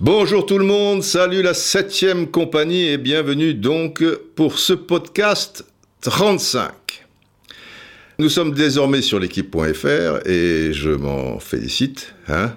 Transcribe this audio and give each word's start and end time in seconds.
Bonjour 0.00 0.46
tout 0.46 0.56
le 0.56 0.64
monde, 0.64 1.02
salut 1.02 1.42
la 1.42 1.52
septième 1.52 2.30
compagnie 2.30 2.88
et 2.88 2.96
bienvenue 2.96 3.52
donc 3.52 4.02
pour 4.36 4.58
ce 4.58 4.72
podcast 4.72 5.66
35. 6.00 6.70
Nous 8.18 8.30
sommes 8.30 8.54
désormais 8.54 9.02
sur 9.02 9.18
l'équipe.fr 9.18 10.26
et 10.26 10.72
je 10.72 10.88
m'en 10.88 11.38
félicite. 11.38 12.14
Hein 12.26 12.56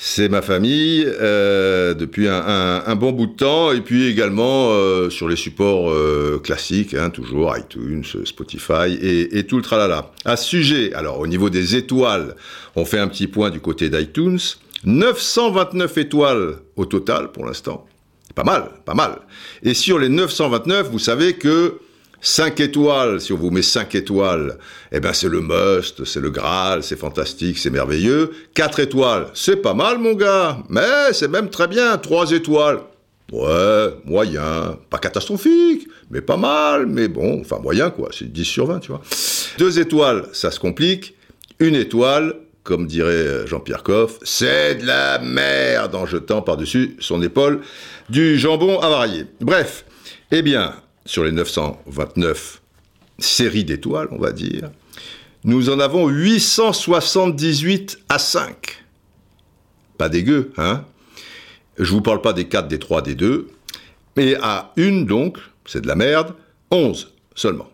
c'est 0.00 0.28
ma 0.28 0.42
famille 0.42 1.04
euh, 1.06 1.92
depuis 1.92 2.28
un, 2.28 2.94
bon 2.94 3.10
bout 3.10 3.26
de 3.26 3.32
temps 3.32 3.72
et 3.72 3.80
puis 3.80 4.06
également 4.06 4.70
euh, 4.70 5.10
sur 5.10 5.28
les 5.28 5.34
supports 5.34 5.90
euh, 5.90 6.40
classiques, 6.42 6.94
hein, 6.94 7.10
toujours 7.10 7.54
iTunes, 7.58 8.04
Spotify 8.24 8.94
et, 9.02 9.38
et 9.38 9.44
tout 9.44 9.56
le 9.56 9.62
tralala. 9.62 10.12
À 10.24 10.36
sujet, 10.36 10.94
alors 10.94 11.18
au 11.18 11.26
niveau 11.26 11.50
des 11.50 11.74
étoiles, 11.74 12.36
on 12.76 12.84
fait 12.84 13.00
un 13.00 13.08
petit 13.08 13.26
point 13.26 13.50
du 13.50 13.58
côté 13.58 13.90
d'iTunes. 13.90 14.38
929 14.84 15.98
étoiles 15.98 16.54
au 16.76 16.84
total 16.84 17.32
pour 17.32 17.44
l'instant. 17.44 17.84
Pas 18.36 18.44
mal, 18.44 18.70
pas 18.84 18.94
mal. 18.94 19.18
Et 19.64 19.74
sur 19.74 19.98
les 19.98 20.08
929, 20.08 20.90
vous 20.92 21.00
savez 21.00 21.32
que 21.32 21.80
5 22.20 22.60
étoiles, 22.60 23.20
si 23.20 23.32
on 23.32 23.36
vous 23.36 23.50
met 23.50 23.62
5 23.62 23.94
étoiles, 23.94 24.58
eh 24.90 24.98
ben 24.98 25.12
c'est 25.12 25.28
le 25.28 25.40
must, 25.40 26.04
c'est 26.04 26.20
le 26.20 26.30
Graal, 26.30 26.82
c'est 26.82 26.98
fantastique, 26.98 27.58
c'est 27.58 27.70
merveilleux. 27.70 28.32
4 28.54 28.80
étoiles, 28.80 29.28
c'est 29.34 29.56
pas 29.56 29.74
mal 29.74 29.98
mon 29.98 30.14
gars, 30.14 30.58
mais 30.68 31.12
c'est 31.12 31.28
même 31.28 31.48
très 31.48 31.68
bien. 31.68 31.96
3 31.96 32.32
étoiles, 32.32 32.80
ouais, 33.30 33.94
moyen, 34.04 34.78
pas 34.90 34.98
catastrophique, 34.98 35.86
mais 36.10 36.20
pas 36.20 36.36
mal, 36.36 36.86
mais 36.86 37.06
bon, 37.06 37.40
enfin 37.40 37.58
moyen 37.60 37.90
quoi, 37.90 38.08
c'est 38.12 38.32
10 38.32 38.44
sur 38.44 38.66
20, 38.66 38.80
tu 38.80 38.90
vois. 38.90 39.02
2 39.58 39.78
étoiles, 39.78 40.26
ça 40.32 40.50
se 40.50 40.58
complique. 40.58 41.14
Une 41.60 41.76
étoile, 41.76 42.34
comme 42.64 42.86
dirait 42.86 43.46
Jean-Pierre 43.46 43.82
Coff, 43.82 44.18
c'est 44.22 44.76
de 44.76 44.86
la 44.86 45.18
merde 45.20 45.94
en 45.94 46.06
jetant 46.06 46.42
par-dessus 46.42 46.96
son 46.98 47.22
épaule 47.22 47.60
du 48.10 48.38
jambon 48.38 48.80
avarié. 48.80 49.26
Bref, 49.40 49.84
eh 50.30 50.42
bien, 50.42 50.74
sur 51.08 51.24
les 51.24 51.32
929 51.32 52.60
séries 53.18 53.64
d'étoiles, 53.64 54.08
on 54.12 54.18
va 54.18 54.30
dire, 54.30 54.70
nous 55.42 55.70
en 55.70 55.80
avons 55.80 56.06
878 56.08 58.00
à 58.10 58.18
5. 58.18 58.84
Pas 59.96 60.10
dégueu, 60.10 60.52
hein 60.58 60.84
Je 61.78 61.90
vous 61.90 62.02
parle 62.02 62.20
pas 62.20 62.34
des 62.34 62.44
4, 62.44 62.68
des 62.68 62.78
3, 62.78 63.00
des 63.00 63.14
2, 63.14 63.48
mais 64.16 64.34
à 64.42 64.72
une 64.76 65.06
donc, 65.06 65.38
c'est 65.64 65.80
de 65.80 65.88
la 65.88 65.94
merde, 65.94 66.34
11 66.70 67.14
seulement. 67.34 67.70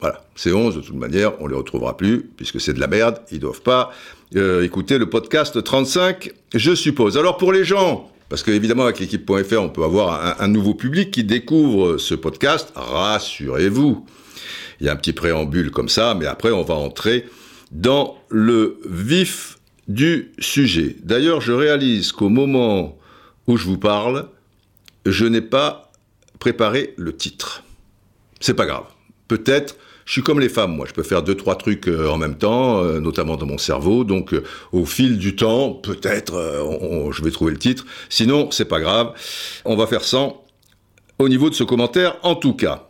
Voilà, 0.00 0.22
ces 0.36 0.52
11, 0.52 0.76
de 0.76 0.80
toute 0.82 0.96
manière, 0.96 1.40
on 1.40 1.46
les 1.46 1.56
retrouvera 1.56 1.96
plus, 1.96 2.28
puisque 2.36 2.60
c'est 2.60 2.74
de 2.74 2.80
la 2.80 2.86
merde, 2.86 3.22
ils 3.32 3.40
doivent 3.40 3.62
pas 3.62 3.92
euh, 4.36 4.62
écouter 4.62 4.98
le 4.98 5.08
podcast 5.08 5.64
35, 5.64 6.34
je 6.54 6.74
suppose. 6.74 7.16
Alors 7.16 7.38
pour 7.38 7.50
les 7.50 7.64
gens, 7.64 8.12
parce 8.28 8.42
qu'évidemment 8.42 8.84
avec 8.84 8.98
l'équipe.fr, 9.00 9.60
on 9.60 9.68
peut 9.68 9.84
avoir 9.84 10.40
un, 10.40 10.44
un 10.44 10.48
nouveau 10.48 10.74
public 10.74 11.10
qui 11.10 11.24
découvre 11.24 11.98
ce 11.98 12.14
podcast, 12.14 12.72
rassurez-vous. 12.74 14.06
Il 14.80 14.86
y 14.86 14.88
a 14.88 14.92
un 14.92 14.96
petit 14.96 15.12
préambule 15.12 15.70
comme 15.70 15.88
ça, 15.88 16.14
mais 16.14 16.26
après 16.26 16.50
on 16.50 16.62
va 16.62 16.74
entrer 16.74 17.26
dans 17.70 18.16
le 18.28 18.78
vif 18.88 19.58
du 19.88 20.32
sujet. 20.38 20.96
D'ailleurs, 21.02 21.40
je 21.40 21.52
réalise 21.52 22.12
qu'au 22.12 22.28
moment 22.28 22.98
où 23.46 23.56
je 23.56 23.64
vous 23.64 23.78
parle, 23.78 24.28
je 25.04 25.26
n'ai 25.26 25.42
pas 25.42 25.92
préparé 26.38 26.94
le 26.96 27.14
titre. 27.14 27.62
C'est 28.40 28.54
pas 28.54 28.66
grave. 28.66 28.86
Peut-être, 29.28 29.76
je 30.04 30.12
suis 30.12 30.22
comme 30.22 30.40
les 30.40 30.48
femmes, 30.48 30.76
moi, 30.76 30.86
je 30.86 30.92
peux 30.92 31.02
faire 31.02 31.22
deux, 31.22 31.34
trois 31.34 31.56
trucs 31.56 31.88
euh, 31.88 32.08
en 32.08 32.18
même 32.18 32.36
temps, 32.36 32.82
euh, 32.82 33.00
notamment 33.00 33.36
dans 33.36 33.46
mon 33.46 33.58
cerveau. 33.58 34.04
Donc, 34.04 34.34
euh, 34.34 34.42
au 34.72 34.84
fil 34.84 35.18
du 35.18 35.34
temps, 35.34 35.72
peut-être, 35.72 36.34
je 37.10 37.22
vais 37.22 37.30
trouver 37.30 37.52
le 37.52 37.58
titre. 37.58 37.86
Sinon, 38.08 38.50
c'est 38.50 38.66
pas 38.66 38.80
grave. 38.80 39.12
On 39.64 39.76
va 39.76 39.86
faire 39.86 40.04
sans 40.04 40.44
au 41.18 41.28
niveau 41.28 41.48
de 41.48 41.54
ce 41.54 41.64
commentaire, 41.64 42.16
en 42.22 42.34
tout 42.34 42.54
cas. 42.54 42.88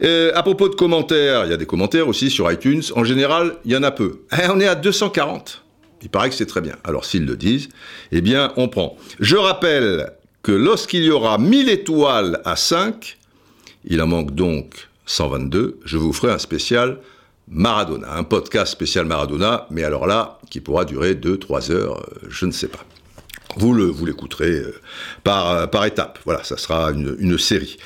À 0.00 0.42
propos 0.42 0.68
de 0.68 0.74
commentaires, 0.74 1.44
il 1.44 1.50
y 1.50 1.54
a 1.54 1.56
des 1.56 1.66
commentaires 1.66 2.08
aussi 2.08 2.30
sur 2.30 2.50
iTunes. 2.50 2.82
En 2.94 3.04
général, 3.04 3.56
il 3.64 3.72
y 3.72 3.76
en 3.76 3.82
a 3.82 3.90
peu. 3.90 4.22
Eh, 4.32 4.48
on 4.48 4.58
est 4.60 4.66
à 4.66 4.74
240. 4.74 5.62
Il 6.02 6.08
paraît 6.08 6.30
que 6.30 6.34
c'est 6.34 6.46
très 6.46 6.60
bien. 6.60 6.76
Alors, 6.84 7.04
s'ils 7.04 7.26
le 7.26 7.36
disent, 7.36 7.68
eh 8.12 8.20
bien, 8.20 8.52
on 8.56 8.68
prend. 8.68 8.96
Je 9.20 9.36
rappelle 9.36 10.12
que 10.42 10.52
lorsqu'il 10.52 11.04
y 11.04 11.10
aura 11.10 11.38
1000 11.38 11.68
étoiles 11.68 12.40
à 12.44 12.56
5, 12.56 13.18
il 13.84 14.00
en 14.00 14.06
manque 14.06 14.34
donc 14.34 14.85
122. 15.06 15.80
Je 15.84 15.96
vous 15.96 16.12
ferai 16.12 16.32
un 16.32 16.38
spécial 16.38 16.98
Maradona, 17.48 18.14
un 18.16 18.24
podcast 18.24 18.72
spécial 18.72 19.06
Maradona, 19.06 19.66
mais 19.70 19.84
alors 19.84 20.06
là, 20.06 20.40
qui 20.50 20.60
pourra 20.60 20.84
durer 20.84 21.14
2-3 21.14 21.70
heures, 21.70 22.00
euh, 22.00 22.26
je 22.28 22.44
ne 22.44 22.50
sais 22.50 22.66
pas. 22.68 22.84
Vous 23.56 23.72
le, 23.72 23.84
vous 23.84 24.04
l'écouterez 24.04 24.50
euh, 24.50 24.74
par, 25.22 25.50
euh, 25.50 25.66
par 25.66 25.86
étapes. 25.86 26.18
Voilà, 26.24 26.42
ça 26.42 26.56
sera 26.56 26.90
une, 26.90 27.16
une 27.20 27.38
série. 27.38 27.76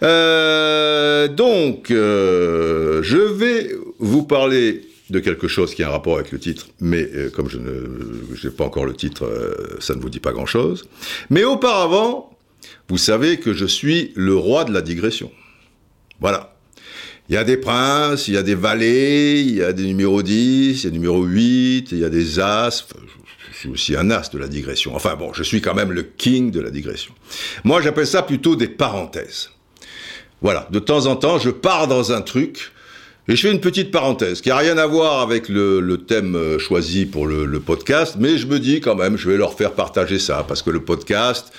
Donc, 0.00 1.88
je 1.90 3.18
vais 3.34 3.74
vous 3.98 4.22
parler 4.22 4.86
de 5.10 5.18
quelque 5.18 5.48
chose 5.48 5.74
qui 5.74 5.82
a 5.82 5.88
un 5.88 5.90
rapport 5.90 6.14
avec 6.14 6.32
le 6.32 6.38
titre, 6.38 6.68
mais 6.80 7.06
comme 7.34 7.48
je 7.50 7.58
n'ai 7.58 8.54
pas 8.54 8.64
encore 8.64 8.86
le 8.86 8.94
titre, 8.94 9.28
ça 9.80 9.94
ne 9.94 10.00
vous 10.00 10.08
dit 10.08 10.20
pas 10.20 10.32
grand-chose. 10.32 10.88
Mais 11.28 11.44
auparavant, 11.44 12.38
vous 12.88 12.98
savez 12.98 13.38
que 13.38 13.52
je 13.52 13.66
suis 13.66 14.12
le 14.14 14.34
roi 14.34 14.64
de 14.64 14.72
la 14.72 14.80
digression. 14.82 15.30
Voilà. 16.20 16.54
Il 17.30 17.34
y 17.34 17.36
a 17.36 17.44
des 17.44 17.58
princes, 17.58 18.26
il 18.26 18.34
y 18.34 18.36
a 18.36 18.42
des 18.42 18.56
valets, 18.56 19.38
il 19.40 19.54
y 19.54 19.62
a 19.62 19.72
des 19.72 19.84
numéros 19.84 20.20
10, 20.20 20.82
il 20.82 20.84
y 20.84 20.86
a 20.88 20.90
des 20.90 20.98
numéros 20.98 21.22
8, 21.22 21.92
il 21.92 21.98
y 21.98 22.04
a 22.04 22.08
des 22.08 22.40
as. 22.40 22.84
Je 23.52 23.56
suis 23.56 23.68
aussi 23.68 23.96
un 23.96 24.10
as 24.10 24.30
de 24.32 24.38
la 24.38 24.48
digression. 24.48 24.96
Enfin 24.96 25.14
bon, 25.14 25.32
je 25.32 25.44
suis 25.44 25.60
quand 25.60 25.74
même 25.74 25.92
le 25.92 26.02
king 26.02 26.50
de 26.50 26.58
la 26.60 26.70
digression. 26.70 27.14
Moi, 27.62 27.82
j'appelle 27.82 28.08
ça 28.08 28.22
plutôt 28.22 28.56
des 28.56 28.66
parenthèses. 28.66 29.50
Voilà, 30.42 30.66
de 30.72 30.80
temps 30.80 31.06
en 31.06 31.14
temps, 31.14 31.38
je 31.38 31.50
pars 31.50 31.86
dans 31.86 32.10
un 32.10 32.20
truc 32.20 32.72
et 33.28 33.36
je 33.36 33.42
fais 33.42 33.52
une 33.52 33.60
petite 33.60 33.92
parenthèse 33.92 34.40
qui 34.40 34.48
n'a 34.48 34.56
rien 34.56 34.76
à 34.76 34.88
voir 34.88 35.20
avec 35.20 35.48
le, 35.48 35.98
thème 36.08 36.34
euh, 36.34 36.58
choisi 36.58 37.06
pour 37.06 37.28
le 37.28 37.60
podcast, 37.60 38.16
mais 38.18 38.38
je 38.38 38.48
me 38.48 38.58
dis 38.58 38.80
quand 38.80 38.96
même, 38.96 39.16
je 39.16 39.30
vais 39.30 39.36
leur 39.36 39.54
faire 39.54 39.74
partager 39.74 40.18
ça 40.18 40.44
parce 40.48 40.62
que 40.62 40.70
le 40.70 40.80
podcast, 40.80 41.52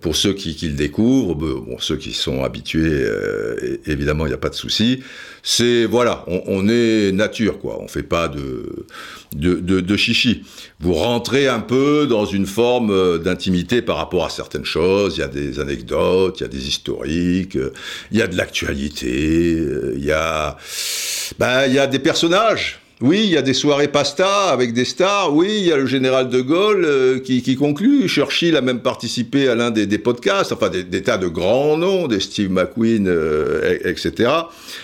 pour 0.00 0.16
ceux 0.16 0.32
qui, 0.32 0.54
qui 0.54 0.68
le 0.68 0.74
découvrent, 0.74 1.34
bon, 1.34 1.76
ceux 1.78 1.96
qui 1.96 2.12
sont 2.12 2.44
habitués, 2.44 3.02
euh, 3.04 3.78
évidemment, 3.86 4.26
il 4.26 4.30
n'y 4.30 4.34
a 4.34 4.38
pas 4.38 4.50
de 4.50 4.54
souci. 4.54 5.02
C'est 5.42 5.84
voilà, 5.84 6.24
on, 6.26 6.42
on 6.46 6.68
est 6.68 7.12
nature 7.12 7.58
quoi. 7.58 7.78
On 7.80 7.88
fait 7.88 8.02
pas 8.02 8.28
de 8.28 8.86
de, 9.34 9.54
de 9.54 9.80
de 9.80 9.96
chichi. 9.96 10.42
Vous 10.80 10.94
rentrez 10.94 11.48
un 11.48 11.60
peu 11.60 12.06
dans 12.06 12.24
une 12.24 12.46
forme 12.46 12.90
euh, 12.90 13.18
d'intimité 13.18 13.82
par 13.82 13.96
rapport 13.96 14.24
à 14.24 14.30
certaines 14.30 14.64
choses. 14.64 15.16
Il 15.16 15.20
y 15.20 15.22
a 15.22 15.28
des 15.28 15.60
anecdotes, 15.60 16.40
il 16.40 16.42
y 16.44 16.46
a 16.46 16.48
des 16.48 16.66
historiques, 16.68 17.56
euh, 17.56 17.72
il 18.10 18.18
y 18.18 18.22
a 18.22 18.26
de 18.26 18.36
l'actualité, 18.36 19.54
euh, 19.58 19.94
il 19.96 20.04
y 20.04 20.12
a 20.12 20.56
bah 21.38 21.66
il 21.66 21.74
y 21.74 21.78
a 21.78 21.86
des 21.86 21.98
personnages. 21.98 22.83
Oui, 23.04 23.20
il 23.24 23.30
y 23.32 23.36
a 23.36 23.42
des 23.42 23.52
soirées 23.52 23.88
pasta 23.88 24.44
avec 24.46 24.72
des 24.72 24.86
stars. 24.86 25.34
Oui, 25.34 25.48
il 25.58 25.66
y 25.66 25.72
a 25.72 25.76
le 25.76 25.84
général 25.84 26.30
de 26.30 26.40
Gaulle 26.40 26.86
euh, 26.86 27.18
qui, 27.18 27.54
conclut. 27.54 28.08
Churchill 28.08 28.56
a 28.56 28.62
même 28.62 28.80
participé 28.80 29.46
à 29.46 29.54
l'un 29.54 29.70
des, 29.70 29.98
podcasts. 29.98 30.52
Enfin, 30.52 30.70
des, 30.70 30.84
des 30.84 31.02
tas 31.02 31.18
de 31.18 31.28
grands 31.28 31.76
noms, 31.76 32.08
des 32.08 32.18
Steve 32.18 32.50
McQueen, 32.50 33.06
euh, 33.06 33.76
et- 33.84 33.90
etc. 33.90 34.32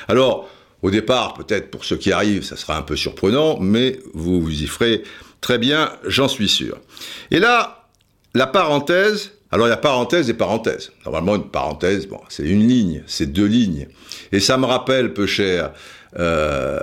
Alors, 0.07 0.51
au 0.83 0.91
départ, 0.91 1.33
peut-être 1.33 1.71
pour 1.71 1.87
ceux 1.87 1.97
qui 1.97 2.13
arrivent, 2.13 2.45
ça 2.45 2.57
sera 2.57 2.77
un 2.77 2.83
peu 2.83 2.95
surprenant, 2.95 3.59
mais 3.59 3.99
vous 4.13 4.43
vous 4.43 4.63
y 4.63 4.67
ferez 4.67 5.03
très 5.41 5.57
bien, 5.57 5.91
j'en 6.07 6.29
suis 6.29 6.51
sûr. 6.51 6.77
Et 7.31 7.41
là, 7.41 7.87
la 8.35 8.47
parenthèse, 8.47 9.31
alors 9.51 9.67
il 9.67 9.71
y 9.71 9.73
a 9.73 9.79
parenthèse 9.79 10.29
et 10.29 10.35
parenthèse. 10.35 10.93
Normalement, 11.07 11.37
une 11.37 11.49
parenthèse, 11.49 12.07
bon, 12.07 12.21
c'est 12.29 12.45
une 12.45 12.69
ligne, 12.69 13.03
c'est 13.07 13.33
deux 13.33 13.47
lignes. 13.47 13.89
Et 14.31 14.41
ça 14.41 14.59
me 14.59 14.67
rappelle, 14.67 15.15
peu 15.15 15.25
cher, 15.25 15.73
euh, 16.19 16.81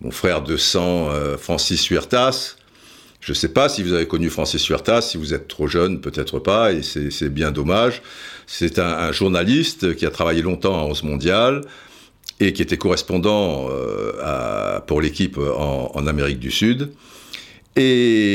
mon 0.00 0.10
frère 0.10 0.42
de 0.42 0.56
sang, 0.56 1.10
euh, 1.10 1.36
Francis 1.36 1.86
Huertas. 1.86 2.56
Je 3.20 3.32
ne 3.32 3.34
sais 3.34 3.48
pas 3.48 3.68
si 3.68 3.82
vous 3.82 3.92
avez 3.92 4.06
connu 4.06 4.30
Francis 4.30 4.64
Huertas, 4.66 5.02
si 5.02 5.16
vous 5.16 5.34
êtes 5.34 5.48
trop 5.48 5.66
jeune, 5.66 6.00
peut-être 6.00 6.38
pas, 6.38 6.72
et 6.72 6.82
c'est 6.82 7.28
bien 7.28 7.50
dommage. 7.50 8.02
C'est 8.46 8.78
un, 8.78 9.10
journaliste 9.10 9.96
qui 9.96 10.06
a 10.06 10.10
travaillé 10.10 10.42
longtemps 10.42 10.78
à 10.78 10.84
11 10.84 11.02
mondial 11.02 11.62
et 12.38 12.52
qui 12.52 12.62
était 12.62 12.76
correspondant 12.76 13.66
euh, 13.70 14.78
pour 14.80 15.00
l'équipe 15.00 15.38
en, 15.38 16.06
Amérique 16.06 16.38
du 16.38 16.52
Sud 16.52 16.92
et 17.74 18.26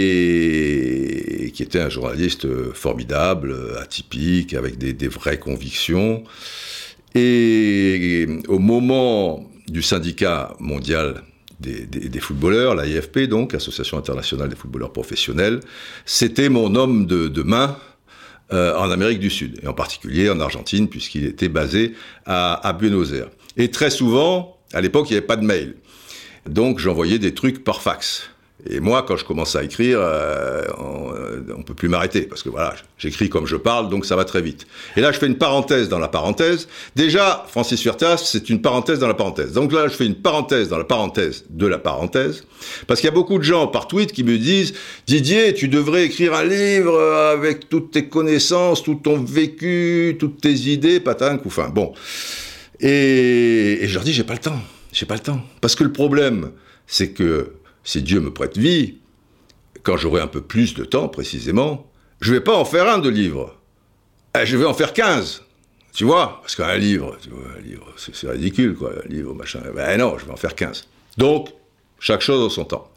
qui 1.56 1.64
était 1.64 1.80
un 1.80 1.90
journaliste 1.90 2.48
formidable, 2.74 3.56
atypique, 3.82 4.54
avec 4.54 4.78
des 4.78 5.08
vraies 5.08 5.40
convictions. 5.40 6.24
Et 7.16 8.28
au 8.48 8.60
moment 8.60 9.50
du 9.68 9.82
syndicat 9.82 10.54
mondial 10.60 11.24
des, 11.62 12.20
footballeurs, 12.20 12.76
l'AIFP 12.76 13.28
donc, 13.28 13.54
Association 13.54 13.98
internationale 13.98 14.50
des 14.50 14.56
footballeurs 14.56 14.92
professionnels, 14.92 15.62
c'était 16.06 16.50
mon 16.50 16.76
homme 16.76 17.06
de, 17.06 17.44
main 17.44 17.78
euh, 18.52 18.76
en 18.76 18.92
Amérique 18.92 19.20
du 19.20 19.30
Sud, 19.30 19.60
et 19.64 19.68
en 19.68 19.74
particulier 19.74 20.30
en 20.30 20.40
Argentine, 20.40 20.90
puisqu'il 20.90 21.26
était 21.26 21.50
basé 21.50 21.94
à 22.26 22.76
Buenos 22.78 23.14
Aires. 23.14 23.30
Et 23.58 23.70
très 23.70 23.90
souvent, 23.90 24.58
à 24.74 24.82
l'époque, 24.82 25.10
il 25.10 25.14
n'y 25.14 25.18
avait 25.18 25.28
pas 25.28 25.38
de 25.38 25.46
mail. 25.46 25.76
Donc 26.48 26.80
j'envoyais 26.80 27.20
des 27.20 27.34
trucs 27.34 27.64
par 27.64 27.82
fax. 27.82 28.30
Et 28.70 28.80
moi, 28.80 29.04
quand 29.08 29.18
je 29.18 29.26
commence 29.26 29.56
à 29.56 29.64
écrire, 29.64 30.00
euh, 30.02 30.64
on, 30.78 31.14
euh, 31.14 31.64
peut 31.66 31.74
plus 31.74 31.90
m'arrêter 31.90 32.22
parce 32.22 32.44
que 32.44 32.50
voilà, 32.50 32.76
j'écris 32.98 33.30
comme 33.30 33.48
je 33.48 33.56
parle, 33.56 33.90
donc 33.90 34.06
ça 34.06 34.16
va 34.16 34.26
très 34.26 34.42
vite. 34.42 34.68
Et 34.96 35.02
là, 35.02 35.12
je 35.12 35.18
fais 35.18 35.28
une 35.28 35.38
parenthèse 35.38 35.90
dans 35.90 36.00
la 36.00 36.08
parenthèse. 36.08 36.68
Déjà, 36.96 37.46
Francis 37.50 37.82
Furtas, 37.82 38.18
c'est 38.18 38.50
une 38.50 38.62
parenthèse 38.62 39.00
dans 39.00 39.08
la 39.08 39.14
parenthèse. 39.14 39.54
Donc 39.54 39.74
là, 39.74 39.88
je 39.88 39.94
fais 39.94 40.06
une 40.06 40.16
parenthèse 40.16 40.70
dans 40.70 40.78
la 40.78 40.84
parenthèse 40.84 41.46
de 41.50 41.66
la 41.66 41.80
parenthèse, 41.80 42.46
parce 42.88 43.00
qu'il 43.00 43.08
y 43.08 43.12
a 43.12 43.16
beaucoup 43.16 43.38
de 43.38 43.44
gens 43.44 43.68
par 43.68 43.88
tweet 43.88 44.12
qui 44.12 44.24
me 44.24 44.38
disent 44.38 44.74
Didier, 45.08 45.54
tu 45.54 45.68
devrais 45.68 46.06
écrire 46.06 46.34
un 46.34 46.44
livre 46.44 47.00
avec 47.02 47.68
toutes 47.68 47.92
tes 47.92 48.08
connaissances, 48.08 48.84
tout 48.84 48.96
ton 48.96 49.24
vécu, 49.24 50.18
toutes 50.20 50.40
tes 50.42 50.54
idées, 50.54 51.00
patin, 51.00 51.40
enfin 51.46 51.70
bon. 51.70 51.94
Et, 52.80 53.84
et 53.84 53.88
je 53.88 53.94
leur 53.94 54.04
dis 54.04 54.14
j'ai 54.14 54.24
pas 54.24 54.34
le 54.34 54.40
temps, 54.40 54.60
j'ai 54.92 55.06
pas 55.06 55.16
le 55.16 55.22
temps, 55.22 55.42
parce 55.62 55.76
que 55.76 55.84
le 55.84 55.92
problème, 55.92 56.52
c'est 56.88 57.12
que 57.12 57.54
si 57.84 58.02
Dieu 58.02 58.20
me 58.20 58.32
prête 58.32 58.58
vie, 58.58 58.96
quand 59.84 59.98
j'aurai 59.98 60.22
un 60.22 60.28
peu 60.28 60.42
plus 60.42 60.74
de 60.74 60.86
temps 60.86 61.08
précisément, 61.08 61.88
je 62.20 62.34
vais 62.34 62.42
pas 62.42 62.56
en 62.56 62.66
faire 62.66 62.88
un 62.88 63.00
de 63.00 63.10
livre. 63.10 63.56
Eh, 64.40 64.46
je 64.46 64.58
vais 64.58 64.66
en 64.66 64.74
faire 64.74 64.94
15. 64.94 65.44
Tu 65.94 66.06
vois 66.06 66.40
Parce 66.42 66.56
qu'un 66.56 66.78
livre, 66.78 67.18
tu 67.22 67.30
vois, 67.30 67.60
livre, 67.64 67.94
c'est 67.98 68.30
ridicule, 68.30 68.76
quoi. 68.76 68.94
Un 69.04 69.08
livre, 69.10 69.34
machin. 69.34 69.60
Ben 69.76 69.98
non, 69.98 70.18
je 70.18 70.26
vais 70.26 70.32
en 70.32 70.38
faire 70.38 70.56
15. 70.56 70.88
Donc, 71.18 71.50
chaque 72.00 72.22
chose 72.22 72.42
en 72.44 72.50
son 72.50 72.64
temps. 72.64 72.90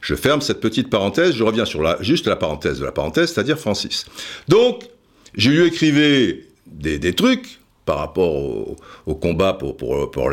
Je 0.00 0.14
ferme 0.14 0.40
cette 0.40 0.60
petite 0.60 0.90
parenthèse, 0.90 1.34
je 1.34 1.44
reviens 1.44 1.64
sur 1.64 1.82
la, 1.82 1.96
juste 2.02 2.26
la 2.26 2.36
parenthèse 2.36 2.80
de 2.80 2.84
la 2.84 2.92
parenthèse, 2.92 3.32
c'est-à-dire 3.32 3.58
Francis. 3.58 4.06
Donc, 4.48 4.84
je 5.34 5.50
lui 5.50 5.66
écrivais 5.66 6.44
des, 6.66 6.98
des 6.98 7.14
trucs 7.14 7.60
par 7.86 7.98
rapport 7.98 8.76
au, 9.06 9.14
combat 9.14 9.52
pour, 9.54 9.76
pour, 9.76 10.30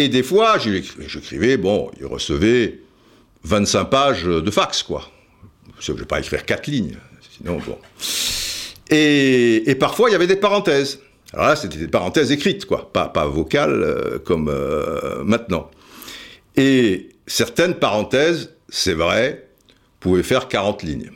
et 0.00 0.08
des 0.08 0.22
fois, 0.22 0.56
j'écrivais, 0.58 1.58
bon, 1.58 1.90
il 2.00 2.06
recevait 2.06 2.80
25 3.44 3.84
pages 3.84 4.24
de 4.24 4.50
fax, 4.50 4.82
quoi. 4.82 5.10
Je 5.78 5.92
ne 5.92 5.98
vais 5.98 6.06
pas 6.06 6.20
écrire 6.20 6.46
4 6.46 6.68
lignes, 6.68 6.96
sinon, 7.36 7.58
bon. 7.58 7.76
Et, 8.88 9.76
parfois, 9.78 10.08
il 10.08 10.12
y 10.12 10.14
avait 10.14 10.26
des 10.26 10.36
parenthèses. 10.36 11.00
Alors 11.34 11.48
là, 11.48 11.56
c'était 11.56 11.76
des 11.76 11.86
parenthèses 11.86 12.32
écrites, 12.32 12.64
quoi, 12.64 12.90
pas, 12.90 13.08
pas 13.08 13.26
vocales 13.26 13.82
euh, 13.82 14.18
comme 14.18 14.48
euh, 14.48 15.22
maintenant. 15.22 15.70
Et 16.56 17.10
certaines 17.26 17.74
parenthèses, 17.74 18.54
c'est 18.70 18.94
vrai, 18.94 19.50
pouvaient 20.00 20.22
faire 20.22 20.48
40 20.48 20.82
lignes. 20.82 21.10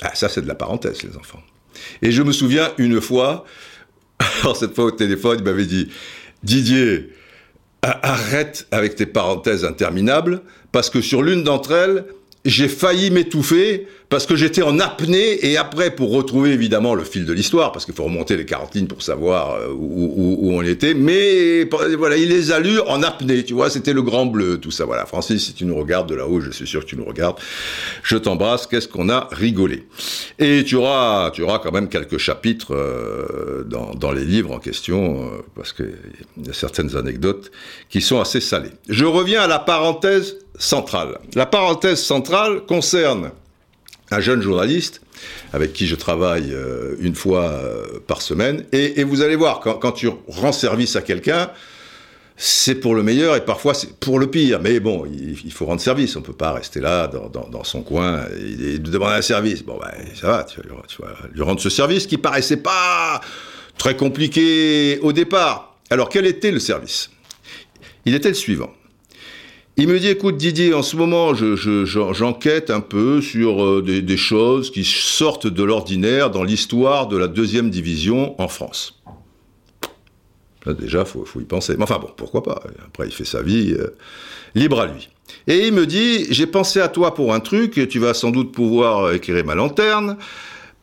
Ah, 0.00 0.14
ça, 0.14 0.28
c'est 0.28 0.42
de 0.42 0.48
la 0.48 0.54
parenthèse, 0.54 1.02
les 1.02 1.16
enfants. 1.16 1.42
Et 2.02 2.12
je 2.12 2.22
me 2.22 2.30
souviens 2.30 2.72
une 2.78 3.00
fois, 3.00 3.44
alors 4.42 4.56
cette 4.56 4.76
fois 4.76 4.84
au 4.84 4.90
téléphone, 4.92 5.38
il 5.40 5.44
m'avait 5.44 5.66
dit 5.66 5.88
Didier, 6.44 7.10
arrête 7.82 8.66
avec 8.70 8.94
tes 8.94 9.06
parenthèses 9.06 9.64
interminables, 9.64 10.42
parce 10.70 10.88
que 10.88 11.00
sur 11.00 11.22
l'une 11.22 11.42
d'entre 11.42 11.72
elles, 11.72 12.04
j'ai 12.44 12.68
failli 12.68 13.10
m'étouffer 13.10 13.86
parce 14.08 14.26
que 14.26 14.34
j'étais 14.34 14.62
en 14.62 14.78
apnée 14.80 15.46
et 15.46 15.56
après 15.56 15.94
pour 15.94 16.10
retrouver 16.10 16.50
évidemment 16.50 16.94
le 16.94 17.04
fil 17.04 17.24
de 17.24 17.32
l'histoire 17.32 17.70
parce 17.70 17.84
qu'il 17.84 17.94
faut 17.94 18.04
remonter 18.04 18.36
les 18.36 18.44
40 18.44 18.74
lignes 18.74 18.86
pour 18.86 19.00
savoir 19.00 19.54
euh, 19.54 19.68
où, 19.68 20.12
où, 20.16 20.38
où, 20.40 20.52
on 20.52 20.62
était 20.62 20.92
mais 20.94 21.64
voilà 21.96 22.16
il 22.16 22.28
les 22.28 22.50
a 22.50 22.58
lus 22.58 22.80
en 22.80 23.02
apnée 23.02 23.44
tu 23.44 23.54
vois 23.54 23.70
c'était 23.70 23.92
le 23.92 24.02
grand 24.02 24.26
bleu 24.26 24.58
tout 24.58 24.72
ça. 24.72 24.84
Voilà 24.84 25.06
Francis 25.06 25.46
si 25.46 25.54
tu 25.54 25.64
nous 25.64 25.76
regardes 25.76 26.08
de 26.08 26.16
là-haut 26.16 26.40
je 26.40 26.50
suis 26.50 26.66
sûr 26.66 26.80
que 26.80 26.86
tu 26.86 26.96
nous 26.96 27.04
regardes. 27.04 27.36
Je 28.02 28.16
t'embrasse 28.16 28.66
qu'est-ce 28.66 28.88
qu'on 28.88 29.08
a 29.08 29.28
rigolé. 29.30 29.86
Et 30.38 30.64
tu 30.64 30.74
auras 30.74 31.30
tu 31.30 31.42
auras 31.42 31.60
quand 31.60 31.72
même 31.72 31.88
quelques 31.88 32.18
chapitres 32.18 32.74
euh, 32.74 33.62
dans, 33.64 33.94
dans, 33.94 34.12
les 34.12 34.24
livres 34.24 34.50
en 34.50 34.58
question 34.58 35.22
euh, 35.22 35.42
parce 35.54 35.72
qu'il 35.72 35.92
y 36.44 36.50
a 36.50 36.52
certaines 36.52 36.96
anecdotes 36.96 37.52
qui 37.88 38.00
sont 38.00 38.20
assez 38.20 38.40
salées. 38.40 38.72
Je 38.88 39.04
reviens 39.04 39.42
à 39.42 39.46
la 39.46 39.58
parenthèse 39.60 40.36
centrale. 40.58 41.18
La 41.34 41.46
parenthèse 41.46 42.02
centrale 42.02 42.62
concerne 42.66 43.30
un 44.10 44.20
jeune 44.20 44.42
journaliste 44.42 45.00
avec 45.52 45.72
qui 45.72 45.86
je 45.86 45.94
travaille 45.94 46.52
euh, 46.52 46.96
une 47.00 47.14
fois 47.14 47.44
euh, 47.44 48.00
par 48.06 48.22
semaine. 48.22 48.64
Et, 48.72 49.04
vous 49.04 49.22
allez 49.22 49.36
voir, 49.36 49.60
quand, 49.60 49.92
tu 49.92 50.08
rends 50.28 50.52
service 50.52 50.96
à 50.96 51.02
quelqu'un, 51.02 51.50
c'est 52.36 52.74
pour 52.74 52.94
le 52.94 53.02
meilleur 53.02 53.36
et 53.36 53.44
parfois 53.44 53.74
c'est 53.74 53.94
pour 53.98 54.18
le 54.18 54.28
pire. 54.28 54.60
Mais 54.60 54.80
bon, 54.80 55.06
il, 55.06 55.52
faut 55.52 55.66
rendre 55.66 55.80
service. 55.80 56.16
On 56.16 56.20
ne 56.20 56.24
peut 56.24 56.32
pas 56.32 56.52
rester 56.52 56.80
là 56.80 57.06
dans, 57.06 57.64
son 57.64 57.82
coin 57.82 58.24
et, 58.38 58.74
et, 58.74 58.78
demander 58.78 59.16
un 59.16 59.22
service. 59.22 59.62
Bon, 59.62 59.78
ben 59.78 59.92
ça 60.14 60.26
va, 60.28 60.44
tu 60.44 60.60
vas, 60.60 61.06
vas 61.06 61.28
lui 61.32 61.42
rendre 61.42 61.60
ce 61.60 61.70
service 61.70 62.06
qui 62.06 62.18
paraissait 62.18 62.56
pas 62.56 63.20
très 63.78 63.96
compliqué 63.96 64.98
au 65.02 65.12
départ. 65.12 65.76
Alors 65.90 66.08
quel 66.08 66.26
était 66.26 66.50
le 66.50 66.60
service? 66.60 67.10
Il 68.04 68.14
était 68.14 68.30
le 68.30 68.34
suivant. 68.34 68.72
Il 69.78 69.88
me 69.88 69.98
dit, 69.98 70.08
écoute 70.08 70.36
Didier, 70.36 70.74
en 70.74 70.82
ce 70.82 70.96
moment, 70.96 71.34
j'enquête 71.34 72.66
je, 72.66 72.72
je, 72.72 72.72
un 72.72 72.80
peu 72.80 73.22
sur 73.22 73.64
euh, 73.64 73.82
des, 73.82 74.02
des, 74.02 74.16
choses 74.18 74.70
qui 74.70 74.84
sortent 74.84 75.46
de 75.46 75.62
l'ordinaire 75.62 76.30
dans 76.30 76.44
l'histoire 76.44 77.08
de 77.08 77.16
la 77.16 77.26
deuxième 77.26 77.70
division 77.70 78.38
en 78.38 78.48
France. 78.48 79.00
Là, 80.66 80.74
déjà, 80.74 81.06
faut, 81.06 81.24
faut 81.24 81.40
y 81.40 81.44
penser. 81.44 81.74
Mais 81.76 81.84
enfin 81.84 81.98
bon, 81.98 82.10
pourquoi 82.14 82.42
pas? 82.42 82.62
Après, 82.86 83.06
il 83.06 83.12
fait 83.12 83.24
sa 83.24 83.40
vie, 83.40 83.72
euh, 83.72 83.96
libre 84.54 84.78
à 84.78 84.86
lui. 84.86 85.08
Et 85.46 85.66
il 85.66 85.72
me 85.72 85.86
dit, 85.86 86.26
j'ai 86.30 86.46
pensé 86.46 86.78
à 86.78 86.88
toi 86.88 87.14
pour 87.14 87.32
un 87.32 87.40
truc, 87.40 87.78
et 87.78 87.88
tu 87.88 87.98
vas 87.98 88.12
sans 88.12 88.30
doute 88.30 88.52
pouvoir 88.52 89.12
éclairer 89.12 89.42
ma 89.42 89.54
lanterne, 89.54 90.18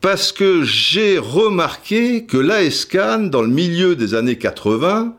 parce 0.00 0.32
que 0.32 0.64
j'ai 0.64 1.18
remarqué 1.18 2.26
que 2.26 2.36
l'ASCAN, 2.36 3.20
dans 3.20 3.42
le 3.42 3.48
milieu 3.48 3.94
des 3.94 4.14
années 4.14 4.36
80, 4.36 5.14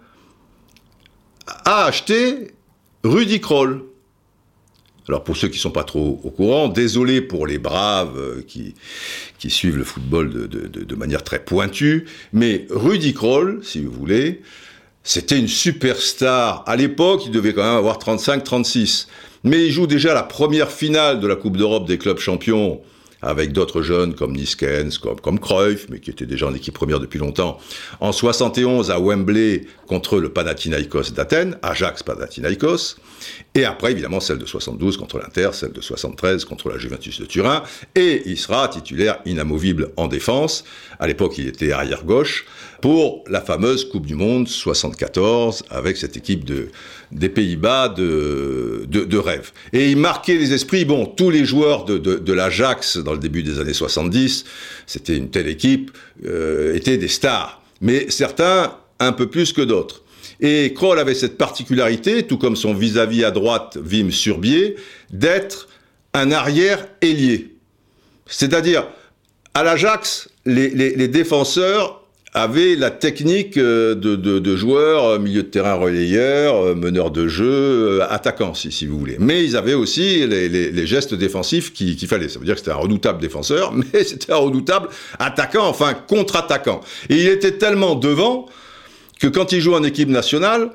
a 1.66 1.86
acheté 1.86 2.52
Rudy 3.04 3.40
Kroll. 3.40 3.84
Alors 5.08 5.24
pour 5.24 5.36
ceux 5.36 5.48
qui 5.48 5.58
sont 5.58 5.72
pas 5.72 5.84
trop 5.84 6.22
au 6.24 6.30
courant, 6.30 6.68
désolé 6.68 7.22
pour 7.22 7.48
les 7.48 7.58
braves 7.58 8.18
euh, 8.18 8.44
qui, 8.48 8.76
qui 9.40 9.50
suivent 9.50 9.78
le 9.78 9.84
football 9.84 10.30
de, 10.30 10.46
de, 10.46 10.68
de, 10.68 10.84
de, 10.84 10.96
manière 10.96 11.24
très 11.24 11.44
pointue, 11.44 12.06
mais 12.34 12.68
Rudy 12.70 13.14
Kroll, 13.14 13.62
si 13.64 13.82
vous 13.82 13.92
voulez, 13.92 14.42
c'était 15.04 15.40
une 15.40 15.48
superstar. 15.48 16.64
À 16.68 16.76
l'époque, 16.76 17.24
il 17.26 17.32
devait 17.32 17.54
quand 17.54 17.64
même 17.64 17.78
avoir 17.78 17.98
35-36. 17.98 19.08
Mais 19.44 19.66
il 19.66 19.72
joue 19.72 19.88
déjà 19.88 20.14
la 20.14 20.24
première 20.24 20.72
finale 20.72 21.20
de 21.20 21.28
la 21.28 21.36
Coupe 21.36 21.58
d'Europe 21.58 21.88
des 21.88 21.98
clubs 21.98 22.20
champions 22.20 22.80
avec 23.22 23.52
d'autres 23.52 23.82
jeunes 23.82 24.14
comme 24.16 24.34
Niskens, 24.36 24.98
comme, 24.98 25.20
comme 25.20 25.40
Cruyff, 25.40 25.88
mais 25.90 26.00
qui 26.00 26.10
était 26.10 26.26
déjà 26.26 26.48
en 26.48 26.54
équipe 26.54 26.74
première 26.74 27.00
depuis 27.00 27.20
longtemps. 27.20 27.58
En 28.00 28.12
71 28.12 28.92
à 28.92 29.00
Wembley 29.00 29.66
contre 29.88 30.20
le 30.20 30.30
Panathinaikos 30.30 31.12
d'Athènes, 31.12 31.58
Ajax 31.62 32.04
Panathinaikos, 32.04 32.98
et 33.56 33.66
après 33.66 33.92
évidemment 33.92 34.20
celle 34.20 34.38
de 34.38 34.46
72 34.46 34.98
contre 34.98 35.20
l'Inter, 35.20 35.50
celle 35.54 35.74
de 35.74 35.82
73 35.82 36.46
contre 36.46 36.70
la 36.70 36.78
Juventus 36.78 37.20
de 37.20 37.26
Turin, 37.26 37.64
et 37.96 38.24
il 38.26 38.38
sera 38.38 38.68
titulaire 38.68 39.20
inamovible 39.26 39.92
en 39.98 40.08
défense. 40.08 40.64
À 41.00 41.08
l'époque, 41.08 41.38
il 41.38 41.48
était 41.48 41.72
arrière 41.72 42.04
gauche 42.06 42.46
pour 42.82 43.24
la 43.28 43.42
fameuse 43.42 43.86
Coupe 43.86 44.06
du 44.06 44.16
Monde 44.16 44.48
74 44.48 45.64
avec 45.70 45.98
cette 45.98 46.18
équipe 46.18 46.44
de, 46.44 46.70
des 47.12 47.30
Pays-Bas 47.30 47.90
de, 47.90 48.86
de, 48.88 49.18
rêve. 49.18 49.52
Et 49.74 49.92
il 49.92 49.98
marquait 49.98 50.38
les 50.38 50.54
esprits. 50.54 50.86
Bon, 50.86 51.06
tous 51.06 51.30
les 51.30 51.46
joueurs 51.46 51.86
de, 51.86 51.98
de, 51.98 52.16
de 52.16 52.34
l'Ajax 52.34 52.98
dans 52.98 53.11
le 53.14 53.20
début 53.20 53.44
des 53.44 53.60
années 53.60 53.74
70, 53.74 54.46
c'était 54.88 55.18
une 55.18 55.30
telle 55.30 55.48
équipe, 55.48 55.92
euh, 56.26 56.76
étaient 56.76 56.98
des 56.98 57.08
stars. 57.08 57.62
Mais 57.82 58.10
certains 58.10 58.76
un 59.00 59.12
peu 59.12 59.28
plus 59.28 59.54
que 59.54 59.62
d'autres. 59.62 60.04
Et 60.40 60.74
Kroll 60.74 61.00
avait 61.00 61.16
cette 61.16 61.38
particularité, 61.38 62.24
tout 62.24 62.38
comme 62.38 62.56
son 62.56 62.74
vis-à-vis 62.74 63.22
-à, 63.22 63.32
droite, 63.32 63.78
Wim 63.84 64.12
Surbier, 64.12 64.76
d'être 65.12 65.68
un 66.14 66.32
arrière 66.32 66.88
ailier. 67.02 67.56
C'est-à-dire, 68.26 68.88
à 69.54 69.64
l'Ajax, 69.64 70.30
les, 70.46 70.70
les 70.70 71.08
défenseurs 71.08 72.01
avait 72.34 72.76
la 72.76 72.92
technique 72.92 73.58
euh, 73.58 73.94
de, 73.94 74.16
de, 74.16 74.40
de 74.40 74.56
joueur, 74.56 75.06
euh, 75.06 75.20
milieu 75.20 75.44
de 75.44 75.48
terrain 75.48 75.74
relayeur, 75.74 76.56
euh, 76.56 76.76
meneur 76.76 77.12
de 77.12 77.28
jeu, 77.28 78.02
attaquant, 78.10 78.54
si, 78.54 78.72
si 78.72 78.86
vous 78.86 78.98
voulez. 78.98 79.18
Mais 79.20 79.44
ils 79.44 79.58
avaient 79.58 79.74
aussi 79.74 80.26
les, 80.26 80.88
gestes 80.88 81.14
défensifs 81.14 81.74
qu'il 81.74 81.98
qu 81.98 82.08
fallait. 82.08 82.30
Ça 82.30 82.40
veut 82.40 82.46
dire 82.46 82.56
que 82.56 82.60
c'était 82.60 82.72
un 82.72 82.76
redoutable 82.76 83.20
défenseur, 83.20 83.74
mais 83.94 84.04
c'était 84.04 84.32
un 84.32 84.38
redoutable 84.38 84.88
attaquant, 85.20 85.68
enfin 85.68 85.94
contre-attaquant. 85.94 86.82
Et 87.10 87.18
il 87.18 87.28
était 87.28 87.58
tellement 87.58 87.96
devant 87.96 88.46
que 89.20 89.28
quand 89.28 89.52
il 89.52 89.60
jouait 89.60 89.76
en 89.76 89.84
équipe 89.84 90.10
nationale, 90.10 90.72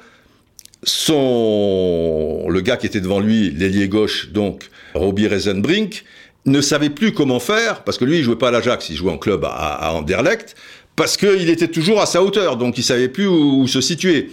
son 0.83 2.47
le 2.49 2.61
gars 2.61 2.77
qui 2.77 2.87
était 2.87 3.01
devant 3.01 3.19
lui, 3.19 3.51
l'ailier 3.51 3.89
gauche, 3.89 4.31
donc 4.31 4.69
Robbie 4.95 5.27
Reisenbrink, 5.27 6.05
ne 6.45 6.61
savait 6.61 6.91
plus 6.91 7.13
comment 7.13 7.41
faire, 7.41 7.83
parce 7.83 7.99
que 7.99 8.05
lui, 8.05 8.19
il 8.19 8.23
jouait 8.23 8.37
pas 8.37 8.49
à 8.49 8.51
l'Ajax, 8.53 8.89
il 8.91 8.97
jouait 8.97 9.11
en 9.11 9.19
club 9.19 9.45
à, 9.45 9.49
à 9.49 9.93
Anderlecht, 9.93 10.55
parce 10.97 11.19
qu'il 11.19 11.51
était 11.51 11.69
toujours 11.69 12.01
à 12.01 12.07
sa 12.07 12.23
hauteur, 12.23 12.57
donc 12.57 12.79
il 12.79 12.83
savait 12.83 13.09
plus 13.09 13.27
où, 13.27 13.67
se 13.69 13.81
situer. 13.81 14.31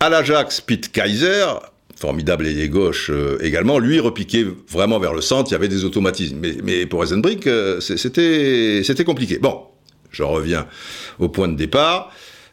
À 0.00 0.08
l'Ajax, 0.08 0.60
Pete 0.60 0.92
Kaiser, 0.92 1.46
formidable 1.96 2.46
ailier 2.46 2.68
gauche 2.68 3.10
euh, 3.10 3.38
également, 3.40 3.78
lui 3.78 3.98
repiquait 3.98 4.46
vraiment 4.68 4.98
vers 4.98 5.14
le 5.14 5.20
centre, 5.20 5.50
il 5.50 5.52
y 5.52 5.56
avait 5.56 5.68
des 5.68 5.84
automatismes. 5.84 6.38
Mais, 6.62 6.86
pour 6.86 7.02
Eisenbrink, 7.02 7.46
euh, 7.46 7.80
c'était 7.80 9.04
compliqué. 9.04 9.38
Bon, 9.38 9.62
j'en 10.12 10.30
reviens 10.30 10.66
au 11.18 11.28
point 11.28 11.48
de 11.48 11.56
départ. 11.56 12.12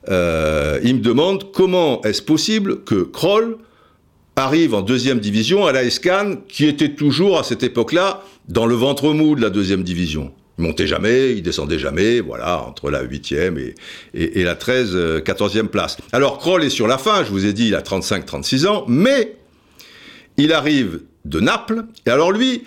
Euh, 0.10 0.80
il 0.84 0.96
me 0.96 1.02
demande 1.02 1.52
comment 1.52 2.02
est-ce 2.02 2.24
possible 2.24 2.84
que 2.84 3.04
Kroll 3.04 3.58
arrive 4.36 4.74
en 4.74 4.82
deuxième 4.82 5.20
division 5.20 5.68
à 5.68 5.72
la 5.72 5.84
Escan, 5.84 6.38
qui 6.48 6.66
était 6.66 6.96
toujours 6.96 7.38
à 7.38 7.44
cette 7.44 7.62
époque-là 7.62 8.24
dans 8.48 8.66
le 8.66 8.74
ventre 8.74 9.14
mou 9.14 9.36
de 9.36 9.42
la 9.42 9.52
deuxième 9.52 9.84
division. 9.84 10.34
Il 10.58 10.66
montait 10.66 10.88
jamais, 10.88 11.34
il 11.34 11.42
descendait 11.42 11.80
jamais, 11.80 12.20
voilà, 12.20 12.62
entre 12.62 12.92
la 12.92 13.02
huitième 13.02 13.58
et, 13.58 13.76
et, 14.14 14.44
la 14.44 14.56
13, 14.56 14.96
14e 15.24 15.58
euh, 15.58 15.64
place. 15.64 15.98
Alors 16.12 16.38
Kroll 16.38 16.64
est 16.64 16.70
sur 16.70 16.88
la 16.88 16.98
fin, 16.98 17.24
je 17.24 17.30
vous 17.30 17.46
ai 17.46 17.54
dit, 17.54 17.68
il 17.68 17.76
a 17.76 17.82
35-36 17.82 18.68
ans, 18.68 18.86
mais 18.88 19.36
il 20.38 20.54
arrive 20.54 21.02
de 21.26 21.40
Naples, 21.40 21.86
et 22.06 22.10
alors 22.10 22.32
lui, 22.32 22.64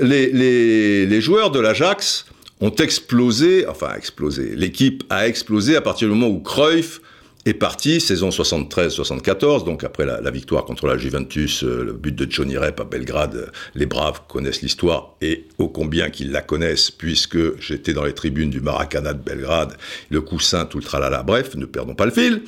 les, 0.00 0.30
les, 0.32 1.06
les 1.06 1.20
joueurs 1.20 1.50
de 1.50 1.60
l'Ajax 1.60 2.26
ont 2.60 2.74
explosé, 2.74 3.66
enfin 3.66 3.94
explosé, 3.96 4.54
l'équipe 4.56 5.04
a 5.10 5.28
explosé 5.28 5.76
à 5.76 5.80
partir 5.80 6.08
du 6.08 6.14
moment 6.14 6.32
où 6.32 6.40
Cruyff 6.40 7.00
est 7.46 7.54
parti, 7.54 8.00
saison 8.00 8.30
73-74, 8.30 9.64
donc 9.64 9.84
après 9.84 10.04
la, 10.04 10.30
victoire 10.30 10.64
contre 10.64 10.88
la 10.88 10.98
Juventus, 10.98 11.62
euh, 11.62 11.84
le 11.84 11.92
but 11.92 12.14
de 12.14 12.30
Johnny 12.30 12.56
Rep 12.56 12.80
à 12.80 12.84
Belgrade, 12.84 13.36
euh, 13.36 13.46
les 13.76 13.86
Braves 13.86 14.22
connaissent 14.28 14.62
l'histoire, 14.62 15.14
et 15.20 15.44
ô 15.58 15.68
combien 15.68 16.10
qu'ils 16.10 16.32
la 16.32 16.42
connaissent, 16.42 16.90
puisque 16.90 17.60
j'étais 17.60 17.92
dans 17.92 18.04
les 18.04 18.14
tribunes 18.14 18.50
du 18.50 18.60
Maracana 18.60 19.14
de 19.14 19.22
Belgrade, 19.22 19.76
le 20.10 20.20
coussin, 20.20 20.66
tout 20.66 20.78
le 20.78 20.84
tralala, 20.84 21.22
bref, 21.22 21.54
ne 21.54 21.66
perdons 21.66 21.94
pas 21.94 22.04
le 22.04 22.10
fil. 22.10 22.42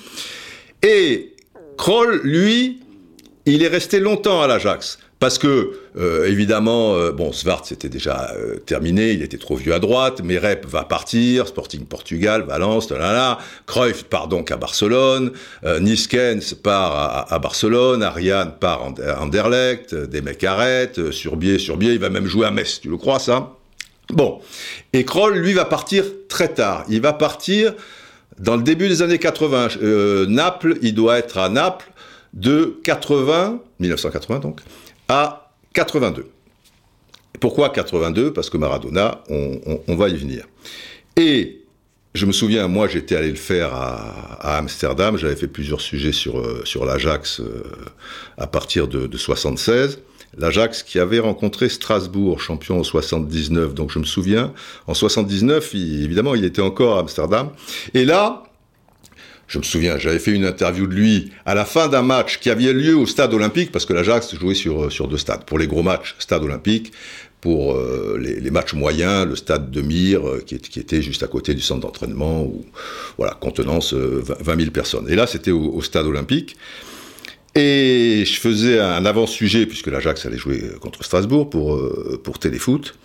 Et 0.83 1.37
Kroll, 1.77 2.21
lui, 2.25 2.81
il 3.47 3.63
est 3.63 3.69
resté 3.69 4.01
longtemps 4.01 4.43
à 4.43 4.49
l'Ajax. 4.49 4.99
Parce 5.21 5.39
que, 5.39 5.73
euh, 5.97 6.27
évidemment, 6.29 6.95
euh, 6.95 7.11
bon, 7.11 7.33
Svart 7.33 7.65
c'était 7.65 7.89
déjà 7.89 8.31
euh, 8.37 8.59
terminé, 8.59 9.11
il 9.11 9.23
était 9.23 9.39
trop 9.39 9.57
vieux 9.57 9.75
à 9.75 9.81
droite, 9.81 10.23
Merep 10.23 10.65
va 10.65 10.85
partir, 10.85 11.49
Sporting 11.49 11.87
Portugal, 11.87 12.43
Valence, 12.43 12.91
là, 12.91 12.99
là, 13.13 13.39
Cruyff 13.67 14.05
part 14.05 14.29
donc 14.29 14.53
à 14.53 14.57
Barcelone, 14.57 15.33
Niskens 15.81 16.55
part 16.63 17.27
à, 17.33 17.39
Barcelone, 17.41 18.03
Ariane 18.05 18.53
part 18.61 18.93
à 19.05 19.21
Anderlecht, 19.21 19.95
des 19.95 20.23
mecs 20.23 20.45
arrêtent, 20.45 21.11
Surbier, 21.11 21.59
Surbier, 21.59 21.95
il 21.95 21.99
va 21.99 22.11
même 22.11 22.27
jouer 22.27 22.47
à 22.47 22.53
Metz, 22.53 22.81
tu 22.81 22.89
le 22.89 22.97
crois 22.97 23.19
ça? 23.19 23.55
Bon, 24.11 24.41
et 24.93 25.05
Kroll, 25.05 25.37
lui, 25.37 25.53
va 25.53 25.65
partir 25.65 26.05
très 26.29 26.49
tard, 26.49 26.85
il 26.89 27.01
va 27.01 27.13
partir 27.13 27.75
dans 28.39 28.57
le 28.57 28.63
début 28.63 28.89
des 28.89 29.03
années 29.03 29.19
80, 29.19 30.27
Naples, 30.29 30.77
il 30.81 30.95
doit 30.95 31.19
être 31.19 31.39
à 31.39 31.49
Naples 31.49 31.91
de 32.35 32.79
80, 32.85 33.61
1980 33.81 34.39
donc, 34.39 34.61
à 35.09 35.53
82. 35.75 36.31
Pourquoi 37.41 37.71
82 37.71 38.33
Parce 38.33 38.51
que 38.51 38.57
Maradona, 38.57 39.23
on, 39.29 39.97
va 39.97 40.09
y 40.09 40.17
venir. 40.17 40.47
Et 41.17 41.61
je 42.15 42.27
me 42.27 42.33
souviens, 42.33 42.69
moi 42.69 42.89
j'étais 42.89 43.17
allé 43.17 43.31
le 43.31 43.37
faire 43.37 43.75
à, 43.75 44.57
Amsterdam, 44.59 45.17
j'avais 45.17 45.37
fait 45.37 45.47
plusieurs 45.47 45.81
sujets 45.81 46.13
sur, 46.13 46.39
euh, 46.39 46.63
sur 46.65 46.85
l'Ajax 46.85 47.41
euh, 47.41 47.63
à 48.37 48.47
partir 48.47 48.89
de, 48.89 49.17
76. 49.17 50.01
L'Ajax 50.37 50.83
qui 50.83 50.99
avait 50.99 51.21
rencontré 51.21 51.69
Strasbourg, 51.69 52.41
champion 52.41 52.81
en 52.81 52.85
79. 52.85 53.75
Donc 53.75 53.91
je 53.91 53.99
me 53.99 54.05
souviens, 54.05 54.53
en 54.87 54.95
79, 54.95 55.75
évidemment, 55.75 56.35
il 56.35 56.45
était 56.45 56.63
encore 56.63 56.97
à 56.97 57.01
Amsterdam. 57.01 57.51
Et 57.95 58.05
là, 58.05 58.48
je 59.49 59.59
me 59.59 59.63
souviens, 59.63 59.99
j'avais 59.99 60.19
fait 60.19 60.33
une 60.33 60.45
interview 60.45 60.87
de 60.87 60.95
lui 60.95 61.33
à 61.47 61.55
la 61.55 61.65
fin 61.65 61.89
d'un 61.89 62.03
match 62.03 62.39
qui 62.39 62.51
avait 62.51 62.73
lieu 62.75 62.95
au 62.95 63.07
stade 63.07 63.33
olympique, 63.33 63.73
parce 63.73 63.87
que 63.87 63.95
l'Ajax 63.95 64.37
jouait 64.39 64.55
sur, 64.55 64.85
euh, 64.85 65.07
deux 65.09 65.17
stades. 65.17 65.45
Pour 65.45 65.59
les 65.59 65.67
gros 65.67 65.83
matchs, 65.83 66.15
stade 66.19 66.45
olympique. 66.45 66.93
Pour 67.41 67.75
euh, 67.75 68.19
les, 68.21 68.51
matchs 68.51 68.75
moyens, 68.75 69.25
le 69.25 69.37
stade 69.37 69.71
de 69.71 69.81
Mire, 69.81 70.29
euh, 70.29 70.43
qui, 70.45 70.57
était 70.57 71.01
juste 71.01 71.23
à 71.23 71.29
côté 71.29 71.55
du 71.55 71.61
centre 71.61 71.81
d'entraînement, 71.81 72.53
voilà, 73.17 73.35
contenance 73.35 73.95
20 73.95 74.59
000 74.59 74.71
personnes. 74.73 75.09
Et 75.09 75.15
là, 75.15 75.29
c'était 75.29 75.53
au, 75.53 75.81
stade 75.81 76.07
olympique. 76.07 76.57
Et 77.55 78.25
je 78.27 78.41
faisais 78.41 78.81
un 78.81 79.07
avant-sujet, 79.07 79.67
puisque 79.67 79.87
l'Ajax 79.87 80.27
allait 80.27 80.37
jouer 80.37 80.65
contre 80.81 81.05
Strasbourg 81.05 81.49
pour, 81.49 81.81
pour 82.25 82.41
Téléfoot. 82.41 82.97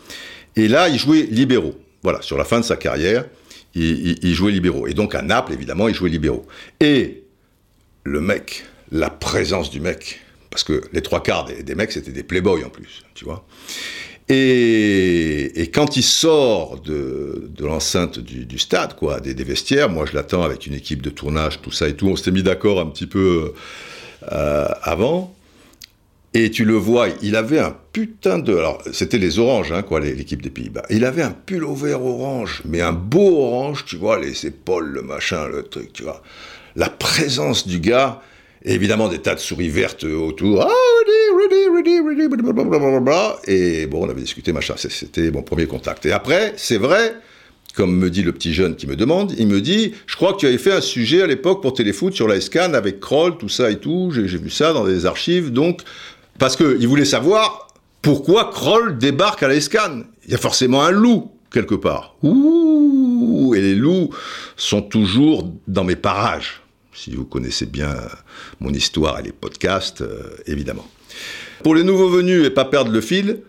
Et 0.55 0.67
là, 0.67 0.89
il 0.89 0.97
jouait 0.97 1.27
libéraux. 1.29 1.75
Voilà, 2.01 2.21
sur 2.23 2.37
la 2.37 2.43
fin 2.43 2.59
de 2.59 2.65
sa 2.65 2.75
carrière 2.75 3.25
il, 3.75 4.33
jouait 4.33 4.51
libéraux. 4.51 4.87
Et 4.87 4.93
donc 4.93 5.15
à 5.15 5.21
Naples, 5.21 5.53
évidemment, 5.53 5.87
il 5.87 5.95
jouait 5.95 6.09
libéraux. 6.09 6.45
Et 6.79 7.23
le 8.03 8.21
mec, 8.21 8.65
la 8.91 9.09
présence 9.09 9.69
du 9.69 9.79
mec, 9.79 10.21
parce 10.49 10.63
que 10.63 10.83
les 10.93 11.01
trois 11.01 11.23
quarts 11.23 11.45
des, 11.45 11.75
mecs, 11.75 11.91
c'était 11.91 12.11
des 12.11 12.23
playboys 12.23 12.63
en 12.63 12.69
plus, 12.69 13.03
tu 13.15 13.25
vois. 13.25 13.45
Et, 14.29 15.69
quand 15.73 15.97
il 15.97 16.03
sort 16.03 16.79
de, 16.79 17.49
l'enceinte 17.59 18.19
du, 18.19 18.59
stade, 18.59 18.95
quoi, 18.95 19.19
des, 19.19 19.33
vestiaires, 19.43 19.89
moi 19.89 20.05
je 20.05 20.13
l'attends 20.13 20.43
avec 20.43 20.65
une 20.67 20.73
équipe 20.73 21.01
de 21.01 21.09
tournage, 21.09 21.61
tout 21.61 21.71
ça 21.71 21.89
et 21.89 21.95
tout. 21.95 22.07
On 22.07 22.15
s'était 22.15 22.31
mis 22.31 22.43
d'accord 22.43 22.79
un 22.79 22.85
petit 22.85 23.07
peu 23.07 23.53
euh, 24.31 24.67
avant. 24.83 25.35
Et 26.35 26.49
tu 26.49 26.65
le 26.65 26.73
vois, 26.73 27.09
il 27.21 27.35
avait 27.35 27.59
un 27.59 27.75
putain 27.91 28.39
de... 28.39 28.55
Alors, 28.55 28.81
c'était 28.91 29.19
les 29.19 29.37
oranges, 29.37 29.71
hein, 29.71 29.83
quoi, 29.83 29.99
l'équipe 29.99 30.41
des 30.41 30.49
Pays-Bas. 30.49 30.83
Il 30.89 31.05
avait 31.05 31.21
un 31.21 31.31
pull-over 31.31 31.93
orange, 31.93 32.63
mais 32.65 32.81
un 32.81 32.91
beau 32.91 33.43
orange, 33.43 33.85
tu 33.85 33.97
vois, 33.97 34.19
les 34.19 34.47
épaules, 34.47 34.89
le 34.89 35.03
machin, 35.03 35.47
le 35.47 35.61
truc, 35.61 35.93
tu 35.93 36.01
vois. 36.01 36.23
La 36.75 36.89
présence 36.89 37.67
du 37.67 37.79
gars, 37.79 38.21
et 38.65 38.73
évidemment 38.73 39.09
des 39.09 39.19
tas 39.19 39.35
de 39.35 39.39
souris 39.39 39.69
vertes 39.69 40.05
autour. 40.05 40.61
Ah, 40.61 40.69
ready, 41.37 41.67
ready, 41.69 41.99
ready, 41.99 42.25
ready, 42.25 43.41
Et 43.47 43.85
bon, 43.85 44.07
on 44.07 44.09
avait 44.09 44.21
discuté, 44.21 44.53
machin, 44.53 44.73
c'était 44.77 45.29
mon 45.29 45.43
premier 45.43 45.67
contact. 45.67 46.05
Et 46.07 46.11
après, 46.11 46.53
c'est 46.57 46.77
vrai, 46.77 47.13
comme 47.75 47.95
me 47.95 48.09
dit 48.09 48.23
le 48.23 48.31
petit 48.31 48.53
jeune 48.53 48.75
qui 48.75 48.87
me 48.87 48.95
demande, 48.95 49.33
il 49.37 49.47
me 49.47 49.59
dit, 49.59 49.93
je 50.05 50.15
crois 50.15 50.33
que 50.33 50.37
tu 50.37 50.47
avais 50.47 50.57
fait 50.57 50.71
un 50.71 50.81
sujet 50.81 51.21
à 51.21 51.27
l'époque 51.27 51.61
pour 51.61 51.73
Téléfoot 51.73 52.13
sur 52.13 52.27
la 52.27 52.39
scan 52.39 52.73
avec 52.73 52.99
Kroll, 52.99 53.37
tout 53.37 53.49
ça 53.49 53.71
et 53.71 53.77
tout, 53.77 54.11
j'ai 54.13 54.23
vu 54.23 54.49
ça 54.49 54.73
dans 54.73 54.85
des 54.85 55.05
archives, 55.05 55.51
donc 55.51 55.81
parce 56.39 56.55
qu'il 56.55 56.87
voulait 56.87 57.05
savoir 57.05 57.67
pourquoi 58.01 58.51
Kroll 58.51 58.97
débarque 58.97 59.43
à 59.43 59.47
l'Escan. 59.47 60.03
Il 60.25 60.31
y 60.31 60.35
a 60.35 60.37
forcément 60.37 60.83
un 60.83 60.91
loup 60.91 61.31
quelque 61.51 61.75
part. 61.75 62.15
Ouh, 62.23 63.53
et 63.55 63.61
les 63.61 63.75
loups 63.75 64.09
sont 64.57 64.81
toujours 64.81 65.49
dans 65.67 65.83
mes 65.83 65.95
parages. 65.95 66.61
Si 66.93 67.15
vous 67.15 67.25
connaissez 67.25 67.65
bien 67.65 67.95
mon 68.59 68.71
histoire 68.71 69.19
et 69.19 69.23
les 69.23 69.31
podcasts, 69.31 70.01
euh, 70.01 70.35
évidemment. 70.45 70.85
Pour 71.63 71.75
les 71.75 71.83
nouveaux 71.83 72.09
venus 72.09 72.45
et 72.45 72.49
pas 72.49 72.65
perdre 72.65 72.91
le 72.91 73.01
fil, 73.01 73.41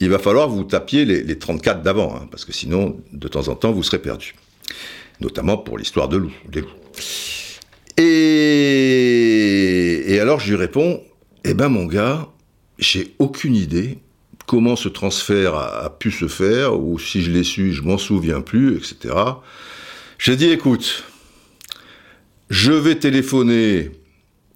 il 0.00 0.10
va 0.10 0.18
falloir 0.18 0.48
vous 0.48 0.64
tapiez 0.64 1.04
les, 1.04 1.38
34 1.38 1.82
d'avant, 1.82 2.14
hein, 2.14 2.28
parce 2.30 2.44
que 2.44 2.52
sinon, 2.52 3.00
de 3.12 3.28
temps 3.28 3.48
en 3.48 3.56
temps, 3.56 3.72
vous 3.72 3.82
serez 3.82 3.98
perdu. 3.98 4.36
Notamment 5.20 5.58
pour 5.58 5.76
l'histoire 5.76 6.08
de 6.08 6.18
loups, 6.18 6.32
des 6.48 6.60
loups. 6.60 6.68
Et 7.96 8.06
alors 10.20 10.38
je 10.38 10.50
lui 10.50 10.56
réponds, 10.56 11.02
eh 11.48 11.54
ben 11.54 11.68
mon 11.68 11.86
gars, 11.86 12.28
j'ai 12.78 13.14
aucune 13.18 13.56
idée 13.56 13.98
comment 14.46 14.76
ce 14.76 14.88
transfert 14.88 15.54
a, 15.54 15.90
pu 15.98 16.10
se 16.10 16.26
faire, 16.26 16.80
ou 16.80 16.98
si 16.98 17.22
je 17.22 17.30
l'ai 17.30 17.44
su, 17.44 17.72
je 17.72 17.82
m'en 17.82 17.98
souviens 17.98 18.40
plus, 18.40 18.76
etc. 18.76 19.14
J'ai 20.18 20.36
dit, 20.36 20.50
écoute, 20.50 21.04
je 22.48 22.72
vais 22.72 22.96
téléphoner 22.96 23.90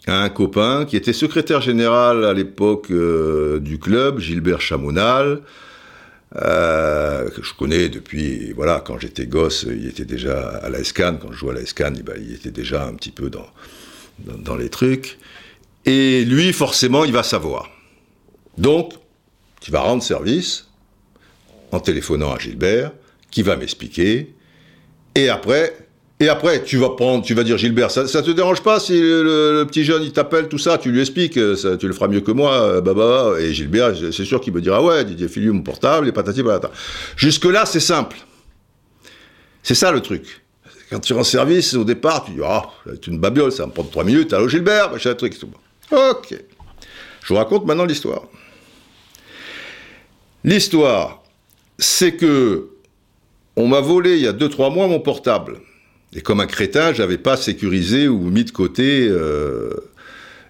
à 0.07 0.23
un 0.23 0.29
copain 0.31 0.87
qui 0.87 0.97
était 0.97 1.13
secrétaire 1.13 1.61
général 1.61 2.25
à 2.25 2.33
l'époque 2.33 2.91
euh, 2.91 3.61
du 3.61 3.79
club, 3.79 4.19
Gilbert 4.19 4.63
Chamonal, 4.63 5.43
euh, 6.37 7.29
que 7.29 7.43
je 7.43 7.53
connais 7.53 7.91
depuis, 7.91 8.53
voilà, 8.53 8.83
quand 8.85 8.99
j'étais 8.99 9.27
gosse, 9.27 9.67
il 9.69 9.87
était 9.87 10.07
déjà 10.07 10.49
à 10.49 10.71
la 10.71 10.83
SCAN, 10.83 11.19
quand 11.21 11.33
je 11.33 11.39
jouais 11.39 11.53
à 11.53 11.61
la 11.61 11.67
SCAN, 11.67 11.93
ben, 12.05 12.17
il 12.19 12.35
était 12.35 12.51
déjà 12.51 12.87
un 12.87 12.95
petit 12.95 13.13
peu 13.13 13.31
dans 13.31 14.57
les 14.57 14.71
trucs. 14.71 15.19
Et 15.85 16.25
lui, 16.25 16.53
forcément, 16.53 17.05
il 17.05 17.13
va 17.13 17.23
savoir. 17.23 17.69
Donc, 18.59 18.93
tu 19.61 19.71
vas 19.71 19.81
rendre 19.81 20.03
service 20.03 20.69
en 21.73 21.81
téléphonant 21.81 22.33
à 22.33 22.39
Gilbert, 22.39 22.93
qui 23.31 23.43
va 23.43 23.57
m'expliquer, 23.57 24.35
et 25.15 25.29
après, 25.29 25.75
et 26.21 26.29
après, 26.29 26.63
tu 26.63 26.77
vas 26.77 26.91
prendre, 26.91 27.25
tu 27.25 27.35
vas 27.35 27.43
dire 27.43 27.59
Gilbert, 27.59 27.91
ça, 27.91 28.05
te 28.05 28.31
dérange 28.31 28.63
pas 28.63 28.79
si 28.79 28.93
le, 29.01 29.65
petit 29.67 29.83
jeune 29.83 30.03
il 30.03 30.13
t'appelle 30.13 30.49
tout 30.49 30.59
ça, 30.59 30.79
tu 30.79 30.93
lui 30.93 31.01
expliques, 31.01 31.39
ça, 31.57 31.77
tu 31.77 31.89
le 31.89 31.95
feras 31.95 32.09
mieux 32.09 32.21
que 32.21 32.31
moi, 32.31 32.81
bah, 32.81 32.95
bah, 32.95 33.35
et 33.41 33.53
Gilbert, 33.53 33.93
c'est 33.97 34.25
sûr 34.25 34.41
qu'il 34.41 34.53
me 34.53 34.61
dira 34.61 34.83
ouais, 34.83 35.05
Didier 35.05 35.29
Filiu 35.29 35.51
mon 35.51 35.63
portable 35.63 36.07
et 36.07 36.13
patati 36.13 36.43
patata. 36.43 36.71
Jusque 37.17 37.47
là, 37.47 37.67
c'est 37.67 37.81
simple. 37.81 38.19
C'est 39.63 39.75
ça 39.75 39.91
le 39.91 40.01
truc. 40.01 40.43
Quand 40.91 41.01
tu 41.01 41.13
rends 41.13 41.25
service 41.25 41.75
au 41.75 41.85
départ, 41.85 42.25
tu 42.25 42.33
dis 42.33 42.41
ah, 42.45 42.69
c'est 42.87 43.07
une 43.07 43.19
babiole, 43.19 43.51
ça 43.51 43.65
va 43.65 43.69
me 43.69 43.73
prendre 43.73 43.91
trois 43.91 44.05
minutes. 44.05 44.33
Allô 44.33 44.49
Gilbert, 44.49 44.93
machin 44.93 45.15
truc, 45.15 45.39
tout. 45.39 45.49
Ok. 45.93 46.35
Je 47.23 47.29
vous 47.29 47.37
raconte 47.37 47.67
maintenant 47.67 47.85
l'histoire. 47.85 48.23
L'histoire, 50.43 51.23
c'est 51.79 52.17
que 52.17 52.71
on 53.57 53.69
m'a 53.69 53.81
volé 53.81 54.15
il 54.15 54.23
y 54.23 54.27
a 54.27 54.33
2-3 54.33 54.73
mois 54.73 54.89
mon 54.89 55.01
portable. 55.01 55.61
Et 56.15 56.21
comme 56.21 56.41
un 56.41 56.47
crétin, 56.47 56.93
j'avais 56.93 57.19
pas 57.19 57.37
sécurisé 57.37 58.09
ou 58.09 58.19
mis 58.19 58.45
de 58.45 58.51
côté, 58.51 59.07
euh, 59.09 59.71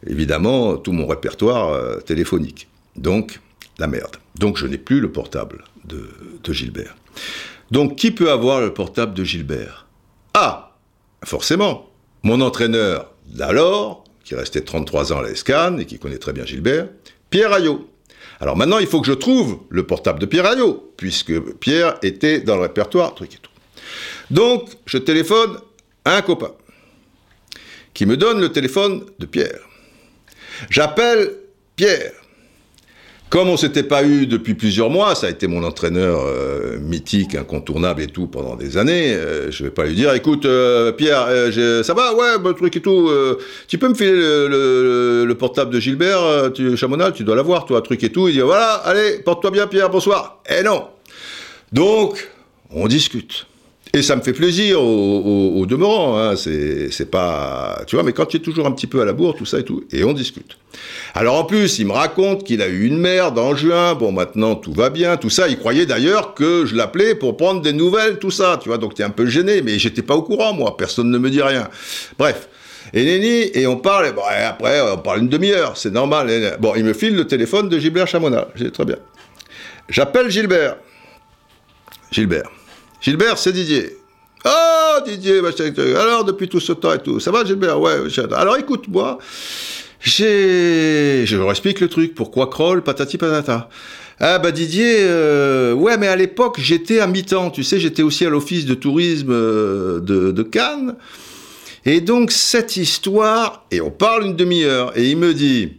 évidemment, 0.07 0.77
tout 0.77 0.93
mon 0.93 1.07
répertoire 1.07 1.71
euh, 1.71 2.01
téléphonique. 2.01 2.69
Donc, 2.97 3.41
la 3.79 3.87
merde. 3.87 4.17
Donc, 4.37 4.57
je 4.57 4.67
n'ai 4.67 4.79
plus 4.79 5.01
le 5.01 5.11
portable 5.11 5.65
de, 5.85 6.09
de 6.43 6.53
Gilbert. 6.53 6.97
Donc, 7.71 7.97
qui 7.97 8.11
peut 8.11 8.31
avoir 8.31 8.61
le 8.61 8.73
portable 8.73 9.15
de 9.15 9.25
Gilbert? 9.25 9.87
Ah, 10.35 10.77
forcément, 11.25 11.91
mon 12.23 12.41
entraîneur 12.41 13.13
d'alors, 13.27 14.02
qui 14.25 14.35
est 14.35 14.37
resté 14.37 14.63
33 14.63 15.13
ans 15.13 15.19
à 15.19 15.23
la 15.23 15.35
SCAN 15.35 15.79
et 15.79 15.87
qui 15.87 15.99
connaît 15.99 16.19
très 16.19 16.33
bien 16.33 16.45
Gilbert, 16.45 16.89
Pierre 17.31 17.53
Ayot. 17.53 17.89
Alors 18.41 18.57
maintenant, 18.57 18.79
il 18.79 18.87
faut 18.87 19.01
que 19.01 19.07
je 19.07 19.13
trouve 19.13 19.61
le 19.71 19.87
portable 19.87 20.19
de 20.19 20.27
Pierre 20.27 20.47
Ayot, 20.47 20.93
puisque 20.97 21.39
Pierre 21.59 21.97
était 22.03 22.41
dans 22.41 22.57
le 22.57 22.63
répertoire, 22.63 23.15
truc 23.15 23.35
et 23.35 23.39
tout. 23.39 23.51
Donc, 24.31 24.71
je 24.87 24.99
téléphone 24.99 25.59
à 26.05 26.17
un 26.17 26.23
copain 26.23 26.53
qui 27.95 28.07
me 28.07 28.17
donne 28.17 28.41
le 28.41 28.51
téléphone 28.51 29.05
de 29.19 29.27
Pierre. 29.27 29.61
J'appelle 30.71 31.33
Pierre. 31.77 32.13
Comme 33.33 33.49
on 33.49 33.57
s'était 33.57 33.83
pas 33.83 34.05
eu 34.05 34.27
depuis 34.27 34.53
plusieurs 34.53 34.91
mois, 34.91 35.15
ça 35.15 35.27
a 35.27 35.31
été 35.31 35.47
mon 35.47 35.65
entraîneur 35.65 36.21
euh, 36.27 36.79
mythique, 36.79 37.35
incontournable 37.35 38.03
et 38.03 38.07
tout 38.07 38.27
pendant 38.27 38.57
des 38.57 38.77
années. 38.77 39.15
Euh, 39.15 39.51
je 39.51 39.65
vais 39.65 39.71
pas 39.71 39.87
lui 39.87 39.95
dire, 39.95 40.13
écoute 40.13 40.45
euh, 40.45 40.93
Pierre, 40.93 41.29
ça 41.83 41.95
va, 41.95 42.15
ouais, 42.15 42.39
bon 42.39 42.53
truc 42.53 42.77
et 42.77 42.83
tout. 42.83 43.11
tu 43.69 43.79
peux 43.79 43.89
me 43.89 43.95
filer 43.95 44.13
le, 44.13 45.33
portable 45.39 45.71
de 45.71 45.81
Gilbert, 45.81 46.53
tu, 46.53 46.77
Chamonal, 46.77 47.15
tu 47.15 47.25
dois 47.25 47.35
l'avoir, 47.35 47.65
toi, 47.65 47.81
truc 47.81 48.05
et 48.05 48.13
tout. 48.13 48.29
Il 48.29 48.35
dit 48.35 48.41
voilà, 48.41 48.75
allez, 48.85 49.21
porte-toi 49.25 49.51
bien 49.51 49.67
Pierre, 49.67 49.89
bonsoir. 49.89 50.43
Eh 50.55 50.63
non. 50.63 50.89
Donc, 51.73 52.29
on 52.71 52.87
discute. 52.87 53.47
Et 53.95 54.01
ça 54.01 54.17
me 54.17 54.23
fait 54.23 54.33
plaisir 54.33 54.83
au, 54.83 55.67
demeurant, 55.67 56.19
hein. 56.19 56.35
c'est 56.35 57.11
pas... 57.11 57.83
Tu 57.87 57.95
vois, 57.95 58.03
mais 58.03 58.15
quand 58.15 58.25
tu 58.25 58.39
es 58.39 58.41
toujours 58.41 58.67
un 58.67 58.73
petit 58.73 58.87
peu 58.87 59.03
à 59.03 59.05
la 59.05 59.13
bourre, 59.13 59.37
tout 59.37 59.45
ça 59.45 59.59
et 59.59 59.65
tout, 59.65 59.85
et 59.93 60.03
on 60.03 60.15
discute. 60.15 60.57
Alors 61.15 61.35
en 61.35 61.45
plus, 61.45 61.79
il 61.79 61.87
me 61.89 61.93
raconte 61.93 62.43
qu'il 62.43 62.63
a 62.63 62.69
eu 62.69 62.87
une 62.87 62.97
merde 62.97 63.39
en 63.39 63.55
juin, 63.55 63.95
bon 63.95 64.11
maintenant 64.11 64.55
tout 64.55 64.73
va 64.73 64.89
bien, 64.89 65.19
tout 65.19 65.29
ça, 65.29 65.47
il 65.49 65.59
croyait 65.59 65.85
d'ailleurs 65.85 66.33
que 66.33 66.65
je 66.65 66.75
l'appelais 66.75 67.15
pour 67.15 67.37
prendre 67.37 67.61
des 67.61 67.75
nouvelles, 67.75 68.19
tout 68.19 68.31
ça, 68.31 68.59
tu 68.63 68.71
vois, 68.71 68.79
donc 68.79 68.95
t'es 68.95 69.03
un 69.03 69.11
peu 69.11 69.27
gêné, 69.27 69.61
mais 69.61 69.79
j'étais 69.79 70.01
pas 70.01 70.17
au 70.17 70.23
courant, 70.23 70.55
moi, 70.55 70.75
personne 70.79 71.11
ne 71.11 71.19
me 71.19 71.29
dit 71.29 71.43
rien. 71.43 71.69
Bref. 72.19 72.49
Et 72.95 73.05
Néni, 73.05 73.51
et 73.53 73.67
on 73.67 73.77
parle, 73.77 74.07
et 74.07 74.13
bon, 74.13 74.23
après, 74.27 74.81
on 74.81 74.99
parle 74.99 75.21
une 75.21 75.29
demi-heure, 75.29 75.77
c'est 75.77 75.93
normal. 75.93 76.57
Bon, 76.61 76.73
il 76.77 76.85
me 76.85 76.95
file 76.95 77.15
le 77.15 77.27
téléphone 77.27 77.69
de 77.69 77.79
Gilbert 77.79 78.07
Chamonat, 78.07 78.49
j'ai 78.55 78.71
très 78.71 78.87
bien. 78.87 78.97
J'appelle 79.91 80.31
Gilbert. 80.31 80.77
Gilbert. 82.11 82.51
Gilbert, 83.03 83.37
c'est 83.37 83.53
Didier. 83.53 83.97
Oh, 84.45 84.99
Didier, 85.05 85.41
alors 85.97 86.25
depuis 86.25 86.49
tout 86.49 86.61
ce 86.61 86.73
temps 86.73 86.93
et 86.93 87.01
tout, 87.01 87.19
ça 87.21 87.31
va 87.33 87.45
Gilbert? 87.45 87.81
Ouais, 87.81 87.99
alors 88.33 88.57
écoute-moi. 88.57 89.19
Je 90.01 91.37
leur 91.37 91.51
explique 91.51 91.81
le 91.81 91.89
truc, 91.89 92.15
pourquoi 92.15 92.49
Kroll, 92.49 92.83
patati 92.83 93.19
patata. 93.19 93.69
Ah 94.21 94.39
bah 94.39 94.53
Didier, 94.53 94.99
euh, 95.01 95.73
ouais 95.73 95.97
mais 95.97 96.07
à 96.07 96.15
l'époque 96.15 96.61
j'étais 96.61 97.01
à 97.01 97.09
mi-temps, 97.09 97.51
tu 97.51 97.65
sais, 97.65 97.81
j'étais 97.81 98.03
aussi 98.03 98.25
à 98.25 98.31
l'office 98.31 98.67
de 98.67 98.75
tourisme 98.75 99.33
euh, 99.33 100.01
de, 100.01 100.43
Cannes. 100.43 100.95
Et 101.85 102.01
donc 102.01 102.31
cette 102.31 102.77
histoire, 102.77 103.67
et 103.73 103.81
on 103.81 103.91
parle 103.91 104.27
une 104.27 104.37
demi-heure, 104.37 104.97
et 104.97 105.11
il 105.11 105.17
me 105.17 105.35
dit, 105.35 105.79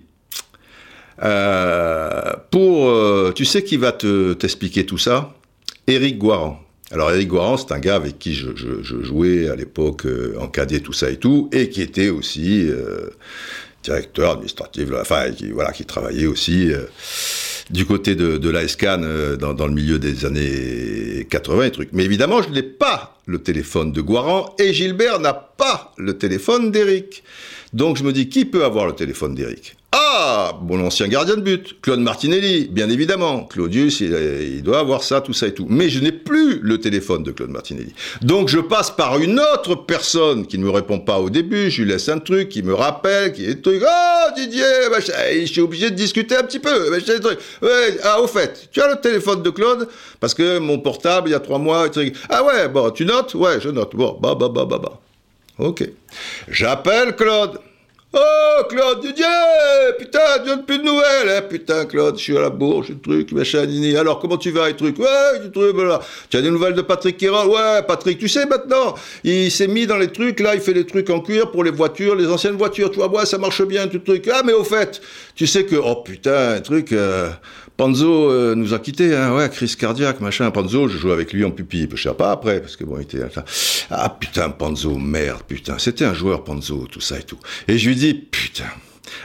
euh, 1.23 2.33
pour, 2.51 3.33
tu 3.33 3.45
sais 3.45 3.63
qui 3.63 3.77
va 3.77 3.93
te, 3.93 4.33
t'expliquer 4.33 4.85
tout 4.85 4.97
ça? 4.97 5.33
Éric 5.87 6.17
Guaran. 6.17 6.62
Alors 6.93 7.09
Eric 7.09 7.29
Guaran, 7.29 7.57
c'est 7.57 7.71
un 7.71 7.79
gars 7.79 7.95
avec 7.95 8.19
qui 8.19 8.35
je, 8.35 8.51
jouais 8.83 9.50
à 9.50 9.55
l'époque 9.55 10.05
euh, 10.05 10.35
en 10.39 10.47
cadet, 10.47 10.79
tout 10.79 10.93
ça 10.93 11.09
et 11.09 11.17
tout, 11.17 11.50
et 11.51 11.69
qui 11.69 11.81
était 11.81 12.09
aussi 12.09 12.69
euh, 12.69 13.09
directeur 13.81 14.33
administratif, 14.33 14.89
enfin, 15.01 15.31
qui, 15.31 15.50
voilà, 15.50 15.71
qui 15.71 15.85
travaillait 15.85 16.27
aussi 16.27 16.71
euh, 16.71 16.83
du 17.71 17.88
côté 17.88 18.13
de, 18.13 18.38
de 18.38 18.50
l'ASCAN 18.51 19.00
dans, 19.39 19.65
le 19.65 19.73
milieu 19.73 19.97
des 19.97 20.23
années 20.25 21.25
80 21.31 21.63
et 21.63 21.71
trucs. 21.71 21.89
Mais 21.93 22.05
évidemment, 22.05 22.43
je 22.43 22.50
n'ai 22.50 22.62
pas 22.62 23.17
le 23.25 23.39
téléphone 23.39 23.91
de 23.91 24.01
Guaran, 24.01 24.55
et 24.59 24.73
Gilbert 24.73 25.19
n'a 25.19 25.33
pas 25.33 25.93
le 25.97 26.17
téléphone 26.17 26.71
d'Eric. 26.71 27.23
Donc 27.73 27.97
je 27.97 28.03
me 28.03 28.13
dis, 28.13 28.29
qui 28.29 28.45
peut 28.45 28.65
avoir 28.65 28.85
le 28.85 28.93
téléphone 28.93 29.35
d'Eric 29.35 29.75
ah, 29.95 30.59
mon 30.63 30.83
ancien 30.83 31.07
gardien 31.07 31.35
de 31.35 31.41
but, 31.41 31.79
Claude 31.81 31.99
Martinelli, 31.99 32.67
bien 32.71 32.89
évidemment. 32.89 33.43
Claudius, 33.43 33.99
il, 33.99 34.63
doit 34.63 34.79
avoir 34.79 35.03
ça, 35.03 35.21
tout 35.21 35.33
ça 35.33 35.45
et 35.45 35.53
tout. 35.53 35.67
Mais 35.69 35.87
je 35.87 35.99
n'ai 35.99 36.11
plus 36.11 36.59
le 36.63 36.79
téléphone 36.79 37.21
de 37.21 37.31
Claude 37.31 37.51
Martinelli. 37.51 37.93
Donc 38.23 38.49
je 38.49 38.57
passe 38.57 38.89
par 38.89 39.19
une 39.19 39.39
autre 39.39 39.75
personne 39.75 40.47
qui 40.47 40.57
ne 40.57 40.63
me 40.63 40.71
répond 40.71 40.97
pas 40.97 41.19
au 41.19 41.29
début, 41.29 41.69
je 41.69 41.83
lui 41.83 41.91
laisse 41.91 42.09
un 42.09 42.17
truc, 42.17 42.49
qui 42.49 42.63
me 42.63 42.73
rappelle, 42.73 43.33
qui 43.33 43.45
est 43.45 43.62
truc. 43.62 43.83
Oh 43.86 44.31
Didier, 44.36 44.63
je 45.41 45.45
suis 45.45 45.62
obligé 45.62 45.91
de 45.91 45.95
discuter 45.95 46.38
un 46.38 46.43
petit 46.43 46.59
peu. 46.59 46.91
ah, 48.03 48.19
au 48.19 48.25
fait, 48.25 48.69
tu 48.71 48.81
as 48.81 48.89
le 48.89 48.99
téléphone 48.99 49.43
de 49.43 49.51
Claude? 49.51 49.88
Parce 50.19 50.33
que 50.33 50.57
mon 50.57 50.79
portable, 50.79 51.29
il 51.29 51.33
y 51.33 51.36
a 51.36 51.39
trois 51.39 51.59
mois, 51.59 51.88
Ah 52.29 52.43
ouais, 52.43 52.67
bon, 52.67 52.89
tu 52.89 53.05
Ouais, 53.36 53.60
je 53.60 53.69
note. 53.69 53.95
Bon, 53.95 54.17
bah, 54.21 54.36
bah, 54.36 54.49
bah, 54.49 54.65
bah, 54.65 54.80
bah. 54.80 54.99
Ok. 55.60 55.88
J'appelle 56.47 57.15
Claude. 57.15 57.60
Oh, 58.15 58.63
Claude 58.69 59.02
Didier 59.02 59.26
Putain, 59.97 60.19
tu 60.43 60.49
n'as 60.49 60.58
plus 60.58 60.78
de 60.78 60.84
nouvelles 60.84 61.30
hein 61.30 61.41
Putain, 61.49 61.86
Claude, 61.86 62.15
je 62.15 62.21
suis 62.21 62.38
à 62.38 62.41
la 62.41 62.52
bourse, 62.52 62.89
le 62.89 62.99
truc, 62.99 63.32
machin, 63.32 63.65
nini. 63.65 63.97
Alors, 63.97 64.19
comment 64.19 64.38
tu 64.38 64.52
vas, 64.52 64.69
et 64.69 64.76
truc? 64.76 64.99
Ouais, 64.99 65.39
du 65.43 65.49
truc, 65.49 65.73
voilà. 65.73 65.99
Tu 66.30 66.38
as 66.38 66.43
des 66.43 66.52
nouvelles 66.52 66.76
de 66.76 66.84
Patrick 66.84 67.17
Kéron 67.17 67.47
Ouais, 67.47 67.82
Patrick, 67.88 68.19
tu 68.19 68.28
sais 68.28 68.45
maintenant, 68.45 68.93
il 69.23 69.49
s'est 69.49 69.67
mis 69.67 69.88
dans 69.88 69.97
les 69.97 70.12
trucs, 70.12 70.41
là, 70.41 70.54
il 70.54 70.62
fait 70.62 70.76
des 70.76 70.86
trucs 70.86 71.10
en 71.10 71.21
cuir 71.21 71.49
pour 71.49 71.63
les 71.63 71.71
voitures, 71.71 72.13
les 72.13 72.28
anciennes 72.28 72.56
voitures, 72.56 72.91
tu 72.91 72.97
vois, 72.97 73.10
ouais, 73.10 73.26
ça 73.26 73.39
marche 73.39 73.63
bien, 73.63 73.88
tout 73.88 73.97
truc. 73.97 74.30
Ah, 74.32 74.43
mais 74.45 74.54
au 74.54 74.63
fait, 74.63 75.02
tu 75.34 75.47
sais 75.47 75.65
que, 75.65 75.76
oh 75.76 76.04
putain, 76.04 76.58
un 76.58 76.62
truc... 76.62 76.91
Euh, 76.91 77.32
Panzo 77.75 78.29
euh, 78.29 78.55
nous 78.55 78.73
a 78.73 78.79
quittés, 78.79 79.15
hein, 79.15 79.36
ouais, 79.36 79.49
crise 79.49 79.75
cardiaque, 79.75 80.21
machin. 80.21 80.49
Panzo, 80.51 80.88
je 80.88 80.97
joue 80.97 81.12
avec 81.12 81.33
lui 81.33 81.43
en 81.43 81.51
pupille, 81.51 81.88
je 81.91 82.01
sais 82.01 82.13
pas 82.13 82.31
après, 82.31 82.62
parce 82.62 82.75
que 82.75 82.83
bon, 82.83 82.97
il 82.97 83.03
était... 83.03 83.19
Ah 83.89 84.09
putain, 84.09 84.49
Panzo, 84.49 84.97
merde, 84.97 85.41
putain, 85.47 85.79
c'était 85.79 86.05
un 86.05 86.13
joueur, 86.13 86.43
Panzo, 86.43 86.88
tout 86.91 87.01
ça 87.01 87.19
et 87.19 87.23
tout. 87.23 87.39
Et 87.67 87.77
je 87.77 87.89
lui 87.89 87.95
dis, 87.95 88.13
putain... 88.13 88.65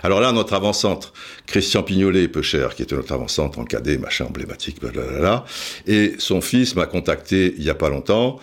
Alors 0.02 0.20
là, 0.20 0.32
notre 0.32 0.54
avant-centre, 0.54 1.12
Christian 1.46 1.82
Pignolet, 1.82 2.28
peu 2.28 2.42
cher, 2.42 2.74
qui 2.74 2.82
était 2.82 2.94
notre 2.94 3.12
avant-centre 3.12 3.58
en 3.58 3.64
cadet, 3.64 3.96
machin 3.96 4.26
emblématique, 4.26 4.80
blablabla, 4.80 5.44
et 5.87 6.14
son 6.18 6.40
fils 6.40 6.74
m'a 6.74 6.87
contacté 6.87 7.54
il 7.56 7.64
y 7.64 7.70
a 7.70 7.74
pas 7.74 7.88
longtemps, 7.88 8.38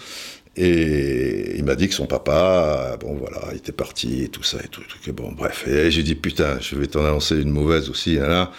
et 0.58 1.56
il 1.58 1.64
m'a 1.64 1.76
dit 1.76 1.88
que 1.88 1.94
son 1.94 2.08
papa, 2.08 2.98
bon 3.00 3.16
voilà, 3.16 3.42
il 3.52 3.58
était 3.58 3.74
parti, 3.74 4.24
et 4.24 4.30
tout 4.30 4.44
ça, 4.44 4.58
et 4.64 4.68
tout, 4.70 4.82
et 5.06 5.12
bon, 5.12 5.34
bref. 5.34 5.68
Et 5.68 5.92
j'ai 5.92 6.04
dit, 6.04 6.16
putain, 6.16 6.58
je 6.60 6.76
vais 6.76 6.88
t'en 6.88 7.06
annoncer 7.06 7.36
une 7.40 7.52
mauvaise 7.52 7.90
aussi, 7.90 8.16
là. 8.16 8.52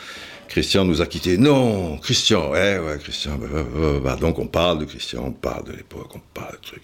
Christian 0.48 0.85
nous 0.85 1.00
a 1.00 1.06
quittés. 1.06 1.38
Non, 1.38 1.98
Christian, 1.98 2.50
ouais, 2.50 2.78
ouais, 2.78 2.98
Christian. 2.98 3.37
Bah, 3.37 3.46
bah, 3.52 4.00
bah, 4.02 4.16
donc 4.16 4.38
on 4.38 4.46
parle 4.46 4.78
de 4.78 4.85
Christian, 4.85 5.24
on 5.26 5.32
parle 5.32 5.64
de 5.64 5.72
l'époque, 5.72 6.11
on 6.14 6.20
parle 6.35 6.52
de 6.52 6.66
trucs, 6.66 6.82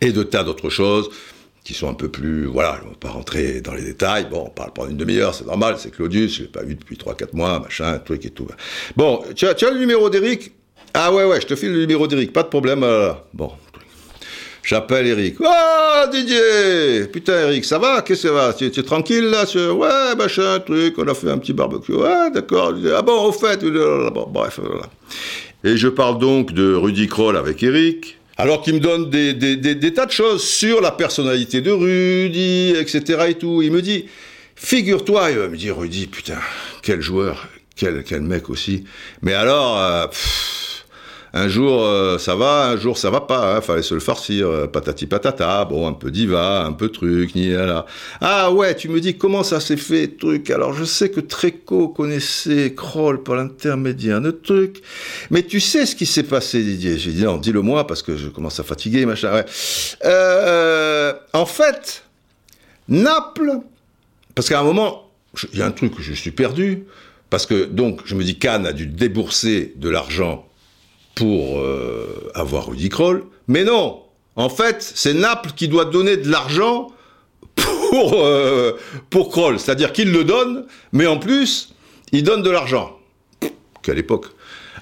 et 0.00 0.12
de 0.12 0.22
tas 0.22 0.44
d'autres 0.44 0.70
choses 0.70 1.10
qui 1.64 1.74
sont 1.74 1.88
un 1.88 1.94
peu 1.94 2.08
plus, 2.08 2.46
voilà, 2.46 2.80
on 2.84 2.88
va 2.88 2.94
pas 2.98 3.10
rentrer 3.10 3.60
dans 3.60 3.74
les 3.74 3.82
détails. 3.82 4.26
Bon, 4.28 4.44
on 4.46 4.50
parle 4.50 4.72
pendant 4.72 4.90
une 4.90 4.96
demi-heure, 4.96 5.34
c'est 5.34 5.46
normal, 5.46 5.76
c'est 5.78 5.92
Claudius, 5.92 6.36
je 6.36 6.42
l'ai 6.42 6.48
pas 6.48 6.62
vu 6.62 6.74
depuis 6.74 6.96
3-4 6.96 7.34
mois, 7.34 7.60
machin, 7.60 7.98
truc 7.98 8.26
et 8.26 8.30
tout. 8.30 8.48
Bon, 8.96 9.22
tu 9.36 9.46
as, 9.46 9.54
le 9.70 9.78
numéro 9.78 10.10
d'Eric 10.10 10.52
Ah 10.92 11.12
ouais, 11.12 11.24
ouais, 11.24 11.40
je 11.40 11.46
te 11.46 11.54
file 11.54 11.72
le 11.72 11.80
numéro 11.80 12.08
d'Eric, 12.08 12.32
pas 12.32 12.42
de 12.42 12.48
problème. 12.48 12.84
bon, 13.32 13.52
J'appelle 14.62 15.08
Eric. 15.08 15.36
Oh, 15.40 16.06
Didier 16.10 17.06
Putain, 17.12 17.48
Eric, 17.48 17.64
ça 17.64 17.78
va? 17.78 18.02
Qu'est-ce 18.02 18.22
que 18.22 18.28
ça 18.28 18.34
va? 18.34 18.52
Tu, 18.52 18.66
es 18.66 18.82
tranquille, 18.82 19.24
là 19.24 19.44
Ouais, 19.72 20.14
machin, 20.16 20.60
truc, 20.60 20.94
on 20.98 21.08
a 21.08 21.14
fait 21.14 21.30
un 21.30 21.38
petit 21.38 21.52
barbecue. 21.52 21.94
Ouais, 21.94 22.30
d'accord. 22.32 22.74
Ah 22.96 23.02
bon, 23.02 23.24
au 23.24 23.32
fait... 23.32 23.64
Bref, 23.64 24.60
voilà. 24.62 24.88
Et 25.64 25.76
je 25.76 25.88
parle 25.88 26.18
donc 26.18 26.52
de 26.52 26.74
Rudy 26.74 27.08
Kroll 27.08 27.36
avec 27.36 27.62
Eric. 27.62 28.18
Alors 28.36 28.62
qu'il 28.62 28.74
me 28.74 28.80
donne 28.80 29.10
des, 29.10 29.94
tas 29.94 30.06
de 30.06 30.10
choses 30.10 30.42
sur 30.42 30.80
la 30.80 30.92
personnalité 30.92 31.60
de 31.60 31.70
Rudy, 31.70 32.74
etc. 32.78 33.26
et 33.28 33.34
tout. 33.34 33.62
Il 33.62 33.72
me 33.72 33.82
dit, 33.82 34.06
figure-toi, 34.54 35.30
il 35.32 35.38
me 35.38 35.56
dit, 35.56 35.70
Rudy, 35.70 36.06
putain, 36.06 36.38
quel 36.82 37.00
joueur, 37.00 37.48
quel, 37.76 38.02
quel 38.04 38.22
mec 38.22 38.48
aussi. 38.48 38.84
Mais 39.22 39.34
alors, 39.34 39.78
euh, 39.78 40.06
un 41.34 41.48
jour 41.48 41.82
euh, 41.82 42.18
ça 42.18 42.36
va, 42.36 42.68
un 42.68 42.76
jour 42.76 42.98
ça 42.98 43.10
va 43.10 43.22
pas, 43.22 43.56
hein, 43.56 43.60
fallait 43.60 43.82
se 43.82 43.94
le 43.94 44.00
farcir, 44.00 44.48
euh, 44.48 44.66
patati 44.66 45.06
patata, 45.06 45.64
bon, 45.64 45.86
un 45.88 45.94
peu 45.94 46.10
diva, 46.10 46.64
un 46.64 46.72
peu 46.72 46.90
truc, 46.90 47.34
ni 47.34 47.50
là. 47.50 47.86
Ah 48.20 48.52
ouais, 48.52 48.74
tu 48.76 48.88
me 48.88 49.00
dis 49.00 49.16
comment 49.16 49.42
ça 49.42 49.58
s'est 49.60 49.78
fait, 49.78 50.08
truc? 50.08 50.50
Alors 50.50 50.74
je 50.74 50.84
sais 50.84 51.10
que 51.10 51.20
Tréco 51.20 51.88
connaissait 51.88 52.74
Kroll 52.74 53.22
par 53.22 53.36
l'intermédiaire 53.36 54.20
de 54.20 54.30
truc, 54.30 54.82
mais 55.30 55.42
tu 55.42 55.58
sais 55.60 55.86
ce 55.86 55.96
qui 55.96 56.06
s'est 56.06 56.22
passé, 56.22 56.62
Didier? 56.62 56.98
J'ai 56.98 57.12
dit 57.12 57.24
non, 57.24 57.38
dis-le 57.38 57.62
moi 57.62 57.86
parce 57.86 58.02
que 58.02 58.16
je 58.16 58.28
commence 58.28 58.60
à 58.60 58.62
fatiguer, 58.62 59.06
machin. 59.06 59.32
Ouais. 59.32 59.44
Euh, 60.04 61.14
en 61.32 61.46
fait, 61.46 62.04
Naples, 62.88 63.60
parce 64.34 64.48
qu'à 64.48 64.60
un 64.60 64.64
moment, 64.64 65.10
il 65.52 65.58
y 65.58 65.62
a 65.62 65.66
un 65.66 65.70
truc 65.70 65.96
que 65.96 66.02
je 66.02 66.12
suis 66.12 66.30
perdu, 66.30 66.84
parce 67.30 67.46
que 67.46 67.64
donc 67.64 68.02
je 68.04 68.14
me 68.14 68.22
dis 68.22 68.38
Cannes 68.38 68.66
a 68.66 68.72
dû 68.74 68.86
débourser 68.86 69.72
de 69.76 69.88
l'argent 69.88 70.46
pour 71.14 71.58
euh, 71.58 72.30
avoir 72.34 72.66
Rudy 72.68 72.88
Kroll. 72.88 73.24
Mais 73.48 73.64
non, 73.64 74.02
en 74.36 74.48
fait, 74.48 74.82
c'est 74.82 75.14
Naples 75.14 75.50
qui 75.54 75.68
doit 75.68 75.84
donner 75.84 76.16
de 76.16 76.30
l'argent 76.30 76.88
pour, 77.56 78.14
euh, 78.14 78.72
pour 79.10 79.30
Kroll. 79.30 79.58
C'est-à-dire 79.58 79.92
qu'il 79.92 80.12
le 80.12 80.24
donne, 80.24 80.66
mais 80.92 81.06
en 81.06 81.18
plus, 81.18 81.74
il 82.12 82.22
donne 82.24 82.42
de 82.42 82.50
l'argent. 82.50 82.98
Quelle 83.82 83.98
époque. 83.98 84.26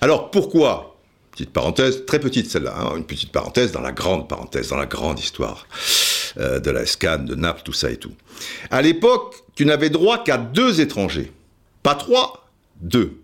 Alors 0.01 0.31
pourquoi 0.31 0.87
Petite 1.33 1.53
parenthèse, 1.53 2.05
très 2.07 2.19
petite 2.19 2.51
celle-là, 2.51 2.75
hein, 2.77 2.97
une 2.97 3.05
petite 3.05 3.33
parenthèse 3.33 3.73
dans 3.73 3.81
la 3.81 3.93
grande 3.93 4.29
parenthèse, 4.29 4.69
dans 4.69 4.77
la 4.77 4.87
grande 4.87 5.19
histoire. 5.19 5.67
euh, 6.39 6.61
de 6.61 6.71
la 6.71 6.87
SCAN, 6.87 7.19
de 7.19 7.35
Naples, 7.35 7.63
tout 7.65 7.73
ça 7.73 7.91
et 7.91 7.97
tout. 7.97 8.13
À 8.71 8.83
l'époque, 8.83 9.37
tu 9.55 9.65
n'avais 9.65 9.91
droit 9.91 10.23
qu'à 10.23 10.39
deux 10.39 10.81
étrangers. 10.81 11.33
Pas 11.83 11.95
trois, 11.95 12.49
deux. 12.81 13.20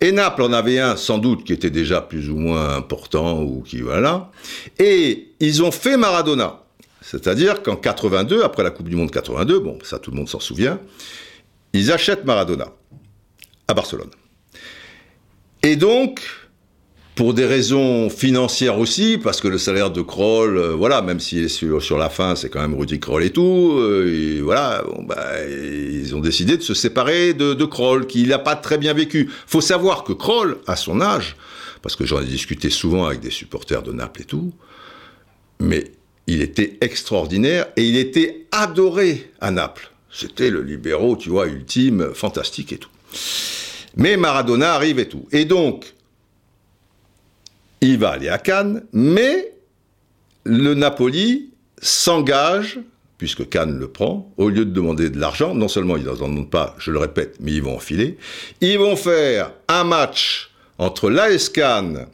Et 0.00 0.12
Naples 0.12 0.42
en 0.42 0.52
avait 0.52 0.78
un, 0.78 0.96
sans 0.96 1.18
doute, 1.18 1.44
qui 1.44 1.52
était 1.52 1.70
déjà 1.70 2.00
plus 2.00 2.30
ou 2.30 2.36
moins 2.36 2.76
important, 2.76 3.42
ou 3.42 3.62
qui, 3.62 3.80
voilà. 3.82 4.30
Et 4.78 5.28
ils 5.40 5.62
ont 5.62 5.70
fait 5.70 5.96
Maradona. 5.96 6.62
C'est-à-dire 7.02 7.62
qu'en 7.62 7.76
82, 7.76 8.42
après 8.42 8.62
la 8.62 8.70
Coupe 8.70 8.88
du 8.88 8.96
Monde 8.96 9.10
82, 9.10 9.58
bon, 9.58 9.78
ça 9.82 9.98
tout 9.98 10.10
le 10.10 10.16
monde 10.16 10.28
s'en 10.28 10.40
souvient, 10.40 10.80
ils 11.72 11.92
achètent 11.92 12.24
Maradona 12.24 12.68
à 13.68 13.74
Barcelone. 13.74 14.10
Et 15.62 15.76
donc, 15.76 16.22
pour 17.14 17.34
des 17.34 17.44
raisons 17.44 18.08
financières 18.08 18.78
aussi, 18.78 19.18
parce 19.18 19.40
que 19.40 19.48
le 19.48 19.58
salaire 19.58 19.90
de 19.90 20.00
Kroll, 20.00 20.56
euh, 20.56 20.74
voilà, 20.74 21.02
même 21.02 21.20
s'il 21.20 21.44
est 21.44 21.48
sur, 21.48 21.98
la 21.98 22.08
fin, 22.08 22.36
c'est 22.36 22.48
quand 22.48 22.60
même 22.60 22.74
Rudy 22.74 22.98
Kroll 23.00 23.24
et 23.24 23.30
tout, 23.30 23.76
euh, 23.78 24.40
voilà, 24.42 24.82
bon, 24.86 25.02
bah, 25.02 25.44
ils 25.46 26.14
ont 26.14 26.20
décidé 26.20 26.56
de 26.56 26.62
se 26.62 26.74
séparer 26.74 27.34
de, 27.34 27.54
de 27.54 27.64
Kroll, 27.64 28.06
qui 28.06 28.26
n'a 28.26 28.38
pas 28.38 28.56
très 28.56 28.78
bien 28.78 28.94
vécu. 28.94 29.28
faut 29.46 29.60
savoir 29.60 30.04
que 30.04 30.12
Kroll, 30.12 30.58
à 30.66 30.76
son 30.76 31.00
âge, 31.00 31.36
parce 31.82 31.96
que 31.96 32.06
j'en 32.06 32.20
ai 32.20 32.26
discuté 32.26 32.70
souvent 32.70 33.06
avec 33.06 33.20
des 33.20 33.30
supporters 33.30 33.82
de 33.82 33.92
Naples 33.92 34.22
et 34.22 34.26
tout, 34.26 34.52
mais 35.58 35.92
il 36.26 36.42
était 36.42 36.78
extraordinaire 36.80 37.66
et 37.76 37.84
il 37.84 37.96
était 37.96 38.46
adoré 38.52 39.30
à 39.40 39.50
Naples. 39.50 39.90
C'était 40.12 40.50
le 40.50 40.62
libéraux, 40.62 41.16
tu 41.16 41.28
vois, 41.28 41.46
ultime, 41.46 42.10
fantastique 42.14 42.72
et 42.72 42.78
tout. 42.78 42.90
Mais 43.96 44.16
Maradona 44.16 44.74
arrive 44.74 44.98
et 44.98 45.08
tout. 45.08 45.26
Et 45.32 45.44
donc, 45.44 45.94
il 47.80 47.98
va 47.98 48.10
aller 48.10 48.28
à 48.28 48.38
Cannes, 48.38 48.84
mais 48.92 49.52
le 50.44 50.74
Napoli 50.74 51.50
s'engage, 51.80 52.80
puisque 53.18 53.48
Cannes 53.48 53.78
le 53.78 53.88
prend, 53.88 54.32
au 54.36 54.48
lieu 54.48 54.64
de 54.64 54.72
demander 54.72 55.10
de 55.10 55.18
l'argent, 55.18 55.54
non 55.54 55.68
seulement 55.68 55.96
ils 55.96 56.04
n'en 56.04 56.14
demandent 56.14 56.50
pas, 56.50 56.74
je 56.78 56.90
le 56.90 56.98
répète, 56.98 57.36
mais 57.40 57.52
ils 57.52 57.62
vont 57.62 57.76
enfiler, 57.76 58.18
ils 58.60 58.78
vont 58.78 58.96
faire 58.96 59.52
un 59.68 59.84
match 59.84 60.50
entre 60.78 61.10
l'AS 61.10 61.48
Cannes, 61.48 62.06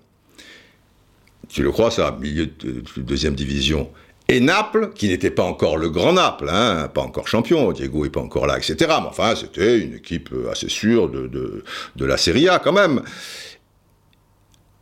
tu 1.49 1.63
le 1.63 1.71
crois 1.71 1.91
ça, 1.91 2.17
milieu 2.21 2.47
de 2.47 2.83
deuxième 2.97 3.35
division, 3.35 3.91
et 4.29 4.41
Naples, 4.41 4.91
qui 4.95 5.09
n'était 5.09 5.31
pas 5.31 5.45
encore 5.45 5.77
le 5.77 5.89
grand 5.89 6.15
Naples, 6.15 6.49
hein, 6.51 6.89
pas 6.93 7.03
encore 7.03 7.29
champion, 7.29 7.71
Diego 7.71 8.05
n'est 8.05 8.11
pas 8.11 8.21
encore 8.21 8.47
là, 8.47 8.59
etc. 8.59 8.75
Mais 8.81 9.09
enfin, 9.09 9.35
c'était 9.37 9.79
une 9.79 9.95
équipe 9.95 10.31
assez 10.51 10.69
sûre 10.69 11.09
de, 11.09 11.29
de, 11.29 12.05
la 12.05 12.17
Serie 12.17 12.49
A 12.49 12.59
quand 12.59 12.73
même. 12.73 13.03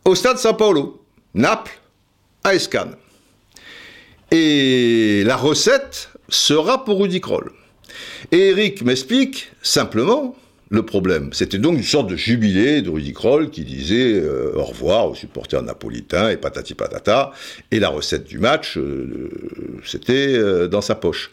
Au 0.07 0.13
stade 0.13 0.37
São 0.37 0.53
Paulo, 0.53 1.03
Naples, 1.33 1.79
à 2.43 2.53
Escane. 2.53 2.95
Et 4.29 5.23
la 5.25 5.35
recette 5.35 6.09
sera 6.29 6.85
pour 6.85 7.01
Rudy 7.01 7.19
Kroll. 7.19 7.51
Et 8.31 8.49
Eric 8.49 8.83
m'explique 8.83 9.51
simplement 9.63 10.35
le 10.69 10.83
problème. 10.83 11.31
C'était 11.33 11.57
donc 11.57 11.77
une 11.77 11.83
sorte 11.83 12.07
de 12.07 12.15
jubilé 12.15 12.83
de 12.83 12.91
Rudy 12.91 13.13
Kroll 13.13 13.49
qui 13.49 13.63
disait 13.63 14.13
euh, 14.13 14.51
au 14.53 14.65
revoir 14.65 15.09
aux 15.09 15.15
supporters 15.15 15.63
napolitains 15.63 16.29
et 16.29 16.37
patati 16.37 16.75
patata. 16.75 17.31
Et 17.71 17.79
la 17.79 17.89
recette 17.89 18.25
du 18.25 18.37
match, 18.37 18.77
euh, 18.77 19.31
c'était 19.83 20.37
euh, 20.37 20.67
dans 20.67 20.81
sa 20.81 20.93
poche. 20.93 21.31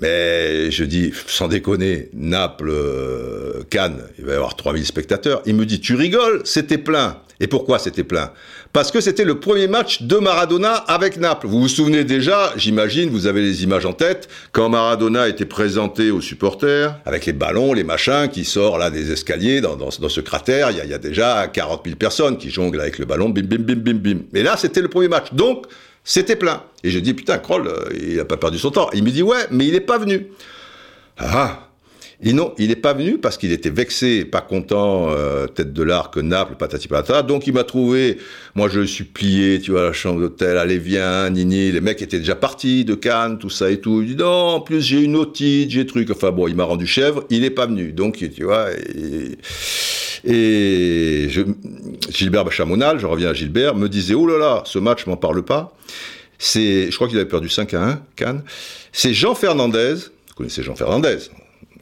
Mais 0.00 0.70
je 0.70 0.84
dis, 0.84 1.12
sans 1.26 1.48
déconner, 1.48 2.10
Naples, 2.12 3.64
Cannes, 3.68 4.02
il 4.16 4.26
va 4.26 4.32
y 4.32 4.36
avoir 4.36 4.54
3000 4.54 4.86
spectateurs. 4.86 5.42
Il 5.44 5.56
me 5.56 5.66
dit, 5.66 5.80
tu 5.80 5.96
rigoles, 5.96 6.42
c'était 6.44 6.78
plein. 6.78 7.20
Et 7.40 7.46
pourquoi 7.46 7.78
c'était 7.78 8.04
plein? 8.04 8.30
Parce 8.72 8.90
que 8.90 9.00
c'était 9.00 9.24
le 9.24 9.38
premier 9.38 9.68
match 9.68 10.02
de 10.02 10.16
Maradona 10.16 10.74
avec 10.74 11.18
Naples. 11.18 11.46
Vous 11.46 11.60
vous 11.60 11.68
souvenez 11.68 12.04
déjà, 12.04 12.52
j'imagine, 12.56 13.10
vous 13.10 13.26
avez 13.26 13.42
les 13.42 13.62
images 13.62 13.84
en 13.86 13.92
tête, 13.92 14.28
quand 14.52 14.68
Maradona 14.68 15.28
était 15.28 15.44
présenté 15.44 16.10
aux 16.10 16.20
supporters, 16.20 16.98
avec 17.04 17.26
les 17.26 17.32
ballons, 17.32 17.72
les 17.72 17.84
machins, 17.84 18.28
qui 18.32 18.44
sortent 18.44 18.78
là 18.78 18.90
des 18.90 19.12
escaliers 19.12 19.60
dans, 19.60 19.76
dans, 19.76 19.90
ce 19.90 20.20
cratère, 20.20 20.70
il 20.70 20.88
y, 20.88 20.94
a, 20.94 20.98
déjà 20.98 21.46
40 21.46 21.82
000 21.84 21.96
personnes 21.96 22.38
qui 22.38 22.50
jonglent 22.50 22.80
avec 22.80 22.98
le 22.98 23.04
ballon, 23.04 23.28
bim, 23.28 23.42
bim, 23.42 23.58
bim, 23.58 23.74
bim, 23.74 23.94
bim. 23.94 24.18
Et 24.34 24.42
là, 24.42 24.56
c'était 24.56 24.80
le 24.80 24.88
premier 24.88 25.08
match. 25.08 25.32
Donc, 25.32 25.66
c'était 26.04 26.36
plein. 26.36 26.62
Et 26.84 26.90
je 26.90 26.98
dis, 27.00 27.14
putain, 27.14 27.38
Kroll, 27.38 27.66
euh, 27.66 27.88
il 28.00 28.16
n'a 28.16 28.24
pas 28.24 28.36
perdu 28.36 28.58
son 28.58 28.70
temps. 28.70 28.88
Il 28.94 29.02
me 29.02 29.10
dit, 29.10 29.22
ouais, 29.22 29.46
mais 29.50 29.66
il 29.66 29.72
n'est 29.72 29.80
pas 29.80 29.98
venu. 29.98 30.28
Ah, 31.18 31.65
et 32.22 32.32
non, 32.32 32.54
il 32.56 32.68
n'est 32.68 32.76
pas 32.76 32.94
venu 32.94 33.18
parce 33.18 33.36
qu'il 33.36 33.52
était 33.52 33.68
vexé, 33.68 34.24
pas 34.24 34.40
content, 34.40 35.10
euh, 35.10 35.46
tête 35.46 35.74
de 35.74 35.82
l'arc, 35.82 36.16
Naples, 36.16 36.54
patati 36.58 36.88
patata. 36.88 37.22
Donc 37.22 37.46
il 37.46 37.52
m'a 37.52 37.64
trouvé, 37.64 38.16
moi 38.54 38.70
je 38.70 38.80
le 38.80 38.86
suis 38.86 39.06
tu 39.62 39.70
vois, 39.72 39.80
à 39.80 39.84
la 39.84 39.92
chambre 39.92 40.20
d'hôtel, 40.20 40.56
allez 40.56 40.78
viens, 40.78 41.28
Nini. 41.28 41.72
Les 41.72 41.80
mecs 41.82 42.00
étaient 42.00 42.18
déjà 42.18 42.34
partis 42.34 42.86
de 42.86 42.94
Cannes, 42.94 43.38
tout 43.38 43.50
ça 43.50 43.70
et 43.70 43.80
tout. 43.80 44.00
Il 44.00 44.08
dit 44.08 44.16
non, 44.16 44.26
en 44.26 44.60
plus 44.60 44.80
j'ai 44.80 45.02
une 45.02 45.14
otite, 45.14 45.70
j'ai 45.70 45.84
truc. 45.84 46.10
Enfin 46.10 46.30
bon, 46.30 46.48
il 46.48 46.56
m'a 46.56 46.64
rendu 46.64 46.86
chèvre, 46.86 47.24
il 47.28 47.42
n'est 47.42 47.50
pas 47.50 47.66
venu. 47.66 47.92
Donc 47.92 48.16
tu 48.16 48.44
vois, 48.44 48.68
et, 50.24 51.28
Gilbert 52.10 52.50
Chamonal, 52.50 52.98
je 52.98 53.06
reviens 53.06 53.30
à 53.30 53.34
Gilbert, 53.34 53.74
me 53.74 53.88
disait 53.90 54.14
oh 54.14 54.26
là 54.26 54.38
là, 54.38 54.62
ce 54.64 54.78
match 54.78 55.06
m'en 55.06 55.18
parle 55.18 55.44
pas. 55.44 55.76
C'est, 56.38 56.90
je 56.90 56.94
crois 56.96 57.08
qu'il 57.08 57.16
avait 57.18 57.28
perdu 57.28 57.48
5 57.48 57.74
à 57.74 57.82
1, 57.82 58.02
Cannes. 58.14 58.42
C'est 58.92 59.12
Jean 59.14 59.34
Fernandez, 59.34 59.94
vous 59.94 60.34
connaissez 60.34 60.62
Jean 60.62 60.74
Fernandez, 60.74 61.18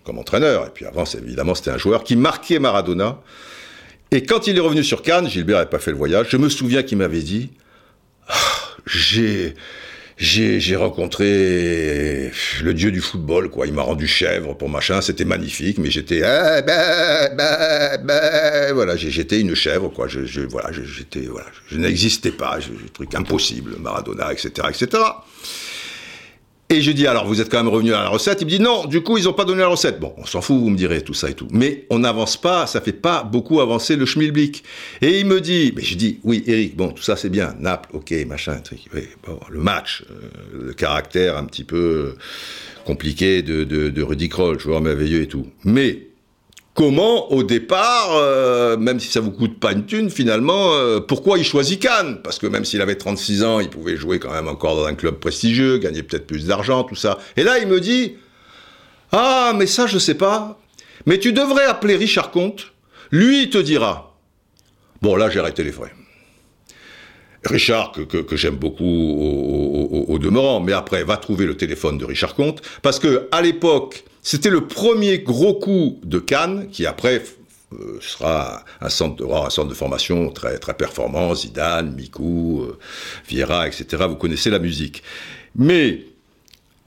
comme 0.04 0.18
entraîneur. 0.18 0.66
Et 0.66 0.70
puis 0.70 0.86
avant, 0.86 1.04
évidemment, 1.04 1.54
c'était 1.54 1.70
un 1.70 1.78
joueur 1.78 2.04
qui 2.04 2.16
marquait 2.16 2.58
Maradona. 2.58 3.20
Et 4.10 4.22
quand 4.22 4.46
il 4.46 4.56
est 4.56 4.60
revenu 4.60 4.84
sur 4.84 5.02
Cannes, 5.02 5.28
Gilbert 5.28 5.56
n'avait 5.56 5.70
pas 5.70 5.78
fait 5.78 5.90
le 5.90 5.96
voyage, 5.96 6.28
je 6.30 6.36
me 6.36 6.48
souviens 6.48 6.82
qu'il 6.82 6.98
m'avait 6.98 7.22
dit 7.22 7.50
ah, 8.28 8.34
j'ai 8.86 9.54
j'ai 10.16 10.76
rencontré 10.76 12.30
le 12.62 12.74
dieu 12.74 12.92
du 12.92 13.00
football, 13.00 13.50
quoi. 13.50 13.66
Il 13.66 13.72
m'a 13.72 13.82
rendu 13.82 14.06
chèvre 14.06 14.56
pour 14.56 14.68
machin, 14.68 15.00
c'était 15.00 15.24
magnifique, 15.24 15.78
mais 15.78 15.90
j'étais, 15.90 16.22
ah, 16.22 16.62
bah, 16.62 17.30
bah, 17.30 17.96
bah, 17.98 18.72
voilà, 18.72 18.96
j'étais 18.96 19.40
une 19.40 19.54
chèvre, 19.54 19.88
quoi. 19.88 20.06
Je, 20.06 20.24
je 20.24 20.42
voilà, 20.42 20.70
j'étais, 20.72 21.22
voilà, 21.22 21.46
je 21.68 21.78
n'existais 21.78 22.30
pas, 22.30 22.60
je, 22.60 22.68
truc 22.92 23.14
impossible, 23.14 23.76
Maradona, 23.80 24.32
etc., 24.32 24.68
etc. 24.68 25.02
Et 26.74 26.82
je 26.82 26.90
dis, 26.90 27.06
alors 27.06 27.24
vous 27.26 27.40
êtes 27.40 27.48
quand 27.48 27.62
même 27.62 27.72
revenu 27.72 27.94
à 27.94 28.02
la 28.02 28.08
recette 28.08 28.40
Il 28.40 28.46
me 28.46 28.50
dit, 28.50 28.58
non, 28.58 28.84
du 28.86 29.00
coup, 29.00 29.16
ils 29.16 29.24
n'ont 29.24 29.32
pas 29.32 29.44
donné 29.44 29.60
la 29.60 29.68
recette. 29.68 30.00
Bon, 30.00 30.12
on 30.18 30.26
s'en 30.26 30.40
fout, 30.40 30.58
vous 30.58 30.70
me 30.70 30.76
direz, 30.76 31.02
tout 31.02 31.14
ça 31.14 31.30
et 31.30 31.34
tout. 31.34 31.46
Mais 31.52 31.86
on 31.88 32.00
n'avance 32.00 32.36
pas, 32.36 32.66
ça 32.66 32.80
fait 32.80 32.92
pas 32.92 33.22
beaucoup 33.22 33.60
avancer 33.60 33.94
le 33.94 34.04
schmilblick. 34.06 34.64
Et 35.00 35.20
il 35.20 35.26
me 35.26 35.40
dit, 35.40 35.72
mais 35.76 35.82
je 35.82 35.94
dis, 35.94 36.18
oui, 36.24 36.42
Eric, 36.48 36.76
bon, 36.76 36.88
tout 36.88 37.02
ça 37.04 37.14
c'est 37.14 37.28
bien, 37.28 37.54
Naples, 37.60 37.90
ok, 37.92 38.12
machin, 38.26 38.56
truc, 38.56 38.80
le 38.92 39.60
match, 39.60 40.04
euh, 40.10 40.66
le 40.66 40.72
caractère 40.72 41.36
un 41.36 41.44
petit 41.44 41.62
peu 41.62 42.16
compliqué 42.84 43.42
de, 43.42 43.62
de, 43.62 43.88
de 43.88 44.02
Rudy 44.02 44.28
Kroll, 44.28 44.58
joueur 44.58 44.80
merveilleux 44.80 45.22
et 45.22 45.28
tout. 45.28 45.46
Mais 45.62 46.08
comment, 46.74 47.32
au 47.32 47.42
départ, 47.44 48.10
euh, 48.14 48.76
même 48.76 49.00
si 49.00 49.08
ça 49.08 49.20
vous 49.20 49.30
coûte 49.30 49.58
pas 49.58 49.72
une 49.72 49.86
thune, 49.86 50.10
finalement, 50.10 50.74
euh, 50.74 51.00
pourquoi 51.00 51.38
il 51.38 51.44
choisit 51.44 51.80
Cannes? 51.80 52.20
Parce 52.22 52.38
que 52.38 52.46
même 52.46 52.64
s'il 52.64 52.82
avait 52.82 52.96
36 52.96 53.44
ans, 53.44 53.60
il 53.60 53.70
pouvait 53.70 53.96
jouer 53.96 54.18
quand 54.18 54.32
même 54.32 54.48
encore 54.48 54.76
dans 54.76 54.84
un 54.84 54.94
club 54.94 55.16
prestigieux, 55.16 55.78
gagner 55.78 56.02
peut-être 56.02 56.26
plus 56.26 56.46
d'argent, 56.46 56.84
tout 56.84 56.96
ça. 56.96 57.18
Et 57.36 57.44
là, 57.44 57.58
il 57.58 57.68
me 57.68 57.80
dit, 57.80 58.14
ah, 59.12 59.52
mais 59.56 59.66
ça, 59.66 59.86
je 59.86 59.98
sais 59.98 60.16
pas. 60.16 60.58
Mais 61.06 61.18
tu 61.18 61.32
devrais 61.32 61.64
appeler 61.64 61.96
Richard 61.96 62.30
Comte. 62.30 62.72
Lui, 63.10 63.44
il 63.44 63.50
te 63.50 63.58
dira. 63.58 64.16
Bon, 65.00 65.16
là, 65.16 65.30
j'ai 65.30 65.38
arrêté 65.38 65.62
les 65.62 65.72
frais. 65.72 65.92
Richard, 67.44 67.92
que, 67.92 68.36
j'aime 68.36 68.56
beaucoup 68.56 68.84
au, 70.08 70.18
demeurant, 70.18 70.60
mais 70.60 70.72
après, 70.72 71.04
va 71.04 71.18
trouver 71.18 71.44
le 71.44 71.56
téléphone 71.56 71.98
de 71.98 72.04
Richard 72.04 72.34
Comte, 72.34 72.62
parce 72.80 72.98
que 72.98 73.28
à 73.32 73.42
l'époque, 73.42 74.04
c'était 74.24 74.50
le 74.50 74.66
premier 74.66 75.18
gros 75.18 75.54
coup 75.54 76.00
de 76.02 76.18
Cannes, 76.18 76.68
qui 76.72 76.86
après 76.86 77.22
euh, 77.74 77.98
sera 78.00 78.64
un 78.80 78.88
centre, 78.88 79.16
de, 79.22 79.74
formation 79.74 80.30
très, 80.30 80.58
très 80.58 80.72
performant, 80.72 81.34
Zidane, 81.34 81.94
Mikou, 81.94 82.62
euh, 82.62 82.78
Vieira, 83.28 83.68
etc. 83.68 84.04
Vous 84.08 84.16
connaissez 84.16 84.48
la 84.48 84.58
musique. 84.58 85.02
Mais 85.54 86.06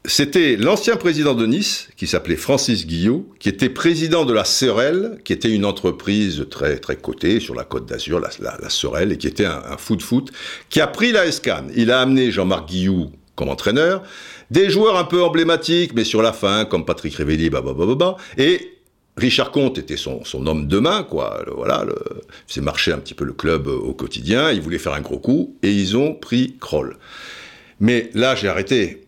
c'était 0.03 0.55
l'ancien 0.55 0.95
président 0.95 1.35
de 1.35 1.45
Nice, 1.45 1.89
qui 1.95 2.07
s'appelait 2.07 2.37
Francis 2.37 2.87
Guillot, 2.87 3.29
qui 3.37 3.49
était 3.49 3.69
président 3.69 4.25
de 4.25 4.33
la 4.33 4.43
Sorel, 4.43 5.19
qui 5.23 5.31
était 5.31 5.51
une 5.51 5.65
entreprise 5.65 6.47
très, 6.49 6.79
très 6.79 6.95
cotée 6.95 7.39
sur 7.39 7.53
la 7.53 7.65
côte 7.65 7.85
d'Azur, 7.85 8.19
la, 8.19 8.69
Sorel, 8.69 9.11
et 9.11 9.17
qui 9.17 9.27
était 9.27 9.45
un, 9.45 9.61
un 9.69 9.77
foot-foot, 9.77 10.31
qui 10.69 10.81
a 10.81 10.87
pris 10.87 11.11
la 11.11 11.27
Escane. 11.27 11.71
Il 11.75 11.91
a 11.91 12.01
amené 12.01 12.31
Jean-Marc 12.31 12.67
Guillot 12.67 13.11
comme 13.37 13.49
entraîneur, 13.49 14.03
des 14.51 14.69
joueurs 14.69 14.97
un 14.97 15.03
peu 15.03 15.23
emblématiques, 15.23 15.93
mais 15.93 16.03
sur 16.03 16.21
la 16.21 16.33
fin, 16.33 16.65
comme 16.65 16.85
Patrick 16.85 17.15
Révelli, 17.15 17.49
bah, 17.49 17.61
bah, 17.61 17.73
bah, 17.73 18.17
et 18.37 18.77
Richard 19.17 19.51
Comte 19.51 19.77
était 19.79 19.97
son, 19.97 20.21
homme 20.45 20.67
de 20.67 20.79
main, 20.79 21.03
quoi. 21.03 21.43
voilà, 21.55 21.85
il 21.87 22.23
faisait 22.47 22.61
marcher 22.61 22.91
un 22.91 22.99
petit 22.99 23.15
peu 23.15 23.25
le 23.25 23.33
club 23.33 23.67
au 23.67 23.93
quotidien. 23.93 24.51
Il 24.51 24.61
voulait 24.61 24.77
faire 24.77 24.93
un 24.93 25.01
gros 25.01 25.17
coup 25.17 25.57
et 25.63 25.71
ils 25.71 25.97
ont 25.97 26.13
pris 26.13 26.55
Kroll. 26.59 26.97
Mais 27.79 28.11
là, 28.13 28.35
j'ai 28.35 28.47
arrêté 28.47 29.07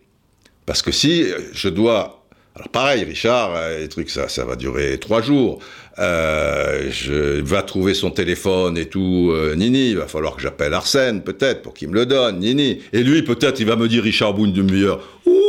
parce 0.66 0.82
que 0.82 0.90
si 0.90 1.26
je 1.52 1.68
dois 1.68 2.20
alors 2.56 2.68
pareil, 2.68 3.04
Richard, 3.04 3.54
euh, 3.54 3.78
les 3.78 3.88
trucs, 3.88 4.10
ça, 4.10 4.28
ça 4.28 4.44
va 4.44 4.56
durer 4.56 4.98
trois 4.98 5.22
jours. 5.22 5.60
Euh, 5.98 6.88
je 6.90 7.40
va 7.42 7.62
trouver 7.62 7.94
son 7.94 8.10
téléphone 8.10 8.78
et 8.78 8.86
tout. 8.86 9.30
Euh, 9.32 9.54
Nini, 9.54 9.90
il 9.90 9.96
va 9.96 10.06
falloir 10.06 10.36
que 10.36 10.42
j'appelle 10.42 10.72
Arsène, 10.72 11.22
peut-être, 11.22 11.62
pour 11.62 11.74
qu'il 11.74 11.88
me 11.88 11.94
le 11.94 12.06
donne. 12.06 12.38
Nini. 12.38 12.78
Et 12.92 13.02
lui, 13.02 13.22
peut-être, 13.22 13.60
il 13.60 13.66
va 13.66 13.76
me 13.76 13.88
dire 13.88 14.02
Richard 14.02 14.34
Boone 14.34 14.52
de 14.52 14.62
meilleur. 14.62 15.00
Ouh 15.26 15.40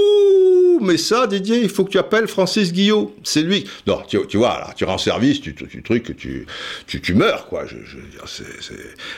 mais 0.82 0.97
ça, 0.97 1.27
Didier, 1.27 1.62
il 1.62 1.69
faut 1.69 1.86
que 1.86 1.91
tu 1.91 1.97
appelles 1.97 2.27
Francis 2.27 2.73
Guillot. 2.73 3.15
C'est 3.23 3.43
lui. 3.43 3.65
Non, 3.88 4.01
tu, 4.08 4.38
vois, 4.38 4.60
là, 4.60 4.73
tu 4.75 4.84
rends 4.84 4.97
service, 4.97 5.39
tu, 5.39 5.54
truc, 5.54 6.17
tu, 6.17 6.45
tu, 6.88 7.01
tu 7.01 7.13
meurs, 7.13 7.47
quoi. 7.47 7.65
Je 7.65 7.75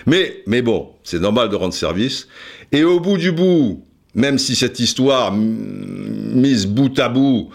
Mais, 0.05 0.43
mais 0.45 0.61
bon, 0.61 0.89
c'est 1.03 1.19
normal 1.19 1.49
de 1.49 1.55
rendre 1.55 1.73
service. 1.73 2.27
Et 2.71 2.83
au 2.83 2.99
bout 2.99 3.17
du 3.17 3.31
bout, 3.31 3.85
même 4.13 4.37
si 4.37 4.55
cette 4.55 4.79
histoire 4.79 5.33
mise 5.33 6.67
bout 6.67 6.97
à 6.99 7.09
bout, 7.09 7.49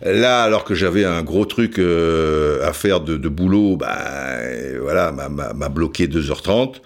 là, 0.00 0.42
alors 0.42 0.64
que 0.64 0.74
j'avais 0.74 1.04
un 1.04 1.22
gros 1.22 1.44
truc 1.44 1.78
euh, 1.78 2.66
à 2.66 2.72
faire 2.72 3.00
de, 3.00 3.16
boulot, 3.28 3.76
bah, 3.76 4.38
voilà, 4.80 5.12
m'a 5.12 5.68
bloqué 5.68 6.06
2h30. 6.06 6.76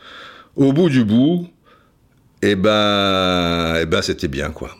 Au 0.56 0.72
bout 0.72 0.88
du 0.88 1.04
bout, 1.04 1.48
eh 2.42 2.54
ben, 2.54 3.76
eh 3.80 3.86
ben, 3.86 4.02
c'était 4.02 4.28
bien, 4.28 4.50
quoi. 4.50 4.70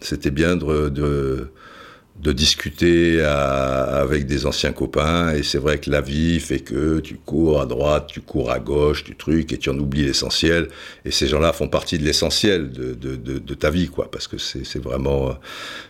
C'était 0.00 0.30
bien 0.30 0.56
de, 0.56 0.88
de, 0.88 2.32
discuter 2.32 3.22
avec 3.22 4.26
des 4.26 4.46
anciens 4.46 4.72
copains. 4.72 5.34
Et 5.34 5.42
c'est 5.42 5.58
vrai 5.58 5.78
que 5.78 5.90
la 5.90 6.00
vie 6.00 6.40
fait 6.40 6.60
que 6.60 7.00
tu 7.00 7.16
cours 7.16 7.60
à 7.60 7.66
droite, 7.66 8.08
tu 8.08 8.20
cours 8.20 8.50
à 8.50 8.58
gauche, 8.58 9.04
tu 9.04 9.14
trucs, 9.14 9.52
et 9.52 9.58
tu 9.58 9.70
en 9.70 9.78
oublies 9.78 10.04
l'essentiel. 10.04 10.68
Et 11.04 11.10
ces 11.10 11.28
gens-là 11.28 11.52
font 11.52 11.68
partie 11.68 11.98
de 11.98 12.04
l'essentiel 12.04 12.70
de, 12.70 12.94
de, 12.94 13.54
ta 13.54 13.70
vie, 13.70 13.88
quoi. 13.88 14.10
Parce 14.10 14.28
que 14.28 14.38
c'est 14.38 14.82
vraiment, 14.82 15.36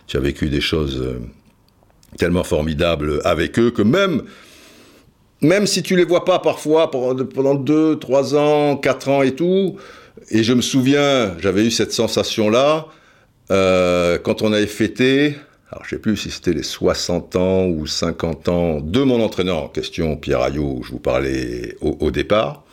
tu 0.07 0.17
as 0.17 0.21
vécu 0.21 0.49
des 0.49 0.61
choses 0.61 1.01
euh, 1.01 1.19
tellement 2.17 2.43
formidables 2.43 3.21
avec 3.23 3.57
eux 3.59 3.71
que 3.71 3.81
même 3.81 4.23
même 5.41 5.67
si 5.67 5.83
tu 5.83 5.95
les 5.95 6.03
vois 6.03 6.25
pas 6.25 6.39
parfois 6.39 6.89
pendant 6.89 7.53
deux, 7.55 7.97
trois 7.99 8.35
ans, 8.35 8.75
quatre 8.75 9.07
ans 9.07 9.21
et 9.21 9.35
tout, 9.35 9.77
et 10.31 10.43
je 10.43 10.53
me 10.53 10.61
souviens, 10.61 11.35
j'avais 11.39 11.65
eu 11.65 11.71
cette 11.71 11.93
sensation-là 11.93 12.87
euh, 13.51 14.17
quand 14.17 14.41
on 14.41 14.51
avait 14.51 14.67
fêté, 14.67 15.35
alors 15.71 15.83
je 15.85 15.91
sais 15.91 15.99
plus 16.01 16.17
si 16.17 16.31
c'était 16.31 16.53
les 16.53 16.63
60 16.63 17.35
ans 17.35 17.65
ou 17.65 17.85
50 17.85 18.49
ans 18.49 18.81
de 18.81 19.03
mon 19.03 19.21
entraîneur 19.23 19.57
en 19.57 19.67
question, 19.67 20.17
Pierre 20.17 20.41
Ayot, 20.41 20.81
je 20.83 20.91
vous 20.91 20.99
parlais 20.99 21.75
au, 21.81 22.11
départ. 22.11 22.63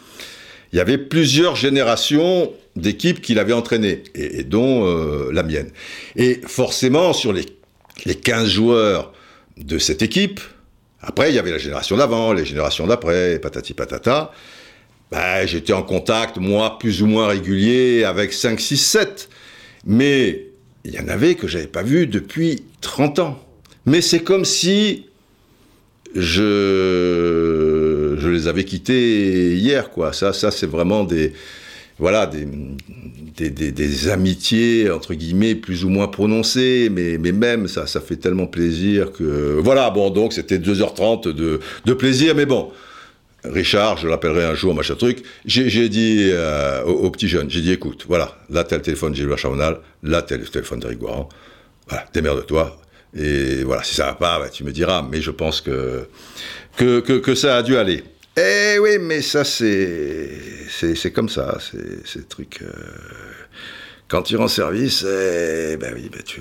Il 0.72 0.78
y 0.78 0.80
avait 0.80 0.98
plusieurs 0.98 1.54
générations 1.54 2.50
d'équipes 2.76 3.20
qu'il 3.20 3.38
avait 3.38 3.52
entraînées, 3.52 4.02
et, 4.14 4.42
dont 4.42 4.86
euh, 4.86 5.30
la 5.32 5.44
mienne. 5.44 5.70
Et 6.16 6.40
forcément, 6.46 7.12
sur 7.12 7.32
les, 7.32 7.44
les 8.04 8.16
15 8.16 8.48
joueurs 8.48 9.12
de 9.56 9.78
cette 9.78 10.02
équipe, 10.02 10.40
après, 11.06 11.30
il 11.30 11.34
y 11.34 11.38
avait 11.38 11.50
la 11.50 11.58
génération 11.58 11.96
d'avant, 11.96 12.32
les 12.32 12.46
générations 12.46 12.86
d'après, 12.86 13.38
patati 13.38 13.74
patata. 13.74 14.32
Ben, 15.10 15.46
j'étais 15.46 15.74
en 15.74 15.82
contact, 15.82 16.38
moi, 16.38 16.78
plus 16.78 17.02
ou 17.02 17.06
moins 17.06 17.26
régulier, 17.26 18.04
avec 18.04 18.32
5, 18.32 18.58
6, 18.58 18.76
7. 18.78 19.28
Mais 19.86 20.46
il 20.84 20.94
y 20.94 20.98
en 20.98 21.08
avait 21.08 21.34
que 21.34 21.46
j'avais 21.46 21.66
pas 21.66 21.82
vu 21.82 22.06
depuis 22.06 22.64
30 22.80 23.18
ans. 23.18 23.46
Mais 23.84 24.00
c'est 24.00 24.22
comme 24.22 24.46
si 24.46 25.06
je, 26.14 28.16
je 28.18 28.28
les 28.28 28.48
avais 28.48 28.64
quittés 28.64 29.56
hier, 29.56 29.90
quoi. 29.90 30.14
Ça, 30.14 30.32
ça 30.32 30.50
c'est 30.50 30.66
vraiment 30.66 31.04
des, 31.04 31.34
voilà, 31.98 32.26
des, 32.26 34.08
amitiés, 34.08 34.90
entre 34.90 35.14
guillemets, 35.14 35.54
plus 35.54 35.84
ou 35.84 35.88
moins 35.88 36.08
prononcées, 36.08 36.88
mais, 36.90 37.18
mais 37.18 37.32
même, 37.32 37.68
ça, 37.68 37.86
ça 37.86 38.00
fait 38.00 38.16
tellement 38.16 38.46
plaisir 38.46 39.12
que... 39.12 39.58
Voilà, 39.62 39.90
bon, 39.90 40.10
donc 40.10 40.32
c'était 40.32 40.58
2h30 40.58 41.32
de, 41.32 41.60
de 41.84 41.92
plaisir, 41.94 42.34
mais 42.34 42.46
bon, 42.46 42.72
Richard, 43.44 43.98
je 43.98 44.08
l'appellerai 44.08 44.44
un 44.44 44.54
jour, 44.54 44.74
machin 44.74 44.94
truc. 44.94 45.22
J'ai 45.44 45.88
dit 45.88 46.30
euh, 46.32 46.82
au, 46.84 47.10
petit 47.10 47.28
jeune, 47.28 47.50
j'ai 47.50 47.60
dit, 47.60 47.72
écoute, 47.72 48.06
voilà, 48.08 48.36
là 48.50 48.64
t'as 48.64 48.76
le 48.76 48.82
téléphone 48.82 49.12
de 49.12 49.16
Gilbert 49.16 49.38
Chamonal, 49.38 49.78
là 50.02 50.22
t'as 50.22 50.36
le 50.36 50.44
téléphone 50.44 50.80
d'Eric 50.80 50.98
Guaran, 50.98 51.28
voilà, 51.88 52.06
démerde-toi. 52.12 52.80
Et 53.16 53.62
voilà, 53.62 53.84
si 53.84 53.94
ça 53.94 54.06
va 54.06 54.14
pas, 54.14 54.38
bah, 54.40 54.48
tu 54.48 54.64
me 54.64 54.72
diras, 54.72 55.06
mais 55.08 55.20
je 55.20 55.30
pense 55.30 55.60
que, 55.60 56.08
que, 56.76 57.00
que, 57.00 57.34
ça 57.34 57.56
a 57.56 57.62
dû 57.62 57.76
aller. 57.76 58.02
Eh 58.36 58.78
oui, 58.80 58.98
mais 59.00 59.22
ça 59.22 59.44
c'est 59.44 60.28
c'est 60.68 61.12
comme 61.12 61.28
ça, 61.28 61.58
c'est 61.60 62.16
le 62.16 62.24
truc. 62.24 62.60
Euh, 62.62 62.68
quand 64.08 64.22
tu 64.22 64.36
rends 64.36 64.48
service, 64.48 65.04
eh, 65.04 65.76
ben 65.76 65.94
oui, 65.94 66.10
ben 66.12 66.22
tu, 66.22 66.40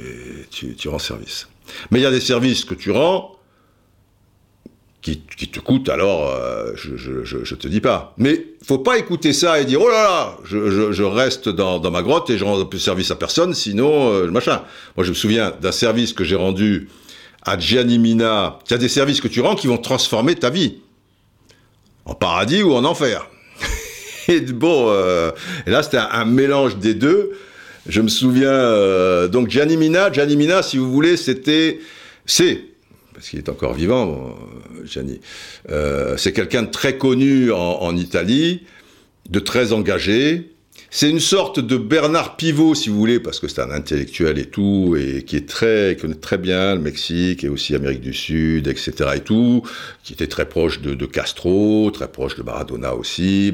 tu, 0.50 0.76
tu 0.76 0.90
rends 0.90 1.00
service. 1.00 1.48
Mais 1.92 2.00
il 2.00 2.04
y 2.04 2.06
a 2.06 2.12
des 2.12 2.20
services 2.20 2.66
que 2.66 2.74
tu 2.74 2.92
rends 2.92 3.38
qui, 5.04 5.20
te 5.20 5.60
coûte, 5.60 5.90
alors 5.90 6.30
euh, 6.30 6.72
je, 6.76 6.96
je, 6.96 7.24
je, 7.26 7.56
te 7.56 7.68
dis 7.68 7.82
pas. 7.82 8.14
Mais 8.18 8.46
faut 8.64 8.78
pas 8.78 8.98
écouter 8.98 9.34
ça 9.34 9.60
et 9.60 9.66
dire 9.66 9.82
oh 9.82 9.90
là 9.90 10.04
là, 10.04 10.38
je, 10.46 10.92
je 10.94 11.04
reste 11.04 11.50
dans, 11.50 11.78
dans, 11.80 11.92
ma 11.92 12.02
grotte 12.02 12.30
et 12.30 12.38
je 12.38 12.46
rends 12.46 12.64
plus 12.66 12.80
service 12.80 13.12
à 13.12 13.16
personne, 13.16 13.54
sinon 13.54 14.14
euh, 14.14 14.32
machin. 14.32 14.64
Moi 14.96 15.04
je 15.04 15.10
me 15.10 15.16
souviens 15.16 15.54
d'un 15.62 15.74
service 15.74 16.14
que 16.14 16.24
j'ai 16.24 16.38
rendu 16.38 16.88
à 17.46 17.60
Gianni 17.60 18.00
Mina. 18.00 18.60
Il 18.68 18.72
y 18.72 18.74
a 18.76 18.78
des 18.78 18.88
services 18.88 19.20
que 19.20 19.28
tu 19.28 19.42
rends 19.42 19.56
qui 19.56 19.68
vont 19.68 19.78
transformer 19.78 20.36
ta 20.36 20.50
vie 20.50 20.78
en 22.06 22.14
paradis 22.14 22.64
ou 22.64 22.74
en 22.74 22.84
enfer. 22.84 23.30
et 24.28 24.42
bon, 24.42 24.88
euh, 24.90 25.32
là 25.66 25.84
c'était 25.84 25.98
un, 25.98 26.26
mélange 26.26 26.78
des 26.78 26.94
deux. 26.94 27.32
Je 27.88 28.02
me 28.02 28.08
souviens 28.08 28.50
euh, 28.50 29.28
donc 29.28 29.50
Gianni 29.50 29.78
Mina, 29.78 30.12
Gianni 30.12 30.38
Mina, 30.38 30.64
si 30.64 30.78
vous 30.78 30.92
voulez, 30.92 31.18
c'était 31.18 31.80
c'est 32.26 32.62
parce 33.14 33.30
qu'il 33.30 33.40
est 33.40 33.50
encore 33.50 33.74
vivant, 33.74 34.36
Gianni. 34.84 35.22
Euh, 35.70 36.18
c'est 36.18 36.34
quelqu'un 36.34 36.64
de 36.64 36.72
très 36.72 36.98
connu 36.98 37.52
en, 37.52 37.96
Italie, 37.96 38.64
de 39.30 39.40
très 39.40 39.72
engagé. 39.72 40.53
C'est 40.96 41.10
une 41.10 41.20
sorte 41.20 41.60
de 41.60 41.76
Bernard 41.76 42.38
Pivot, 42.38 42.76
si 42.76 42.90
vous 42.90 43.00
voulez, 43.00 43.20
parce 43.20 43.40
que 43.40 43.48
c'est 43.48 43.62
un 43.62 43.72
intellectuel 43.72 44.38
et 44.38 44.46
tout, 44.46 44.96
et 44.96 45.24
qui 45.24 45.38
est 45.38 45.50
très, 45.50 45.98
connaît 46.00 46.14
très 46.14 46.38
bien 46.38 46.76
le 46.76 46.82
Mexique 46.82 47.44
et 47.44 47.50
aussi 47.50 47.74
Amérique 47.74 48.00
du 48.00 48.14
Sud, 48.14 48.68
etc. 48.68 49.10
et 49.16 49.22
tout, 49.22 49.64
qui 50.04 50.14
était 50.14 50.28
très 50.28 50.48
proche 50.48 50.82
de, 50.82 51.06
Castro, 51.08 51.90
très 51.92 52.08
proche 52.08 52.36
de 52.36 52.44
Maradona 52.44 52.94
aussi, 52.94 53.52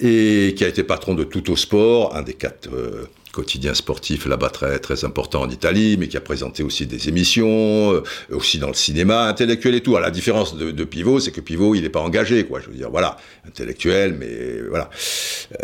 et 0.00 0.54
qui 0.54 0.62
a 0.62 0.68
été 0.68 0.82
patron 0.82 1.14
de 1.14 1.24
Tout 1.24 1.50
au 1.50 1.56
Sport, 1.56 2.14
un 2.16 2.20
des 2.20 2.34
quatre 2.34 2.68
euh, 2.74 3.06
quotidien 3.32 3.74
sportif 3.74 4.26
là-bas 4.26 4.50
très, 4.50 5.04
important 5.04 5.42
en 5.42 5.50
Italie, 5.50 5.96
mais 5.98 6.06
qui 6.06 6.16
a 6.16 6.20
présenté 6.20 6.62
aussi 6.62 6.86
des 6.86 7.08
émissions, 7.08 7.94
euh, 7.94 8.02
aussi 8.30 8.58
dans 8.58 8.68
le 8.68 8.74
cinéma, 8.74 9.24
intellectuel 9.24 9.74
et 9.74 9.80
tout. 9.80 9.96
À 9.96 10.00
la 10.00 10.10
différence 10.10 10.56
de, 10.56 10.70
de 10.70 10.84
Pivot, 10.84 11.18
c'est 11.18 11.32
que 11.32 11.40
Pivot, 11.40 11.74
il 11.74 11.82
n'est 11.82 11.88
pas 11.88 12.00
engagé, 12.00 12.44
quoi. 12.44 12.60
Je 12.60 12.68
veux 12.68 12.74
dire, 12.74 12.90
voilà, 12.90 13.16
intellectuel, 13.46 14.14
mais 14.18 14.60
voilà. 14.68 14.90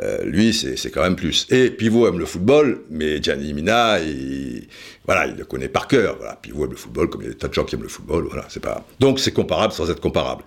Euh, 0.02 0.24
lui, 0.24 0.52
c'est 0.54 0.90
quand 0.90 1.02
même 1.02 1.16
plus. 1.16 1.46
Et 1.50 1.70
Pivot 1.70 2.08
aime 2.08 2.18
le 2.18 2.26
football, 2.26 2.82
mais 2.90 3.22
Gianni 3.22 3.52
Mina, 3.52 4.00
il, 4.00 4.66
voilà, 5.04 5.26
il 5.26 5.36
le 5.36 5.44
connaît 5.44 5.68
par 5.68 5.86
cœur. 5.86 6.16
Voilà, 6.18 6.36
Pivot 6.36 6.64
aime 6.64 6.70
le 6.70 6.76
football, 6.76 7.10
comme 7.10 7.20
il 7.22 7.26
y 7.26 7.28
a 7.28 7.32
des 7.32 7.38
tas 7.38 7.48
de 7.48 7.54
gens 7.54 7.64
qui 7.64 7.74
aiment 7.74 7.82
le 7.82 7.88
football. 7.88 8.26
Voilà, 8.28 8.46
c'est 8.48 8.62
pas. 8.62 8.84
Donc 8.98 9.20
c'est 9.20 9.32
comparable 9.32 9.72
sans 9.72 9.90
être 9.90 10.00
comparable. 10.00 10.42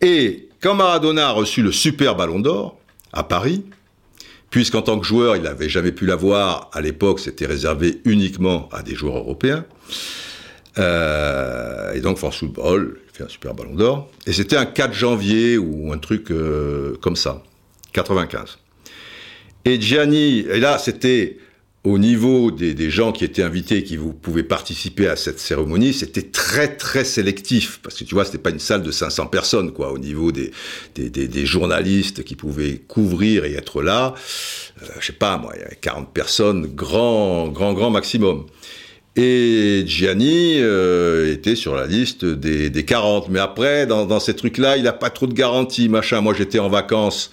Et 0.00 0.48
quand 0.60 0.74
Maradona 0.74 1.28
a 1.28 1.30
reçu 1.30 1.62
le 1.62 1.70
super 1.70 2.16
Ballon 2.16 2.40
d'Or 2.40 2.78
à 3.12 3.22
Paris, 3.22 3.64
puisqu'en 4.56 4.80
tant 4.80 4.98
que 4.98 5.04
joueur, 5.04 5.36
il 5.36 5.42
n'avait 5.42 5.68
jamais 5.68 5.92
pu 5.92 6.06
l'avoir. 6.06 6.70
À 6.72 6.80
l'époque, 6.80 7.20
c'était 7.20 7.44
réservé 7.44 8.00
uniquement 8.06 8.70
à 8.72 8.82
des 8.82 8.94
joueurs 8.94 9.18
européens. 9.18 9.66
Euh, 10.78 11.92
et 11.92 12.00
donc, 12.00 12.16
France 12.16 12.38
Football, 12.38 12.98
il 13.06 13.18
fait 13.18 13.24
un 13.24 13.28
super 13.28 13.52
ballon 13.52 13.74
d'or. 13.74 14.10
Et 14.26 14.32
c'était 14.32 14.56
un 14.56 14.64
4 14.64 14.94
janvier 14.94 15.58
ou 15.58 15.92
un 15.92 15.98
truc 15.98 16.30
euh, 16.30 16.96
comme 17.02 17.16
ça, 17.16 17.42
95. 17.92 18.56
Et 19.66 19.78
Gianni, 19.78 20.46
et 20.50 20.58
là, 20.58 20.78
c'était 20.78 21.36
au 21.86 21.98
niveau 21.98 22.50
des, 22.50 22.90
gens 22.90 23.12
qui 23.12 23.24
étaient 23.24 23.44
invités, 23.44 23.84
qui 23.84 23.96
vous 23.96 24.12
pouvaient 24.12 24.42
participer 24.42 25.06
à 25.06 25.14
cette 25.14 25.38
cérémonie, 25.38 25.94
c'était 25.94 26.22
très 26.22 26.76
très 26.76 27.04
sélectif 27.04 27.78
parce 27.80 27.94
que 27.94 28.02
tu 28.02 28.16
vois, 28.16 28.24
c'était 28.24 28.38
pas 28.38 28.50
une 28.50 28.58
salle 28.58 28.82
de 28.82 28.90
500 28.90 29.28
personnes 29.28 29.72
quoi. 29.72 29.92
Au 29.92 29.98
niveau 29.98 30.32
des 30.32 31.46
journalistes 31.46 32.24
qui 32.24 32.34
pouvaient 32.34 32.82
couvrir 32.88 33.44
et 33.44 33.54
être 33.54 33.82
là, 33.82 34.14
euh, 34.82 34.86
je 34.98 35.06
sais 35.06 35.12
pas 35.12 35.38
moi, 35.38 35.52
il 35.54 35.60
y 35.60 35.64
avait 35.64 35.78
40 35.80 36.12
personnes, 36.12 36.66
grand 36.66 37.46
grand 37.48 37.72
grand 37.72 37.90
maximum. 37.90 38.46
Et 39.14 39.84
Gianni 39.86 40.56
euh, 40.58 41.32
était 41.32 41.54
sur 41.54 41.76
la 41.76 41.86
liste 41.86 42.24
des, 42.24 42.68
des 42.68 42.84
40. 42.84 43.28
Mais 43.28 43.38
après, 43.38 43.86
dans, 43.86 44.06
dans 44.06 44.20
ces 44.20 44.34
trucs-là, 44.34 44.76
il 44.76 44.82
n'a 44.82 44.92
pas 44.92 45.08
trop 45.08 45.26
de 45.26 45.32
garanties, 45.32 45.88
machin. 45.88 46.20
Moi, 46.20 46.34
j'étais 46.36 46.58
en 46.58 46.68
vacances 46.68 47.30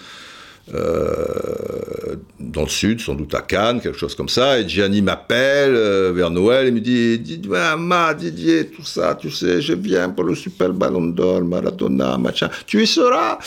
euh, 0.74 2.16
dans 2.40 2.62
le 2.62 2.70
sud, 2.70 3.02
sans 3.02 3.16
doute 3.16 3.34
à 3.36 3.42
Cannes, 3.42 3.82
quelque 3.82 3.98
chose 3.98 4.16
comme 4.16 4.30
ça. 4.30 4.60
Et 4.60 4.68
Gianni 4.68 5.02
m'appelle 5.02 5.76
euh, 5.76 6.14
vers 6.16 6.30
Noël 6.30 6.68
et 6.68 6.72
me 6.72 6.80
dit, 6.80 7.20
dit 7.20 7.42
Ma, 7.78 8.14
Didier, 8.14 8.68
tout 8.68 8.86
ça, 8.86 9.16
tu 9.20 9.30
sais, 9.30 9.62
je 9.62 9.74
viens 9.74 10.10
pour 10.10 10.24
le 10.24 10.36
Super 10.36 10.72
Ballon 10.72 11.08
d'Or, 11.08 11.42
Maradona, 11.42 12.18
machin. 12.18 12.50
Tu 12.66 12.84
y 12.84 12.88
seras? 12.88 13.40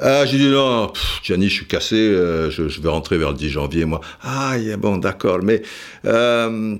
Euh, 0.00 0.26
J'ai 0.26 0.38
dit 0.38 0.48
non, 0.48 0.92
Gianni, 1.22 1.48
je 1.48 1.54
suis 1.54 1.66
cassé, 1.66 1.96
euh, 1.96 2.50
je, 2.50 2.68
je, 2.68 2.80
vais 2.80 2.88
rentrer 2.88 3.18
vers 3.18 3.30
le 3.30 3.36
10 3.36 3.50
janvier, 3.50 3.84
moi. 3.84 4.00
Ah, 4.22 4.54
bon, 4.78 4.96
d'accord, 4.96 5.40
mais 5.42 5.62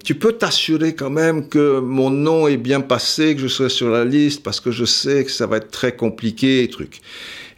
tu 0.05 0.15
peux 0.15 0.33
t'assurer 0.33 0.95
quand 0.95 1.11
même 1.11 1.49
que 1.49 1.79
mon 1.79 2.11
nom 2.11 2.49
est 2.49 2.57
bien 2.57 2.81
passé, 2.81 3.37
que 3.37 3.43
je 3.43 3.49
serai 3.49 3.69
sur 3.69 3.91
la 3.91 4.05
liste, 4.05 4.43
parce 4.43 4.61
que 4.61 4.73
je 4.73 4.85
sais 4.85 5.25
que 5.25 5.31
ça 5.31 5.47
va 5.47 5.59
être 5.59 5.71
très 5.71 5.95
compliqué, 5.95 6.69
truc. 6.69 7.01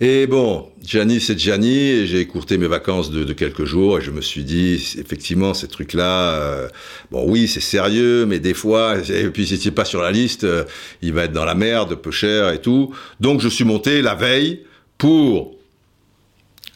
Et 0.02 0.26
bon, 0.26 0.66
Gianni, 0.82 1.20
c'est 1.20 1.38
Gianni, 1.38 1.76
et 1.76 2.06
j'ai 2.06 2.20
écourté 2.20 2.56
mes 2.56 2.66
vacances 2.66 3.10
de, 3.10 3.30
quelques 3.34 3.66
jours, 3.66 3.98
et 3.98 4.00
je 4.00 4.10
me 4.10 4.22
suis 4.22 4.44
dit, 4.44 4.76
effectivement, 4.98 5.52
ces 5.52 5.68
trucs-là, 5.68 6.40
euh, 6.40 6.68
bon 7.10 7.30
oui, 7.30 7.46
c'est 7.46 7.60
sérieux, 7.60 8.24
mais 8.24 8.38
des 8.38 8.54
fois, 8.54 8.96
et 8.96 9.28
puis 9.28 9.46
si 9.46 9.58
c'est 9.58 9.70
pas 9.70 9.84
sur 9.84 10.00
la 10.00 10.10
liste, 10.10 10.44
euh, 10.44 10.64
il 11.02 11.12
va 11.12 11.24
être 11.24 11.32
dans 11.32 11.44
la 11.44 11.54
merde, 11.54 11.96
peu 11.96 12.10
cher 12.10 12.50
et 12.50 12.62
tout. 12.62 12.94
Donc 13.20 13.42
je 13.42 13.48
suis 13.48 13.64
monté 13.64 14.00
la 14.00 14.14
veille 14.14 14.64
pour 14.96 15.54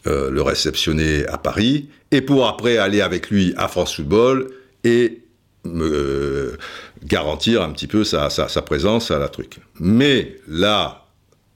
euh, 0.05 0.29
le 0.29 0.41
réceptionner 0.43 1.25
à 1.25 1.39
Paris, 1.39 1.89
et 2.11 2.21
pour 2.21 2.47
après 2.47 2.77
aller 2.77 3.01
avec 3.01 3.31
lui 3.31 3.55
à 3.57 3.67
France 3.67 3.95
Football, 3.95 4.51
et 4.83 5.23
me 5.63 6.59
garantir 7.03 7.63
un 7.63 7.71
petit 7.71 7.87
peu 7.87 8.03
sa, 8.03 8.29
présence 8.63 9.09
à 9.09 9.17
la 9.17 9.29
truc. 9.29 9.57
Mais 9.79 10.37
là, 10.47 11.07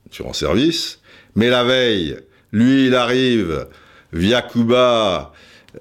tu 0.10 0.24
en 0.24 0.34
service, 0.34 0.99
mais 1.40 1.50
la 1.50 1.64
veille, 1.64 2.18
lui, 2.52 2.88
il 2.88 2.96
arrive 2.96 3.68
via 4.12 4.42
Cuba, 4.42 5.32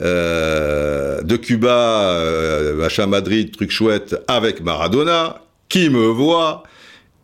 euh, 0.01 1.21
de 1.23 1.37
Cuba, 1.37 2.13
euh, 2.13 3.07
Madrid, 3.09 3.51
truc 3.51 3.73
chouette, 3.73 4.15
avec 4.29 4.61
Maradona, 4.61 5.43
qui 5.69 5.91
me 5.91 6.07
voit 6.07 6.63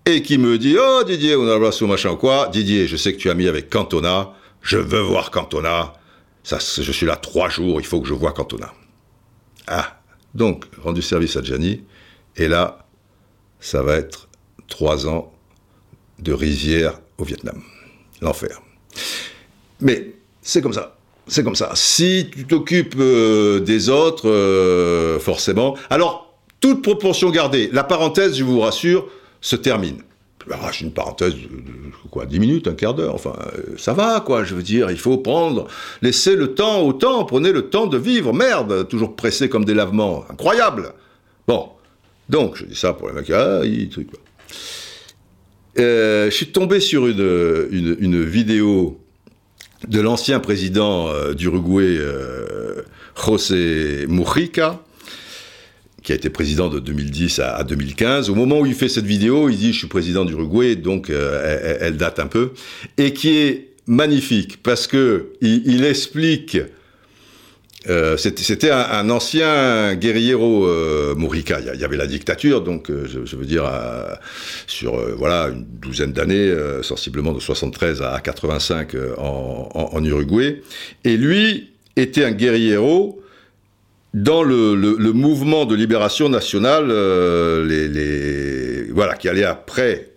et 0.05 0.21
qui 0.23 0.39
me 0.39 0.59
dit 0.59 0.77
Oh 0.77 1.05
Didier, 1.07 1.37
on 1.37 1.49
a 1.49 1.57
le 1.57 1.87
machin 1.87 2.17
quoi 2.17 2.49
Didier, 2.49 2.89
je 2.89 2.97
sais 2.97 3.13
que 3.13 3.19
tu 3.19 3.31
as 3.31 3.35
mis 3.35 3.47
avec 3.47 3.71
Cantona, 3.71 4.33
je 4.63 4.79
veux 4.79 5.01
voir 5.01 5.31
Cantona. 5.31 5.93
Ça, 6.43 6.59
je 6.59 6.91
suis 6.91 7.07
là 7.07 7.15
trois 7.15 7.49
jours, 7.49 7.81
il 7.81 7.87
faut 7.87 8.01
que 8.01 8.09
je 8.09 8.15
vois 8.15 8.33
Cantona. 8.33 8.75
Ah, 9.69 10.01
donc, 10.35 10.65
rendu 10.83 11.03
service 11.03 11.37
à 11.37 11.43
Gianni, 11.43 11.85
et 12.37 12.49
là, 12.49 12.85
ça 13.61 13.85
va 13.85 13.95
être 13.95 14.29
trois 14.67 15.07
ans 15.07 15.33
de 16.19 16.33
rizière 16.33 17.01
au 17.17 17.23
Vietnam. 17.23 17.63
L'enfer. 18.25 18.61
Mais 19.81 20.15
c'est 20.43 20.63
comme 20.63 20.73
ça. 20.73 20.97
C'est 21.27 21.45
comme 21.45 21.55
ça. 21.55 21.73
Si 21.75 22.31
tu 22.35 22.45
t'occupes 22.47 22.97
euh, 22.99 23.61
des 23.61 23.89
autres, 23.89 24.29
euh, 24.29 25.19
forcément. 25.19 25.77
Alors, 25.91 26.35
toute 26.61 26.83
proportion 26.83 27.31
gardée, 27.31 27.71
la 27.73 27.85
parenthèse, 27.85 28.37
je 28.37 28.45
vous 28.45 28.61
rassure, 28.61 29.09
se 29.41 29.57
termine. 29.57 29.99
Arrache 30.51 30.83
une 30.83 30.93
parenthèse, 30.93 31.33
de, 31.33 32.09
quoi, 32.11 32.27
10 32.27 32.39
minutes, 32.39 32.69
un 32.69 32.75
quart 32.75 32.93
d'heure, 32.93 33.15
enfin, 33.15 33.33
euh, 33.57 33.77
ça 33.79 33.95
va, 33.95 34.21
quoi, 34.21 34.45
je 34.45 34.55
veux 34.55 34.63
dire, 34.63 34.91
il 34.91 34.99
faut 34.99 35.17
prendre, 35.17 35.67
laisser 36.03 36.37
le 36.37 36.55
temps 36.55 36.83
au 36.83 36.93
temps, 36.93 37.25
prenez 37.25 37.51
le 37.51 37.71
temps 37.71 37.87
de 37.87 37.97
vivre, 37.97 38.35
merde, 38.35 38.87
toujours 38.89 39.17
pressé 39.17 39.49
comme 39.49 39.65
des 39.65 39.73
lavements, 39.73 40.25
incroyable. 40.29 40.93
Bon, 41.49 41.71
donc, 42.29 42.57
je 42.57 42.67
dis 42.67 42.77
ça 42.77 42.93
pour 42.93 43.09
les 43.09 43.15
mecs, 43.15 43.31
ah, 43.31 43.61
truc, 43.91 44.11
quoi. 44.11 44.21
Euh, 45.79 46.31
je 46.31 46.35
suis 46.35 46.47
tombé 46.47 46.81
sur 46.81 47.07
une, 47.07 48.25
vidéo 48.25 49.01
de 49.89 50.01
l'ancien 50.01 50.41
président 50.41 51.09
euh, 51.09 51.35
d'Uruguay, 51.35 51.97
euh, 51.99 52.83
José 53.17 54.07
Mujica, 54.09 54.81
qui 56.03 56.13
a 56.13 56.15
été 56.15 56.31
président 56.31 56.69
de 56.69 56.79
2010 56.79 57.41
à, 57.41 57.65
2015. 57.65 58.31
Au 58.31 58.35
moment 58.35 58.61
où 58.61 58.67
il 58.67 58.75
fait 58.75 58.89
cette 58.89 59.07
vidéo, 59.07 59.49
il 59.49 59.57
dit 59.57 59.73
je 59.73 59.79
suis 59.79 59.89
président 59.89 60.25
d'Uruguay, 60.25 60.77
donc 60.77 61.11
elle, 61.11 61.97
date 61.97 62.19
un 62.19 62.27
peu, 62.27 62.53
et 62.99 63.13
qui 63.13 63.37
est 63.39 63.69
magnifique 63.87 64.63
parce 64.63 64.87
que 64.87 65.33
il 65.41 65.85
explique 65.85 66.59
euh, 67.91 68.17
c'était 68.17 68.71
un, 68.71 69.11
ancien 69.11 69.95
guerriero 69.95 70.67
euh, 70.67 71.15
Mourica. 71.15 71.61
Il 71.61 71.81
y 71.81 71.85
avait 71.85 71.97
la 71.97 72.07
dictature, 72.07 72.63
donc 72.63 72.91
euh, 72.91 73.07
je, 73.07 73.37
veux 73.37 73.45
dire 73.45 73.71
sur 74.67 74.97
voilà 75.17 75.49
une 75.49 75.65
douzaine 75.65 76.13
d'années, 76.13 76.55
sensiblement 76.83 77.33
de 77.33 77.41
73 77.41 78.03
à 78.03 78.21
85 78.21 78.95
en, 79.19 80.05
Uruguay. 80.05 80.63
Et 81.05 81.17
lui 81.17 81.71
était 81.97 82.25
un 82.25 82.33
guerriero 82.33 83.21
dans 84.15 84.43
le, 84.43 84.75
mouvement 85.13 85.67
de 85.67 85.75
libération 85.75 86.29
nationale, 86.29 86.87
voilà, 88.93 89.15
qui 89.15 89.29
allait 89.29 89.45
après 89.45 90.14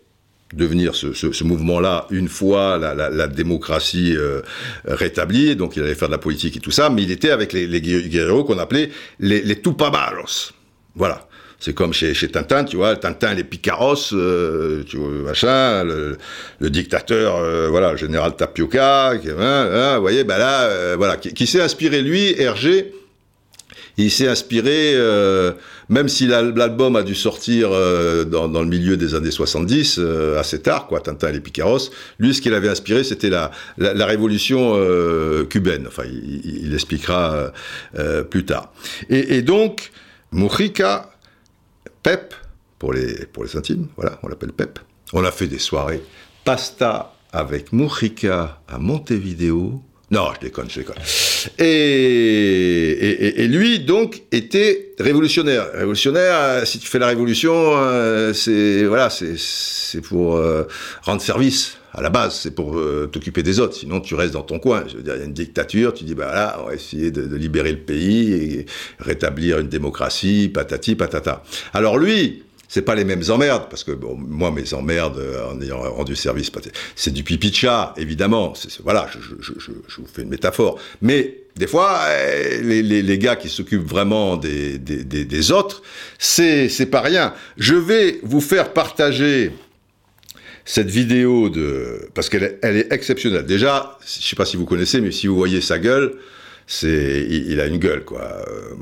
devenir 0.57 0.95
ce, 0.95 1.43
mouvement-là 1.43 2.07
une 2.09 2.27
fois 2.27 2.77
la, 2.77 3.27
démocratie 3.27 4.15
euh, 4.17 4.41
rétablie, 4.85 5.55
donc 5.55 5.75
il 5.75 5.83
allait 5.83 5.95
faire 5.95 6.09
de 6.09 6.13
la 6.13 6.17
politique 6.17 6.57
et 6.57 6.59
tout 6.59 6.71
ça, 6.71 6.89
mais 6.89 7.03
il 7.03 7.11
était 7.11 7.29
avec 7.29 7.53
les, 7.53 7.81
guerreros 7.81 8.43
qu'on 8.43 8.59
appelait 8.59 8.89
les, 9.19 9.41
les 9.41 9.61
tupamaros. 9.61 10.51
Voilà. 10.95 11.27
C'est 11.59 11.73
comme 11.73 11.91
chez, 11.91 12.13
Tintin, 12.13 12.65
tu 12.65 12.75
vois, 12.75 12.95
Tintin, 12.95 13.33
les 13.33 13.43
picaros, 13.43 14.13
euh, 14.13 14.83
tu 14.83 14.97
vois, 14.97 15.09
machin, 15.09 15.83
le, 15.83 16.17
dictateur, 16.69 17.37
euh, 17.37 17.67
voilà, 17.69 17.93
le 17.93 17.97
général 17.97 18.35
Tapioca, 18.35 19.13
hein, 19.13 19.19
hein, 19.39 19.95
vous 19.95 20.01
voyez, 20.01 20.23
ben 20.23 20.37
là, 20.37 20.95
voilà, 20.97 21.17
qui, 21.17 21.33
qui 21.33 21.47
s'est 21.47 21.61
inspiré, 21.61 22.03
lui, 22.03 22.39
Hergé, 22.39 22.93
il 23.97 24.11
s'est 24.11 24.27
inspiré, 24.27 24.93
euh, 24.95 25.53
même 25.89 26.07
si 26.07 26.27
l'album 26.27 26.95
a 26.95 27.03
dû 27.03 27.15
sortir 27.15 27.69
euh, 27.71 28.23
dans, 28.25 28.47
le 28.47 28.67
milieu 28.67 28.97
des 28.97 29.15
années 29.15 29.31
70, 29.31 29.97
euh, 29.99 30.39
assez 30.39 30.61
tard, 30.61 30.87
quoi, 30.87 31.01
Tintin 31.01 31.29
et 31.29 31.33
les 31.33 31.39
Picaros, 31.39 31.89
lui, 32.19 32.33
ce 32.33 32.41
qu'il 32.41 32.53
avait 32.53 32.69
inspiré, 32.69 33.03
c'était 33.03 33.29
la, 33.29 33.51
révolution 33.77 34.75
cubaine. 35.49 35.85
Enfin, 35.87 36.03
il, 36.05 36.73
expliquera 36.73 37.51
plus 38.29 38.45
tard. 38.45 38.71
Et, 39.09 39.41
donc, 39.41 39.91
Mujica, 40.31 41.11
Pep, 42.03 42.33
pour 42.79 42.93
les, 42.93 43.25
pour 43.25 43.43
les 43.43 43.57
intimes, 43.57 43.87
voilà, 43.95 44.19
on 44.23 44.27
l'appelle 44.27 44.53
Pep. 44.53 44.79
On 45.13 45.23
a 45.23 45.31
fait 45.31 45.47
des 45.47 45.59
soirées 45.59 46.03
pasta 46.47 47.13
avec 47.33 47.73
Mujica 47.73 48.61
à 48.69 48.77
Montevideo, 48.77 49.81
non, 50.09 50.29
je 50.35 50.39
déconne, 50.39 50.69
je 50.69 50.79
déconne. 50.79 50.95
Et, 51.59 53.43
et, 53.43 53.47
lui, 53.49 53.79
donc, 53.79 54.23
était 54.31 54.93
révolutionnaire. 54.99 55.67
Révolutionnaire, 55.73 56.35
euh, 56.35 56.65
si 56.65 56.79
tu 56.79 56.87
fais 56.87 56.99
la 56.99 57.07
révolution, 57.07 57.53
euh, 57.53 58.31
c'est 58.31 58.85
voilà, 58.85 59.09
c'est 59.09 60.01
pour 60.01 60.37
euh, 60.37 60.65
rendre 61.01 61.21
service 61.21 61.77
à 61.93 62.01
la 62.01 62.09
base, 62.09 62.35
c'est 62.35 62.53
pour 62.53 62.79
t'occuper 63.11 63.41
des 63.43 63.59
autres. 63.59 63.75
Sinon, 63.75 63.99
tu 63.99 64.13
restes 64.13 64.33
dans 64.33 64.43
ton 64.43 64.59
coin. 64.59 64.83
Je 64.87 64.97
veux 64.97 65.03
dire, 65.03 65.15
il 65.15 65.19
y 65.19 65.23
a 65.23 65.25
une 65.25 65.33
dictature, 65.33 65.93
tu 65.95 66.03
dis, 66.03 66.13
bah 66.13 66.31
là, 66.31 66.59
on 66.61 66.67
va 66.67 66.75
essayer 66.75 67.09
de, 67.09 67.23
de 67.25 67.35
libérer 67.35 67.71
le 67.71 67.79
pays 67.79 68.33
et 68.33 68.65
rétablir 68.99 69.59
une 69.59 69.67
démocratie, 69.67 70.51
patati, 70.53 70.95
patata. 70.95 71.43
Alors 71.73 71.97
lui, 71.97 72.43
c'est 72.67 72.81
pas 72.81 72.95
les 72.95 73.05
mêmes 73.05 73.23
emmerdes, 73.29 73.67
parce 73.69 73.83
que 73.83 73.91
bon, 73.91 74.15
moi, 74.17 74.51
mes 74.51 74.73
emmerdes 74.73 75.17
euh, 75.17 75.51
en 75.51 75.61
ayant 75.61 75.79
rendu 75.79 76.15
service, 76.15 76.51
c'est 76.95 77.13
du 77.13 77.23
pipi 77.23 77.49
de 77.49 77.55
chat, 77.55 77.93
évidemment. 77.97 78.53
voilà, 78.83 79.09
je, 79.13 79.19
je, 79.19 79.53
je, 79.57 79.71
je, 79.87 80.01
vous 80.01 80.07
fais 80.07 80.23
une 80.23 80.29
métaphore. 80.29 80.77
Mais 81.01 81.43
des 81.55 81.67
fois, 81.67 82.01
eh, 82.09 82.61
les, 82.61 82.83
les, 82.83 83.01
les 83.01 83.17
gars 83.17 83.35
qui 83.35 83.49
s'occupent 83.49 83.87
vraiment 83.87 84.35
des, 84.35 84.77
des, 84.77 85.03
des, 85.03 85.23
des 85.23 85.51
autres, 85.51 85.81
c'est 86.19 86.89
pas 86.91 87.01
rien. 87.01 87.33
Je 87.57 87.75
vais 87.75 88.19
vous 88.23 88.41
faire 88.41 88.73
partager 88.73 89.51
cette 90.65 90.89
vidéo 90.89 91.49
de 91.49 92.09
parce 92.13 92.27
qu'elle 92.29 92.59
elle 92.61 92.75
est 92.75 92.91
exceptionnelle. 92.91 93.45
Déjà, 93.45 93.97
je 94.05 94.27
sais 94.27 94.35
pas 94.35 94.45
si 94.45 94.57
vous 94.57 94.65
connaissez, 94.65 94.99
mais 94.99 95.11
si 95.11 95.27
vous 95.27 95.35
voyez 95.37 95.61
sa 95.61 95.79
gueule, 95.79 96.15
c'est 96.67 97.25
il, 97.29 97.61
a 97.61 97.67
une 97.67 97.77
gueule 97.77 98.03
quoi, 98.03 98.43
euh, 98.49 98.73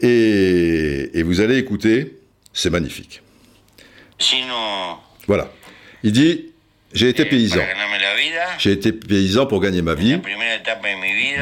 Et, 0.00 1.10
et 1.18 1.22
vous 1.22 1.42
allez 1.42 1.58
écouter. 1.58 2.19
C'est 2.52 2.70
magnifique. 2.70 3.22
Sinon... 4.18 4.98
Voilà. 5.26 5.50
Il 6.02 6.12
dit 6.12 6.50
j'ai 6.92 7.08
été 7.08 7.24
paysan. 7.24 7.60
J'ai 8.58 8.72
été 8.72 8.92
paysan 8.92 9.46
pour 9.46 9.60
gagner 9.60 9.82
ma 9.82 9.94
vie. 9.94 10.20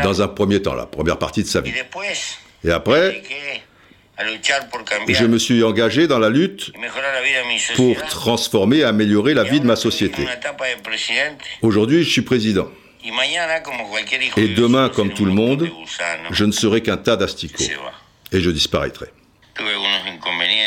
Dans 0.03 0.23
un 0.23 0.29
premier 0.29 0.61
temps, 0.61 0.75
la 0.75 0.87
première 0.87 1.18
partie 1.18 1.42
de 1.42 1.49
sa 1.49 1.61
vie. 1.61 1.73
Et 2.64 2.71
après, 2.71 3.23
je 5.09 5.25
me 5.25 5.38
suis 5.38 5.62
engagé 5.62 6.07
dans 6.07 6.18
la 6.18 6.29
lutte 6.29 6.73
pour 7.77 7.97
transformer 8.07 8.79
et 8.79 8.85
améliorer 8.85 9.35
la 9.35 9.44
vie 9.44 9.61
de 9.61 9.66
ma 9.66 9.77
société. 9.77 10.27
Aujourd'hui, 11.62 12.05
je 12.05 12.11
suis 12.11 12.23
président. 12.23 12.68
Et 14.37 14.49
demain, 14.49 14.88
comme 14.90 15.14
tout 15.14 15.25
le 15.25 15.33
monde, 15.33 15.71
je 16.31 16.44
ne 16.44 16.53
serai 16.53 16.83
qu'un 16.83 16.97
tas 16.97 17.16
d'asticots. 17.16 17.64
Et 18.33 18.40
je 18.40 18.51
disparaîtrai. 18.51 19.07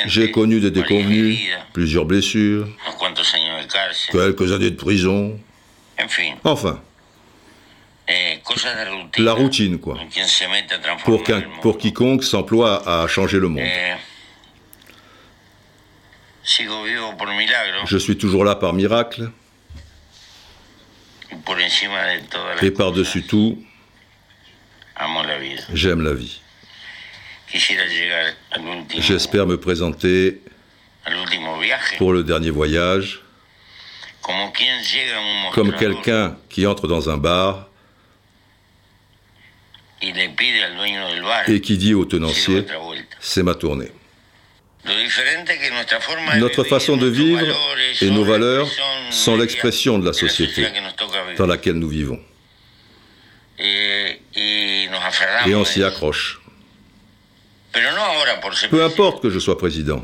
J'ai 0.08 0.32
connu 0.32 0.60
des 0.60 0.72
déconvenus, 0.72 1.40
plusieurs 1.74 2.06
blessures, 2.06 2.68
quelques 4.12 4.52
années 4.52 4.72
de 4.72 4.76
prison. 4.76 5.40
Enfin, 6.44 6.82
eh, 8.08 8.40
la 9.18 9.34
routine, 9.34 9.80
quoi. 9.80 9.98
Pour, 11.06 11.24
pour 11.62 11.78
quiconque 11.78 12.24
s'emploie 12.24 12.88
à 12.88 13.08
changer 13.08 13.40
le 13.40 13.48
monde. 13.48 13.64
Eh, 13.64 13.94
Je 17.86 17.98
suis 17.98 18.18
toujours 18.18 18.44
là 18.44 18.56
par 18.56 18.74
miracle. 18.74 19.32
Et 22.62 22.72
par-dessus 22.72 23.24
tout, 23.24 23.64
j'aime 25.74 26.02
la 26.02 26.14
vie. 26.14 26.41
J'espère 28.98 29.46
me 29.46 29.60
présenter 29.60 30.42
pour 31.98 32.14
le 32.14 32.24
dernier 32.24 32.50
voyage 32.50 33.22
Comme 35.54 35.76
quelqu'un 35.76 36.38
qui 36.50 36.66
entre 36.66 36.88
dans 36.88 37.10
un 37.10 37.18
bar 37.18 37.68
et 41.48 41.62
qui 41.62 41.78
dit 41.78 41.94
au 41.94 42.06
tenancier, 42.06 42.66
c'est 43.20 43.44
ma 43.44 43.56
tournée. 43.56 43.92
Notre 46.38 46.64
façon 46.64 46.98
de 46.98 47.08
vivre 47.08 47.46
et 48.02 48.10
nos 48.10 48.24
valeurs 48.24 48.68
sont 49.12 49.36
l'expression 49.36 50.00
de 50.00 50.06
la 50.06 50.14
société 50.14 50.68
dans 51.38 51.46
laquelle 51.46 51.76
nous 51.76 51.90
vivons. 51.90 52.20
Et 53.60 54.18
on 55.54 55.66
s'y 55.66 55.84
accroche. 55.84 56.41
Peu 58.70 58.84
importe 58.84 59.22
que 59.22 59.30
je 59.30 59.40
sois 59.40 59.58
président. 59.58 60.04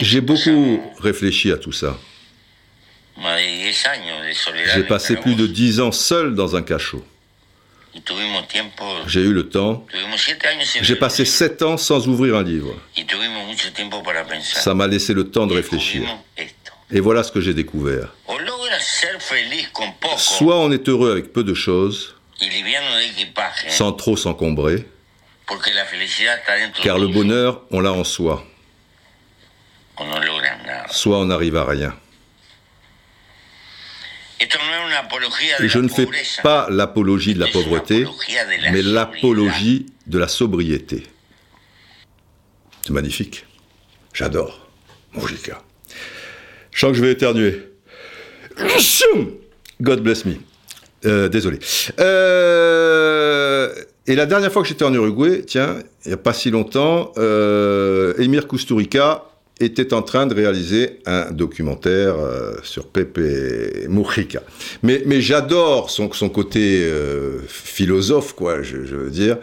J'ai 0.00 0.20
beaucoup 0.20 0.92
réfléchi 0.98 1.52
à 1.52 1.56
tout 1.56 1.72
ça. 1.72 1.98
J'ai 4.74 4.84
passé 4.84 5.16
plus 5.16 5.34
de 5.34 5.46
dix 5.46 5.80
ans 5.80 5.92
seul 5.92 6.34
dans 6.34 6.56
un 6.56 6.62
cachot. 6.62 7.04
J'ai 9.06 9.20
eu 9.20 9.32
le 9.32 9.48
temps. 9.48 9.86
J'ai 10.82 10.96
passé 10.96 11.24
sept 11.24 11.62
ans 11.62 11.76
sans 11.76 12.08
ouvrir 12.08 12.36
un 12.36 12.42
livre. 12.42 12.74
Ça 14.42 14.74
m'a 14.74 14.88
laissé 14.88 15.14
le 15.14 15.30
temps 15.30 15.46
de 15.46 15.54
réfléchir. 15.54 16.02
Et 16.90 17.00
voilà 17.00 17.22
ce 17.22 17.30
que 17.30 17.40
j'ai 17.40 17.54
découvert. 17.54 18.14
Soit 20.16 20.58
on 20.58 20.72
est 20.72 20.88
heureux 20.88 21.12
avec 21.12 21.32
peu 21.32 21.44
de 21.44 21.54
choses, 21.54 22.13
sans 23.68 23.92
trop 23.92 24.16
s'encombrer, 24.16 24.86
car 26.82 26.98
le 26.98 27.08
bonheur, 27.08 27.62
on 27.70 27.80
l'a 27.80 27.92
en 27.92 28.04
soi. 28.04 28.44
Soit 30.90 31.18
on 31.18 31.26
n'arrive 31.26 31.56
à 31.56 31.64
rien. 31.64 31.94
Je 35.60 35.78
ne 35.78 35.88
fais 35.88 36.08
pas 36.42 36.66
l'apologie 36.70 37.34
de 37.34 37.40
la 37.40 37.46
pauvreté, 37.46 38.06
mais 38.72 38.82
l'apologie 38.82 39.86
de 40.06 40.18
la 40.18 40.28
sobriété. 40.28 41.04
C'est 42.82 42.92
magnifique. 42.92 43.46
J'adore. 44.12 44.68
Mojica. 45.14 45.62
Je 46.70 46.80
sens 46.80 46.90
que 46.90 46.96
je 46.98 47.02
vais 47.02 47.12
éternuer. 47.12 47.62
God 49.80 50.02
bless 50.02 50.24
me. 50.24 50.36
Euh, 51.06 51.28
désolé. 51.28 51.58
Euh, 52.00 53.68
et 54.06 54.14
la 54.14 54.26
dernière 54.26 54.52
fois 54.52 54.62
que 54.62 54.68
j'étais 54.68 54.84
en 54.84 54.92
Uruguay, 54.92 55.42
tiens, 55.46 55.76
il 56.04 56.08
n'y 56.08 56.14
a 56.14 56.18
pas 56.18 56.32
si 56.32 56.50
longtemps, 56.50 57.12
euh, 57.16 58.14
Emir 58.18 58.46
Kusturica 58.48 59.24
était 59.60 59.94
en 59.94 60.02
train 60.02 60.26
de 60.26 60.34
réaliser 60.34 60.98
un 61.06 61.30
documentaire 61.30 62.16
euh, 62.18 62.54
sur 62.62 62.88
Pepe 62.88 63.86
Mujica. 63.88 64.42
Mais, 64.82 65.02
mais 65.06 65.20
j'adore 65.20 65.90
son, 65.90 66.12
son 66.12 66.28
côté 66.28 66.84
euh, 66.84 67.40
philosophe, 67.46 68.34
quoi, 68.34 68.62
je, 68.62 68.76
veux 68.76 69.10
dire. 69.10 69.38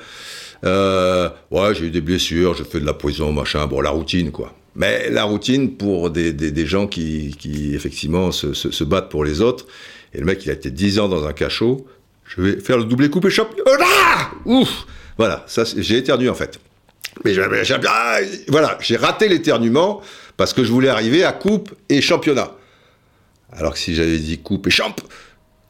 Euh, 0.64 1.30
ouais, 1.49 1.74
j'ai 1.74 1.86
eu 1.86 1.91
des 1.91 2.01
blessures, 2.01 2.53
je 2.55 2.64
fais 2.64 2.80
de 2.80 2.86
la 2.86 2.93
poison, 2.93 3.32
machin, 3.32 3.66
bon, 3.68 3.82
la 3.82 3.89
routine, 3.89 4.32
quoi. 4.32 4.53
Mais 4.76 5.09
la 5.09 5.24
routine 5.24 5.76
pour 5.76 6.12
des, 6.12 6.32
des, 6.32 6.66
gens 6.66 6.88
qui, 6.88 7.36
qui 7.38 7.76
effectivement, 7.76 8.32
se, 8.32 8.53
se, 8.53 8.84
battent 8.86 9.09
pour 9.09 9.26
les 9.26 9.41
autres. 9.41 9.68
Et 10.14 10.20
le 10.20 10.26
mec, 10.26 10.45
il 10.45 10.49
a 10.49 10.53
été 10.53 10.72
10 10.72 10.99
ans 10.99 11.07
dans 11.07 11.26
un 11.26 11.34
cachot. 11.34 11.86
Je 12.26 12.41
vais 12.41 12.59
faire 12.59 12.78
le 12.78 12.86
doublé 12.86 13.09
coupé 13.09 13.30
choc. 13.30 13.49
Oh 13.66 13.76
là 13.80 14.32
Ouf 14.45 14.86
Voilà, 15.18 15.43
ça, 15.47 15.64
j'ai 15.78 15.97
éternué, 15.97 16.30
en 16.30 16.36
fait. 16.36 16.59
Mais 17.26 17.34
voilà, 18.47 18.78
j'ai 18.82 18.95
raté 18.95 19.28
l'éternuement 19.28 20.01
parce 20.38 20.53
que 20.53 20.64
je 20.64 20.72
voulais 20.72 20.89
arriver 20.89 21.24
à 21.24 21.34
coupe 21.34 21.74
et 21.89 22.01
championnat. 22.01 22.51
Alors 23.51 23.74
que 23.74 23.80
si 23.80 23.95
j'avais 23.95 24.18
dit 24.18 24.39
coupe 24.39 24.68
et 24.68 24.72
champ, 24.72 24.95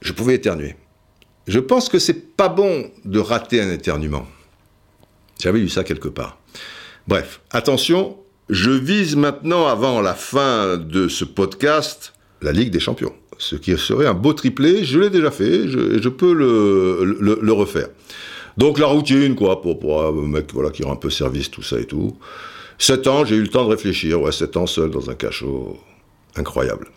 je 0.01 0.13
pouvais 0.13 0.35
éternuer. 0.35 0.75
Je 1.47 1.59
pense 1.59 1.89
que 1.89 1.97
c'est 1.99 2.35
pas 2.35 2.47
bon 2.47 2.91
de 3.05 3.19
rater 3.19 3.59
un 3.59 3.71
éternuement. 3.71 4.27
J'avais 5.41 5.59
lu 5.59 5.69
ça 5.69 5.83
quelque 5.83 6.07
part. 6.07 6.37
Bref, 7.07 7.41
attention, 7.49 8.17
je 8.49 8.69
vise 8.69 9.15
maintenant, 9.15 9.67
avant 9.67 10.01
la 10.01 10.13
fin 10.13 10.77
de 10.77 11.07
ce 11.07 11.25
podcast, 11.25 12.13
la 12.41 12.51
Ligue 12.51 12.69
des 12.69 12.79
Champions. 12.79 13.15
Ce 13.41 13.55
qui 13.55 13.75
serait 13.75 14.05
un 14.05 14.13
beau 14.13 14.33
triplé, 14.33 14.85
je 14.85 14.99
l'ai 14.99 15.09
déjà 15.09 15.31
fait, 15.31 15.67
je, 15.67 16.09
peux 16.09 16.31
le, 16.31 17.51
refaire. 17.51 17.87
Donc 18.55 18.77
la 18.77 18.85
routine, 18.85 19.33
quoi, 19.33 19.63
pour, 19.63 19.79
pour 19.79 20.03
un 20.03 20.11
mec 20.11 20.53
voilà, 20.53 20.69
qui 20.69 20.83
rend 20.83 20.93
un 20.93 20.95
peu 20.95 21.09
service, 21.09 21.49
tout 21.49 21.63
ça 21.63 21.79
et 21.79 21.85
tout. 21.85 22.15
Sept 22.77 23.07
ans, 23.07 23.25
j'ai 23.25 23.35
eu 23.35 23.41
le 23.41 23.47
temps 23.47 23.65
de 23.65 23.71
réfléchir. 23.71 24.21
Ouais, 24.21 24.31
sept 24.31 24.57
ans 24.57 24.67
seul 24.67 24.91
dans 24.91 25.09
un 25.09 25.15
cachot. 25.15 25.75
Incroyable. 26.35 26.89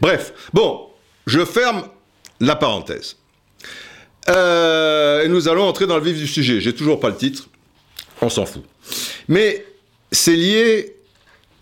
Bref, 0.00 0.32
bon, 0.52 0.86
je 1.26 1.44
ferme 1.44 1.82
la 2.38 2.54
parenthèse. 2.54 3.16
Euh, 4.28 5.24
et 5.24 5.28
nous 5.28 5.48
allons 5.48 5.64
entrer 5.64 5.88
dans 5.88 5.96
le 5.96 6.04
vif 6.04 6.16
du 6.16 6.28
sujet. 6.28 6.60
J'ai 6.60 6.74
toujours 6.74 7.00
pas 7.00 7.08
le 7.08 7.16
titre. 7.16 7.48
On 8.22 8.28
s'en 8.28 8.46
fout. 8.46 8.62
Mais 9.26 9.66
c'est 10.12 10.36
lié. 10.36 10.94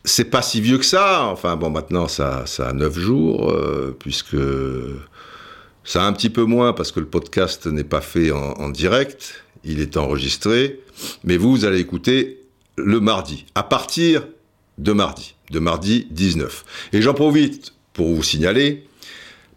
C'est 0.07 0.31
pas 0.31 0.41
si 0.41 0.61
vieux 0.61 0.79
que 0.79 0.85
ça. 0.85 1.25
Enfin, 1.25 1.57
bon, 1.57 1.69
maintenant, 1.69 2.07
ça, 2.07 2.45
a 2.59 2.73
neuf 2.73 2.97
jours, 2.99 3.51
euh, 3.51 3.95
puisque 3.99 4.37
ça 5.85 6.05
a 6.05 6.07
un 6.07 6.13
petit 6.13 6.31
peu 6.31 6.45
moins 6.45 6.73
parce 6.73 6.93
que 6.93 7.01
le 7.01 7.07
podcast 7.07 7.67
n'est 7.67 7.85
pas 7.85 8.01
fait 8.01 8.31
en, 8.31 8.53
en, 8.53 8.69
direct, 8.69 9.45
il 9.65 9.81
est 9.81 9.97
enregistré, 9.97 10.81
mais 11.25 11.37
vous, 11.37 11.51
vous 11.51 11.65
allez 11.65 11.81
écouter 11.81 12.41
le 12.77 13.01
mardi, 13.01 13.47
à 13.57 13.65
partir 13.65 14.27
de 14.79 14.93
mardi, 14.93 15.35
de 15.51 15.59
mardi 15.59 16.07
19. 16.13 16.65
Et 16.93 17.03
j'en 17.03 17.15
profite 17.15 17.73
pour 17.93 18.15
vous 18.15 18.23
signaler, 18.23 18.87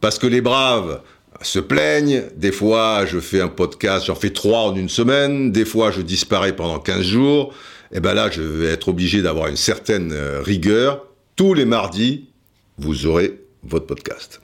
parce 0.02 0.18
que 0.18 0.28
les 0.28 0.41
braves 0.41 1.02
se 1.41 1.60
plaignent, 1.60 2.24
des 2.36 2.52
fois 2.52 3.06
je 3.06 3.20
fais 3.20 3.41
un 3.41 3.47
podcast, 3.47 4.08
j'en 4.08 4.16
fais 4.16 4.32
trois 4.32 4.62
en 4.62 4.76
une 4.76 4.89
semaine, 4.89 5.52
des 5.52 5.66
fois 5.66 5.91
je 5.91 6.02
disparais 6.02 6.56
pendant 6.56 6.80
15 6.80 7.02
jours, 7.02 7.54
et 7.92 8.00
ben 8.00 8.14
là 8.14 8.30
je 8.30 8.42
vais 8.42 8.68
être 8.68 8.90
obligé 8.90 9.22
d'avoir 9.22 9.48
une 9.48 9.58
certaine 9.58 10.12
euh, 10.14 10.42
rigueur. 10.42 11.06
Tous 11.36 11.54
les 11.54 11.66
mardis, 11.66 12.30
vous 12.78 13.06
aurez 13.06 13.40
votre 13.64 13.86
podcast. 13.86 14.42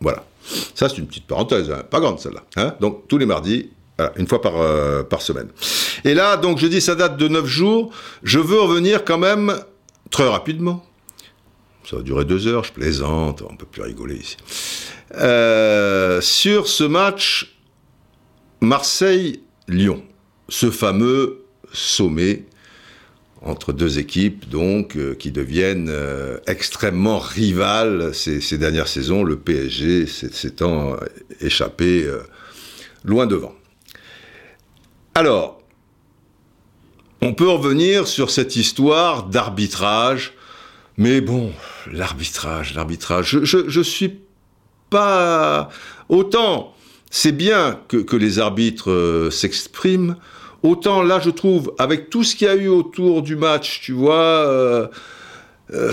Voilà. 0.00 0.24
Ça, 0.74 0.88
c'est 0.88 0.98
une 0.98 1.06
petite 1.06 1.26
parenthèse, 1.26 1.70
hein. 1.70 1.82
pas 1.90 2.00
grande 2.00 2.20
celle-là. 2.20 2.44
Hein 2.56 2.74
donc, 2.80 3.08
tous 3.08 3.16
les 3.16 3.24
mardis, 3.24 3.70
une 4.16 4.26
fois 4.26 4.42
par, 4.42 4.60
euh, 4.60 5.02
par 5.02 5.22
semaine. 5.22 5.48
Et 6.04 6.14
là, 6.14 6.36
donc, 6.36 6.58
je 6.58 6.66
dis, 6.66 6.80
ça 6.80 6.94
date 6.94 7.16
de 7.16 7.28
9 7.28 7.46
jours. 7.46 7.92
Je 8.22 8.38
veux 8.38 8.60
revenir 8.60 9.04
quand 9.04 9.18
même 9.18 9.54
très 10.10 10.28
rapidement. 10.28 10.84
Ça 11.88 11.96
va 11.96 12.02
durer 12.02 12.24
deux 12.24 12.46
heures, 12.46 12.64
je 12.64 12.72
plaisante, 12.72 13.42
on 13.48 13.56
peut 13.56 13.66
plus 13.66 13.82
rigoler 13.82 14.16
ici. 14.16 14.36
Euh, 15.16 16.20
sur 16.20 16.66
ce 16.66 16.84
match 16.84 17.58
Marseille-Lyon, 18.60 20.02
ce 20.48 20.70
fameux 20.70 21.44
sommet 21.72 22.44
entre 23.44 23.72
deux 23.72 23.98
équipes 23.98 24.48
donc 24.48 24.96
euh, 24.96 25.14
qui 25.14 25.30
deviennent 25.30 25.90
euh, 25.90 26.38
extrêmement 26.46 27.18
rivales 27.18 28.14
ces, 28.14 28.58
dernières 28.58 28.88
saisons, 28.88 29.22
le 29.22 29.36
PSG 29.36 30.06
s'étant 30.06 30.96
échappé 31.40 32.04
euh, 32.04 32.22
loin 33.04 33.26
devant. 33.26 33.54
Alors, 35.14 35.62
on 37.20 37.34
peut 37.34 37.48
revenir 37.48 38.08
sur 38.08 38.30
cette 38.30 38.56
histoire 38.56 39.24
d'arbitrage, 39.24 40.32
mais 40.96 41.20
bon, 41.20 41.52
l'arbitrage, 41.92 42.74
l'arbitrage, 42.74 43.28
je, 43.28 43.44
je, 43.44 43.68
je, 43.68 43.80
suis 43.80 44.20
pas... 44.90 45.68
Autant 46.08 46.74
c'est 47.10 47.32
bien 47.32 47.80
que 47.86 48.16
les 48.16 48.40
arbitres 48.40 49.28
s'expriment, 49.30 50.16
Autant 50.64 51.02
là, 51.02 51.20
je 51.22 51.28
trouve, 51.28 51.74
avec 51.78 52.08
tout 52.08 52.24
ce 52.24 52.34
qu'il 52.34 52.46
y 52.46 52.50
a 52.50 52.54
eu 52.54 52.68
autour 52.68 53.20
du 53.20 53.36
match, 53.36 53.82
tu 53.82 53.92
vois, 53.92 54.14
euh, 54.14 54.86
euh, 55.74 55.92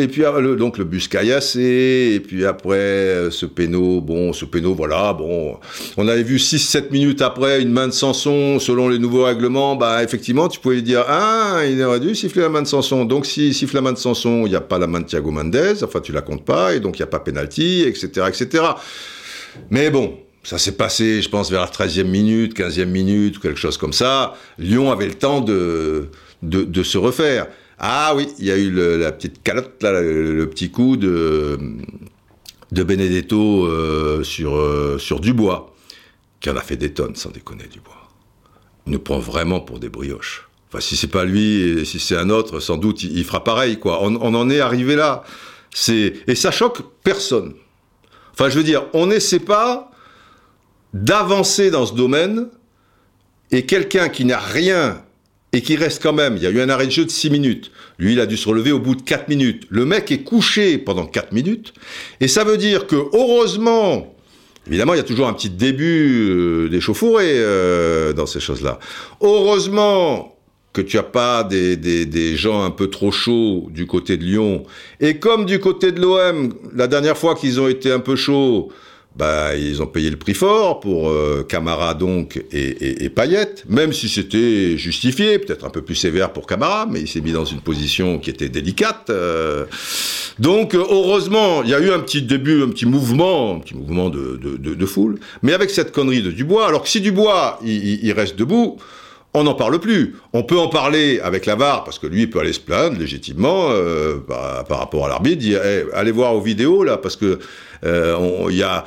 et 0.00 0.08
puis 0.08 0.24
ah, 0.24 0.40
le, 0.40 0.56
donc 0.56 0.78
le 0.78 0.84
bus 0.84 1.06
caillassé, 1.06 2.10
et 2.12 2.18
puis 2.18 2.44
après 2.44 2.74
euh, 2.74 3.30
ce 3.30 3.46
péno, 3.46 4.00
bon, 4.00 4.32
ce 4.32 4.46
péno, 4.46 4.74
voilà, 4.74 5.12
bon, 5.12 5.58
on 5.96 6.08
avait 6.08 6.24
vu 6.24 6.38
6-7 6.38 6.90
minutes 6.90 7.22
après 7.22 7.62
une 7.62 7.70
main 7.70 7.86
de 7.86 7.92
Sanson, 7.92 8.58
selon 8.58 8.88
les 8.88 8.98
nouveaux 8.98 9.26
règlements, 9.26 9.76
bah 9.76 10.02
effectivement, 10.02 10.48
tu 10.48 10.58
pouvais 10.58 10.82
dire, 10.82 11.04
ah, 11.06 11.60
il 11.64 11.80
aurait 11.80 12.00
dû 12.00 12.16
siffler 12.16 12.42
la 12.42 12.48
main 12.48 12.62
de 12.62 12.66
Sanson, 12.66 13.04
donc 13.04 13.26
si 13.26 13.54
siffle 13.54 13.76
la 13.76 13.82
main 13.82 13.92
de 13.92 13.98
Sanson, 13.98 14.42
il 14.44 14.50
n'y 14.50 14.56
a 14.56 14.60
pas 14.60 14.80
la 14.80 14.88
main 14.88 15.02
de 15.02 15.06
Thiago 15.06 15.30
Mendes, 15.30 15.76
enfin 15.84 16.00
tu 16.00 16.10
la 16.10 16.20
comptes 16.20 16.44
pas, 16.44 16.74
et 16.74 16.80
donc 16.80 16.98
il 16.98 17.02
n'y 17.02 17.04
a 17.04 17.08
pas 17.08 17.20
penalty, 17.20 17.84
etc., 17.86 18.26
etc. 18.28 18.64
Mais 19.70 19.90
bon, 19.90 20.18
ça 20.44 20.58
s'est 20.58 20.76
passé, 20.76 21.22
je 21.22 21.28
pense, 21.30 21.50
vers 21.50 21.62
la 21.62 21.66
13e 21.66 22.04
minute, 22.04 22.56
15e 22.56 22.84
minute, 22.84 23.40
quelque 23.40 23.58
chose 23.58 23.78
comme 23.78 23.94
ça. 23.94 24.34
Lyon 24.58 24.92
avait 24.92 25.06
le 25.06 25.14
temps 25.14 25.40
de, 25.40 26.10
de, 26.42 26.82
se 26.82 26.98
refaire. 26.98 27.46
Ah 27.78 28.12
oui, 28.14 28.28
il 28.38 28.44
y 28.44 28.50
a 28.50 28.56
eu 28.56 28.70
la 28.70 29.10
petite 29.10 29.42
calotte, 29.42 29.82
là, 29.82 30.00
le, 30.00 30.48
petit 30.50 30.70
coup 30.70 30.96
de, 30.96 31.58
de 32.72 32.82
Benedetto 32.82 33.64
euh, 33.64 34.22
sur, 34.22 34.56
euh, 34.56 34.98
sur 34.98 35.18
Dubois, 35.18 35.74
qui 36.40 36.50
en 36.50 36.56
a 36.56 36.60
fait 36.60 36.76
des 36.76 36.92
tonnes, 36.92 37.16
sans 37.16 37.30
déconner, 37.30 37.64
Dubois. 37.64 38.10
Il 38.86 38.92
nous 38.92 38.98
prend 38.98 39.18
vraiment 39.18 39.60
pour 39.60 39.78
des 39.78 39.88
brioches. 39.88 40.46
Enfin, 40.68 40.80
si 40.80 40.96
c'est 40.96 41.08
pas 41.08 41.24
lui 41.24 41.62
et 41.62 41.84
si 41.86 41.98
c'est 41.98 42.16
un 42.16 42.28
autre, 42.28 42.60
sans 42.60 42.76
doute 42.76 43.02
il, 43.02 43.24
fera 43.24 43.42
pareil, 43.42 43.78
quoi. 43.78 44.02
On, 44.02 44.14
on 44.16 44.34
en 44.34 44.50
est 44.50 44.60
arrivé 44.60 44.94
là. 44.94 45.24
C'est 45.72 46.12
et 46.26 46.34
ça 46.34 46.50
choque 46.50 46.82
personne. 47.02 47.54
Enfin, 48.32 48.50
je 48.50 48.58
veux 48.58 48.64
dire, 48.64 48.84
on 48.92 49.06
n'essaie 49.06 49.38
pas 49.38 49.90
d'avancer 50.94 51.70
dans 51.70 51.84
ce 51.84 51.92
domaine 51.92 52.46
et 53.50 53.66
quelqu'un 53.66 54.08
qui 54.08 54.24
n'a 54.24 54.38
rien 54.38 55.02
et 55.52 55.60
qui 55.60 55.76
reste 55.76 56.02
quand 56.02 56.12
même, 56.12 56.36
il 56.36 56.42
y 56.42 56.46
a 56.46 56.50
eu 56.50 56.60
un 56.60 56.68
arrêt 56.68 56.86
de 56.86 56.92
jeu 56.92 57.04
de 57.04 57.10
6 57.10 57.30
minutes. 57.30 57.70
Lui, 57.98 58.14
il 58.14 58.20
a 58.20 58.26
dû 58.26 58.36
se 58.36 58.48
relever 58.48 58.72
au 58.72 58.80
bout 58.80 58.94
de 58.94 59.02
4 59.02 59.28
minutes. 59.28 59.64
Le 59.70 59.84
mec 59.84 60.10
est 60.10 60.22
couché 60.22 60.78
pendant 60.78 61.06
4 61.06 61.32
minutes. 61.32 61.74
Et 62.20 62.26
ça 62.26 62.42
veut 62.42 62.56
dire 62.56 62.86
que, 62.86 62.96
heureusement, 62.96 64.16
évidemment, 64.66 64.94
il 64.94 64.96
y 64.96 65.00
a 65.00 65.04
toujours 65.04 65.28
un 65.28 65.32
petit 65.32 65.50
début 65.50 66.30
euh, 66.30 66.68
d'échauffourée 66.68 67.34
euh, 67.34 68.12
dans 68.12 68.26
ces 68.26 68.40
choses-là. 68.40 68.80
Heureusement 69.20 70.36
que 70.72 70.80
tu 70.80 70.98
as 70.98 71.04
pas 71.04 71.44
des, 71.44 71.76
des, 71.76 72.04
des, 72.04 72.36
gens 72.36 72.64
un 72.64 72.72
peu 72.72 72.88
trop 72.88 73.12
chauds 73.12 73.68
du 73.70 73.86
côté 73.86 74.16
de 74.16 74.24
Lyon. 74.24 74.64
Et 74.98 75.20
comme 75.20 75.44
du 75.46 75.60
côté 75.60 75.92
de 75.92 76.00
l'OM, 76.00 76.52
la 76.74 76.88
dernière 76.88 77.16
fois 77.16 77.36
qu'ils 77.36 77.60
ont 77.60 77.68
été 77.68 77.92
un 77.92 78.00
peu 78.00 78.16
chauds, 78.16 78.72
bah, 79.16 79.54
ils 79.54 79.80
ont 79.80 79.86
payé 79.86 80.10
le 80.10 80.16
prix 80.16 80.34
fort 80.34 80.80
pour 80.80 81.08
euh, 81.08 81.46
Camara 81.48 81.94
donc 81.94 82.42
et, 82.50 82.58
et, 82.58 83.04
et 83.04 83.10
Payet, 83.10 83.54
même 83.68 83.92
si 83.92 84.08
c'était 84.08 84.76
justifié, 84.76 85.38
peut-être 85.38 85.64
un 85.64 85.70
peu 85.70 85.82
plus 85.82 85.94
sévère 85.94 86.32
pour 86.32 86.46
Camara, 86.46 86.86
mais 86.90 87.00
il 87.00 87.08
s'est 87.08 87.20
mis 87.20 87.32
dans 87.32 87.44
une 87.44 87.60
position 87.60 88.18
qui 88.18 88.30
était 88.30 88.48
délicate. 88.48 89.10
Euh. 89.10 89.66
Donc 90.40 90.74
heureusement, 90.74 91.62
il 91.62 91.70
y 91.70 91.74
a 91.74 91.80
eu 91.80 91.90
un 91.90 92.00
petit 92.00 92.22
début, 92.22 92.62
un 92.64 92.68
petit 92.68 92.86
mouvement, 92.86 93.56
un 93.56 93.60
petit 93.60 93.76
mouvement 93.76 94.10
de, 94.10 94.36
de, 94.36 94.74
de, 94.74 94.86
foule, 94.86 95.20
mais 95.42 95.52
avec 95.52 95.70
cette 95.70 95.92
connerie 95.92 96.22
de 96.22 96.32
Dubois, 96.32 96.66
alors 96.66 96.82
que 96.82 96.88
si 96.88 97.00
Dubois 97.00 97.60
il, 97.64 98.04
il 98.04 98.12
reste 98.12 98.36
debout, 98.36 98.78
on 99.34 99.42
n'en 99.42 99.54
parle 99.54 99.78
plus. 99.80 100.16
On 100.32 100.44
peut 100.44 100.58
en 100.58 100.68
parler 100.68 101.20
avec 101.20 101.44
la 101.46 101.56
VAR, 101.56 101.84
parce 101.84 101.98
que 101.98 102.06
lui, 102.06 102.22
il 102.22 102.30
peut 102.30 102.38
aller 102.38 102.52
se 102.52 102.60
plaindre 102.60 102.98
légitimement 102.98 103.68
euh, 103.70 104.18
par, 104.18 104.64
par, 104.64 104.78
rapport 104.78 105.06
à 105.06 105.08
l'arbitre, 105.08 105.38
dire 105.38 105.64
hey, 105.64 105.84
allez 105.92 106.12
voir 106.12 106.34
aux 106.34 106.40
vidéos, 106.40 106.84
là, 106.84 106.96
parce 106.96 107.16
que 107.16 107.40
il 107.84 108.56
y 108.56 108.62
a 108.62 108.84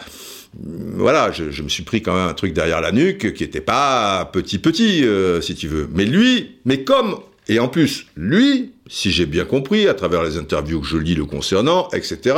voilà, 0.60 1.32
je, 1.32 1.62
me 1.62 1.70
suis 1.70 1.84
pris 1.84 2.02
quand 2.02 2.16
même 2.16 2.28
un 2.28 2.34
truc 2.34 2.54
derrière 2.54 2.82
la 2.82 2.92
nuque 2.92 3.34
qui 3.34 3.44
était 3.44 3.62
pas 3.62 4.30
petit 4.32 4.60
petit, 4.60 5.06
euh, 5.06 5.42
si 5.42 5.56
tu 5.56 5.68
veux. 5.68 5.88
Mais 5.94 6.06
lui, 6.06 6.56
mais 6.66 6.84
comme 6.84 7.18
et 7.50 7.60
en 7.60 7.68
plus, 7.68 8.08
lui, 8.16 8.72
si 8.88 9.12
j'ai 9.12 9.26
bien 9.26 9.46
compris 9.46 9.88
à 9.88 9.94
travers 9.94 10.24
les 10.24 10.38
interviews 10.38 10.82
que 10.82 10.88
je 10.88 10.98
lis 10.98 11.16
le 11.16 11.26
concernant, 11.26 11.88
etc. 11.94 12.36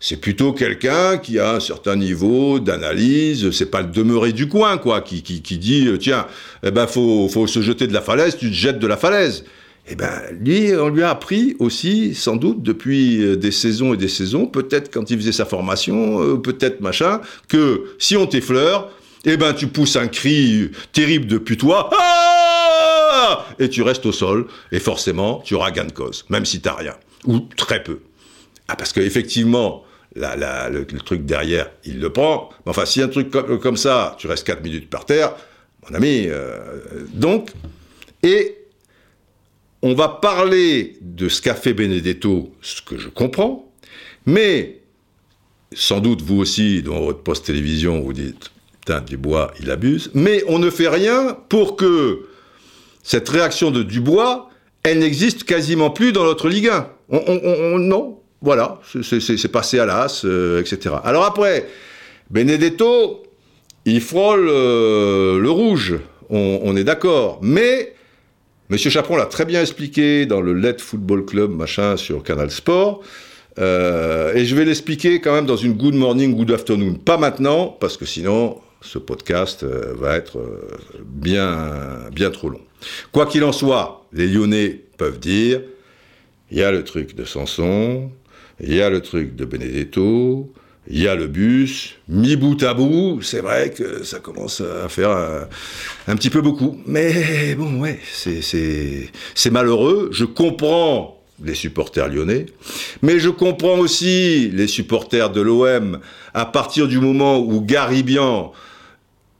C'est 0.00 0.16
plutôt 0.16 0.52
quelqu'un 0.52 1.16
qui 1.18 1.38
a 1.38 1.54
un 1.54 1.60
certain 1.60 1.94
niveau 1.94 2.58
d'analyse. 2.58 3.52
C'est 3.52 3.70
pas 3.70 3.82
le 3.82 3.88
demeuré 3.88 4.32
du 4.32 4.48
coin, 4.48 4.78
quoi, 4.78 5.00
qui, 5.00 5.22
qui, 5.22 5.42
qui 5.42 5.58
dit 5.58 5.88
tiens, 6.00 6.26
eh 6.64 6.72
ben 6.72 6.88
faut, 6.88 7.28
faut 7.28 7.46
se 7.46 7.62
jeter 7.62 7.86
de 7.86 7.92
la 7.92 8.00
falaise, 8.00 8.36
tu 8.36 8.48
te 8.48 8.54
jettes 8.54 8.80
de 8.80 8.86
la 8.86 8.96
falaise. 8.96 9.44
Eh 9.88 9.96
ben, 9.96 10.10
lui, 10.40 10.72
on 10.76 10.88
lui 10.88 11.02
a 11.02 11.10
appris 11.10 11.56
aussi, 11.58 12.14
sans 12.14 12.36
doute, 12.36 12.62
depuis 12.62 13.36
des 13.36 13.50
saisons 13.50 13.94
et 13.94 13.96
des 13.96 14.08
saisons, 14.08 14.46
peut-être 14.46 14.92
quand 14.92 15.10
il 15.10 15.18
faisait 15.18 15.32
sa 15.32 15.44
formation, 15.44 16.22
euh, 16.22 16.36
peut-être 16.36 16.80
machin, 16.80 17.20
que 17.48 17.94
si 17.98 18.16
on 18.16 18.26
t'effleure, 18.26 18.90
eh 19.24 19.36
ben, 19.36 19.52
tu 19.52 19.66
pousses 19.66 19.96
un 19.96 20.06
cri 20.06 20.70
terrible 20.92 21.26
depuis 21.26 21.56
toi, 21.56 21.90
ah 21.92 23.46
et 23.58 23.68
tu 23.68 23.82
restes 23.82 24.06
au 24.06 24.12
sol, 24.12 24.46
et 24.70 24.78
forcément, 24.78 25.42
tu 25.44 25.54
auras 25.54 25.72
gain 25.72 25.84
de 25.84 25.92
cause, 25.92 26.24
même 26.28 26.44
si 26.44 26.60
t'as 26.60 26.74
rien, 26.74 26.94
ou 27.24 27.40
très 27.40 27.82
peu. 27.82 28.00
Ah, 28.68 28.76
parce 28.76 28.92
qu'effectivement, 28.92 29.84
la, 30.14 30.36
la, 30.36 30.68
le, 30.68 30.86
le, 30.90 31.00
truc 31.00 31.24
derrière, 31.24 31.70
il 31.84 32.00
le 32.00 32.10
prend. 32.10 32.50
Mais 32.64 32.70
enfin, 32.70 32.86
si 32.86 33.02
un 33.02 33.08
truc 33.08 33.30
comme, 33.30 33.58
comme 33.58 33.76
ça, 33.76 34.16
tu 34.18 34.28
restes 34.28 34.46
4 34.46 34.62
minutes 34.62 34.90
par 34.90 35.06
terre, 35.06 35.34
mon 35.88 35.94
ami, 35.96 36.26
euh, 36.28 36.78
donc, 37.12 37.50
et 38.22 38.61
on 39.82 39.94
va 39.94 40.08
parler 40.08 40.96
de 41.00 41.28
ce 41.28 41.42
qu'a 41.42 41.54
fait 41.54 41.74
Benedetto, 41.74 42.52
ce 42.62 42.82
que 42.82 42.98
je 42.98 43.08
comprends, 43.08 43.72
mais 44.26 44.80
sans 45.72 46.00
doute 46.00 46.22
vous 46.22 46.38
aussi, 46.38 46.82
dans 46.82 47.00
votre 47.00 47.20
poste 47.20 47.46
télévision, 47.46 48.00
vous 48.00 48.12
dites, 48.12 48.52
putain, 48.80 49.00
Dubois, 49.00 49.52
il 49.60 49.70
abuse, 49.70 50.10
mais 50.14 50.44
on 50.46 50.58
ne 50.58 50.70
fait 50.70 50.88
rien 50.88 51.36
pour 51.48 51.76
que 51.76 52.26
cette 53.02 53.28
réaction 53.28 53.72
de 53.72 53.82
Dubois, 53.82 54.50
elle 54.84 55.00
n'existe 55.00 55.44
quasiment 55.44 55.90
plus 55.90 56.12
dans 56.12 56.24
notre 56.24 56.48
Ligue 56.48 56.68
1. 56.68 56.88
On, 57.10 57.22
on, 57.26 57.40
on, 57.44 57.78
non, 57.78 58.20
voilà, 58.40 58.80
c'est 59.02 59.50
passé 59.50 59.80
à 59.80 59.86
l'as, 59.86 60.24
euh, 60.24 60.60
etc. 60.60 60.94
Alors 61.02 61.24
après, 61.24 61.68
Benedetto, 62.30 63.24
il 63.84 64.00
frôle 64.00 64.48
euh, 64.48 65.38
le 65.38 65.50
rouge, 65.50 65.98
on 66.30 66.74
est 66.76 66.84
d'accord, 66.84 67.40
mais 67.42 67.92
Monsieur 68.72 68.88
Chaperon 68.88 69.16
l'a 69.16 69.26
très 69.26 69.44
bien 69.44 69.60
expliqué 69.60 70.24
dans 70.24 70.40
le 70.40 70.54
Let 70.54 70.78
Football 70.78 71.26
Club, 71.26 71.50
machin, 71.50 71.98
sur 71.98 72.22
Canal 72.22 72.50
Sport. 72.50 73.02
Euh, 73.58 74.32
et 74.32 74.46
je 74.46 74.56
vais 74.56 74.64
l'expliquer 74.64 75.20
quand 75.20 75.34
même 75.34 75.44
dans 75.44 75.58
une 75.58 75.74
Good 75.74 75.94
Morning, 75.94 76.34
Good 76.34 76.52
Afternoon. 76.52 76.94
Pas 76.94 77.18
maintenant, 77.18 77.66
parce 77.68 77.98
que 77.98 78.06
sinon, 78.06 78.62
ce 78.80 78.98
podcast 78.98 79.62
euh, 79.62 79.92
va 79.98 80.16
être 80.16 80.38
euh, 80.38 80.70
bien, 81.04 82.08
bien 82.14 82.30
trop 82.30 82.48
long. 82.48 82.62
Quoi 83.12 83.26
qu'il 83.26 83.44
en 83.44 83.52
soit, 83.52 84.06
les 84.14 84.26
Lyonnais 84.26 84.80
peuvent 84.96 85.18
dire, 85.18 85.60
il 86.50 86.56
y 86.56 86.62
a 86.62 86.72
le 86.72 86.82
truc 86.82 87.14
de 87.14 87.26
Sanson, 87.26 88.10
il 88.58 88.72
y 88.72 88.80
a 88.80 88.88
le 88.88 89.02
truc 89.02 89.36
de 89.36 89.44
Benedetto, 89.44 90.50
il 90.88 91.00
y 91.00 91.08
a 91.08 91.14
le 91.14 91.28
bus, 91.28 91.94
mis 92.08 92.36
bout 92.36 92.62
à 92.62 92.74
bout, 92.74 93.20
c'est 93.22 93.40
vrai 93.40 93.70
que 93.70 94.02
ça 94.02 94.18
commence 94.18 94.60
à 94.60 94.88
faire 94.88 95.10
un, 95.10 95.48
un 96.08 96.16
petit 96.16 96.30
peu 96.30 96.40
beaucoup. 96.40 96.80
Mais 96.86 97.54
bon, 97.54 97.80
ouais, 97.80 98.00
c'est 98.12 99.50
malheureux. 99.50 100.10
Je 100.12 100.24
comprends 100.24 101.22
les 101.42 101.54
supporters 101.54 102.08
lyonnais, 102.08 102.46
mais 103.00 103.18
je 103.18 103.28
comprends 103.28 103.78
aussi 103.78 104.50
les 104.52 104.66
supporters 104.66 105.30
de 105.30 105.40
l'OM 105.40 106.00
à 106.34 106.46
partir 106.46 106.88
du 106.88 106.98
moment 106.98 107.38
où 107.38 107.60
Garibian, 107.60 108.52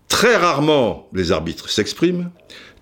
très 0.08 0.36
rarement, 0.36 1.08
les 1.12 1.32
arbitres 1.32 1.68
s'expriment, 1.70 2.30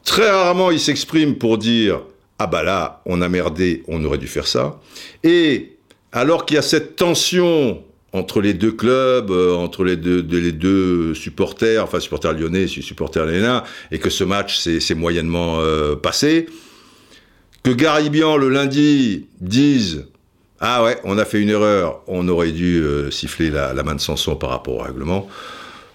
très 0.04 0.30
rarement 0.30 0.70
ils 0.70 0.80
s'expriment 0.80 1.34
pour 1.34 1.58
dire 1.58 2.02
ah 2.38 2.46
bah 2.46 2.62
là, 2.62 3.02
on 3.04 3.20
a 3.20 3.28
merdé, 3.28 3.82
on 3.86 4.02
aurait 4.02 4.16
dû 4.16 4.26
faire 4.26 4.46
ça. 4.46 4.80
Et 5.22 5.76
alors 6.10 6.46
qu'il 6.46 6.54
y 6.54 6.58
a 6.58 6.62
cette 6.62 6.96
tension 6.96 7.82
entre 8.12 8.40
les 8.40 8.54
deux 8.54 8.72
clubs, 8.72 9.30
euh, 9.30 9.54
entre 9.54 9.84
les 9.84 9.96
deux, 9.96 11.14
supporters, 11.14 11.82
enfin 11.82 12.00
supporters 12.00 12.32
lyonnais, 12.32 12.66
supporters 12.66 13.26
lyonnais, 13.26 13.60
et 13.90 13.98
que 13.98 14.10
ce 14.10 14.24
match 14.24 14.58
s'est 14.58 14.94
moyennement 14.94 15.60
euh, 15.60 15.96
passé, 15.96 16.46
que 17.62 17.70
Garibian 17.70 18.36
le 18.36 18.48
lundi 18.48 19.26
dise 19.40 20.06
ah 20.62 20.84
ouais, 20.84 20.98
on 21.04 21.16
a 21.16 21.24
fait 21.24 21.40
une 21.40 21.48
erreur, 21.48 22.02
on 22.06 22.28
aurait 22.28 22.52
dû 22.52 22.82
euh, 22.82 23.10
siffler 23.10 23.48
la, 23.50 23.72
la, 23.72 23.82
main 23.82 23.94
de 23.94 24.00
Sanson 24.00 24.36
par 24.36 24.50
rapport 24.50 24.74
au 24.74 24.82
règlement. 24.82 25.26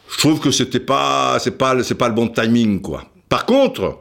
Je 0.10 0.18
trouve 0.18 0.40
que 0.40 0.50
c'était 0.50 0.80
pas, 0.80 1.38
c'est 1.40 1.58
pas, 1.58 1.84
c'est 1.84 1.96
pas 1.96 2.08
le 2.08 2.16
bon 2.16 2.28
timing 2.28 2.82
quoi. 2.82 3.06
Par 3.30 3.46
contre, 3.46 4.00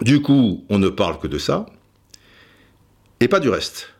du 0.00 0.22
coup, 0.22 0.64
on 0.70 0.78
ne 0.78 0.88
parle 0.88 1.18
que 1.18 1.26
de 1.26 1.36
ça 1.36 1.66
et 3.20 3.28
pas 3.28 3.40
du 3.40 3.50
reste. 3.50 3.90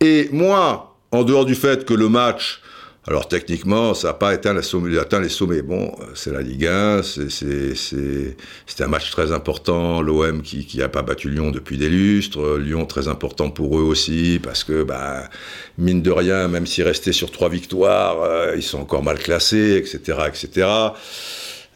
Et 0.00 0.28
moi, 0.32 0.89
en 1.12 1.24
dehors 1.24 1.44
du 1.44 1.54
fait 1.54 1.84
que 1.84 1.94
le 1.94 2.08
match, 2.08 2.60
alors 3.06 3.28
techniquement, 3.28 3.94
ça 3.94 4.08
n'a 4.08 4.14
pas 4.14 4.28
atteint, 4.28 4.52
la 4.52 4.62
somme, 4.62 4.96
atteint, 4.98 5.20
les 5.20 5.30
sommets. 5.30 5.62
Bon, 5.62 5.96
c'est 6.14 6.32
la 6.32 6.42
Ligue 6.42 6.66
1, 6.66 7.02
c'était 7.02 8.84
un 8.84 8.88
match 8.88 9.10
très 9.10 9.32
important. 9.32 10.02
L'OM 10.02 10.42
qui 10.42 10.76
n'a 10.76 10.88
pas 10.90 11.00
battu 11.00 11.30
Lyon 11.30 11.50
depuis 11.50 11.78
des 11.78 11.88
lustres. 11.88 12.58
Lyon 12.58 12.84
très 12.84 13.08
important 13.08 13.50
pour 13.50 13.78
eux 13.78 13.82
aussi, 13.82 14.38
parce 14.42 14.64
que, 14.64 14.82
bah, 14.82 15.30
mine 15.78 16.02
de 16.02 16.10
rien, 16.10 16.46
même 16.48 16.66
s'ils 16.66 16.84
restaient 16.84 17.12
sur 17.12 17.30
trois 17.30 17.48
victoires, 17.48 18.22
euh, 18.22 18.52
ils 18.54 18.62
sont 18.62 18.78
encore 18.80 19.02
mal 19.02 19.18
classés, 19.18 19.76
etc. 19.76 20.18
etc. 20.28 20.68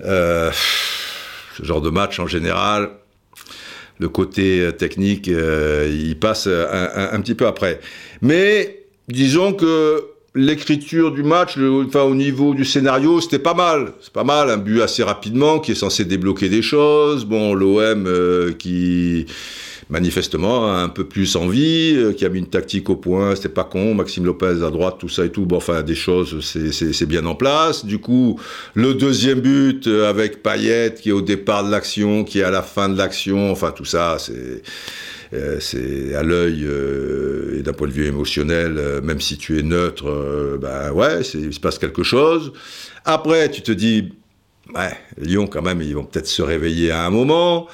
Euh, 0.02 0.50
ce 1.56 1.64
genre 1.64 1.80
de 1.80 1.90
match, 1.90 2.18
en 2.20 2.26
général, 2.26 2.90
le 3.98 4.10
côté 4.10 4.70
technique, 4.76 5.28
euh, 5.28 5.88
il 5.90 6.18
passe 6.18 6.48
un, 6.48 6.90
un, 6.94 7.12
un 7.12 7.20
petit 7.22 7.34
peu 7.34 7.46
après. 7.46 7.80
Mais 8.20 8.83
disons 9.08 9.52
que 9.52 10.04
l'écriture 10.34 11.12
du 11.12 11.22
match, 11.22 11.56
enfin 11.86 12.02
au 12.02 12.14
niveau 12.14 12.54
du 12.54 12.64
scénario, 12.64 13.20
c'était 13.20 13.38
pas 13.38 13.54
mal. 13.54 13.92
C'est 14.00 14.12
pas 14.12 14.24
mal, 14.24 14.50
un 14.50 14.56
but 14.56 14.82
assez 14.82 15.02
rapidement 15.02 15.60
qui 15.60 15.72
est 15.72 15.76
censé 15.76 16.04
débloquer 16.04 16.48
des 16.48 16.62
choses. 16.62 17.24
Bon, 17.24 17.54
l'OM 17.54 18.06
euh, 18.06 18.52
qui 18.52 19.26
manifestement 19.90 20.72
a 20.72 20.78
un 20.78 20.88
peu 20.88 21.04
plus 21.04 21.36
envie, 21.36 21.94
euh, 21.96 22.12
qui 22.12 22.24
a 22.24 22.28
mis 22.30 22.38
une 22.38 22.48
tactique 22.48 22.90
au 22.90 22.96
point, 22.96 23.36
c'était 23.36 23.48
pas 23.48 23.64
con. 23.64 23.94
Maxime 23.94 24.24
Lopez 24.24 24.64
à 24.64 24.70
droite, 24.70 24.96
tout 24.98 25.08
ça 25.08 25.24
et 25.24 25.30
tout. 25.30 25.46
Bon, 25.46 25.56
enfin 25.56 25.82
des 25.82 25.94
choses, 25.94 26.40
c'est 26.42 27.06
bien 27.06 27.24
en 27.26 27.36
place. 27.36 27.84
Du 27.84 27.98
coup, 27.98 28.40
le 28.74 28.94
deuxième 28.94 29.40
but 29.40 29.86
euh, 29.86 30.08
avec 30.10 30.42
Payet 30.42 30.94
qui 31.00 31.10
est 31.10 31.12
au 31.12 31.22
départ 31.22 31.64
de 31.64 31.70
l'action, 31.70 32.24
qui 32.24 32.40
est 32.40 32.44
à 32.44 32.50
la 32.50 32.62
fin 32.62 32.88
de 32.88 32.98
l'action. 32.98 33.52
Enfin 33.52 33.70
tout 33.70 33.84
ça, 33.84 34.16
c'est 34.18 34.62
c'est 35.60 36.14
à 36.14 36.22
l'œil 36.22 36.64
euh, 36.64 37.58
et 37.58 37.62
d'un 37.62 37.72
point 37.72 37.88
de 37.88 37.92
vue 37.92 38.06
émotionnel, 38.06 38.76
euh, 38.78 39.00
même 39.00 39.20
si 39.20 39.38
tu 39.38 39.58
es 39.58 39.62
neutre, 39.62 40.58
ben 40.60 40.92
ouais, 40.92 41.20
il 41.34 41.52
se 41.52 41.60
passe 41.60 41.78
quelque 41.78 42.02
chose. 42.02 42.52
Après, 43.04 43.50
tu 43.50 43.62
te 43.62 43.72
dis, 43.72 44.12
Lyon 45.18 45.46
quand 45.46 45.62
même, 45.62 45.82
ils 45.82 45.94
vont 45.94 46.04
peut-être 46.04 46.26
se 46.26 46.42
réveiller 46.42 46.90
à 46.90 47.04
un 47.04 47.10
moment. 47.10 47.68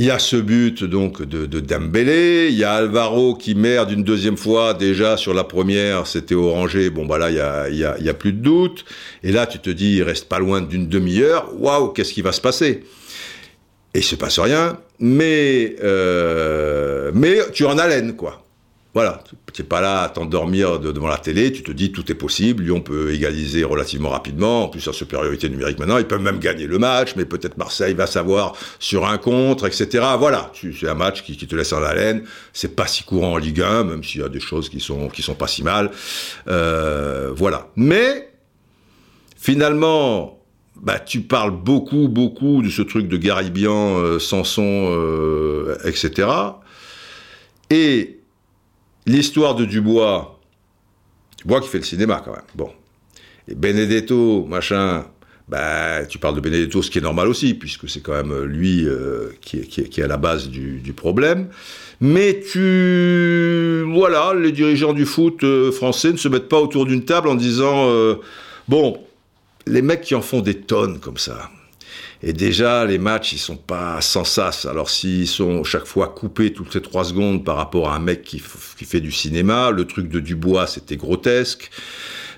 Il 0.00 0.04
y 0.04 0.10
a 0.12 0.20
ce 0.20 0.36
but 0.36 0.84
donc 0.84 1.22
de, 1.22 1.46
de 1.46 1.58
Dembélé, 1.58 2.50
il 2.50 2.56
y 2.56 2.62
a 2.62 2.74
Alvaro 2.74 3.34
qui 3.34 3.56
merde 3.56 3.90
une 3.90 4.04
deuxième 4.04 4.36
fois. 4.36 4.72
Déjà 4.72 5.16
sur 5.16 5.34
la 5.34 5.42
première, 5.42 6.06
c'était 6.06 6.36
orangé, 6.36 6.88
bon 6.88 7.04
bah 7.04 7.18
là 7.18 7.30
il 7.30 7.36
y 7.36 7.40
a, 7.40 7.68
y, 7.68 7.84
a, 7.84 7.98
y 7.98 8.08
a, 8.08 8.14
plus 8.14 8.32
de 8.32 8.38
doute, 8.38 8.84
et 9.24 9.32
là 9.32 9.48
tu 9.48 9.58
te 9.58 9.70
dis 9.70 9.96
il 9.96 10.04
reste 10.04 10.28
pas 10.28 10.38
loin 10.38 10.60
d'une 10.60 10.88
demi-heure, 10.88 11.52
waouh 11.58 11.88
qu'est-ce 11.88 12.12
qui 12.12 12.22
va 12.22 12.30
se 12.30 12.40
passer? 12.40 12.84
Et 13.98 14.00
il 14.00 14.04
se 14.04 14.14
passe 14.14 14.38
rien, 14.38 14.78
mais 15.00 15.74
euh, 15.82 17.10
mais 17.16 17.40
tu 17.52 17.64
en 17.64 17.78
haleine 17.78 18.14
quoi. 18.14 18.44
Voilà, 18.94 19.24
tu 19.52 19.60
n'es 19.60 19.66
pas 19.66 19.80
là 19.80 20.02
à 20.02 20.08
t'endormir 20.08 20.78
devant 20.78 21.08
la 21.08 21.16
télé, 21.18 21.50
tu 21.50 21.64
te 21.64 21.72
dis 21.72 21.90
tout 21.90 22.08
est 22.12 22.14
possible, 22.14 22.62
Lyon 22.62 22.80
peut 22.80 23.12
égaliser 23.12 23.64
relativement 23.64 24.10
rapidement, 24.10 24.66
en 24.66 24.68
plus 24.68 24.86
en 24.86 24.92
supériorité 24.92 25.48
numérique 25.48 25.80
maintenant, 25.80 25.98
ils 25.98 26.06
peuvent 26.06 26.22
même 26.22 26.38
gagner 26.38 26.68
le 26.68 26.78
match, 26.78 27.14
mais 27.16 27.24
peut-être 27.24 27.58
Marseille 27.58 27.94
va 27.94 28.06
savoir 28.06 28.54
sur 28.78 29.04
un 29.04 29.18
contre, 29.18 29.66
etc. 29.66 30.04
Voilà, 30.16 30.52
c'est 30.54 30.88
un 30.88 30.94
match 30.94 31.24
qui, 31.24 31.36
te 31.36 31.56
laisse 31.56 31.72
en 31.72 31.82
haleine, 31.82 32.22
c'est 32.52 32.76
pas 32.76 32.86
si 32.86 33.02
courant 33.02 33.32
en 33.32 33.36
Ligue 33.38 33.62
1, 33.62 33.82
même 33.82 34.04
s'il 34.04 34.20
y 34.20 34.24
a 34.24 34.28
des 34.28 34.38
choses 34.38 34.68
qui 34.68 34.78
sont, 34.78 35.08
qui 35.08 35.22
sont 35.22 35.34
pas 35.34 35.48
si 35.48 35.64
mal. 35.64 35.90
Euh, 36.46 37.32
voilà. 37.34 37.66
Mais, 37.74 38.30
finalement, 39.36 40.37
bah, 40.82 40.98
tu 40.98 41.20
parles 41.20 41.52
beaucoup, 41.52 42.08
beaucoup 42.08 42.62
de 42.62 42.70
ce 42.70 42.82
truc 42.82 43.08
de 43.08 43.16
Garibian, 43.16 43.98
euh, 43.98 44.18
Sanson, 44.18 44.88
euh, 44.90 45.76
etc. 45.84 46.28
Et 47.70 48.18
L'histoire 49.08 49.54
de 49.54 49.64
Dubois, 49.64 50.38
Dubois 51.38 51.62
qui 51.62 51.68
fait 51.68 51.78
le 51.78 51.84
cinéma 51.84 52.20
quand 52.22 52.32
même. 52.32 52.42
Bon. 52.54 52.70
Et 53.48 53.54
Benedetto, 53.54 54.44
machin, 54.44 55.06
bah, 55.48 56.04
tu 56.06 56.18
parles 56.18 56.34
de 56.34 56.40
Benedetto, 56.40 56.82
ce 56.82 56.90
qui 56.90 56.98
est 56.98 57.02
normal 57.02 57.26
aussi, 57.26 57.54
puisque 57.54 57.88
c'est 57.88 58.00
quand 58.00 58.12
même 58.12 58.42
lui 58.42 58.84
euh, 58.86 59.30
qui, 59.40 59.60
est, 59.60 59.88
qui, 59.88 60.02
à 60.02 60.06
la 60.06 60.18
base 60.18 60.50
du, 60.50 60.80
du, 60.80 60.92
problème. 60.92 61.48
Mais 62.02 62.40
tu. 62.52 63.82
Voilà, 63.94 64.34
les 64.38 64.52
dirigeants 64.52 64.92
du 64.92 65.06
foot 65.06 65.42
euh, 65.42 65.72
français 65.72 66.12
ne 66.12 66.18
se 66.18 66.28
mettent 66.28 66.50
pas 66.50 66.60
autour 66.60 66.84
d'une 66.84 67.06
table 67.06 67.28
en 67.28 67.34
disant 67.34 67.88
euh, 67.88 68.16
Bon, 68.68 68.98
les 69.68 69.82
mecs 69.82 70.00
qui 70.00 70.14
en 70.14 70.22
font 70.22 70.40
des 70.40 70.60
tonnes 70.60 70.98
comme 71.00 71.18
ça, 71.18 71.50
et 72.20 72.32
déjà, 72.32 72.84
les 72.84 72.98
matchs, 72.98 73.32
ils 73.32 73.38
sont 73.38 73.56
pas 73.56 74.00
sans 74.00 74.24
sas. 74.24 74.66
Alors, 74.66 74.90
s'ils 74.90 75.28
sont 75.28 75.62
chaque 75.62 75.86
fois 75.86 76.08
coupés 76.08 76.52
toutes 76.52 76.72
ces 76.72 76.82
trois 76.82 77.04
secondes 77.04 77.44
par 77.44 77.56
rapport 77.56 77.90
à 77.90 77.96
un 77.96 78.00
mec 78.00 78.22
qui, 78.22 78.42
qui 78.76 78.84
fait 78.84 79.00
du 79.00 79.12
cinéma, 79.12 79.70
le 79.70 79.84
truc 79.84 80.08
de 80.08 80.18
Dubois, 80.18 80.66
c'était 80.66 80.96
grotesque. 80.96 81.70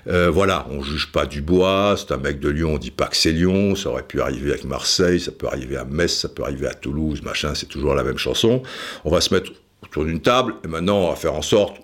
Euh, 0.07 0.29
voilà, 0.29 0.67
on 0.69 0.81
juge 0.81 1.11
pas 1.11 1.25
Dubois, 1.25 1.95
c'est 1.97 2.11
un 2.13 2.17
mec 2.17 2.39
de 2.39 2.49
Lyon, 2.49 2.75
on 2.75 2.77
dit 2.77 2.91
pas 2.91 3.07
que 3.07 3.17
c'est 3.17 3.31
Lyon, 3.31 3.75
ça 3.75 3.89
aurait 3.89 4.03
pu 4.03 4.21
arriver 4.21 4.51
avec 4.51 4.65
Marseille, 4.65 5.19
ça 5.19 5.31
peut 5.31 5.47
arriver 5.47 5.77
à 5.77 5.85
Metz, 5.85 6.11
ça 6.11 6.29
peut 6.29 6.43
arriver 6.43 6.67
à 6.67 6.73
Toulouse, 6.73 7.21
machin, 7.21 7.53
c'est 7.53 7.67
toujours 7.67 7.93
la 7.93 8.03
même 8.03 8.17
chanson. 8.17 8.63
On 9.03 9.11
va 9.11 9.21
se 9.21 9.33
mettre 9.33 9.51
autour 9.83 10.05
d'une 10.05 10.21
table, 10.21 10.55
et 10.63 10.67
maintenant, 10.67 11.05
on 11.05 11.09
va 11.09 11.15
faire 11.15 11.33
en 11.33 11.43
sorte 11.43 11.81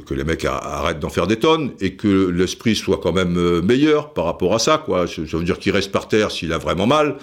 que, 0.00 0.14
les 0.14 0.24
mecs 0.24 0.44
arrêtent 0.44 1.00
d'en 1.00 1.10
faire 1.10 1.26
des 1.26 1.38
tonnes 1.38 1.72
et 1.80 1.94
que 1.94 2.28
l'esprit 2.28 2.74
soit 2.74 2.98
quand 2.98 3.12
même 3.12 3.36
euh, 3.36 3.62
meilleur 3.62 4.12
par 4.12 4.24
rapport 4.24 4.54
à 4.54 4.58
ça, 4.58 4.78
quoi. 4.78 5.06
Ça 5.06 5.22
veut 5.22 5.44
dire 5.44 5.58
qu'il 5.58 5.72
reste 5.72 5.92
par 5.92 6.08
terre 6.08 6.30
s'il 6.30 6.52
a 6.52 6.58
vraiment 6.58 6.86
mal, 6.86 7.16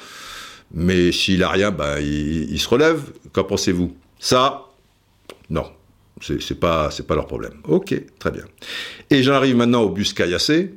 mais 0.74 1.12
s'il 1.12 1.44
a 1.44 1.50
rien, 1.50 1.72
ben, 1.72 2.00
il, 2.00 2.60
se 2.60 2.68
relève. 2.68 3.02
Qu'en 3.34 3.44
pensez-vous? 3.44 3.96
Ça, 4.20 4.68
non. 5.50 5.66
C'est 6.22 6.60
pas, 6.60 6.90
pas 7.08 7.16
leur 7.16 7.28
problème. 7.28 7.54
Ok, 7.64 7.96
très 8.20 8.32
bien. 8.32 8.44
Et 9.10 9.24
j'en 9.24 9.34
arrive 9.34 9.56
maintenant 9.56 9.84
au 9.84 9.90
bus 9.90 10.14
caillassé. 10.14 10.74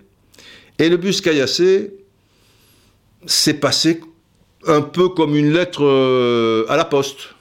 Et 0.79 0.89
le 0.89 0.97
bus 0.97 1.21
caillassé, 1.21 1.93
c'est 3.27 3.55
passé 3.55 4.01
un 4.67 4.83
peu 4.83 5.09
comme 5.09 5.35
une 5.35 5.53
lettre 5.53 5.85
euh, 5.85 6.65
à 6.69 6.77
la 6.77 6.85
poste. 6.85 7.35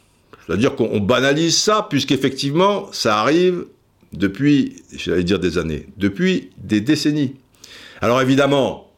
C'est-à-dire 0.45 0.75
qu'on 0.75 0.99
banalise 0.99 1.57
ça, 1.57 1.85
puisqu'effectivement, 1.89 2.91
ça 2.91 3.19
arrive 3.19 3.65
depuis, 4.13 4.83
j'allais 4.93 5.23
dire 5.23 5.39
des 5.39 5.57
années, 5.57 5.87
depuis 5.97 6.49
des 6.57 6.81
décennies. 6.81 7.35
Alors 8.01 8.21
évidemment, 8.21 8.91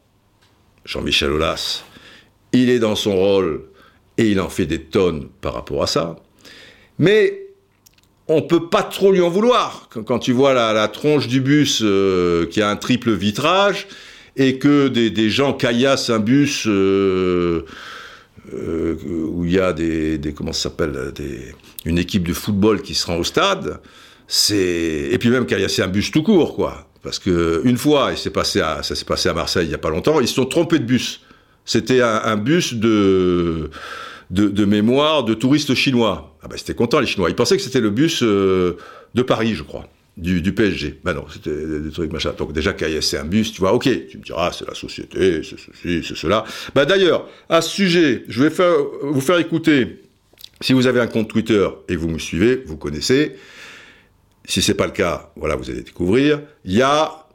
Jean-Michel 0.84 1.30
Aulas, 1.30 1.84
il 2.52 2.70
est 2.70 2.78
dans 2.78 2.96
son 2.96 3.16
rôle 3.16 3.64
et 4.18 4.30
il 4.30 4.40
en 4.40 4.48
fait 4.48 4.66
des 4.66 4.80
tonnes 4.80 5.28
par 5.40 5.54
rapport 5.54 5.82
à 5.82 5.86
ça. 5.86 6.16
Mais 6.98 7.44
on 8.28 8.42
peut 8.42 8.68
pas 8.68 8.82
trop 8.82 9.12
lui 9.12 9.20
en 9.20 9.28
vouloir. 9.28 9.88
Quand, 9.90 10.18
tu 10.18 10.32
vois 10.32 10.54
la, 10.54 10.88
tronche 10.88 11.28
du 11.28 11.40
bus 11.40 11.80
euh, 11.82 12.46
qui 12.46 12.62
a 12.62 12.70
un 12.70 12.76
triple 12.76 13.12
vitrage 13.12 13.86
et 14.36 14.58
que 14.58 14.88
des, 14.88 15.30
gens 15.30 15.52
caillassent 15.52 16.10
un 16.10 16.18
bus 16.18 16.66
euh, 16.66 17.64
euh, 18.52 18.96
où 19.04 19.44
il 19.44 19.52
y 19.52 19.60
a 19.60 19.72
des, 19.72 20.18
des 20.18 20.32
comment 20.32 20.52
s'appelle, 20.52 21.12
une 21.84 21.98
équipe 21.98 22.26
de 22.26 22.32
football 22.32 22.82
qui 22.82 22.94
se 22.94 23.06
rend 23.06 23.16
au 23.16 23.24
stade, 23.24 23.80
et 24.50 25.16
puis 25.18 25.30
même 25.30 25.46
caillasser 25.46 25.82
un 25.82 25.88
bus 25.88 26.10
tout 26.10 26.22
court 26.22 26.54
quoi. 26.54 26.88
Parce 27.02 27.18
que 27.18 27.60
une 27.64 27.76
fois 27.76 28.16
ça 28.16 28.22
s'est 28.82 29.04
passé 29.04 29.28
à 29.28 29.34
Marseille 29.34 29.66
il 29.66 29.70
y 29.70 29.74
a 29.74 29.78
pas 29.78 29.90
longtemps 29.90 30.20
ils 30.20 30.28
se 30.28 30.34
sont 30.34 30.46
trompés 30.46 30.78
de 30.78 30.84
bus. 30.84 31.20
C'était 31.66 32.02
un, 32.02 32.36
bus 32.36 32.74
de, 32.74 33.70
de, 34.30 34.64
mémoire 34.66 35.24
de 35.24 35.32
touristes 35.32 35.74
chinois. 35.74 36.36
Ah 36.42 36.48
ben 36.48 36.58
c'était 36.58 36.74
content 36.74 37.00
les 37.00 37.06
chinois. 37.06 37.30
Ils 37.30 37.34
pensaient 37.34 37.56
que 37.56 37.62
c'était 37.62 37.80
le 37.80 37.88
bus 37.88 38.22
euh, 38.22 38.76
de 39.14 39.22
Paris 39.22 39.54
je 39.54 39.62
crois 39.62 39.88
du, 40.16 40.52
PSG 40.52 41.00
ben 41.02 41.14
non 41.14 41.24
c'était 41.32 41.80
des 41.80 41.90
trucs 41.90 42.12
machin. 42.12 42.32
Donc 42.36 42.52
déjà 42.52 42.72
caillasser 42.72 43.16
un 43.16 43.24
bus 43.24 43.52
tu 43.52 43.60
vois 43.60 43.72
ok. 43.72 43.88
Tu 44.08 44.18
me 44.18 44.22
diras 44.22 44.52
c'est 44.52 44.66
la 44.66 44.74
société 44.74 45.42
c'est 45.42 45.56
ceci 45.58 46.04
c'est 46.06 46.16
cela. 46.16 46.44
Ben 46.74 46.84
d'ailleurs 46.84 47.28
à 47.48 47.60
ce 47.60 47.70
sujet 47.70 48.24
je 48.28 48.44
vais 48.44 48.52
vous 49.02 49.20
faire 49.20 49.38
écouter 49.38 50.02
si 50.60 50.72
vous 50.72 50.86
avez 50.86 51.00
un 51.00 51.06
compte 51.06 51.28
Twitter 51.28 51.68
et 51.88 51.96
vous 51.96 52.08
me 52.08 52.18
suivez 52.18 52.62
vous 52.66 52.76
connaissez 52.76 53.36
si 54.44 54.62
c'est 54.62 54.74
pas 54.74 54.86
le 54.86 54.92
cas, 54.92 55.30
voilà, 55.36 55.56
vous 55.56 55.70
allez 55.70 55.82
découvrir. 55.82 56.40
Il 56.64 56.72
y 56.72 56.82
a 56.82 57.26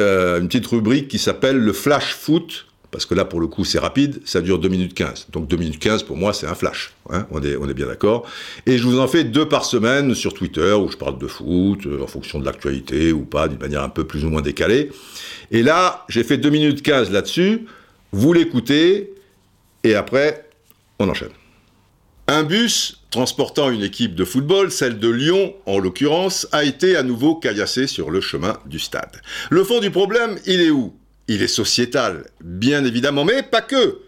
euh, 0.00 0.40
une 0.40 0.48
petite 0.48 0.66
rubrique 0.66 1.08
qui 1.08 1.18
s'appelle 1.18 1.56
le 1.56 1.72
flash 1.72 2.14
foot, 2.14 2.66
parce 2.90 3.06
que 3.06 3.14
là, 3.14 3.24
pour 3.24 3.40
le 3.40 3.46
coup, 3.46 3.64
c'est 3.64 3.78
rapide, 3.78 4.20
ça 4.24 4.40
dure 4.40 4.58
2 4.58 4.68
minutes 4.68 4.94
15. 4.94 5.28
Donc 5.32 5.48
2 5.48 5.56
minutes 5.56 5.78
15, 5.78 6.04
pour 6.04 6.16
moi, 6.16 6.32
c'est 6.32 6.46
un 6.46 6.54
flash. 6.54 6.92
Hein, 7.10 7.26
on, 7.30 7.42
est, 7.42 7.56
on 7.56 7.68
est 7.68 7.74
bien 7.74 7.86
d'accord. 7.86 8.28
Et 8.66 8.78
je 8.78 8.84
vous 8.84 9.00
en 9.00 9.08
fais 9.08 9.24
deux 9.24 9.48
par 9.48 9.64
semaine 9.64 10.14
sur 10.14 10.34
Twitter, 10.34 10.72
où 10.72 10.88
je 10.90 10.96
parle 10.96 11.18
de 11.18 11.26
foot, 11.26 11.86
euh, 11.86 12.02
en 12.02 12.06
fonction 12.06 12.38
de 12.38 12.44
l'actualité 12.44 13.12
ou 13.12 13.24
pas, 13.24 13.48
d'une 13.48 13.58
manière 13.58 13.82
un 13.82 13.88
peu 13.88 14.04
plus 14.04 14.24
ou 14.24 14.30
moins 14.30 14.42
décalée. 14.42 14.90
Et 15.50 15.62
là, 15.62 16.04
j'ai 16.08 16.24
fait 16.24 16.36
2 16.36 16.50
minutes 16.50 16.82
15 16.82 17.10
là-dessus. 17.10 17.66
Vous 18.12 18.32
l'écoutez, 18.32 19.12
et 19.82 19.94
après, 19.94 20.48
on 20.98 21.08
enchaîne. 21.08 21.32
Un 22.28 22.42
bus 22.42 23.03
transportant 23.14 23.70
une 23.70 23.84
équipe 23.84 24.16
de 24.16 24.24
football, 24.24 24.72
celle 24.72 24.98
de 24.98 25.08
Lyon 25.08 25.54
en 25.66 25.78
l'occurrence, 25.78 26.48
a 26.50 26.64
été 26.64 26.96
à 26.96 27.04
nouveau 27.04 27.36
caillassé 27.36 27.86
sur 27.86 28.10
le 28.10 28.20
chemin 28.20 28.58
du 28.66 28.80
stade. 28.80 29.22
Le 29.50 29.62
fond 29.62 29.78
du 29.78 29.92
problème, 29.92 30.36
il 30.46 30.60
est 30.60 30.70
où? 30.70 30.92
Il 31.28 31.40
est 31.40 31.46
sociétal, 31.46 32.26
bien 32.42 32.84
évidemment, 32.84 33.24
mais 33.24 33.44
pas 33.44 33.60
que. 33.60 34.00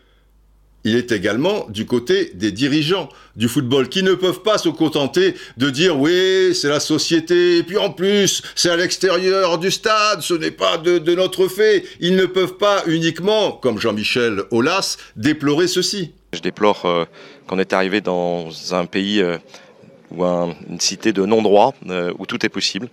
Il 0.82 0.96
est 0.96 1.12
également 1.12 1.66
du 1.68 1.86
côté 1.86 2.32
des 2.34 2.50
dirigeants 2.50 3.09
du 3.36 3.46
football 3.48 3.88
qui 3.88 4.02
ne 4.02 4.14
peuvent 4.14 4.42
pas 4.42 4.59
se 4.59 4.68
contenter 4.68 5.34
de 5.57 5.70
dire 5.70 5.96
oui, 5.98 6.52
c'est 6.52 6.68
la 6.68 6.80
société, 6.80 7.59
et 7.59 7.62
puis 7.62 7.76
en 7.76 7.90
plus, 7.90 8.42
c'est 8.57 8.70
à 8.70 8.76
l'extérieur 8.76 9.59
du 9.59 9.70
stade, 9.70 10.20
ce 10.20 10.34
n'est 10.34 10.50
pas 10.50 10.78
de, 10.78 10.98
de, 10.98 11.14
notre 11.14 11.46
fait. 11.46 11.84
Ils 12.00 12.16
ne 12.16 12.26
peuvent 12.26 12.57
pas 12.57 12.82
uniquement, 12.88 13.52
comme 13.52 13.78
Jean-Michel 13.78 14.42
Aulas, 14.50 14.96
déplorer 15.14 15.68
ceci. 15.68 16.12
Je 16.32 16.40
déplore 16.40 16.84
euh, 16.84 17.04
qu'on 17.47 17.59
est 17.59 17.72
arrivé 17.72 18.01
dans 18.01 18.49
un 18.72 18.86
pays 18.86 19.20
euh, 19.20 19.38
ou 20.11 20.24
un, 20.24 20.55
une 20.68 20.80
cité 20.80 21.12
de 21.12 21.24
non-droit 21.24 21.74
euh, 21.88 22.12
où 22.18 22.26
tout 22.26 22.44
est 22.44 22.49
possible. 22.49 22.88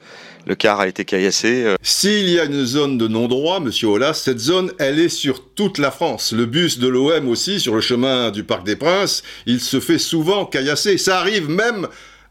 Le 0.45 0.56
car 0.56 0.80
a 0.80 0.88
été 0.88 1.06
caillassé. 1.06 1.64
Euh. 1.64 1.76
S'il 1.82 2.30
y 2.30 2.39
a 2.39 2.45
une 2.45 2.66
zone 2.66 2.97
de 2.97 3.08
non-droit, 3.08 3.60
monsieur 3.60 3.88
Aulas, 3.88 4.14
cette 4.14 4.39
zone, 4.39 4.72
elle 4.78 4.99
est 4.99 5.10
sur 5.10 5.54
toute 5.54 5.78
la 5.78 5.91
France. 5.91 6.34
Le 6.34 6.45
bus 6.45 6.80
de 6.80 6.88
l'OM 6.88 7.30
aussi, 7.30 7.60
sur 7.60 7.76
le 7.76 7.82
chemin 7.82 8.32
du 8.32 8.43
Parc 8.43 8.66
des 8.66 8.76
Princes, 8.76 9.24
il 9.45 9.60
se 9.60 9.80
fait 9.80 9.99
souvent 9.99 10.45
caillasser. 10.45 10.97
Ça 10.97 11.20
arrive 11.20 11.49
même 11.49 11.88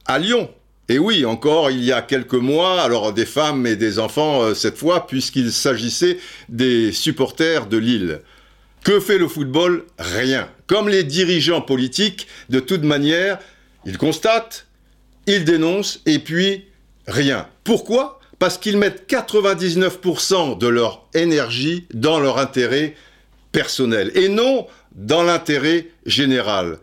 à 0.06 0.18
Lyon. 0.18 0.50
Et 0.88 0.98
oui, 0.98 1.24
encore 1.24 1.70
il 1.70 1.82
y 1.82 1.92
a 1.92 2.02
quelques 2.02 2.34
mois, 2.34 2.82
alors 2.82 3.12
des 3.12 3.24
femmes 3.24 3.66
et 3.66 3.76
des 3.76 3.98
enfants 3.98 4.52
cette 4.52 4.76
fois, 4.76 5.06
puisqu'il 5.06 5.52
s'agissait 5.52 6.18
des 6.48 6.92
supporters 6.92 7.66
de 7.66 7.78
Lille. 7.78 8.20
Que 8.84 8.98
fait 8.98 9.18
le 9.18 9.28
football? 9.28 9.84
Rien. 9.98 10.48
Comme 10.66 10.88
les 10.88 11.04
dirigeants 11.04 11.60
politiques, 11.60 12.26
de 12.48 12.58
toute 12.58 12.82
manière, 12.82 13.38
ils 13.84 13.96
constatent, 13.96 14.66
ils 15.26 15.44
dénoncent 15.44 16.00
et 16.04 16.18
puis 16.18 16.64
rien. 17.06 17.46
Pourquoi? 17.62 18.18
Parce 18.40 18.58
qu'ils 18.58 18.78
mettent 18.78 19.08
99% 19.08 20.58
de 20.58 20.66
leur 20.66 21.06
énergie 21.14 21.86
dans 21.94 22.18
leur 22.18 22.38
intérêt 22.38 22.96
personnel 23.52 24.10
et 24.16 24.28
non 24.28 24.66
dans 24.94 25.22
l'intérêt 25.22 25.88
général 26.06 26.78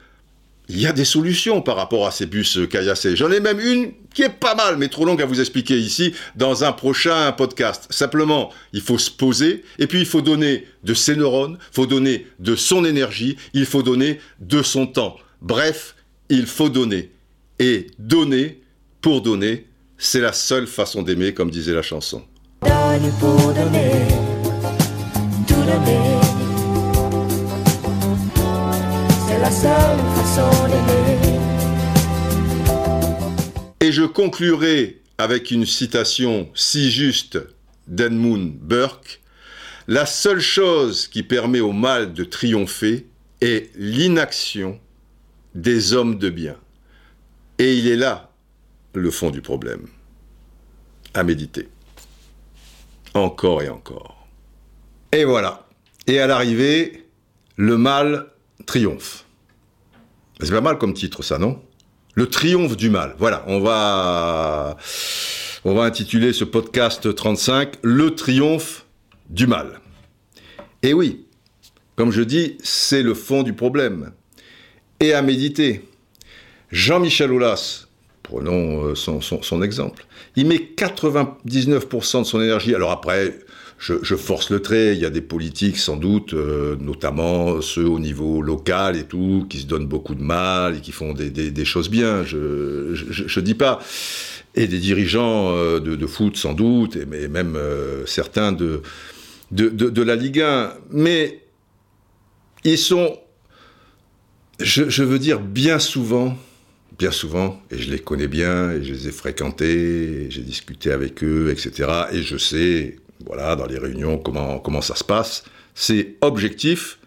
il 0.70 0.80
y 0.80 0.86
a 0.86 0.93
des 0.93 1.05
solutions 1.05 1.61
par 1.61 1.76
rapport 1.76 2.05
à 2.05 2.11
ces 2.11 2.28
bus 2.28 2.59
caillassés. 2.70 3.15
J'en 3.15 3.32
ai 3.32 3.39
même 3.39 3.59
une 3.59 3.91
qui 4.13 4.22
est 4.22 4.30
pas 4.30 4.53
mal, 4.53 4.78
mais 4.78 4.88
trop 4.88 5.03
longue 5.03 5.22
à 5.22 5.26
vous 5.26 5.39
expliquer 5.39 5.78
ici 5.78 6.13
dans 6.36 6.63
un 6.63 6.72
prochain 6.72 7.32
podcast. 7.32 7.88
Simplement, 7.89 8.51
il 8.72 8.82
faut 8.82 8.99
se 8.99 9.09
poser 9.09 9.63
et 9.80 9.88
puis 9.88 9.99
il 9.99 10.05
faut 10.05 10.22
donner 10.22 10.67
de 10.84 10.93
ses 10.93 11.15
neurones, 11.15 11.57
il 11.59 11.76
faut 11.76 11.88
donner 11.88 12.28
de 12.39 12.55
son 12.55 12.86
énergie, 12.86 13.36
il 13.53 13.65
faut 13.65 13.82
donner 13.82 14.20
de 14.39 14.61
son 14.61 14.86
temps. 14.86 15.17
Bref, 15.41 15.95
il 16.30 16.45
faut 16.45 16.70
donner. 16.70 17.11
Et 17.57 17.88
donner 17.97 18.61
pour 19.01 19.22
donner, 19.22 19.67
c'est 19.97 20.22
la 20.22 20.34
seule 20.34 20.67
façon 20.67 21.01
d'aimer, 21.01 21.34
comme 21.34 21.49
disait 21.49 21.74
la 21.74 21.82
chanson. 21.82 22.24
Et 33.82 33.91
je 33.91 34.04
conclurai 34.04 35.02
avec 35.18 35.50
une 35.50 35.66
citation 35.66 36.50
si 36.54 36.91
juste 36.91 37.39
d'Edmund 37.88 38.54
Burke. 38.60 39.22
La 39.88 40.06
seule 40.06 40.39
chose 40.39 41.08
qui 41.08 41.24
permet 41.24 41.62
au 41.62 41.72
mal 41.72 42.14
de 42.14 42.24
triompher 42.24 43.08
est 43.41 43.72
l'inaction 43.76 44.80
des 45.56 45.93
hommes 45.93 46.20
de 46.20 46.30
bien. 46.30 46.56
Et 47.58 47.76
il 47.76 47.88
est 47.88 47.95
là 47.95 48.30
le 48.93 49.10
fond 49.10 49.32
du 49.32 49.41
problème. 49.41 49.88
À 51.16 51.24
méditer. 51.24 51.70
Encore 53.16 53.64
et 53.64 53.70
encore. 53.70 54.28
Et 55.12 55.26
voilà. 55.26 55.68
Et 56.06 56.20
à 56.20 56.28
l'arrivée, 56.28 57.08
le 57.56 57.78
mal 57.78 58.28
triomphe. 58.68 59.26
C'est 60.42 60.52
pas 60.52 60.62
mal 60.62 60.78
comme 60.78 60.94
titre, 60.94 61.22
ça, 61.24 61.38
non? 61.38 61.62
Le 62.16 62.28
triomphe 62.28 62.76
du 62.78 62.90
mal. 62.90 63.16
Voilà, 63.20 63.44
on 63.48 63.60
va, 63.60 64.78
on 65.66 65.74
va 65.74 65.84
intituler 65.84 66.34
ce 66.34 66.44
podcast 66.44 67.14
35 67.14 67.74
Le 67.82 68.16
triomphe 68.16 68.86
du 69.30 69.48
mal. 69.48 69.80
Et 70.82 70.94
oui, 70.94 71.26
comme 71.96 72.12
je 72.12 72.22
dis, 72.22 72.58
c'est 72.64 73.04
le 73.04 73.14
fond 73.14 73.44
du 73.44 73.54
problème. 73.54 74.12
Et 75.00 75.14
à 75.14 75.22
méditer. 75.22 75.86
Jean-Michel 76.72 77.32
Aulas, 77.32 77.88
prenons 78.24 78.86
euh, 78.86 78.96
son, 78.96 79.22
son- 79.22 79.42
son 79.42 79.62
exemple, 79.64 80.06
il 80.36 80.46
met 80.46 80.58
99% 80.78 82.20
de 82.20 82.24
son 82.26 82.42
énergie. 82.42 82.76
Alors 82.76 82.92
après, 82.92 83.40
je, 83.80 84.16
force 84.16 84.50
le 84.50 84.62
trait, 84.62 84.94
il 84.94 85.00
y 85.00 85.06
a 85.06 85.10
des 85.10 85.22
politiques 85.22 85.78
sans 85.78 85.96
doute, 85.96 86.34
euh, 86.34 86.76
notamment 86.82 87.62
ceux 87.62 87.86
au 87.86 88.00
niveau 88.00 88.42
local 88.42 88.98
et 88.98 89.06
tout, 89.06 89.46
qui 89.50 89.60
se 89.60 89.66
donnent 89.66 89.88
beaucoup 89.88 90.16
de 90.16 90.22
mal 90.22 90.78
et 90.78 90.82
qui 90.82 90.92
font 90.92 91.14
des, 91.14 91.66
choses 91.66 91.90
bien, 91.90 92.24
je 92.26 92.94
je, 92.94 93.40
dis 93.40 93.54
pas. 93.54 93.80
Et 94.56 94.68
des 94.68 94.80
dirigeants 94.80 95.56
euh, 95.56 95.80
de, 95.80 96.08
foot 96.08 96.36
sans 96.36 96.54
doute, 96.54 96.98
et, 96.98 97.06
même 97.06 97.56
euh, 97.56 98.06
certains 98.06 98.52
de, 98.52 98.82
de, 99.52 100.02
la 100.02 100.18
Ligue 100.18 100.42
1. 100.42 100.74
Mais 100.92 101.42
ils 102.66 102.78
sont, 102.78 103.18
je, 104.60 105.04
veux 105.04 105.20
dire, 105.20 105.40
bien 105.40 105.80
souvent, 105.80 106.38
bien 106.98 107.12
souvent, 107.12 107.62
et 107.72 107.78
je 107.78 107.90
les 107.90 108.00
connais 108.00 108.28
bien, 108.28 108.72
et 108.72 108.84
je 108.84 108.92
les 108.92 109.08
ai 109.08 109.12
fréquentés, 109.12 110.28
j'ai 110.30 110.42
discuté 110.42 110.92
avec 110.92 111.24
eux, 111.24 111.50
etc. 111.50 111.90
Et 112.12 112.24
je 112.24 112.36
sais, 112.36 112.98
voilà, 113.26 113.55
dans 113.55 113.65
les 113.65 113.78
réunions, 113.78 114.17
comment, 114.17 114.82
ça 114.82 114.95
se 114.95 115.03
passe. 115.03 115.43
C'est 115.76 116.15
objectif. 116.22 116.99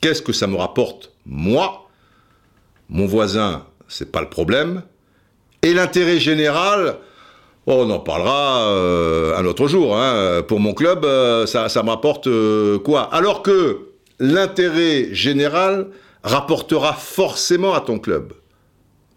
Qu'est-ce 0.00 0.22
que 0.22 0.32
ça 0.32 0.46
me 0.46 0.56
rapporte, 0.56 1.12
moi? 1.26 1.88
Mon 2.88 3.06
voisin, 3.06 3.66
c'est 3.88 4.10
pas 4.10 4.20
le 4.20 4.28
problème. 4.28 4.82
Et 5.62 5.74
l'intérêt 5.74 6.18
général, 6.18 6.96
oh, 7.66 7.84
on 7.86 7.90
en 7.90 7.98
parlera 8.00 8.62
euh, 8.68 9.36
un 9.36 9.44
autre 9.44 9.68
jour. 9.68 9.96
hein. 9.96 10.42
Pour 10.42 10.60
mon 10.60 10.72
club, 10.72 11.04
euh, 11.04 11.46
ça, 11.46 11.68
ça 11.68 11.82
me 11.82 11.90
rapporte 11.90 12.26
euh, 12.26 12.78
quoi? 12.78 13.02
Alors 13.14 13.42
que 13.42 13.90
l'intérêt 14.18 15.14
général 15.14 15.88
rapportera 16.22 16.94
forcément 16.94 17.74
à 17.74 17.80
ton 17.80 17.98
club 17.98 18.32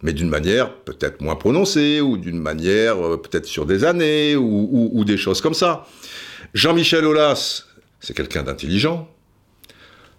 mais 0.03 0.11
d'une 0.11 0.27
manière 0.27 0.73
peut-être 0.73 1.21
moins 1.21 1.37
prononcée, 1.37 2.01
ou 2.01 2.17
d'une 2.17 2.37
manière 2.37 2.97
peut-être 3.21 3.45
sur 3.45 3.65
des 3.65 3.85
années, 3.85 4.35
ou 4.35 5.01
des 5.05 5.15
choses 5.15 5.39
comme 5.39 5.53
ça. 5.53 5.85
Jean-Michel 6.53 7.05
Aulas, 7.05 7.65
c'est 7.99 8.15
quelqu'un 8.15 8.43
d'intelligent, 8.43 9.09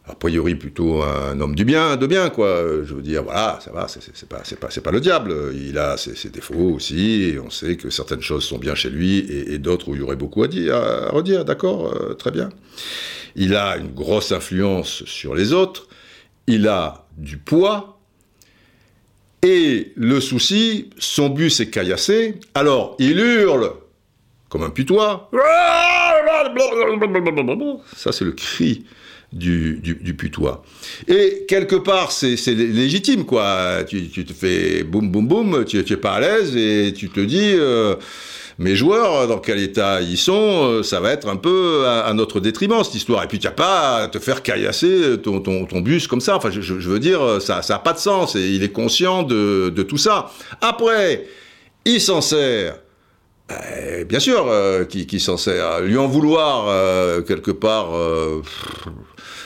a 0.07 0.15
priori 0.15 0.55
plutôt 0.55 1.03
un 1.03 1.41
homme 1.41 1.55
du 1.55 1.65
bien, 1.65 1.97
de 1.97 2.07
bien, 2.07 2.29
quoi. 2.29 2.63
Je 2.85 2.93
veux 2.95 3.03
dire, 3.03 3.23
voilà, 3.23 3.59
ça 3.65 3.71
va, 3.73 3.89
c'est 3.89 4.03
c'est- 4.03 4.11
c'est 4.15 4.29
pas, 4.29 4.41
c'est 4.45 4.59
pas, 4.59 4.69
c'est 4.71 4.83
pas 4.83 4.91
le 4.91 5.01
diable. 5.01 5.53
Il 5.55 5.79
a 5.79 5.97
ses, 5.97 6.29
défauts 6.29 6.73
aussi, 6.75 7.23
et 7.23 7.39
on 7.39 7.51
sait 7.51 7.77
que 7.77 7.89
certaines 7.89 8.21
choses 8.21 8.45
sont 8.45 8.59
bien 8.59 8.75
chez 8.75 8.91
lui, 8.91 9.19
et, 9.19 9.59
d'autres 9.59 9.89
où 9.89 9.95
il 9.95 10.01
y 10.01 10.03
aurait 10.03 10.17
beaucoup 10.17 10.43
à, 10.43 10.49
dire, 10.49 10.75
à 10.77 11.11
redire, 11.11 11.45
d'accord, 11.45 11.95
euh, 11.95 12.15
très 12.15 12.31
bien. 12.31 12.51
Il 13.37 13.55
a 13.55 13.77
une 13.77 13.93
grosse 13.95 14.33
influence 14.33 15.05
sur 15.07 15.35
les 15.35 15.53
autres, 15.53 15.89
il 16.47 16.69
a 16.69 17.07
du 17.17 17.39
poids, 17.39 18.01
et 19.43 19.93
le 19.97 20.21
souci, 20.21 20.91
son 20.99 21.29
bus 21.31 21.61
est 21.61 21.71
caillassé, 21.71 22.41
alors 22.55 22.97
il 22.99 23.19
hurle 23.21 23.73
comme 24.55 24.63
un 24.63 24.71
putois. 24.71 25.29
Ça, 27.97 28.13
c'est 28.13 28.25
le 28.25 28.31
cri 28.31 28.85
du, 29.33 29.81
du, 29.83 30.15
putois. 30.15 30.63
Et 31.09 31.45
quelque 31.49 31.75
part, 31.75 32.13
c'est 32.13 32.37
légitime, 32.55 33.25
quoi. 33.25 33.83
Tu, 33.83 34.09
tu 34.11 34.25
te 34.25 34.33
fais 34.33 34.85
boum, 34.85 35.11
boum, 35.11 35.27
boum, 35.27 35.65
tu 35.65 35.79
n'es 35.79 35.97
pas 35.97 36.13
à 36.13 36.21
l'aise 36.21 36.57
et 36.57 36.93
tu 36.97 37.09
te 37.09 37.19
dis, 37.19 37.53
euh, 37.57 37.97
mes 38.61 38.77
joueurs, 38.77 39.27
dans 39.27 39.39
quel 39.39 39.59
état 39.59 40.01
ils 40.01 40.17
sont, 40.17 40.69
euh, 40.71 40.83
ça 40.85 41.01
va 41.01 41.11
être 41.11 41.29
un 41.29 41.35
peu 41.35 41.89
à, 41.89 42.13
notre 42.15 42.39
détriment, 42.39 42.85
cette 42.85 42.95
histoire. 42.95 43.25
Et 43.25 43.27
puis, 43.27 43.41
tu 43.41 43.49
n'as 43.49 43.53
pas 43.53 44.05
à 44.05 44.09
te 44.09 44.21
faire 44.21 44.41
caillasser 44.41 45.21
ton, 45.21 45.41
ton, 45.41 45.81
bus 45.81 46.07
comme 46.07 46.21
ça. 46.21 46.37
Enfin, 46.37 46.51
je, 46.53 46.61
veux 46.61 47.01
dire, 47.01 47.43
ça 47.43 47.61
n'a 47.69 47.79
pas 47.81 47.93
de 47.93 47.99
sens. 47.99 48.37
Et 48.37 48.51
il 48.51 48.63
est 48.63 48.71
conscient 48.71 49.25
de, 49.25 49.73
de 49.75 49.83
tout 49.83 49.99
ça. 49.99 50.31
Après, 50.61 51.27
il 51.85 52.01
s'en 52.01 52.21
sert. 52.21 52.77
Eh, 53.51 54.05
bien 54.05 54.21
sûr, 54.21 54.47
euh, 54.49 54.85
qui, 54.85 55.21
s'en 55.21 55.37
sert. 55.37 55.81
Lui 55.81 55.99
en 55.99 56.07
vouloir, 56.07 56.69
euh, 56.69 57.21
quelque 57.21 57.51
part, 57.51 57.95
euh, 57.95 58.43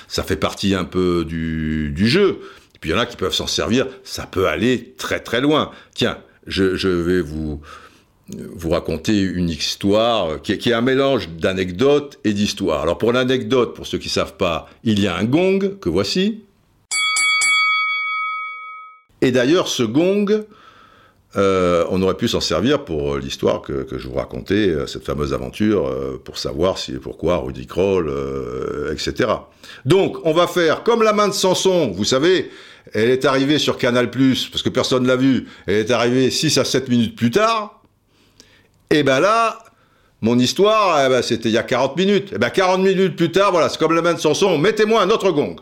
ça 0.07 0.22
fait 0.22 0.36
partie 0.36 0.74
un 0.74 0.84
peu 0.84 1.24
du, 1.24 1.92
jeu. 1.96 2.38
Puis 2.80 2.90
il 2.90 2.92
y 2.92 2.96
en 2.96 3.01
a 3.01 3.07
qui 3.07 3.16
peuvent 3.16 3.34
s'en 3.34 3.49
servir, 3.49 3.88
ça 4.05 4.26
peut 4.26 4.46
aller 4.46 4.94
très 4.96 5.18
très 5.18 5.40
loin. 5.40 5.72
Tiens, 5.94 6.18
je, 6.46 6.88
vais 6.88 7.20
vous, 7.20 7.61
vous 8.28 8.70
raconter 8.70 9.20
une 9.20 9.49
histoire 9.49 10.40
qui 10.42 10.53
est, 10.53 10.59
qui 10.59 10.70
est 10.70 10.74
un 10.74 10.80
mélange 10.80 11.28
d'anecdotes 11.30 12.20
et 12.22 12.32
d'histoires. 12.32 12.82
Alors 12.82 12.96
pour 12.96 13.12
l'anecdote, 13.12 13.74
pour 13.74 13.88
ceux 13.88 13.99
qui 13.99 14.09
savent 14.09 14.36
pas, 14.36 14.70
il 14.84 15.01
y 15.01 15.09
a 15.09 15.16
un 15.16 15.24
gong 15.24 15.76
que 15.80 15.88
voici. 15.88 16.44
Et 19.22 19.32
d'ailleurs, 19.32 19.66
ce 19.66 19.82
gong, 19.82 20.44
euh, 21.36 21.84
on 21.90 22.00
aurait 22.00 22.16
pu 22.16 22.26
s'en 22.26 22.40
servir 22.40 22.84
pour 22.84 23.18
l'histoire 23.18 23.60
que, 23.60 23.82
que 23.82 23.98
je 23.98 24.08
vous 24.08 24.14
racontais, 24.14 24.68
euh, 24.68 24.86
cette 24.86 25.04
fameuse 25.04 25.34
aventure, 25.34 25.86
euh, 25.86 26.20
pour 26.22 26.38
savoir 26.38 26.78
si, 26.78 26.92
pourquoi 26.92 27.36
Rudy 27.36 27.66
Kroll, 27.66 28.08
euh, 28.08 28.92
etc. 28.92 29.30
Donc, 29.84 30.16
on 30.24 30.32
va 30.32 30.46
faire 30.46 30.82
comme 30.84 31.02
la 31.02 31.12
main 31.12 31.28
de 31.28 31.34
Samson, 31.34 31.92
vous 31.94 32.04
savez, 32.04 32.50
elle 32.94 33.10
est 33.10 33.26
arrivée 33.26 33.58
sur 33.58 33.76
Canal+, 33.76 34.10
parce 34.10 34.62
que 34.62 34.70
personne 34.70 35.06
l'a 35.06 35.16
vue, 35.16 35.46
elle 35.66 35.76
est 35.76 35.90
arrivée 35.90 36.30
6 36.30 36.56
à 36.56 36.64
7 36.64 36.88
minutes 36.88 37.14
plus 37.14 37.30
tard, 37.30 37.82
et 38.90 39.02
ben 39.02 39.20
là, 39.20 39.58
mon 40.22 40.38
histoire, 40.38 41.04
eh 41.04 41.08
ben, 41.10 41.20
c'était 41.20 41.50
il 41.50 41.52
y 41.52 41.58
a 41.58 41.62
40 41.62 41.96
minutes. 41.96 42.32
Et 42.32 42.38
ben 42.38 42.48
40 42.48 42.80
minutes 42.80 43.16
plus 43.16 43.30
tard, 43.30 43.52
voilà, 43.52 43.68
c'est 43.68 43.78
comme 43.78 43.94
la 43.94 44.00
main 44.00 44.14
de 44.14 44.18
Samson, 44.18 44.56
mettez-moi 44.56 45.02
un 45.02 45.10
autre 45.10 45.30
gong. 45.30 45.56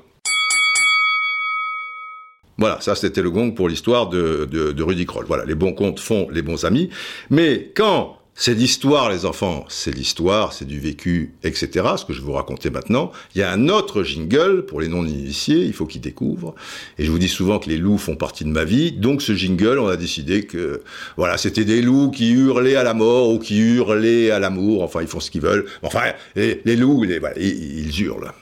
Voilà, 2.58 2.78
ça 2.80 2.94
c'était 2.94 3.22
le 3.22 3.30
gong 3.30 3.52
pour 3.52 3.68
l'histoire 3.68 4.08
de, 4.08 4.48
de, 4.50 4.72
de 4.72 4.82
Rudy 4.82 5.06
Kroll. 5.06 5.26
Voilà, 5.26 5.44
les 5.44 5.54
bons 5.54 5.72
comptes 5.72 6.00
font 6.00 6.28
les 6.30 6.42
bons 6.42 6.64
amis. 6.64 6.90
Mais 7.30 7.72
quand 7.74 8.16
c'est 8.38 8.52
l'histoire, 8.52 9.08
les 9.08 9.24
enfants, 9.24 9.64
c'est 9.70 9.94
l'histoire, 9.94 10.52
c'est 10.52 10.66
du 10.66 10.78
vécu, 10.78 11.32
etc., 11.42 11.86
ce 11.96 12.04
que 12.04 12.12
je 12.12 12.20
vous 12.20 12.32
raconter 12.32 12.68
maintenant, 12.68 13.10
il 13.34 13.38
y 13.38 13.42
a 13.42 13.50
un 13.50 13.70
autre 13.70 14.02
jingle 14.02 14.66
pour 14.66 14.82
les 14.82 14.88
non-initiés, 14.88 15.64
il 15.64 15.72
faut 15.72 15.86
qu'ils 15.86 16.02
découvrent. 16.02 16.54
Et 16.98 17.06
je 17.06 17.10
vous 17.10 17.18
dis 17.18 17.28
souvent 17.28 17.58
que 17.58 17.70
les 17.70 17.78
loups 17.78 17.96
font 17.96 18.14
partie 18.14 18.44
de 18.44 18.50
ma 18.50 18.64
vie, 18.64 18.92
donc 18.92 19.22
ce 19.22 19.34
jingle, 19.34 19.78
on 19.78 19.88
a 19.88 19.96
décidé 19.96 20.42
que, 20.42 20.82
voilà, 21.16 21.38
c'était 21.38 21.64
des 21.64 21.80
loups 21.80 22.10
qui 22.10 22.32
hurlaient 22.32 22.76
à 22.76 22.82
la 22.82 22.92
mort 22.92 23.30
ou 23.30 23.38
qui 23.38 23.58
hurlaient 23.58 24.30
à 24.30 24.38
l'amour, 24.38 24.82
enfin, 24.82 25.00
ils 25.00 25.08
font 25.08 25.20
ce 25.20 25.30
qu'ils 25.30 25.40
veulent. 25.40 25.64
Enfin, 25.82 26.12
les, 26.34 26.60
les 26.66 26.76
loups, 26.76 27.04
les, 27.04 27.18
ils 27.38 28.02
hurlent. 28.02 28.32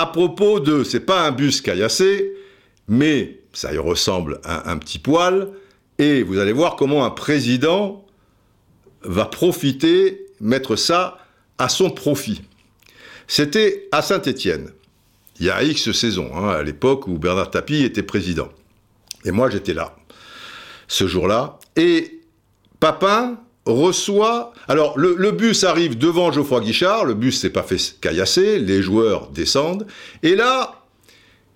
À 0.00 0.06
propos 0.06 0.60
de, 0.60 0.84
c'est 0.84 1.00
pas 1.00 1.26
un 1.26 1.32
bus 1.32 1.60
caillassé, 1.60 2.32
mais 2.86 3.40
ça 3.52 3.74
y 3.74 3.78
ressemble 3.78 4.40
à 4.44 4.70
un 4.70 4.78
petit 4.78 5.00
poil, 5.00 5.48
et 5.98 6.22
vous 6.22 6.38
allez 6.38 6.52
voir 6.52 6.76
comment 6.76 7.04
un 7.04 7.10
président 7.10 8.06
va 9.02 9.24
profiter, 9.24 10.24
mettre 10.40 10.76
ça 10.76 11.18
à 11.58 11.68
son 11.68 11.90
profit. 11.90 12.42
C'était 13.26 13.88
à 13.90 14.00
Saint-Étienne, 14.00 14.70
il 15.40 15.46
y 15.46 15.50
a 15.50 15.64
X 15.64 15.90
saisons, 15.90 16.30
hein, 16.32 16.50
à 16.50 16.62
l'époque 16.62 17.08
où 17.08 17.18
Bernard 17.18 17.50
Tapie 17.50 17.82
était 17.82 18.04
président. 18.04 18.50
Et 19.24 19.32
moi 19.32 19.50
j'étais 19.50 19.74
là, 19.74 19.96
ce 20.86 21.08
jour-là, 21.08 21.58
et 21.74 22.20
Papin 22.78 23.40
reçoit. 23.68 24.52
Alors, 24.66 24.98
le, 24.98 25.30
bus 25.30 25.64
arrive 25.64 25.96
devant 25.96 26.32
Geoffroy 26.32 26.60
Guichard. 26.60 27.04
Le 27.04 27.14
bus 27.14 27.40
s'est 27.40 27.50
pas 27.50 27.62
fait 27.62 27.78
caillasser. 28.00 28.58
Les 28.58 28.82
joueurs 28.82 29.28
descendent. 29.28 29.86
Et 30.22 30.34
là, 30.34 30.84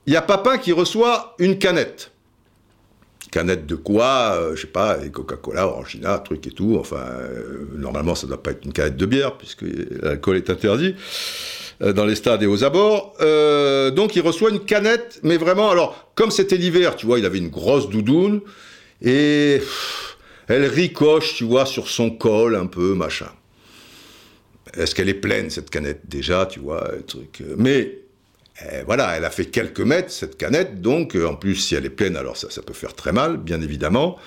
il 0.06 0.12
y 0.12 0.16
a 0.16 0.22
Papin 0.22 0.58
qui 0.58 0.72
reçoit 0.72 1.34
une 1.38 1.58
canette. 1.58 2.10
Canette 3.30 3.66
de 3.66 3.76
quoi 3.76 4.36
euh, 4.36 4.54
Je 4.54 4.62
sais 4.62 4.66
pas, 4.66 4.98
Coca-Cola, 5.10 5.66
Orangina, 5.66 6.18
truc 6.18 6.46
et 6.46 6.50
tout. 6.50 6.76
Enfin, 6.78 6.96
euh, 6.96 7.66
normalement, 7.76 8.14
ça 8.14 8.26
doit 8.26 8.42
pas 8.42 8.50
être 8.50 8.64
une 8.64 8.74
canette 8.74 8.96
de 8.96 9.06
bière, 9.06 9.38
puisque 9.38 9.62
l'alcool 10.02 10.36
est 10.36 10.50
interdit 10.50 10.94
euh, 11.82 11.92
dans 11.92 12.04
les 12.04 12.14
stades 12.14 12.42
et 12.42 12.46
aux 12.46 12.64
abords. 12.64 13.14
Euh, 13.20 13.90
donc, 13.90 14.14
il 14.14 14.20
reçoit 14.20 14.50
une 14.50 14.60
canette, 14.60 15.18
mais 15.22 15.36
vraiment, 15.36 15.70
alors, 15.70 16.10
comme 16.14 16.30
c'était 16.30 16.56
l'hiver, 16.56 16.94
tu 16.96 17.06
vois, 17.06 17.18
il 17.18 17.24
avait 17.24 17.38
une 17.38 17.48
grosse 17.48 17.88
doudoune, 17.88 18.40
et 19.00 19.60
elle 20.52 20.66
ricoche, 20.66 21.34
tu 21.34 21.44
vois, 21.44 21.66
sur 21.66 21.88
son 21.88 22.10
col 22.10 22.56
un 22.56 22.66
peu, 22.66 22.94
machin. 22.94 23.30
Est-ce 24.74 24.94
qu'elle 24.94 25.08
est 25.08 25.14
pleine, 25.14 25.50
cette 25.50 25.70
canette? 25.70 26.00
Déjà, 26.04 26.46
tu 26.46 26.60
vois, 26.60 26.90
truc. 27.06 27.42
Mais 27.56 27.98
eh, 28.60 28.82
voilà, 28.86 29.16
elle 29.16 29.24
a 29.24 29.30
fait 29.30 29.46
quelques 29.46 29.80
mètres, 29.80 30.10
cette 30.10 30.36
canette, 30.36 30.80
donc 30.80 31.16
euh, 31.16 31.26
en 31.26 31.34
plus, 31.34 31.56
si 31.56 31.74
elle 31.74 31.86
est 31.86 31.90
pleine, 31.90 32.16
alors 32.16 32.36
ça, 32.36 32.48
peut 32.62 32.74
faire 32.74 32.94
très 32.94 33.12
mal, 33.12 33.36
bien 33.36 33.60
évidemment. 33.60 34.18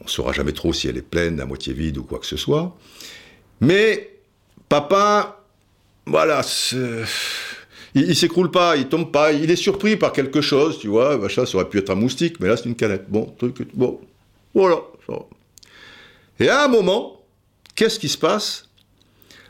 On 0.00 0.04
ne 0.04 0.08
saura 0.08 0.32
jamais 0.32 0.52
trop 0.52 0.72
si 0.72 0.88
elle 0.88 0.96
est 0.96 1.02
pleine, 1.02 1.40
à 1.40 1.46
moitié 1.46 1.72
vide 1.72 1.98
ou 1.98 2.02
quoi 2.02 2.18
que 2.18 2.26
ce 2.26 2.36
soit. 2.36 2.76
Mais 3.60 4.10
Papin, 4.68 5.34
voilà, 6.06 6.42
il, 6.72 7.06
il 7.94 8.16
s'écroule 8.16 8.50
pas, 8.50 8.76
il 8.76 8.88
tombe 8.88 9.12
pas, 9.12 9.32
il 9.32 9.50
est 9.50 9.56
surpris 9.56 9.96
par 9.96 10.12
quelque 10.12 10.40
chose, 10.40 10.78
tu 10.78 10.88
vois, 10.88 11.18
machin, 11.18 11.46
ça 11.46 11.56
aurait 11.56 11.68
pu 11.68 11.78
être 11.78 11.90
un 11.90 11.94
moustique, 11.94 12.40
mais 12.40 12.48
là 12.48 12.56
c'est 12.56 12.66
une 12.66 12.76
canette. 12.76 13.04
Bon, 13.08 13.34
truc, 13.38 13.56
bon, 13.74 14.00
voilà. 14.54 14.80
Et 16.40 16.48
à 16.48 16.64
un 16.64 16.68
moment, 16.68 17.24
qu'est-ce 17.74 17.98
qui 17.98 18.08
se 18.08 18.18
passe? 18.18 18.68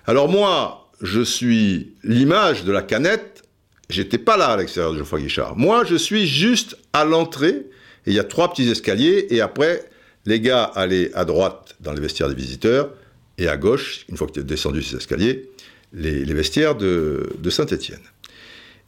Alors 0.06 0.28
moi, 0.28 0.90
je 1.00 1.22
suis 1.22 1.94
l'image 2.02 2.64
de 2.64 2.72
la 2.72 2.82
canette, 2.82 3.42
j'étais 3.88 4.18
pas 4.18 4.36
là 4.36 4.48
à 4.48 4.56
l'extérieur 4.56 4.92
de 4.92 4.98
Geoffroy 4.98 5.20
Guichard. 5.20 5.56
Moi, 5.56 5.84
je 5.84 5.96
suis 5.96 6.26
juste 6.26 6.76
à 6.92 7.04
l'entrée, 7.04 7.66
il 8.06 8.14
y 8.14 8.18
a 8.18 8.24
trois 8.24 8.50
petits 8.52 8.68
escaliers, 8.68 9.26
et 9.30 9.40
après, 9.40 9.88
les 10.26 10.40
gars 10.40 10.64
allaient 10.64 11.12
à 11.14 11.24
droite 11.24 11.76
dans 11.80 11.92
les 11.92 12.00
vestiaires 12.00 12.28
des 12.28 12.34
visiteurs, 12.34 12.90
et 13.38 13.48
à 13.48 13.56
gauche, 13.56 14.04
une 14.08 14.16
fois 14.16 14.26
que 14.26 14.32
tu 14.32 14.40
es 14.40 14.44
descendu 14.44 14.82
ces 14.82 14.96
escaliers, 14.96 15.50
les, 15.92 16.24
les 16.24 16.34
vestiaires 16.34 16.74
de, 16.74 17.30
de 17.38 17.50
Saint-Étienne. 17.50 18.02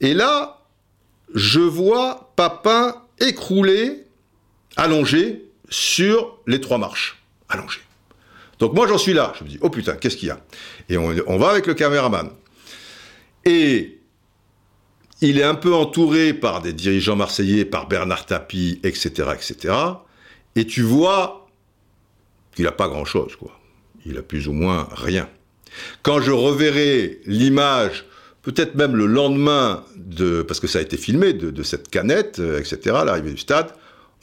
Et 0.00 0.14
là, 0.14 0.62
je 1.34 1.60
vois 1.60 2.32
Papin 2.36 3.02
écroulé, 3.20 4.04
allongé, 4.76 5.44
sur 5.68 6.38
les 6.46 6.60
trois 6.60 6.78
marches. 6.78 7.23
Donc 8.58 8.74
moi, 8.74 8.86
j'en 8.86 8.98
suis 8.98 9.12
là. 9.12 9.32
Je 9.38 9.44
me 9.44 9.48
dis, 9.48 9.58
oh 9.60 9.70
putain, 9.70 9.94
qu'est-ce 9.96 10.16
qu'il 10.16 10.28
y 10.28 10.30
a? 10.30 10.40
Et 10.88 10.96
on, 10.96 11.38
va 11.38 11.50
avec 11.50 11.66
le 11.66 11.74
caméraman. 11.74 12.30
Et 13.44 13.98
il 15.20 15.38
est 15.38 15.44
un 15.44 15.54
peu 15.54 15.74
entouré 15.74 16.34
par 16.34 16.62
des 16.62 16.72
dirigeants 16.72 17.16
marseillais, 17.16 17.64
par 17.64 17.88
Bernard 17.88 18.26
Tapie, 18.26 18.80
etc., 18.82 19.30
etc. 19.34 19.74
Et 20.56 20.66
tu 20.66 20.82
vois 20.82 21.48
qu'il 22.54 22.64
n'a 22.64 22.72
pas 22.72 22.88
grand-chose, 22.88 23.36
quoi. 23.36 23.58
Il 24.06 24.18
a 24.18 24.22
plus 24.22 24.48
ou 24.48 24.52
moins 24.52 24.88
rien. 24.92 25.28
Quand 26.02 26.20
je 26.20 26.30
reverrai 26.30 27.20
l'image, 27.26 28.04
peut-être 28.42 28.74
même 28.74 28.94
le 28.94 29.06
lendemain, 29.06 29.82
de, 29.96 30.42
parce 30.42 30.60
que 30.60 30.66
ça 30.66 30.78
a 30.78 30.82
été 30.82 30.96
filmé, 30.96 31.32
de, 31.32 31.50
de 31.50 31.62
cette 31.62 31.88
canette, 31.88 32.38
euh, 32.38 32.60
etc., 32.60 32.78
l'arrivée 33.04 33.32
du 33.32 33.38
stade, 33.38 33.72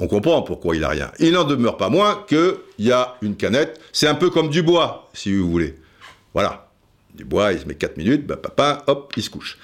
on 0.02 0.08
comprend 0.08 0.42
pourquoi 0.42 0.76
il 0.76 0.84
a 0.84 0.90
rien. 0.90 1.12
Il 1.20 1.34
n'en 1.34 1.44
demeure 1.44 1.78
pas 1.78 1.90
moins 1.90 2.26
qu'il 2.28 2.56
y 2.80 2.92
a 2.92 3.18
une 3.22 3.36
canette. 3.36 3.80
C'est 3.94 4.08
un 4.08 4.16
peu 4.16 4.32
comme 4.32 4.50
du 4.50 4.64
bois, 4.64 5.12
si 5.14 5.32
vous 5.32 5.48
voulez. 5.48 5.76
Voilà. 6.34 6.72
Du 7.14 7.24
bois, 7.24 7.54
il 7.54 7.60
se 7.60 7.66
met 7.66 7.76
4 7.76 7.98
minutes, 7.98 8.26
bah, 8.26 8.36
papa, 8.36 8.84
hop, 8.88 9.14
il 9.16 9.22
se 9.22 9.30
couche. 9.30 9.60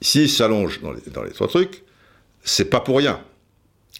S'il 0.00 0.30
s'allonge 0.30 0.80
dans 0.80 0.92
les, 1.24 1.32
trois 1.32 1.48
trucs, 1.48 1.82
c'est 2.44 2.66
pas 2.66 2.78
pour 2.78 2.98
rien. 2.98 3.18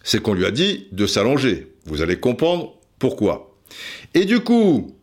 C'est 0.04 0.22
qu'on 0.22 0.34
lui 0.34 0.46
a 0.46 0.52
dit 0.52 0.86
de 0.92 1.08
s'allonger. 1.08 1.72
Vous 1.86 2.02
allez 2.02 2.20
comprendre 2.20 2.74
pourquoi. 3.00 3.52
Et 4.12 4.26
du 4.26 4.40
coup, 4.40 4.94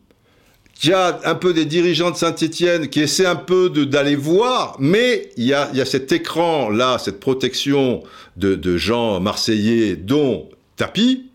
il 0.82 0.88
y 0.88 0.92
a 0.94 1.20
un 1.24 1.34
peu 1.34 1.52
des 1.52 1.66
dirigeants 1.66 2.12
de 2.12 2.16
Saint-Etienne 2.16 2.88
qui 2.88 3.00
essaient 3.00 3.26
un 3.26 3.36
peu 3.36 3.68
d'aller 3.68 4.16
voir, 4.16 4.76
mais 4.78 5.28
il 5.36 5.44
y 5.44 5.52
a, 5.52 5.70
y 5.74 5.82
a 5.82 5.84
cet 5.84 6.12
écran-là, 6.12 6.96
cette 6.98 7.20
protection 7.20 8.04
de, 8.38 8.54
de 8.54 8.78
gens 8.78 9.20
marseillais, 9.20 9.96
dont 9.96 10.48
Tapi. 10.76 11.30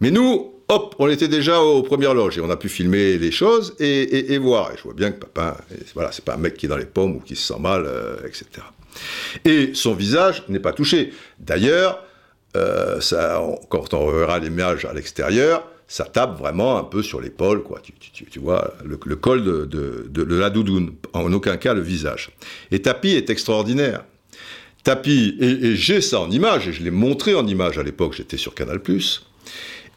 Mais 0.00 0.10
nous, 0.10 0.52
hop, 0.68 0.94
on 0.98 1.08
était 1.08 1.28
déjà 1.28 1.60
aux 1.60 1.82
premières 1.82 2.14
loges 2.14 2.36
et 2.38 2.40
on 2.40 2.50
a 2.50 2.56
pu 2.56 2.68
filmer 2.68 3.16
les 3.18 3.30
choses 3.30 3.74
et, 3.78 4.32
et- 4.34 4.38
voir. 4.38 4.72
Et 4.72 4.76
je 4.76 4.82
vois 4.82 4.94
bien 4.94 5.10
que 5.10 5.18
papa, 5.20 5.56
voilà, 5.94 6.12
c'est 6.12 6.24
pas 6.24 6.34
un 6.34 6.38
mec 6.38 6.54
qui 6.56 6.66
est 6.66 6.68
dans 6.68 6.76
les 6.76 6.84
pommes 6.86 7.16
ou 7.16 7.20
qui 7.20 7.34
se 7.36 7.46
sent 7.54 7.58
mal, 7.60 7.84
euh, 7.86 8.16
etc. 8.26 8.44
Et 9.44 9.70
son 9.74 9.94
visage 9.94 10.42
n'est 10.48 10.60
pas 10.60 10.72
touché. 10.72 11.12
D'ailleurs, 11.38 12.02
euh, 12.56 13.00
quand 13.68 13.94
on 13.94 14.06
reverra 14.06 14.38
l'image 14.38 14.84
à 14.84 14.92
l'extérieur, 14.92 15.66
ça 15.88 16.04
tape 16.04 16.38
vraiment 16.38 16.78
un 16.78 16.84
peu 16.84 17.02
sur 17.02 17.20
l'épaule, 17.20 17.62
quoi. 17.62 17.80
Tu, 17.82 17.92
tu- 17.92 18.24
tu- 18.26 18.38
vois, 18.40 18.74
le, 18.84 18.96
col 19.16 19.44
de- 19.44 19.64
de 20.10 20.34
la 20.36 20.50
doudoune, 20.50 20.94
en 21.12 21.32
aucun 21.32 21.56
cas 21.58 21.74
le 21.74 21.80
visage. 21.80 22.30
Et 22.70 22.82
Tapi 22.82 23.10
est 23.12 23.30
extraordinaire. 23.30 24.04
Tapi, 24.86 25.36
et, 25.40 25.74
j'ai 25.74 26.00
ça 26.00 26.20
en 26.20 26.30
image, 26.30 26.68
et 26.68 26.72
je 26.72 26.80
l'ai 26.80 26.92
montré 26.92 27.34
en 27.34 27.44
image 27.44 27.76
à 27.76 27.82
l'époque, 27.82 28.12
j'étais 28.16 28.36
sur 28.36 28.54
Canal+. 28.54 28.80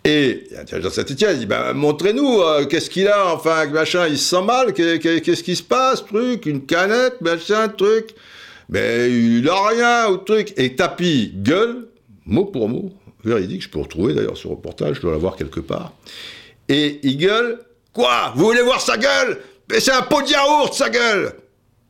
Et 0.04 0.48
il 0.50 0.54
y 0.56 0.58
a 0.58 0.88
un 0.88 0.90
Saint-Etienne, 0.90 1.30
il 1.34 1.40
dit, 1.42 1.46
ben, 1.46 1.74
montrez-nous, 1.74 2.42
euh, 2.42 2.66
qu'est-ce 2.66 2.90
qu'il 2.90 3.08
a, 3.08 3.32
enfin, 3.32 3.68
machin, 3.68 4.08
il 4.08 4.18
se 4.18 4.36
sent 4.36 4.42
mal, 4.42 4.74
qu'est- 4.74 4.98
qu'est- 4.98 5.22
qu'est-ce 5.22 5.44
qui 5.44 5.56
se 5.56 5.62
passe, 5.62 6.04
truc, 6.04 6.48
une 6.48 6.66
canette, 6.66 7.22
machin, 7.22 7.68
truc. 7.68 8.16
Mais 8.70 9.12
il 9.12 9.48
a 9.48 9.68
rien, 9.68 10.10
ou 10.10 10.18
truc. 10.18 10.54
Et 10.58 10.76
Tapi 10.76 11.34
gueule, 11.36 11.88
mot 12.26 12.46
pour 12.46 12.68
mot, 12.68 12.92
véridique, 13.24 13.62
je 13.62 13.70
peux 13.70 13.80
retrouver 13.80 14.16
d'ailleurs 14.16 14.38
ce 14.38 14.48
reportage, 14.48 14.96
je 14.96 15.02
dois 15.02 15.12
l'avoir 15.12 15.36
quelque 15.36 15.60
part. 15.60 15.94
Et 16.68 17.00
il 17.04 17.18
gueule, 17.18 17.60
quoi? 17.94 18.34
Vous 18.36 18.46
voulez 18.46 18.64
voir 18.64 18.82
sa 18.82 18.98
gueule? 18.98 19.40
Mais 19.70 19.80
c'est 19.82 19.92
un 19.92 20.02
pot 20.02 20.24
de 20.24 20.30
yaourt, 20.30 20.74
sa 20.74 20.90
gueule 20.90 21.34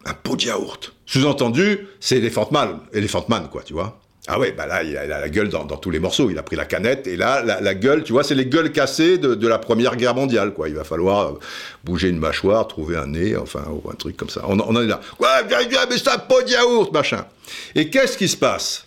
Un 0.04 0.14
pot 0.14 0.36
de 0.36 0.44
yaourt. 0.44 0.94
Sous-entendu, 1.10 1.88
c'est 2.00 2.18
Elephant 2.18 2.50
Man, 2.52 2.82
Elephant 2.94 3.26
Man, 3.30 3.48
quoi, 3.52 3.64
tu 3.64 3.74
vois 3.74 4.00
ah 4.32 4.38
ouais, 4.38 4.52
bah 4.52 4.68
là, 4.68 4.84
il 4.84 4.96
a, 4.96 5.08
la 5.08 5.30
gueule 5.30 5.50
dans, 5.50 5.66
tous 5.66 5.90
les 5.90 5.98
morceaux. 5.98 6.30
Il 6.30 6.38
a 6.38 6.44
pris 6.44 6.56
la 6.56 6.66
canette 6.66 7.08
et 7.08 7.16
là, 7.16 7.42
la, 7.42 7.74
gueule, 7.74 8.04
tu 8.04 8.12
vois, 8.12 8.24
c'est 8.24 8.36
les 8.36 8.46
gueules 8.46 8.72
cassées 8.72 9.18
de, 9.18 9.48
la 9.48 9.58
Première 9.58 9.96
Guerre 9.96 10.14
mondiale, 10.14 10.54
quoi. 10.54 10.70
Il 10.70 10.76
va 10.76 10.84
falloir 10.84 11.30
euh, 11.30 11.40
bouger 11.84 12.10
une 12.10 12.20
mâchoire, 12.20 12.68
trouver 12.68 12.96
un 12.96 13.08
nez, 13.08 13.36
enfin, 13.36 13.64
ou 13.70 13.90
un 13.90 13.96
truc 13.96 14.18
comme 14.18 14.30
ça. 14.30 14.44
On, 14.48 14.60
en- 14.60 14.80
est 14.80 14.86
là. 14.86 15.00
Ouais, 15.20 15.28
viens, 15.48 15.68
viens, 15.68 15.88
mais 15.90 15.96
un 16.08 16.18
pot 16.20 16.44
de 16.44 16.50
yaourt, 16.52 16.94
machin. 16.94 17.26
Et 17.74 17.90
qu'est-ce 17.90 18.20
qui 18.20 18.28
se 18.28 18.38
passe? 18.38 18.86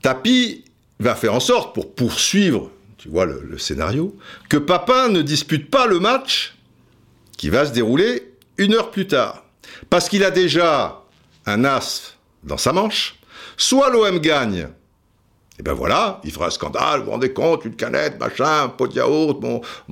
Tapi 0.00 0.64
va 0.98 1.14
faire 1.14 1.34
en 1.34 1.40
sorte, 1.40 1.74
pour 1.74 1.94
poursuivre, 1.94 2.70
tu 2.96 3.10
vois, 3.10 3.26
le, 3.26 3.42
le 3.46 3.58
scénario, 3.58 4.16
que 4.48 4.56
Papin 4.56 5.10
ne 5.10 5.20
dispute 5.20 5.70
pas 5.70 5.86
le 5.86 6.00
match 6.00 6.54
qui 7.36 7.50
va 7.50 7.66
se 7.66 7.72
dérouler 7.72 8.32
une 8.56 8.72
heure 8.72 8.90
plus 8.90 9.06
tard. 9.06 9.43
Parce 9.90 10.08
qu'il 10.08 10.24
a 10.24 10.30
déjà 10.30 11.02
un 11.46 11.64
as 11.64 12.16
dans 12.42 12.56
sa 12.56 12.72
manche. 12.72 13.16
Soit 13.56 13.90
l'OM 13.90 14.18
gagne, 14.18 14.68
et 15.58 15.62
ben 15.62 15.72
voilà, 15.72 16.20
il 16.24 16.32
fera 16.32 16.46
un 16.46 16.50
scandale, 16.50 17.00
vous 17.00 17.06
vous 17.06 17.10
rendez 17.12 17.32
compte, 17.32 17.64
une 17.64 17.76
canette, 17.76 18.18
machin, 18.18 18.68
pot 18.68 18.88
de 18.88 18.94
yaourt, 18.94 19.40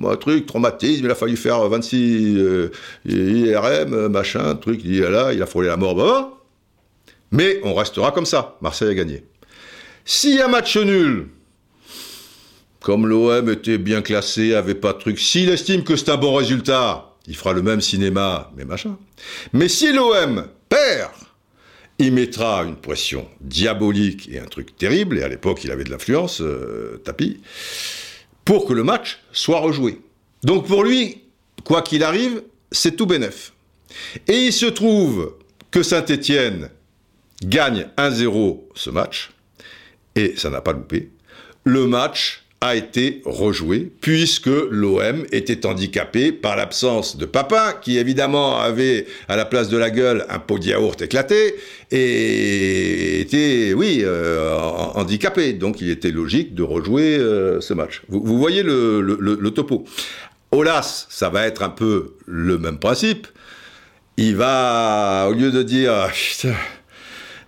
un 0.03 0.15
truc, 0.17 0.45
traumatisme, 0.45 1.05
il 1.05 1.11
a 1.11 1.15
fallu 1.15 1.37
faire 1.37 1.67
26 1.69 2.37
euh, 2.37 2.71
IRM, 3.05 4.09
machin, 4.09 4.55
truc, 4.55 4.81
il 4.83 5.01
est 5.01 5.09
là, 5.09 5.31
il 5.31 5.41
a 5.41 5.45
frôlé 5.45 5.69
la 5.69 5.77
mort, 5.77 5.95
bah, 5.95 6.03
bah. 6.05 6.33
mais 7.31 7.61
on 7.63 7.73
restera 7.73 8.11
comme 8.11 8.25
ça, 8.25 8.57
Marseille 8.59 8.89
a 8.89 8.93
gagné. 8.93 9.23
S'il 10.03 10.35
y 10.35 10.41
a 10.41 10.49
match 10.49 10.75
nul, 10.75 11.29
comme 12.81 13.07
l'OM 13.07 13.49
était 13.49 13.77
bien 13.77 14.01
classé, 14.01 14.55
avait 14.55 14.75
pas 14.75 14.91
de 14.91 14.97
truc, 14.97 15.17
s'il 15.17 15.47
estime 15.47 15.85
que 15.85 15.95
c'est 15.95 16.09
un 16.09 16.17
bon 16.17 16.33
résultat, 16.33 17.12
il 17.27 17.35
fera 17.35 17.53
le 17.53 17.61
même 17.61 17.81
cinéma, 17.81 18.51
mais 18.55 18.65
machin. 18.65 18.97
Mais 19.53 19.69
si 19.69 19.91
l'OM 19.93 20.47
perd, 20.69 21.11
il 21.99 22.11
mettra 22.11 22.63
une 22.63 22.75
pression 22.75 23.27
diabolique 23.39 24.29
et 24.29 24.39
un 24.39 24.45
truc 24.45 24.75
terrible, 24.75 25.19
et 25.19 25.23
à 25.23 25.27
l'époque 25.27 25.63
il 25.63 25.71
avait 25.71 25.83
de 25.83 25.91
l'influence, 25.91 26.41
euh, 26.41 27.01
Tapi, 27.05 27.39
pour 28.45 28.65
que 28.65 28.73
le 28.73 28.83
match 28.83 29.19
soit 29.31 29.59
rejoué. 29.59 30.01
Donc 30.43 30.67
pour 30.67 30.83
lui, 30.83 31.21
quoi 31.63 31.81
qu'il 31.81 32.03
arrive, 32.03 32.43
c'est 32.71 32.95
tout 32.95 33.05
bénef. 33.05 33.53
Et 34.27 34.47
il 34.47 34.53
se 34.53 34.65
trouve 34.65 35.35
que 35.71 35.83
Saint-Étienne 35.83 36.69
gagne 37.43 37.87
1-0 37.97 38.61
ce 38.75 38.89
match, 38.89 39.31
et 40.15 40.35
ça 40.35 40.49
n'a 40.49 40.61
pas 40.61 40.73
loupé. 40.73 41.11
Le 41.63 41.87
match 41.87 42.42
a 42.63 42.75
été 42.75 43.21
rejoué, 43.25 43.91
puisque 43.99 44.47
l'OM 44.47 45.25
était 45.33 45.65
handicapé 45.65 46.31
par 46.31 46.55
l'absence 46.55 47.17
de 47.17 47.25
Papin, 47.25 47.73
qui 47.81 47.97
évidemment 47.97 48.57
avait 48.57 49.05
à 49.27 49.35
la 49.35 49.43
place 49.43 49.67
de 49.67 49.77
la 49.77 49.89
gueule 49.89 50.25
un 50.29 50.39
pot 50.39 50.59
de 50.59 50.67
yaourt 50.67 51.01
éclaté, 51.01 51.55
et 51.91 53.19
était, 53.19 53.73
oui, 53.73 53.99
euh, 54.03 54.57
handicapé. 54.95 55.51
Donc 55.51 55.81
il 55.81 55.89
était 55.89 56.11
logique 56.11 56.55
de 56.55 56.63
rejouer 56.63 57.17
euh, 57.17 57.59
ce 57.59 57.73
match. 57.73 58.01
Vous, 58.07 58.37
voyez 58.37 58.63
le, 58.63 59.49
topo. 59.53 59.83
Olas, 60.51 61.07
ça 61.09 61.27
va 61.27 61.45
être 61.45 61.63
un 61.63 61.69
peu 61.69 62.15
le 62.25 62.57
même 62.57 62.79
principe. 62.79 63.27
Il 64.15 64.37
va, 64.37 65.27
au 65.29 65.33
lieu 65.33 65.51
de 65.51 65.63
dire, 65.63 65.91
ah, 65.91 66.09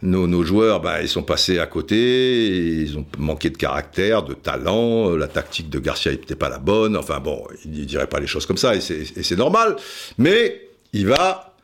nos, 0.01 0.43
joueurs, 0.43 0.81
ben, 0.81 1.01
ils 1.01 1.09
sont 1.09 1.23
passés 1.23 1.59
à 1.59 1.65
côté, 1.65 2.47
ils 2.81 2.97
ont 2.97 3.05
manqué 3.17 3.49
de 3.49 3.57
caractère, 3.57 4.23
de 4.23 4.33
talent, 4.33 5.15
la 5.15 5.27
tactique 5.27 5.69
de 5.69 5.79
Garcia 5.79 6.11
n'était 6.11 6.35
pas 6.35 6.49
la 6.49 6.59
bonne, 6.59 6.95
enfin 6.97 7.19
bon, 7.19 7.43
il 7.65 7.79
ne 7.79 7.85
dirait 7.85 8.07
pas 8.07 8.19
les 8.19 8.27
choses 8.27 8.45
comme 8.45 8.57
ça, 8.57 8.75
et 8.75 8.81
c'est 8.81 9.37
normal, 9.37 9.75
mais 10.17 10.67
il 10.93 11.07
va 11.07 11.55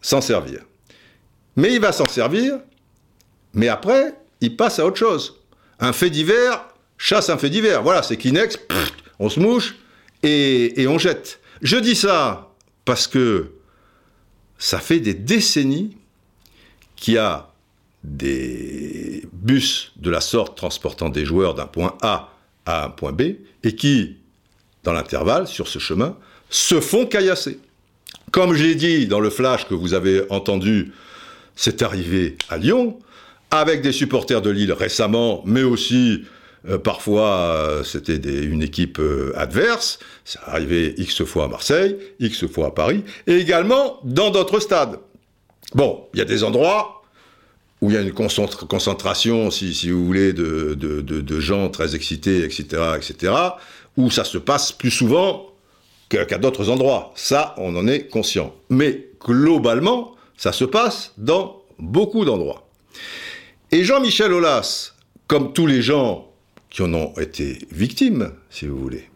s'en 0.00 0.20
servir. 0.20 0.60
Mais 1.56 1.72
il 1.72 1.80
va 1.80 1.92
s'en 1.92 2.06
servir, 2.06 2.58
mais 3.52 3.68
après, 3.68 4.14
il 4.40 4.56
passe 4.56 4.78
à 4.78 4.86
autre 4.86 4.98
chose. 4.98 5.40
Un 5.78 5.92
fait 5.92 6.10
divers 6.10 6.64
chasse 6.96 7.28
un 7.28 7.38
fait 7.38 7.50
divers. 7.50 7.82
Voilà, 7.82 8.02
c'est 8.02 8.16
Kleenex, 8.16 8.58
on 9.18 9.28
se 9.28 9.40
mouche 9.40 9.76
et 10.22 10.86
on 10.88 10.98
jette. 10.98 11.40
Je 11.60 11.76
dis 11.76 11.94
ça 11.94 12.54
parce 12.84 13.06
que 13.06 13.52
ça 14.58 14.78
fait 14.78 15.00
des 15.00 15.14
décennies 15.14 15.96
qu'il 16.96 17.14
y 17.14 17.18
a 17.18 17.50
des 18.04 19.26
bus 19.32 19.92
de 19.96 20.10
la 20.10 20.20
sorte 20.20 20.56
transportant 20.56 21.08
des 21.08 21.24
joueurs 21.24 21.54
d'un 21.54 21.66
point 21.66 21.96
A 22.02 22.30
à 22.66 22.84
un 22.84 22.90
point 22.90 23.12
B 23.12 23.22
et 23.62 23.74
qui, 23.74 24.16
dans 24.84 24.92
l'intervalle, 24.92 25.48
sur 25.48 25.68
ce 25.68 25.78
chemin, 25.78 26.16
se 26.50 26.80
font 26.80 27.06
caillasser. 27.06 27.58
Comme 28.30 28.54
je 28.54 28.62
l'ai 28.62 28.74
dit 28.74 29.06
dans 29.06 29.20
le 29.20 29.30
flash 29.30 29.66
que 29.66 29.74
vous 29.74 29.94
avez 29.94 30.24
entendu, 30.30 30.92
c'est 31.56 31.82
arrivé 31.82 32.36
à 32.50 32.58
Lyon, 32.58 32.98
avec 33.50 33.80
des 33.80 33.92
supporters 33.92 34.42
de 34.42 34.50
Lille 34.50 34.72
récemment, 34.72 35.42
mais 35.46 35.62
aussi 35.62 36.24
euh, 36.68 36.78
parfois 36.78 37.30
euh, 37.30 37.84
c'était 37.84 38.16
une 38.16 38.62
équipe 38.62 38.98
euh, 38.98 39.32
adverse, 39.36 39.98
ça 40.24 40.40
arrivé 40.46 40.94
X 40.98 41.24
fois 41.24 41.44
à 41.44 41.48
Marseille, 41.48 41.96
X 42.20 42.46
fois 42.46 42.68
à 42.68 42.70
Paris, 42.70 43.04
et 43.26 43.36
également 43.36 44.00
dans 44.02 44.30
d'autres 44.30 44.60
stades. 44.60 44.98
Bon, 45.74 46.06
il 46.12 46.18
y 46.18 46.22
a 46.22 46.26
des 46.26 46.42
endroits 46.44 47.03
où 47.80 47.90
il 47.90 47.94
y 47.94 47.96
a 47.96 48.00
une 48.00 48.12
concentration, 48.12 49.50
si, 49.50 49.90
vous 49.90 50.04
voulez, 50.04 50.32
de, 50.32 51.40
gens 51.40 51.68
très 51.68 51.94
excités, 51.94 52.44
etc., 52.44 52.82
etc., 52.96 53.32
où 53.96 54.10
ça 54.10 54.24
se 54.24 54.38
passe 54.38 54.72
plus 54.72 54.90
souvent 54.90 55.46
qu'à 56.08 56.38
d'autres 56.38 56.70
endroits. 56.70 57.12
Ça, 57.14 57.54
on 57.58 57.76
en 57.76 57.86
est 57.86 58.08
conscient. 58.08 58.54
Mais 58.70 59.08
globalement, 59.20 60.14
ça 60.36 60.52
se 60.52 60.64
passe 60.64 61.12
dans 61.18 61.62
beaucoup 61.78 62.24
d'endroits. 62.24 62.68
Et 63.70 63.84
Jean-Michel 63.84 64.32
Aulas, 64.32 64.92
comme 65.26 65.52
tous 65.52 65.66
les 65.66 65.82
gens 65.82 66.28
qui 66.70 66.82
en 66.82 66.92
ont 66.94 67.12
été 67.18 67.58
victimes, 67.70 68.32
si 68.50 68.66
vous 68.66 68.78
voulez, 68.78 69.08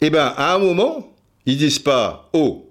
eh 0.00 0.10
bien, 0.10 0.26
à 0.36 0.54
un 0.54 0.58
moment, 0.58 1.12
ils 1.46 1.56
disent 1.56 1.78
pas, 1.78 2.28
oh, 2.32 2.70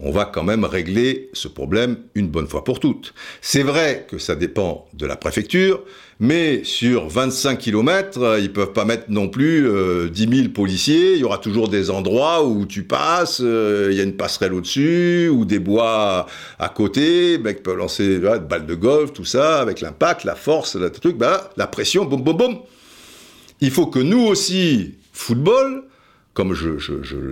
on 0.00 0.12
va 0.12 0.24
quand 0.24 0.44
même 0.44 0.64
régler 0.64 1.28
ce 1.32 1.48
problème 1.48 1.98
une 2.14 2.28
bonne 2.28 2.46
fois 2.46 2.62
pour 2.62 2.78
toutes. 2.78 3.14
C'est 3.40 3.62
vrai 3.62 4.06
que 4.08 4.18
ça 4.18 4.36
dépend 4.36 4.86
de 4.94 5.06
la 5.06 5.16
préfecture, 5.16 5.82
mais 6.20 6.62
sur 6.62 7.08
25 7.08 7.58
km, 7.58 8.38
ils 8.40 8.52
peuvent 8.52 8.72
pas 8.72 8.84
mettre 8.84 9.04
non 9.08 9.28
plus 9.28 9.68
euh, 9.68 10.08
10 10.08 10.36
000 10.36 10.48
policiers. 10.50 11.14
Il 11.14 11.18
y 11.18 11.24
aura 11.24 11.38
toujours 11.38 11.68
des 11.68 11.90
endroits 11.90 12.44
où 12.44 12.64
tu 12.64 12.84
passes, 12.84 13.40
euh, 13.42 13.88
il 13.90 13.96
y 13.96 14.00
a 14.00 14.04
une 14.04 14.16
passerelle 14.16 14.54
au-dessus, 14.54 15.28
ou 15.28 15.44
des 15.44 15.58
bois 15.58 16.26
à 16.60 16.68
côté, 16.68 17.38
mec 17.38 17.62
peut 17.64 17.74
lancer 17.74 18.20
des 18.20 18.38
balles 18.38 18.66
de 18.66 18.74
golf, 18.74 19.12
tout 19.12 19.24
ça, 19.24 19.60
avec 19.60 19.80
l'impact, 19.80 20.24
la 20.24 20.36
force, 20.36 20.76
le 20.76 20.90
truc, 20.90 21.16
bah, 21.16 21.50
la 21.56 21.66
pression, 21.66 22.04
boum, 22.04 22.22
boum, 22.22 22.36
boum. 22.36 22.58
Il 23.60 23.72
faut 23.72 23.86
que 23.86 23.98
nous 23.98 24.24
aussi, 24.24 24.94
football, 25.12 25.82
comme 26.34 26.54
je, 26.54 26.76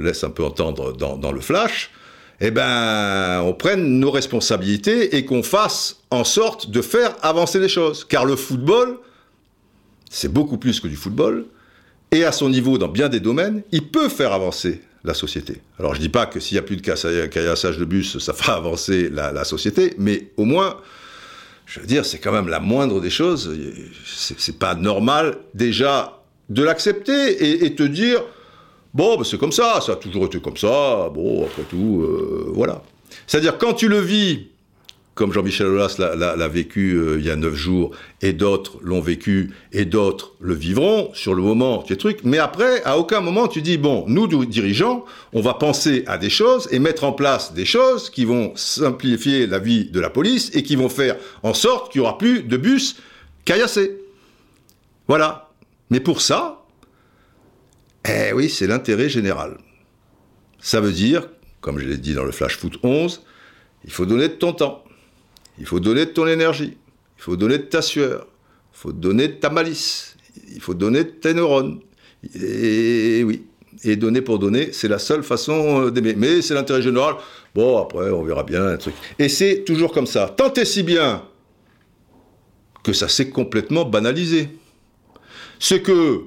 laisse 0.01 0.25
un 0.25 0.31
peu 0.31 0.45
entendre 0.45 0.93
dans 0.93 1.31
le 1.31 1.41
flash, 1.41 1.93
eh 2.41 2.51
ben, 2.51 3.41
on 3.43 3.55
prenne 3.55 3.99
nos 3.99 4.11
responsabilités 4.11 5.17
et 5.17 5.25
qu'on 5.25 5.43
fasse 5.43 5.97
en 6.11 6.25
sorte 6.25 6.71
de 6.71 6.83
faire 6.83 7.17
avancer 7.23 7.59
les 7.59 7.69
choses. 7.69 8.05
Car 8.05 8.27
le 8.27 8.37
football, 8.37 8.99
c'est 10.11 10.33
beaucoup 10.33 10.59
plus 10.59 10.81
que 10.81 10.89
du 10.89 10.97
football, 10.97 11.47
et 12.13 12.25
à 12.25 12.33
son 12.33 12.49
niveau, 12.49 12.79
dans 12.79 12.89
bien 12.89 13.09
des 13.09 13.21
domaines, 13.21 13.63
il 13.73 13.89
peut 13.89 14.09
faire 14.09 14.33
avancer 14.33 14.83
la 15.05 15.15
société. 15.15 15.61
Alors 15.79 15.95
je 15.95 16.01
dis 16.01 16.09
pas 16.09 16.27
que 16.27 16.41
s'il 16.41 16.57
y 16.57 16.59
a 16.59 16.63
plus 16.63 16.77
de 16.77 16.83
caillassage 17.27 17.79
de 17.79 17.85
bus, 17.85 18.19
ça 18.19 18.33
fera 18.33 18.57
avancer 18.57 19.09
la, 19.09 19.33
la, 19.33 19.45
société, 19.45 19.95
mais 19.99 20.31
au 20.37 20.45
moins, 20.45 20.77
je 21.65 21.81
veux 21.81 21.87
dire, 21.87 22.05
c'est 22.05 22.19
quand 22.19 22.33
même 22.33 22.49
la 22.49 22.61
moindre 22.61 23.01
des 23.01 23.11
choses. 23.11 23.57
C'est 24.05 24.59
pas 24.59 24.75
normal 24.75 25.39
déjà 25.55 26.23
de 26.49 26.63
l'accepter 26.63 27.13
et, 27.13 27.67
et 27.67 27.75
te 27.75 27.83
dire, 27.83 28.23
Bon, 28.95 29.17
ben 29.17 29.25
c'est 29.25 29.39
comme 29.39 29.53
ça, 29.53 29.81
ça 29.81 29.93
a 29.93 29.97
toujours 29.97 30.27
été 30.27 30.41
comme 30.41 30.57
ça, 30.57 31.11
bon, 31.15 31.45
après 31.45 31.63
tout, 31.63 32.03
euh, 32.03 32.51
voilà. 32.55 32.83
C'est-à-dire, 33.27 33.59
quand 33.59 33.75
tu 33.75 33.89
le 33.89 33.99
vis, 33.99 34.49
comme 35.15 35.33
Jean-Michel 35.33 35.67
Aulas 35.67 35.97
l'a 35.99 36.49
vécu 36.49 36.95
euh, 36.95 37.17
il 37.19 37.25
y 37.25 37.31
a 37.31 37.37
neuf 37.37 37.55
jours, 37.55 37.91
et 38.21 38.33
d'autres 38.33 38.79
l'ont 38.83 39.01
vécu, 39.01 39.55
et 39.73 39.85
d'autres 39.85 40.33
le 40.41 40.55
vivront, 40.55 41.11
sur 41.15 41.35
le 41.35 41.43
moment, 41.43 41.83
tu 41.83 41.95
es 41.95 41.97
truc, 41.97 42.21
mais 42.25 42.39
après, 42.39 42.83
à 42.85 42.99
aucun 42.99 43.21
moment, 43.21 43.49
tu 43.49 43.63
dis, 43.63 43.79
bon, 43.79 44.05
nous, 44.09 44.27
dirigeants, 44.45 45.05
on 45.33 45.41
va 45.41 45.55
penser 45.55 46.05
à 46.07 46.19
des 46.19 46.31
choses 46.31 46.69
et 46.71 46.79
mettre 46.79 47.05
en 47.05 47.13
place 47.13 47.55
des 47.55 47.65
choses 47.65 48.11
qui 48.11 48.25
vont 48.25 48.53
simplifier 48.57 49.47
la 49.47 49.59
vie 49.59 49.87
de 49.87 50.01
la 50.01 50.11
police 50.11 50.51
et 50.55 50.63
qui 50.63 50.77
vont 50.77 50.89
faire 50.89 51.17
en 51.43 51.55
sorte 51.55 51.93
qu'il 51.93 52.03
n'y 52.03 52.07
aura 52.07 52.19
plus 52.19 52.43
de 52.43 52.57
bus 52.57 52.97
caillassés. 53.45 53.99
Voilà. 55.09 55.49
Mais 55.91 56.01
pour 56.01 56.21
ça, 56.21 56.66
eh 58.09 58.33
oui, 58.33 58.49
c'est 58.49 58.67
l'intérêt 58.67 59.09
général. 59.09 59.59
Ça 60.61 60.81
veut 60.81 60.93
dire, 60.93 61.29
comme 61.61 61.79
je 61.79 61.87
l'ai 61.87 61.99
dit 61.99 62.15
dans 62.15 62.25
le 62.25 62.33
Flash 62.33 62.59
Foot 62.59 62.79
11, 62.83 63.23
il 63.85 63.93
faut 63.93 64.07
donner 64.07 64.29
de 64.29 64.35
ton 64.35 64.53
temps, 64.53 64.85
il 65.59 65.67
faut 65.67 65.81
donner 65.81 66.07
de 66.07 66.11
ton 66.11 66.27
énergie, 66.27 66.77
il 67.19 67.23
faut 67.23 67.37
donner 67.37 67.59
de 67.59 67.65
ta 67.65 67.83
sueur, 67.83 68.27
il 68.75 68.79
faut 68.79 68.93
donner 68.93 69.29
de 69.29 69.35
ta 69.35 69.51
malice, 69.51 70.17
il 70.53 70.61
faut 70.61 70.75
donner 70.75 71.05
de 71.05 71.11
tes 71.11 71.35
neurones. 71.35 71.81
Et 72.35 73.23
oui, 73.25 73.47
et 73.85 73.97
donner 73.97 74.21
pour 74.21 74.39
donner, 74.39 74.73
c'est 74.73 74.89
la 74.89 74.99
seule 74.99 75.23
façon 75.23 75.87
euh, 75.87 75.91
d'aimer. 75.91 76.15
Mais 76.17 76.43
c'est 76.43 76.55
l'intérêt 76.55 76.83
général. 76.83 77.17
Bon, 77.55 77.81
après, 77.81 78.11
on 78.11 78.23
verra 78.23 78.43
bien 78.43 78.67
un 78.67 78.77
truc. 78.77 78.95
Et 79.19 79.29
c'est 79.29 79.65
toujours 79.65 79.93
comme 79.93 80.07
ça. 80.07 80.33
Tant 80.37 80.53
et 80.55 80.65
si 80.65 80.83
bien 80.83 81.23
que 82.83 82.93
ça 82.93 83.09
s'est 83.09 83.31
complètement 83.31 83.85
banalisé. 83.85 84.49
Ce 85.59 85.75
que 85.75 86.23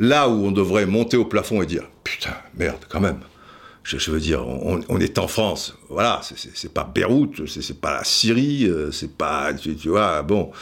là 0.00 0.28
où 0.28 0.46
on 0.46 0.50
devrait 0.50 0.86
monter 0.86 1.16
au 1.16 1.26
plafond 1.26 1.62
et 1.62 1.66
dire 1.66 1.84
putain, 2.02 2.34
merde, 2.56 2.80
quand 2.88 3.00
même. 3.00 3.20
Je, 3.82 4.10
veux 4.10 4.20
dire, 4.20 4.46
on, 4.46 5.00
est 5.00 5.18
en 5.18 5.26
France, 5.26 5.74
voilà, 5.88 6.20
c'est 6.22 6.72
pas 6.72 6.84
Beyrouth, 6.84 7.46
c'est 7.46 7.80
pas 7.80 7.92
la 7.92 8.04
Syrie, 8.04 8.66
euh, 8.66 8.92
c'est 8.92 9.16
pas, 9.16 9.52
tu, 9.54 9.88
vois, 9.88 10.22
bon, 10.22 10.52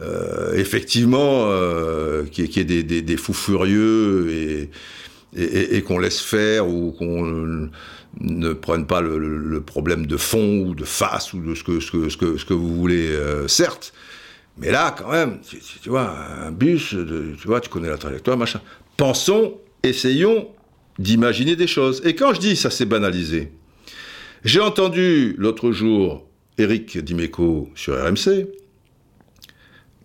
euh, 0.00 0.54
effectivement, 0.54 1.50
euh, 1.50 2.24
qu'il 2.24 2.46
y, 2.46 2.60
ait 2.60 2.64
des, 2.64 3.02
des, 3.02 3.16
fous 3.18 3.34
furieux 3.34 4.30
et, 4.30 4.70
et, 5.76 5.82
qu'on 5.82 5.98
laisse 5.98 6.20
faire 6.20 6.66
ou 6.66 6.92
qu'on 6.92 7.68
ne 8.20 8.52
prenne 8.54 8.86
pas 8.86 9.02
le, 9.02 9.60
problème 9.60 10.06
de 10.06 10.16
fond 10.16 10.60
ou 10.60 10.74
de 10.74 10.84
face 10.84 11.34
ou 11.34 11.40
de 11.40 11.54
ce 11.54 11.64
que, 11.64 11.80
ce 11.80 11.90
que, 11.90 12.08
ce 12.08 12.16
que, 12.16 12.38
ce 12.38 12.44
que 12.46 12.54
vous 12.54 12.74
voulez, 12.74 13.14
certes, 13.48 13.92
mais 14.56 14.70
là, 14.70 14.94
quand 14.96 15.10
même, 15.10 15.40
tu, 15.82 15.90
vois, 15.90 16.10
un 16.42 16.52
bus, 16.52 16.94
tu 17.40 17.46
vois, 17.46 17.60
tu 17.60 17.68
connais 17.68 17.90
la 17.90 17.98
trajectoire, 17.98 18.38
machin 18.38 18.60
pensons, 18.98 19.58
essayons 19.82 20.48
d'imaginer 20.98 21.56
des 21.56 21.66
choses. 21.66 22.02
Et 22.04 22.14
quand 22.14 22.34
je 22.34 22.40
dis 22.40 22.56
ça 22.56 22.68
s'est 22.68 22.84
banalisé, 22.84 23.50
j'ai 24.44 24.60
entendu 24.60 25.34
l'autre 25.38 25.72
jour 25.72 26.26
Eric 26.58 26.98
Dimeco 26.98 27.70
sur 27.74 27.94
RMC, 27.94 28.46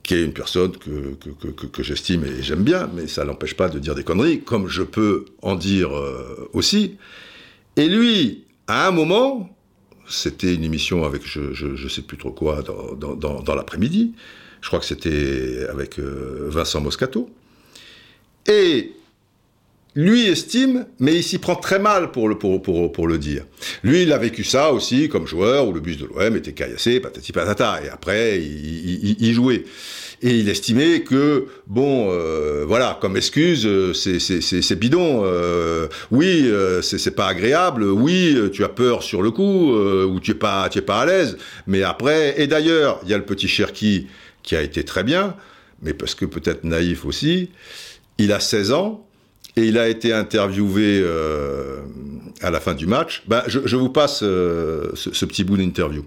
qui 0.04 0.14
est 0.16 0.24
une 0.24 0.34
personne 0.34 0.72
que, 0.78 1.84
j'estime 1.84 2.24
et 2.26 2.44
j'aime 2.44 2.64
bien, 2.64 2.90
mais 2.94 3.08
ça 3.08 3.26
n'empêche 3.26 3.56
pas 3.56 3.68
de 3.70 3.80
dire 3.80 3.96
des 3.96 4.04
conneries, 4.04 4.42
comme 4.42 4.68
je 4.68 4.84
peux 4.84 5.26
en 5.42 5.56
dire 5.56 5.96
euh, 5.98 6.50
aussi. 6.54 6.98
Et 7.76 7.88
lui, 7.88 8.44
à 8.68 8.88
un 8.88 8.92
moment, 8.92 9.50
c'était 10.08 10.54
une 10.54 10.64
émission 10.64 11.04
avec 11.04 11.26
je, 11.26 11.66
ne 11.66 11.90
sais 11.90 12.02
plus 12.04 12.18
trop 12.18 12.32
quoi 12.32 12.62
dans 12.62 13.56
l'après-midi, 13.56 14.14
je 14.62 14.68
crois 14.68 14.80
que 14.80 14.86
c'était 14.86 15.66
avec 15.70 16.00
euh, 16.00 16.48
Vincent 16.50 16.82
Moscato, 16.82 17.30
et 18.48 18.94
lui 19.96 20.26
estime, 20.26 20.88
mais 21.00 21.18
il 21.18 21.24
s'y 21.24 21.38
prend 21.38 21.56
très 21.56 21.78
mal 21.78 22.12
pour 22.12 22.28
le, 22.28 22.36
pour, 22.38 23.08
le 23.08 23.18
dire. 23.18 23.46
Lui, 23.84 24.04
il 24.04 24.12
a 24.12 24.18
vécu 24.18 24.44
ça 24.44 24.74
aussi 24.74 25.08
comme 25.08 25.28
joueur, 25.28 25.68
où 25.68 25.74
le 25.74 25.80
bus 25.80 25.98
de 25.98 26.06
l'OM 26.06 26.36
était 26.36 26.54
caillassé, 26.54 27.00
patati 27.00 27.32
patata, 27.32 27.80
et 27.86 27.90
après, 27.90 28.40
il, 28.40 29.34
jouait. 29.34 29.66
Et 30.24 30.40
il 30.40 30.50
estimait 30.50 31.02
que, 31.02 31.46
bon, 31.68 32.08
euh, 32.10 32.64
voilà, 32.68 32.98
comme 33.02 33.18
excuse, 33.18 33.68
euh, 33.68 33.94
c'est 33.94 34.80
bidon. 34.80 35.22
Euh, 35.26 35.88
oui, 36.10 36.44
euh, 36.46 36.82
c'est 36.82 37.16
pas 37.16 37.28
agréable. 37.28 37.84
Oui, 37.84 38.36
tu 38.52 38.64
as 38.64 38.70
peur 38.70 39.04
sur 39.04 39.22
le 39.22 39.30
coup, 39.30 39.76
ou 39.76 40.20
tu 40.20 40.32
es 40.32 40.36
pas, 40.36 40.70
tu 40.70 40.80
es 40.80 40.82
pas 40.82 41.02
à 41.02 41.06
l'aise. 41.06 41.38
Mais 41.68 41.84
après, 41.84 42.42
et 42.42 42.48
d'ailleurs, 42.48 43.00
il 43.04 43.10
y 43.10 43.14
a 43.14 43.18
le 43.18 43.26
petit 43.26 43.48
Cherki 43.48 44.08
qui 44.42 44.56
a 44.56 44.62
été 44.62 44.84
très 44.84 45.04
bien, 45.04 45.36
mais 45.84 45.94
parce 45.94 46.16
que 46.16 46.26
peut-être 46.26 46.64
naïf 46.64 47.06
aussi. 47.06 47.50
Il 48.18 48.32
a 48.32 48.40
16 48.40 48.72
ans 48.72 49.06
et 49.56 49.66
il 49.66 49.78
a 49.78 49.88
été 49.88 50.14
interviewé 50.14 51.00
euh, 51.04 51.82
à 52.42 52.52
la 52.52 52.60
fin 52.60 52.74
du 52.74 52.88
match. 52.88 53.24
Ben, 53.28 53.44
je, 53.48 53.60
je 53.66 53.76
vous 53.76 53.90
passe 53.90 54.22
euh, 54.24 54.92
ce, 54.96 55.14
ce 55.14 55.26
petit 55.26 55.44
bout 55.44 55.58
d'interview. 55.58 56.06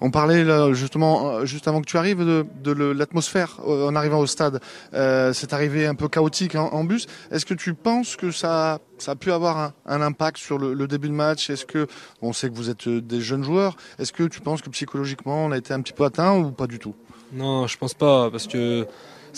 On 0.00 0.12
parlait 0.12 0.44
là, 0.44 0.72
justement, 0.72 1.28
euh, 1.28 1.44
juste 1.44 1.66
avant 1.66 1.80
que 1.80 1.86
tu 1.86 1.96
arrives, 1.96 2.24
de, 2.24 2.72
l'atmosphère 2.92 3.58
en 3.66 3.96
arrivant 3.96 4.20
au 4.20 4.26
stade. 4.26 4.60
Euh, 4.94 5.32
c'est 5.32 5.52
arrivé 5.52 5.86
un 5.86 5.96
peu 5.96 6.08
chaotique 6.08 6.54
en, 6.54 6.68
en 6.72 6.84
bus. 6.84 7.06
Est-ce 7.32 7.44
que 7.44 7.54
tu 7.54 7.74
penses 7.74 8.14
que 8.14 8.30
ça, 8.30 8.78
ça 8.98 9.12
a 9.12 9.16
pu 9.16 9.32
avoir 9.32 9.58
un, 9.58 9.72
un 9.86 10.00
impact 10.00 10.38
sur 10.38 10.58
le, 10.58 10.72
le 10.74 10.86
début 10.86 11.08
de 11.08 11.14
match? 11.14 11.50
Est-ce 11.50 11.66
que, 11.66 11.88
on 12.22 12.32
sait 12.32 12.48
que 12.48 12.54
vous 12.54 12.70
êtes 12.70 12.88
des 12.88 13.20
jeunes 13.20 13.42
joueurs, 13.42 13.76
est-ce 13.98 14.12
que 14.12 14.22
tu 14.24 14.40
penses 14.40 14.62
que 14.62 14.70
psychologiquement 14.70 15.46
on 15.46 15.50
a 15.50 15.58
été 15.58 15.74
un 15.74 15.80
petit 15.80 15.92
peu 15.92 16.04
atteint 16.04 16.38
ou 16.38 16.52
pas 16.52 16.68
du 16.68 16.78
tout? 16.78 16.94
Non, 17.32 17.66
je 17.66 17.76
pense 17.76 17.94
pas, 17.94 18.30
parce 18.30 18.46
que 18.46 18.86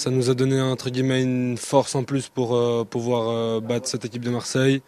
ça 0.01 0.09
nous 0.09 0.31
a 0.31 0.35
donné 0.35 0.59
entre 0.63 0.89
guillemets 0.89 1.23
une 1.23 1.59
force 1.59 1.95
en 1.95 2.05
plus 2.05 2.31
pour 2.31 2.57
euh, 2.57 2.85
pouvoir 2.89 3.29
euh, 3.29 3.61
battre 3.61 3.87
cette 3.87 4.07
équipe 4.07 4.25
de 4.25 4.31
Marseille. 4.31 4.81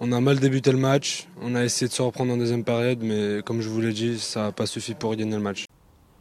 On 0.00 0.12
a 0.12 0.20
mal 0.20 0.38
débuté 0.38 0.70
le 0.70 0.76
match, 0.76 1.26
on 1.40 1.54
a 1.54 1.64
essayé 1.64 1.88
de 1.88 1.94
se 1.94 2.02
reprendre 2.02 2.34
en 2.34 2.36
deuxième 2.36 2.62
période, 2.62 2.98
mais 3.00 3.40
comme 3.42 3.62
je 3.62 3.70
vous 3.70 3.80
l'ai 3.80 3.94
dit, 3.94 4.18
ça 4.18 4.42
n'a 4.42 4.52
pas 4.52 4.66
suffi 4.66 4.92
pour 4.92 5.16
gagner 5.16 5.36
le 5.36 5.42
match. 5.42 5.64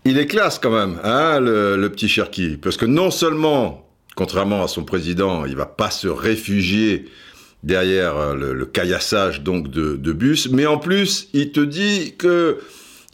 Il 0.06 0.18
est 0.18 0.26
classe 0.26 0.58
quand 0.58 0.72
même, 0.72 1.02
hein, 1.04 1.42
le, 1.42 1.86
petit 1.90 2.08
Cherki, 2.08 2.56
parce 2.56 2.78
que 2.78 2.86
non 2.86 3.12
seulement, 3.12 3.86
contrairement 4.16 4.64
à 4.64 4.70
son 4.70 4.86
président, 4.86 5.44
il 5.44 5.58
va 5.58 5.66
pas 5.66 5.92
se 5.92 6.08
réfugier 6.08 7.10
derrière 7.64 8.16
euh, 8.16 8.36
le, 8.36 8.54
le 8.54 8.66
caillassage 8.66 9.42
donc 9.42 9.70
de, 9.70 9.98
de 9.98 10.14
bus, 10.14 10.48
mais 10.50 10.66
en 10.66 10.78
plus, 10.78 11.28
il 11.34 11.52
te 11.52 11.60
dit 11.60 12.16
que 12.18 12.60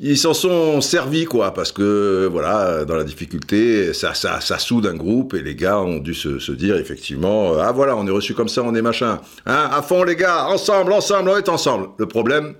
ils 0.03 0.17
s'en 0.17 0.33
sont 0.33 0.81
servis 0.81 1.25
quoi, 1.25 1.53
parce 1.53 1.71
que 1.71 2.27
voilà, 2.31 2.85
dans 2.85 2.95
la 2.95 3.03
difficulté, 3.03 3.93
ça, 3.93 4.15
ça, 4.15 4.41
ça 4.41 4.57
soude 4.57 4.87
un 4.87 4.95
groupe 4.95 5.35
et 5.35 5.43
les 5.43 5.53
gars 5.53 5.79
ont 5.79 5.99
dû 5.99 6.15
se, 6.15 6.51
dire 6.51 6.75
effectivement, 6.77 7.53
ah 7.59 7.71
voilà, 7.71 7.95
on 7.95 8.07
est 8.07 8.11
reçu 8.11 8.33
comme 8.33 8.49
ça, 8.49 8.63
on 8.63 8.73
est 8.73 8.81
machin, 8.81 9.21
hein, 9.45 9.69
à 9.71 9.81
fond 9.83 10.03
les 10.03 10.15
gars, 10.15 10.47
ensemble, 10.47 10.91
ensemble, 10.93 11.29
on 11.29 11.37
est 11.37 11.49
ensemble. 11.49 11.89
Le 11.99 12.07
problème, 12.07 12.55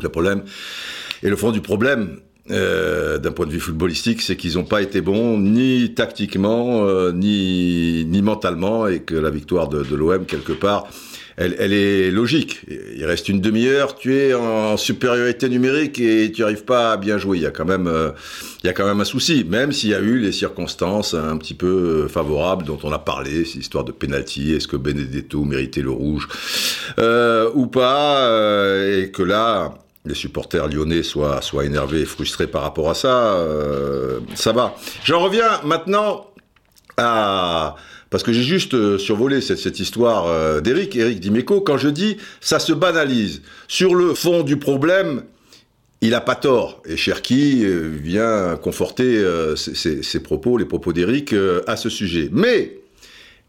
le 0.00 0.08
problème, 0.08 0.44
et 1.24 1.28
le 1.28 1.34
fond 1.34 1.50
du 1.50 1.60
problème, 1.60 2.20
euh, 2.52 3.18
d'un 3.18 3.32
point 3.32 3.46
de 3.46 3.50
vue 3.50 3.60
footballistique, 3.60 4.22
c'est 4.22 4.36
qu'ils 4.36 4.54
n'ont 4.54 4.64
pas 4.64 4.80
été 4.80 5.00
bons 5.00 5.36
ni 5.36 5.94
tactiquement, 5.94 6.86
euh, 6.86 7.10
ni, 7.10 8.06
ni 8.06 8.22
mentalement, 8.22 8.86
et 8.86 9.00
que 9.00 9.16
la 9.16 9.30
victoire 9.30 9.68
de 9.68 9.94
l'OM, 9.94 10.24
quelque 10.26 10.52
part, 10.52 10.86
elle, 11.38 11.72
est 11.72 12.10
logique. 12.10 12.62
Il 12.96 13.04
reste 13.04 13.28
une 13.28 13.40
demi-heure, 13.40 13.96
tu 13.96 14.16
es 14.16 14.34
en 14.34 14.76
supériorité 14.76 15.48
numérique 15.48 16.00
et 16.00 16.32
tu 16.32 16.42
n'arrives 16.42 16.64
pas 16.64 16.92
à 16.92 16.96
bien 16.96 17.16
jouer. 17.16 17.38
Il 17.38 17.42
y 17.42 17.46
a 17.46 17.50
quand 17.50 17.64
même, 17.64 17.86
euh, 17.86 18.10
il 18.62 18.66
y 18.66 18.70
a 18.70 18.72
quand 18.72 18.86
même 18.86 19.00
un 19.00 19.04
souci, 19.04 19.44
même 19.48 19.72
s'il 19.72 19.90
y 19.90 19.94
a 19.94 20.00
eu 20.00 20.18
les 20.18 20.32
circonstances 20.32 21.14
un 21.14 21.36
petit 21.36 21.54
peu 21.54 22.08
favorables 22.08 22.64
dont 22.64 22.78
on 22.82 22.92
a 22.92 22.98
parlé, 22.98 23.44
cette 23.44 23.62
histoire 23.62 23.84
de 23.84 23.92
penalty, 23.92 24.52
est-ce 24.52 24.66
que 24.66 24.76
Benedetto 24.76 25.44
méritait 25.44 25.82
le 25.82 25.90
rouge 25.90 26.28
euh, 26.98 27.50
ou 27.54 27.66
pas, 27.66 28.18
euh, 28.26 29.02
et 29.02 29.10
que 29.10 29.22
là, 29.22 29.74
les 30.04 30.14
supporters 30.14 30.66
lyonnais 30.68 31.02
soient, 31.02 31.40
soient 31.42 31.64
énervés 31.64 32.00
et 32.00 32.04
frustrés 32.04 32.46
par 32.46 32.62
rapport 32.62 32.90
à 32.90 32.94
ça, 32.94 33.34
euh, 33.34 34.20
ça 34.34 34.52
va. 34.52 34.74
J'en 35.04 35.20
reviens 35.20 35.60
maintenant 35.64 36.26
à... 36.96 37.76
Parce 38.10 38.22
que 38.22 38.32
j'ai 38.32 38.42
juste 38.42 38.74
euh, 38.74 38.98
survolé 38.98 39.40
cette, 39.40 39.80
histoire 39.80 40.26
euh, 40.26 40.60
d'Eric, 40.60 40.96
Eric 40.96 41.20
Dimeco, 41.20 41.60
quand 41.60 41.78
je 41.78 41.88
dis 41.88 42.16
ça 42.40 42.58
se 42.58 42.72
banalise. 42.72 43.42
Sur 43.66 43.94
le 43.94 44.14
fond 44.14 44.42
du 44.42 44.56
problème, 44.56 45.22
il 46.00 46.14
a 46.14 46.20
pas 46.20 46.36
tort. 46.36 46.82
Et 46.86 46.96
Cherki 46.96 47.64
euh, 47.64 47.90
vient 48.00 48.56
conforter 48.56 49.22
ses, 49.56 50.20
propos, 50.20 50.56
les 50.56 50.64
propos 50.64 50.92
d'Eric 50.92 51.32
euh, 51.32 51.62
à 51.66 51.76
ce 51.76 51.88
sujet. 51.88 52.28
Mais 52.32 52.74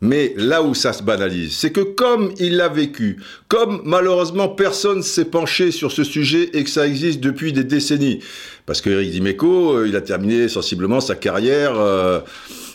mais 0.01 0.33
là 0.37 0.63
où 0.63 0.73
ça 0.73 0.93
se 0.93 1.03
banalise, 1.03 1.57
c'est 1.57 1.73
que 1.73 1.81
comme 1.81 2.31
il 2.39 2.55
l'a 2.55 2.69
vécu, 2.69 3.17
comme 3.49 3.81
malheureusement 3.83 4.47
personne 4.47 5.03
s'est 5.03 5.25
penché 5.25 5.71
sur 5.71 5.91
ce 5.91 6.05
sujet 6.05 6.49
et 6.53 6.63
que 6.63 6.69
ça 6.69 6.87
existe 6.87 7.19
depuis 7.19 7.51
des 7.51 7.65
décennies, 7.65 8.19
parce 8.65 8.79
que 8.79 8.89
Eric 8.89 9.11
Dimeco, 9.11 9.83
il 9.83 9.97
a 9.97 10.01
terminé 10.01 10.47
sensiblement 10.47 11.01
sa 11.01 11.15
carrière 11.15 11.73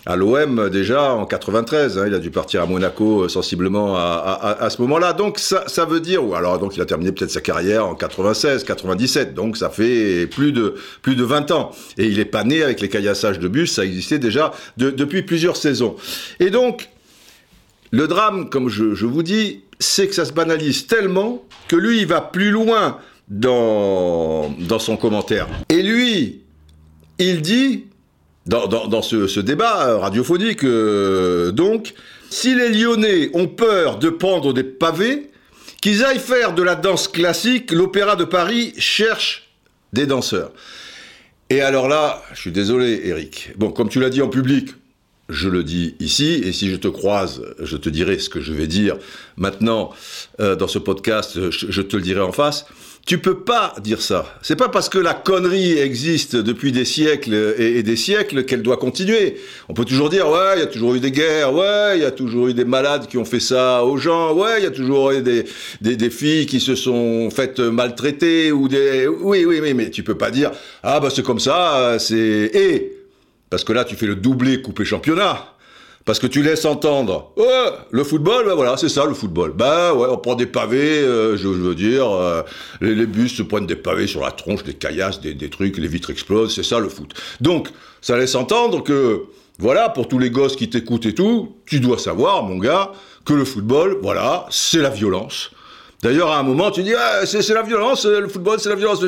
à 0.06 0.16
l'OM 0.16 0.68
déjà 0.70 1.12
en 1.14 1.24
93, 1.26 1.98
hein, 1.98 2.04
il 2.06 2.14
a 2.14 2.18
dû 2.18 2.30
partir 2.30 2.62
à 2.62 2.66
Monaco 2.66 3.22
euh, 3.22 3.28
sensiblement 3.28 3.96
à, 3.96 4.56
à- 4.60 4.70
ce 4.70 4.80
moment-là, 4.82 5.12
donc 5.14 5.38
ça, 5.38 5.64
veut 5.88 6.00
dire, 6.00 6.24
ou 6.24 6.34
alors 6.34 6.58
donc 6.58 6.76
il 6.76 6.82
a 6.82 6.84
terminé 6.86 7.10
peut-être 7.12 7.30
sa 7.30 7.40
carrière 7.40 7.86
en 7.86 7.94
96, 7.94 8.64
97, 8.64 9.34
donc 9.34 9.56
ça 9.56 9.70
fait 9.70 10.26
plus 10.26 10.52
de 10.52 10.74
plus 11.02 11.16
de 11.16 11.24
20 11.24 11.50
ans, 11.52 11.70
et 11.96 12.06
il 12.06 12.18
est 12.18 12.24
pas 12.26 12.44
né 12.44 12.62
avec 12.62 12.80
les 12.80 12.88
caillassages 12.88 13.38
de 13.38 13.48
bus, 13.48 13.72
ça 13.72 13.84
existait 13.84 14.18
déjà 14.18 14.52
de- 14.76 14.90
depuis 14.90 15.22
plusieurs 15.22 15.56
saisons, 15.56 15.96
et 16.40 16.50
donc 16.50 16.88
le 17.90 18.06
drame, 18.08 18.50
comme 18.50 18.68
je, 18.68 18.94
je 18.94 19.06
vous 19.06 19.22
dis, 19.22 19.62
c'est 19.78 20.08
que 20.08 20.14
ça 20.14 20.24
se 20.24 20.32
banalise 20.32 20.86
tellement 20.86 21.42
que 21.68 21.76
lui, 21.76 22.00
il 22.00 22.06
va 22.06 22.20
plus 22.20 22.50
loin 22.50 22.98
dans, 23.28 24.50
dans 24.60 24.78
son 24.78 24.96
commentaire. 24.96 25.46
Et 25.68 25.82
lui, 25.82 26.40
il 27.18 27.40
dit, 27.42 27.84
dans, 28.46 29.02
ce, 29.02 29.40
débat 29.40 29.98
radiophonique, 29.98 30.64
euh, 30.64 31.50
donc, 31.50 31.94
si 32.30 32.54
les 32.54 32.68
Lyonnais 32.70 33.30
ont 33.32 33.46
peur 33.46 33.98
de 33.98 34.10
prendre 34.10 34.52
des 34.52 34.64
pavés, 34.64 35.30
qu'ils 35.80 36.04
aillent 36.04 36.18
faire 36.18 36.54
de 36.54 36.62
la 36.62 36.74
danse 36.74 37.08
classique, 37.08 37.70
l'Opéra 37.70 38.16
de 38.16 38.24
Paris 38.24 38.74
cherche 38.78 39.50
des 39.92 40.06
danseurs. 40.06 40.52
Et 41.50 41.60
alors 41.60 41.88
là, 41.88 42.22
je 42.32 42.40
suis 42.40 42.52
désolé, 42.52 43.02
Eric. 43.04 43.52
Bon, 43.56 43.70
comme 43.70 43.88
tu 43.88 44.00
l'as 44.00 44.10
dit 44.10 44.22
en 44.22 44.28
public, 44.28 44.70
je 45.28 45.48
le 45.48 45.64
dis 45.64 45.94
ici, 46.00 46.42
et 46.44 46.52
si 46.52 46.70
je 46.70 46.76
te 46.76 46.88
croise, 46.88 47.42
je 47.60 47.76
te 47.76 47.88
dirai 47.88 48.18
ce 48.18 48.28
que 48.28 48.40
je 48.40 48.52
vais 48.52 48.66
dire 48.66 48.98
maintenant 49.36 49.90
euh, 50.40 50.54
dans 50.54 50.68
ce 50.68 50.78
podcast, 50.78 51.50
je 51.50 51.82
te 51.82 51.96
le 51.96 52.02
dirai 52.02 52.20
en 52.20 52.32
face. 52.32 52.66
Tu 53.06 53.18
peux 53.18 53.40
pas 53.40 53.74
dire 53.82 54.00
ça. 54.00 54.24
C'est 54.40 54.56
pas 54.56 54.70
parce 54.70 54.88
que 54.88 54.98
la 54.98 55.12
connerie 55.12 55.78
existe 55.78 56.36
depuis 56.36 56.72
des 56.72 56.86
siècles 56.86 57.54
et, 57.58 57.82
des 57.82 57.96
siècles 57.96 58.44
qu'elle 58.44 58.62
doit 58.62 58.78
continuer. 58.78 59.36
On 59.68 59.74
peut 59.74 59.84
toujours 59.84 60.08
dire 60.08 60.26
ouais, 60.26 60.54
il 60.56 60.60
y 60.60 60.62
a 60.62 60.66
toujours 60.66 60.94
eu 60.94 61.00
des 61.00 61.10
guerres, 61.10 61.52
ouais, 61.52 61.98
il 61.98 62.02
y 62.02 62.06
a 62.06 62.10
toujours 62.10 62.48
eu 62.48 62.54
des 62.54 62.64
malades 62.64 63.06
qui 63.06 63.18
ont 63.18 63.26
fait 63.26 63.40
ça 63.40 63.84
aux 63.84 63.98
gens, 63.98 64.32
ouais, 64.32 64.58
il 64.58 64.64
y 64.64 64.66
a 64.66 64.70
toujours 64.70 65.10
eu 65.10 65.20
des, 65.20 65.44
des, 65.82 65.96
des 65.96 66.10
filles 66.10 66.46
qui 66.46 66.60
se 66.60 66.74
sont 66.74 67.28
faites 67.30 67.60
maltraiter 67.60 68.52
ou 68.52 68.68
des 68.68 69.06
oui, 69.06 69.44
oui, 69.44 69.60
oui, 69.60 69.74
mais 69.74 69.90
tu 69.90 70.02
peux 70.02 70.16
pas 70.16 70.30
dire 70.30 70.50
ah 70.82 70.98
bah 70.98 71.10
c'est 71.14 71.22
comme 71.22 71.40
ça, 71.40 71.98
c'est 71.98 72.16
et 72.54 73.04
parce 73.54 73.62
que 73.62 73.72
là, 73.72 73.84
tu 73.84 73.94
fais 73.94 74.06
le 74.06 74.16
doublé 74.16 74.62
coupé 74.62 74.84
championnat. 74.84 75.53
Parce 76.04 76.18
que 76.18 76.26
tu 76.26 76.42
laisses 76.42 76.66
entendre, 76.66 77.32
ouais, 77.36 77.70
le 77.90 78.04
football, 78.04 78.44
ben 78.44 78.54
voilà, 78.54 78.76
c'est 78.76 78.90
ça 78.90 79.06
le 79.06 79.14
football. 79.14 79.52
Ben 79.52 79.94
ouais, 79.94 80.06
on 80.10 80.18
prend 80.18 80.34
des 80.34 80.46
pavés, 80.46 80.98
euh, 80.98 81.36
je, 81.38 81.48
veux 81.48 81.74
dire, 81.74 82.10
euh, 82.10 82.42
les, 82.82 82.94
les 82.94 83.06
bus 83.06 83.34
se 83.34 83.42
prennent 83.42 83.66
des 83.66 83.76
pavés 83.76 84.06
sur 84.06 84.20
la 84.20 84.30
tronche, 84.30 84.64
des 84.64 84.74
caillasses, 84.74 85.20
des, 85.22 85.32
des 85.32 85.48
trucs, 85.48 85.78
les 85.78 85.88
vitres 85.88 86.10
explosent, 86.10 86.54
c'est 86.54 86.62
ça 86.62 86.78
le 86.78 86.90
foot. 86.90 87.14
Donc, 87.40 87.68
ça 88.02 88.18
laisse 88.18 88.34
entendre 88.34 88.82
que, 88.82 89.22
voilà, 89.58 89.88
pour 89.88 90.06
tous 90.06 90.18
les 90.18 90.28
gosses 90.28 90.56
qui 90.56 90.68
t'écoutent 90.68 91.06
et 91.06 91.14
tout, 91.14 91.56
tu 91.64 91.80
dois 91.80 91.96
savoir, 91.96 92.42
mon 92.42 92.58
gars, 92.58 92.92
que 93.24 93.32
le 93.32 93.46
football, 93.46 93.98
voilà, 94.02 94.46
c'est 94.50 94.80
la 94.80 94.90
violence. 94.90 95.52
D'ailleurs, 96.04 96.32
à 96.32 96.38
un 96.38 96.42
moment, 96.42 96.70
tu 96.70 96.82
dis, 96.82 96.92
ah, 96.94 97.24
c'est 97.24 97.48
la 97.54 97.62
violence, 97.62 98.04
le 98.04 98.28
football, 98.28 98.60
c'est 98.60 98.68
la 98.68 98.74
violence. 98.74 99.02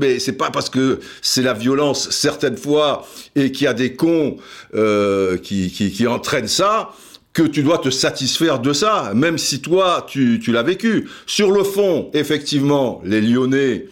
Mais 0.00 0.20
c'est 0.20 0.34
pas 0.34 0.52
parce 0.52 0.70
que 0.70 1.00
c'est 1.22 1.42
la 1.42 1.54
violence 1.54 2.08
certaines 2.10 2.56
fois 2.56 3.04
et 3.34 3.50
qu'il 3.50 3.64
y 3.64 3.66
a 3.66 3.74
des 3.74 3.96
cons 3.96 4.36
euh, 4.76 5.38
qui, 5.38 5.72
qui, 5.72 6.06
entraînent 6.06 6.46
ça 6.46 6.92
que 7.32 7.42
tu 7.42 7.64
dois 7.64 7.78
te 7.78 7.90
satisfaire 7.90 8.60
de 8.60 8.72
ça, 8.72 9.10
même 9.12 9.38
si 9.38 9.60
toi, 9.60 10.06
tu, 10.08 10.40
l'as 10.46 10.62
vécu. 10.62 11.08
Sur 11.26 11.50
le 11.50 11.64
fond, 11.64 12.10
effectivement, 12.14 13.02
les 13.04 13.20
Lyonnais, 13.20 13.88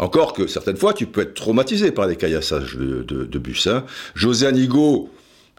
encore 0.00 0.32
que 0.32 0.48
certaines 0.48 0.76
fois, 0.76 0.92
tu 0.92 1.06
peux 1.06 1.20
être 1.20 1.34
traumatisé 1.34 1.92
par 1.92 2.08
les 2.08 2.16
caillassages 2.16 2.74
de, 2.74 3.04
de, 3.04 3.24
de 3.26 3.38
bus. 3.38 3.68
Hein. 3.68 3.84
José 4.16 4.48
Anigo, 4.48 5.08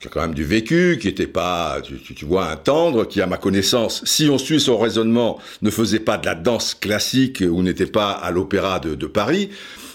qui 0.01 0.07
a 0.07 0.09
quand 0.09 0.21
même 0.21 0.33
du 0.33 0.43
vécu, 0.43 0.97
qui 0.99 1.07
était 1.07 1.27
pas, 1.27 1.79
tu, 1.81 1.99
tu, 2.15 2.25
vois, 2.25 2.49
un 2.49 2.55
tendre, 2.55 3.05
qui, 3.05 3.21
à 3.21 3.27
ma 3.27 3.37
connaissance, 3.37 4.01
si 4.03 4.29
on 4.29 4.39
suit 4.39 4.59
son 4.59 4.79
raisonnement, 4.79 5.39
ne 5.61 5.69
faisait 5.69 5.99
pas 5.99 6.17
de 6.17 6.25
la 6.25 6.33
danse 6.33 6.73
classique 6.73 7.43
ou 7.47 7.61
n'était 7.61 7.85
pas 7.85 8.09
à 8.09 8.31
l'opéra 8.31 8.79
de, 8.79 8.95
de 8.95 9.05
Paris. 9.05 9.51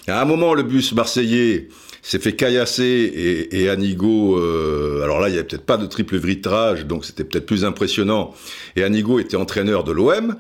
À 0.06 0.22
un 0.22 0.24
moment, 0.24 0.54
le 0.54 0.62
bus 0.62 0.92
marseillais 0.92 1.68
s'est 2.02 2.20
fait 2.20 2.36
caillasser 2.36 2.84
et, 2.84 3.62
et 3.62 3.68
Anigo, 3.68 4.38
euh, 4.38 5.02
alors 5.02 5.18
là, 5.18 5.28
il 5.28 5.34
y 5.34 5.38
avait 5.38 5.46
peut-être 5.48 5.66
pas 5.66 5.76
de 5.76 5.86
triple 5.86 6.18
vitrage, 6.18 6.86
donc 6.86 7.04
c'était 7.04 7.24
peut-être 7.24 7.46
plus 7.46 7.64
impressionnant. 7.64 8.32
Et 8.76 8.84
Anigo 8.84 9.18
était 9.18 9.36
entraîneur 9.36 9.82
de 9.82 9.90
l'OM. 9.90 10.36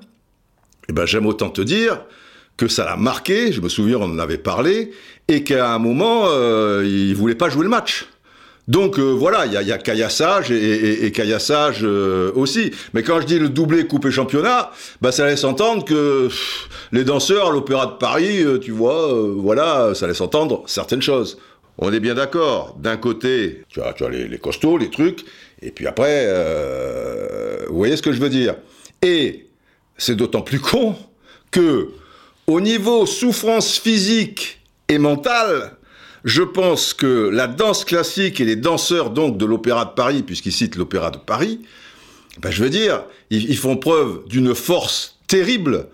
Eh 0.88 0.92
ben, 0.92 1.06
j'aime 1.06 1.26
autant 1.26 1.50
te 1.50 1.60
dire 1.60 2.04
que 2.56 2.68
ça 2.68 2.84
l'a 2.84 2.96
marqué. 2.96 3.50
Je 3.50 3.60
me 3.60 3.68
souviens, 3.68 3.96
on 3.96 4.04
en 4.04 4.18
avait 4.20 4.38
parlé, 4.38 4.92
et 5.26 5.42
qu'à 5.42 5.74
un 5.74 5.80
moment, 5.80 6.26
euh, 6.26 6.84
il 6.86 7.16
voulait 7.16 7.34
pas 7.34 7.48
jouer 7.48 7.64
le 7.64 7.70
match. 7.70 8.06
Donc 8.68 8.98
euh, 8.98 9.12
voilà, 9.12 9.46
il 9.46 9.52
y 9.52 9.56
a, 9.56 9.62
y 9.62 9.70
a 9.70 9.78
caillassage 9.78 10.50
et, 10.50 10.56
et, 10.56 11.06
et 11.06 11.12
caillassage 11.12 11.80
euh, 11.82 12.32
aussi. 12.34 12.72
Mais 12.94 13.02
quand 13.02 13.20
je 13.20 13.26
dis 13.26 13.38
le 13.38 13.48
doublé 13.48 13.86
coupé 13.86 14.10
championnat, 14.10 14.72
bah 15.00 15.12
ça 15.12 15.26
laisse 15.26 15.44
entendre 15.44 15.84
que 15.84 16.28
les 16.90 17.04
danseurs 17.04 17.48
à 17.48 17.52
l'Opéra 17.52 17.86
de 17.86 17.92
Paris, 17.92 18.42
euh, 18.42 18.58
tu 18.58 18.72
vois, 18.72 19.08
voilà, 19.36 19.94
ça 19.94 20.08
laisse 20.08 20.20
entendre 20.20 20.64
certaines 20.66 21.02
choses. 21.02 21.38
On 21.78 21.92
est 21.92 22.00
bien 22.00 22.14
d'accord. 22.14 22.74
D'un 22.78 22.96
côté, 22.96 23.62
tu 23.68 23.80
as, 23.82 23.92
tu 23.92 24.08
les, 24.10 24.26
les, 24.26 24.38
costauds, 24.38 24.78
les 24.78 24.90
trucs, 24.90 25.24
et 25.62 25.70
puis 25.70 25.86
après, 25.86 26.26
vous 27.68 27.76
voyez 27.76 27.96
ce 27.96 28.02
que 28.02 28.12
je 28.12 28.18
veux 28.20 28.30
dire. 28.30 28.54
Et 29.02 29.46
c'est 29.98 30.14
d'autant 30.16 30.40
plus 30.40 30.58
con 30.58 30.96
que, 31.50 31.90
au 32.46 32.60
niveau 32.62 33.04
souffrance 33.04 33.78
physique 33.78 34.60
et 34.88 34.98
mentale, 34.98 35.75
je 36.26 36.42
pense 36.42 36.92
que 36.92 37.30
la 37.30 37.46
danse 37.46 37.84
classique 37.84 38.40
et 38.40 38.44
les 38.44 38.56
danseurs 38.56 39.10
donc 39.10 39.38
de 39.38 39.46
l'Opéra 39.46 39.84
de 39.84 39.90
Paris, 39.90 40.24
puisqu'ils 40.24 40.52
citent 40.52 40.74
l'Opéra 40.74 41.12
de 41.12 41.18
Paris, 41.18 41.60
ben 42.40 42.50
je 42.50 42.64
veux 42.64 42.68
dire, 42.68 43.04
ils, 43.30 43.56
font 43.56 43.76
preuve 43.76 44.22
d'une 44.26 44.52
force 44.54 45.18
terrible 45.28 45.86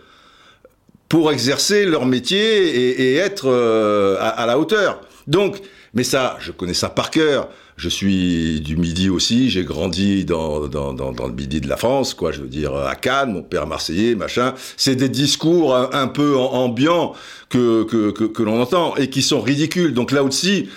pour 1.11 1.31
exercer 1.31 1.85
leur 1.85 2.07
métier 2.07 2.41
et, 2.41 3.03
et 3.03 3.17
être 3.17 3.47
euh, 3.47 4.17
à, 4.19 4.29
à, 4.29 4.47
la 4.47 4.59
hauteur. 4.59 5.03
Donc, 5.27 5.61
mais 5.94 6.05
ça, 6.05 6.36
je 6.40 6.52
connais 6.52 6.74
ça 6.74 6.89
par 6.89 7.10
cœur. 7.10 7.48
Je 7.77 7.89
suis 7.89 8.60
du 8.60 8.77
Midi 8.77 9.09
aussi, 9.09 9.51
j'ai 9.51 9.64
grandi 9.64 10.24
dans, 10.24 10.69
dans, 10.69 10.93
dans, 10.93 11.12
dans, 11.12 11.27
le 11.27 11.32
Midi 11.32 11.60
de 11.60 11.69
la 11.69 11.77
France, 11.77 12.14
quoi, 12.14 12.31
je 12.31 12.40
veux 12.43 12.48
dire, 12.48 12.74
à 12.74 12.94
Cannes, 12.94 13.32
mon 13.32 13.43
père 13.43 13.66
marseillais, 13.66 14.14
machin. 14.14 14.55
C'est 14.77 14.94
des 14.94 15.09
discours 15.09 15.74
un, 15.74 15.90
un 15.93 16.06
peu 16.06 16.36
ambiants 16.36 17.14
que, 17.48 17.85
que, 17.85 18.10
que, 18.10 18.24
que 18.24 18.43
l'on 18.43 18.60
entend 18.60 18.94
et 18.97 19.09
qui 19.10 19.23
sont 19.23 19.40
ridicules. 19.40 19.94
Donc 19.94 20.12
là 20.12 20.23
aussi, 20.23 20.69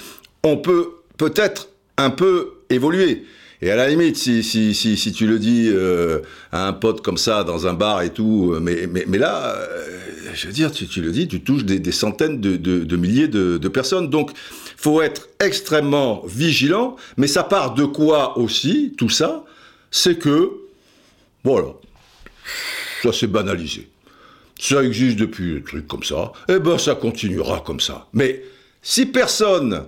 on 0.43 0.57
peut 0.57 0.91
peut-être 1.17 1.69
un 1.97 2.09
peu 2.09 2.53
évoluer. 2.69 3.25
Et 3.61 3.71
à 3.71 3.75
la 3.75 3.87
limite, 3.87 4.17
si, 4.17 4.43
si, 4.43 4.73
si, 4.73 4.97
si 4.97 5.11
tu 5.11 5.27
le 5.27 5.39
dis 5.39 5.69
euh, 5.71 6.19
à 6.51 6.67
un 6.67 6.73
pote 6.73 7.01
comme 7.01 7.17
ça, 7.17 7.43
dans 7.43 7.67
un 7.67 7.73
bar 7.73 8.01
et 8.01 8.11
tout, 8.11 8.51
euh, 8.53 8.59
mais, 8.59 8.87
mais, 8.91 9.05
mais 9.07 9.17
là, 9.17 9.55
euh, 9.55 9.99
je 10.33 10.47
veux 10.47 10.53
dire, 10.53 10.71
tu, 10.71 10.87
tu, 10.87 11.01
le 11.01 11.11
dis, 11.11 11.27
tu 11.27 11.41
touches 11.41 11.63
des, 11.63 11.79
des 11.79 11.91
centaines 11.91 12.41
de, 12.41 12.57
de, 12.57 12.83
de 12.83 12.97
milliers 12.97 13.27
de, 13.27 13.57
de, 13.57 13.67
personnes. 13.69 14.09
Donc, 14.09 14.31
faut 14.77 15.01
être 15.01 15.29
extrêmement 15.39 16.23
vigilant. 16.25 16.95
Mais 17.17 17.27
ça 17.27 17.43
part 17.43 17.73
de 17.73 17.85
quoi 17.85 18.37
aussi, 18.37 18.93
tout 18.97 19.09
ça? 19.09 19.45
C'est 19.91 20.17
que, 20.17 20.51
voilà, 21.43 21.73
ça 23.03 23.13
s'est 23.13 23.27
banalisé. 23.27 23.89
Ça 24.59 24.83
existe 24.83 25.17
depuis 25.17 25.57
un 25.57 25.61
truc 25.61 25.87
comme 25.87 26.03
ça. 26.03 26.31
Eh 26.49 26.59
ben, 26.59 26.77
ça 26.77 26.95
continuera 26.95 27.61
comme 27.65 27.79
ça. 27.79 28.07
Mais 28.13 28.43
si 28.81 29.05
personne 29.05 29.85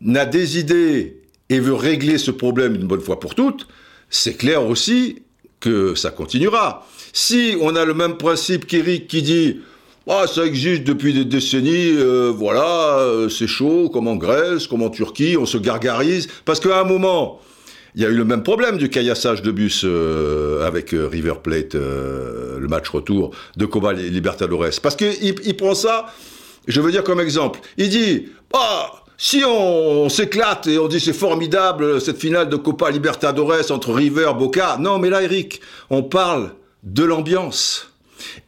n'a 0.00 0.26
des 0.26 0.58
idées 0.58 1.20
et 1.48 1.60
veut 1.60 1.74
régler 1.74 2.18
ce 2.18 2.30
problème 2.30 2.74
une 2.74 2.86
bonne 2.86 3.00
fois 3.00 3.20
pour 3.20 3.34
toutes, 3.34 3.66
c'est 4.10 4.34
clair 4.34 4.64
aussi 4.64 5.22
que 5.60 5.94
ça 5.94 6.10
continuera. 6.10 6.86
Si 7.12 7.56
on 7.60 7.74
a 7.76 7.84
le 7.84 7.94
même 7.94 8.16
principe 8.16 8.66
qu'Eric 8.66 9.06
qui 9.08 9.22
dit 9.22 9.60
ah, 10.06 10.26
ça 10.26 10.44
existe 10.44 10.84
depuis 10.84 11.14
des 11.14 11.24
décennies, 11.24 11.96
euh, 11.96 12.30
voilà, 12.30 12.98
euh, 12.98 13.30
c'est 13.30 13.46
chaud, 13.46 13.88
comme 13.88 14.06
en 14.06 14.16
Grèce, 14.16 14.66
comme 14.66 14.82
en 14.82 14.90
Turquie, 14.90 15.36
on 15.38 15.46
se 15.46 15.56
gargarise, 15.56 16.28
parce 16.44 16.60
qu'à 16.60 16.80
un 16.80 16.84
moment, 16.84 17.40
il 17.94 18.02
y 18.02 18.04
a 18.04 18.10
eu 18.10 18.14
le 18.14 18.26
même 18.26 18.42
problème 18.42 18.76
du 18.76 18.90
caillassage 18.90 19.40
de 19.40 19.50
bus 19.50 19.82
euh, 19.84 20.66
avec 20.66 20.90
River 20.90 21.34
Plate, 21.42 21.74
le 21.74 22.66
match 22.68 22.88
retour 22.90 23.30
de 23.56 23.64
Copa 23.64 23.94
Libertadores. 23.94 24.80
Parce 24.82 24.94
qu'il 24.96 25.14
il 25.22 25.56
prend 25.56 25.74
ça, 25.74 26.06
je 26.66 26.80
veux 26.82 26.90
dire 26.90 27.02
comme 27.02 27.20
exemple, 27.20 27.60
il 27.78 27.88
dit, 27.88 28.26
ah, 28.52 28.92
si 29.16 29.42
on, 29.42 30.02
on 30.02 30.08
s'éclate 30.10 30.66
et 30.66 30.78
on 30.78 30.88
dit 30.88 31.00
c'est 31.00 31.14
formidable 31.14 31.98
cette 32.00 32.18
finale 32.18 32.50
de 32.50 32.56
Copa 32.56 32.90
Libertadores 32.90 33.70
entre 33.70 33.94
River, 33.94 34.32
Boca, 34.36 34.76
non 34.78 34.98
mais 34.98 35.08
là 35.08 35.22
Eric, 35.22 35.62
on 35.88 36.02
parle 36.02 36.50
de 36.82 37.04
l'ambiance. 37.04 37.93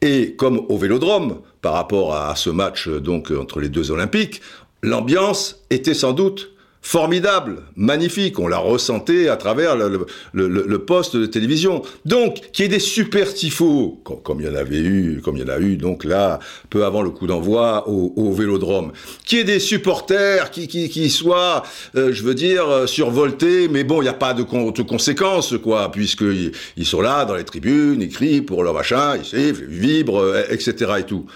Et 0.03 0.35
comme 0.37 0.63
au 0.69 0.77
Vélodrome, 0.77 1.41
par 1.63 1.75
rapport 1.75 2.15
à 2.15 2.35
ce 2.37 2.51
match 2.51 2.89
donc 2.89 3.31
entre 3.31 3.61
les 3.61 3.69
deux 3.69 3.91
Olympiques, 3.91 4.41
l'ambiance 4.83 5.65
était 5.71 5.95
sans 5.95 6.13
doute 6.13 6.56
formidable, 6.87 7.63
magnifique. 7.75 8.39
On 8.39 8.47
l'a 8.47 8.59
ressenté 8.59 9.29
à 9.29 9.37
travers 9.37 9.75
le, 9.75 10.07
le, 10.33 10.47
le, 10.47 10.65
le, 10.69 10.79
poste 10.79 11.17
de 11.17 11.27
télévision. 11.27 11.83
Donc, 12.05 12.41
qu'il 12.53 12.65
y 12.65 12.67
ait 12.67 12.69
des 12.69 12.79
super 12.79 13.35
tifos, 13.35 14.01
comme, 14.05 14.23
comme, 14.23 14.41
il 14.41 14.47
y 14.47 14.49
en 14.49 14.55
avait 14.55 14.79
eu, 14.79 15.21
comme 15.21 15.37
il 15.37 15.43
y 15.43 15.45
en 15.45 15.53
a 15.53 15.59
eu, 15.59 15.77
donc 15.77 16.05
là, 16.05 16.39
peu 16.71 16.85
avant 16.85 17.03
le 17.03 17.11
coup 17.11 17.27
d'envoi 17.27 17.89
au, 17.89 18.13
au, 18.15 18.33
Vélodrome. 18.33 18.93
Qu'il 19.25 19.39
y 19.39 19.41
ait 19.41 19.45
des 19.45 19.59
supporters 19.59 20.53
qui, 20.53 20.69
qui, 20.69 20.89
qui 20.89 21.11
soient, 21.11 21.65
euh, 21.97 22.13
je 22.13 22.23
veux 22.23 22.35
dire, 22.35 22.89
survoltés, 22.89 23.67
mais 23.67 23.83
bon, 23.83 24.01
il 24.01 24.05
n'y 24.05 24.09
a 24.09 24.15
pas 24.15 24.33
de, 24.33 24.45
con, 24.45 24.71
de 24.71 24.83
conséquences, 24.83 25.57
quoi, 25.61 25.91
puisqu'ils 25.91 26.53
ils 26.77 26.87
sont 26.87 27.01
là, 27.01 27.25
dans 27.25 27.35
les 27.35 27.45
tribunes, 27.45 28.01
ils 28.01 28.11
crient 28.11 28.43
pour 28.43 28.63
leur 28.63 28.75
machin, 28.75 29.17
ils 29.17 29.39
ils 29.39 29.53
vibrent, 29.53 30.37
etc. 30.51 30.93
et 31.01 31.03
tout. 31.03 31.27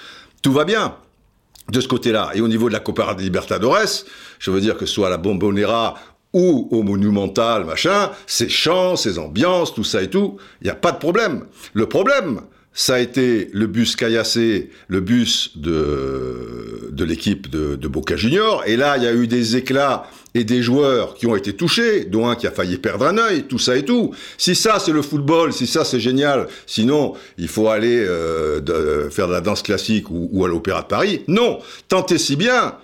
Tout 0.43 0.52
va 0.52 0.64
bien 0.64 0.94
de 1.70 1.80
ce 1.80 1.88
côté-là. 1.88 2.30
Et 2.34 2.40
au 2.40 2.48
niveau 2.48 2.68
de 2.68 2.74
la 2.74 2.80
Copa 2.80 3.14
de 3.14 3.22
Libertadores, 3.22 4.05
je 4.38 4.51
veux 4.51 4.60
dire 4.60 4.76
que 4.76 4.86
soit 4.86 5.06
à 5.06 5.10
la 5.10 5.18
Bombonera 5.18 5.94
ou 6.32 6.68
au 6.70 6.82
Monumental, 6.82 7.64
machin, 7.64 8.10
ces 8.26 8.48
chants, 8.48 8.97
ces 8.97 9.18
ambiances, 9.18 9.74
tout 9.74 9.84
ça 9.84 10.02
et 10.02 10.10
tout, 10.10 10.36
il 10.60 10.64
n'y 10.64 10.70
a 10.70 10.76
pas 10.76 10.92
de 10.92 10.98
problème. 10.98 11.47
Le 11.72 11.86
problème, 11.86 12.42
ça 12.72 12.94
a 12.94 12.98
été 13.01 13.51
le 13.52 13.66
bus 13.66 13.97
caillassé, 13.97 14.70
le 14.88 15.01
bus 15.01 15.56
de, 15.56 16.88
de 16.92 17.05
l'équipe 17.05 17.51
de, 17.51 17.88
Boca 17.88 18.16
Junior. 18.16 18.62
Et 18.66 18.76
là, 18.76 18.97
il 18.97 19.02
y 19.02 19.06
a 19.06 19.12
eu 19.12 19.26
des 19.26 19.56
éclats 19.56 20.09
et 20.34 20.44
des 20.44 20.62
joueurs 20.62 21.14
qui 21.14 21.26
ont 21.26 21.34
été 21.34 21.52
touchés, 21.52 22.05
dont 22.05 22.28
un 22.28 22.36
qui 22.36 22.47
a 22.47 22.52
failli 22.52 22.76
perdre 22.78 23.06
un 23.06 23.18
œil, 23.18 23.42
tout 23.42 23.59
ça 23.59 23.76
et 23.76 23.84
tout. 23.84 24.14
Si 24.38 24.55
ça, 24.55 24.78
c'est 24.78 24.92
le 24.92 25.02
football, 25.02 25.52
si 25.52 25.66
ça, 25.66 25.84
c'est 25.84 25.98
génial, 25.98 26.47
sinon, 26.66 27.14
il 27.36 27.48
faut 27.48 27.68
aller 27.68 27.98
euh, 27.98 29.10
faire 29.10 29.26
de 29.26 29.32
la 29.32 29.40
danse 29.40 29.62
classique 29.62 30.06
ou, 30.09 30.44
à 30.44 30.48
l'Opéra 30.48 30.82
de 30.82 30.86
Paris. 30.86 31.22
Non, 31.26 31.59
tant 31.88 32.06
et 32.06 32.18
si 32.18 32.36
bien 32.36 32.76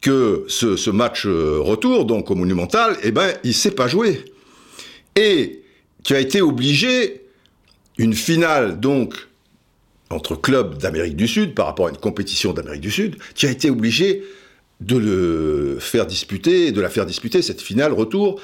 que 0.00 0.44
ce, 0.46 0.76
ce, 0.76 0.90
match 0.90 1.26
euh, 1.26 1.58
retour, 1.60 2.04
donc 2.04 2.30
au 2.30 2.36
Monumental, 2.36 2.96
eh 3.02 3.10
ben, 3.10 3.32
il 3.42 3.54
s'est 3.54 3.72
pas 3.72 3.88
joué. 3.88 4.24
Et 5.16 5.62
tu 6.04 6.14
as 6.14 6.20
été 6.20 6.42
obligé 6.42 7.23
une 7.98 8.14
finale 8.14 8.80
donc 8.80 9.28
entre 10.10 10.36
clubs 10.36 10.78
d'Amérique 10.78 11.16
du 11.16 11.28
Sud 11.28 11.54
par 11.54 11.66
rapport 11.66 11.86
à 11.86 11.90
une 11.90 11.96
compétition 11.96 12.52
d'Amérique 12.52 12.82
du 12.82 12.90
Sud, 12.90 13.16
qui 13.34 13.46
a 13.46 13.50
été 13.50 13.70
obligé 13.70 14.22
de 14.80 14.96
le 14.96 15.78
faire 15.80 16.06
disputer, 16.06 16.72
de 16.72 16.80
la 16.80 16.90
faire 16.90 17.06
disputer 17.06 17.42
cette 17.42 17.60
finale 17.60 17.92
retour 17.92 18.40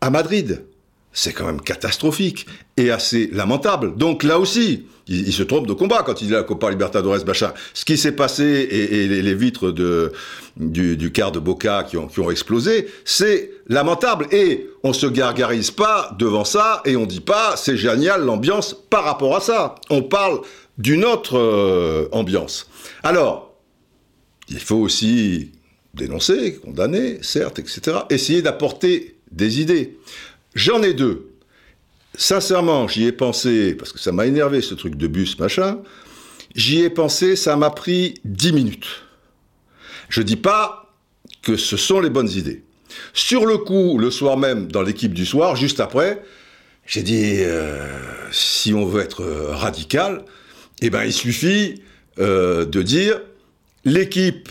à 0.00 0.10
Madrid. 0.10 0.64
C'est 1.12 1.32
quand 1.32 1.44
même 1.44 1.60
catastrophique 1.60 2.46
et 2.76 2.90
assez 2.90 3.28
lamentable. 3.32 3.96
Donc 3.96 4.22
là 4.22 4.38
aussi, 4.38 4.86
il, 5.08 5.32
se 5.32 5.42
trompe 5.42 5.66
de 5.66 5.72
combat 5.72 6.02
quand 6.04 6.22
il 6.22 6.28
dit 6.28 6.32
la 6.32 6.42
Copa 6.42 6.70
Libertadores 6.70 7.24
Bacha. 7.24 7.52
Ce 7.74 7.84
qui 7.84 7.98
s'est 7.98 8.12
passé 8.12 8.44
et, 8.44 9.08
les, 9.08 9.34
vitres 9.34 9.72
de, 9.72 10.12
du, 10.56 10.96
du, 10.96 11.12
quart 11.12 11.32
de 11.32 11.38
Boca 11.38 11.84
qui 11.84 11.96
ont, 11.96 12.06
qui 12.06 12.20
ont 12.20 12.30
explosé, 12.30 12.88
c'est 13.04 13.50
lamentable. 13.68 14.26
Et 14.32 14.68
on 14.84 14.92
se 14.92 15.06
gargarise 15.06 15.70
pas 15.70 16.16
devant 16.18 16.44
ça 16.44 16.82
et 16.84 16.96
on 16.96 17.04
dit 17.04 17.20
pas 17.20 17.56
c'est 17.56 17.76
génial 17.76 18.24
l'ambiance 18.24 18.74
par 18.88 19.04
rapport 19.04 19.36
à 19.36 19.40
ça. 19.40 19.74
On 19.90 20.02
parle 20.02 20.40
d'une 20.78 21.04
autre 21.04 21.36
euh, 21.36 22.08
ambiance. 22.12 22.68
Alors, 23.02 23.54
il 24.48 24.60
faut 24.60 24.76
aussi 24.76 25.52
dénoncer, 25.94 26.56
condamner, 26.56 27.18
certes, 27.22 27.58
etc. 27.58 27.98
Essayer 28.10 28.42
d'apporter 28.42 29.16
des 29.30 29.60
idées. 29.60 29.98
J'en 30.54 30.82
ai 30.82 30.94
deux. 30.94 31.28
Sincèrement, 32.14 32.88
j'y 32.88 33.06
ai 33.06 33.12
pensé, 33.12 33.74
parce 33.74 33.92
que 33.92 33.98
ça 33.98 34.12
m'a 34.12 34.26
énervé 34.26 34.60
ce 34.60 34.74
truc 34.74 34.96
de 34.96 35.06
bus, 35.06 35.38
machin. 35.38 35.78
J'y 36.54 36.82
ai 36.82 36.90
pensé, 36.90 37.36
ça 37.36 37.56
m'a 37.56 37.70
pris 37.70 38.14
dix 38.24 38.52
minutes. 38.52 39.04
Je 40.10 40.20
dis 40.20 40.36
pas 40.36 40.94
que 41.42 41.56
ce 41.56 41.76
sont 41.76 42.00
les 42.00 42.10
bonnes 42.10 42.30
idées. 42.30 42.62
Sur 43.14 43.46
le 43.46 43.56
coup, 43.56 43.96
le 43.98 44.10
soir 44.10 44.36
même, 44.36 44.70
dans 44.70 44.82
l'équipe 44.82 45.14
du 45.14 45.24
soir, 45.24 45.56
juste 45.56 45.80
après, 45.80 46.22
j'ai 46.84 47.02
dit, 47.02 47.36
euh, 47.38 47.86
si 48.30 48.74
on 48.74 48.84
veut 48.84 49.02
être 49.02 49.24
radical, 49.24 50.24
eh 50.82 50.90
ben, 50.90 51.04
il 51.04 51.12
suffit 51.12 51.82
euh, 52.18 52.66
de 52.66 52.82
dire, 52.82 53.20
l'équipe 53.84 54.50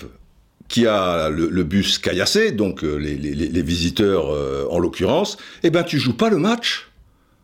qui 0.72 0.88
a 0.88 1.30
le, 1.30 1.64
bus 1.64 2.00
caillassé, 2.00 2.52
donc 2.52 2.84
euh, 2.84 2.96
les, 2.96 3.18
les, 3.18 3.34
les, 3.36 3.62
visiteurs 3.62 4.34
euh, 4.34 4.66
en 4.72 4.80
l'occurrence, 4.80 5.38
eh 5.64 5.70
ben 5.70 5.84
tu 5.84 6.00
joues 6.00 6.16
pas 6.16 6.30
le 6.30 6.38
match. 6.38 6.90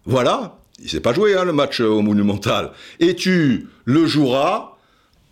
Voilà, 0.06 0.60
il 0.82 0.90
s'est 0.90 1.02
pas 1.02 1.14
joué 1.14 1.36
hein, 1.36 1.44
le 1.44 1.52
match 1.52 1.82
au 1.82 2.02
Monumental. 2.02 2.72
Et 3.02 3.16
tu 3.16 3.68
le 3.84 4.06
joueras 4.08 4.78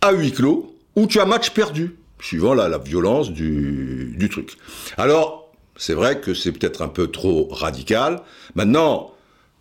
à 0.02 0.12
huis 0.12 0.32
clos 0.32 0.76
ou 0.94 1.06
tu 1.06 1.20
as 1.20 1.24
match 1.24 1.50
perdu, 1.50 1.96
suivant 2.20 2.52
la, 2.52 2.68
la 2.68 2.76
violence 2.76 3.30
du, 3.30 4.14
du 4.18 4.28
truc. 4.28 4.58
Alors, 4.98 5.50
c'est 5.76 5.94
vrai 5.94 6.20
que 6.20 6.34
c'est 6.34 6.52
peut-être 6.52 6.82
un 6.82 6.88
peu 6.88 7.06
trop 7.06 7.48
radical. 7.50 8.20
Maintenant, 8.54 9.14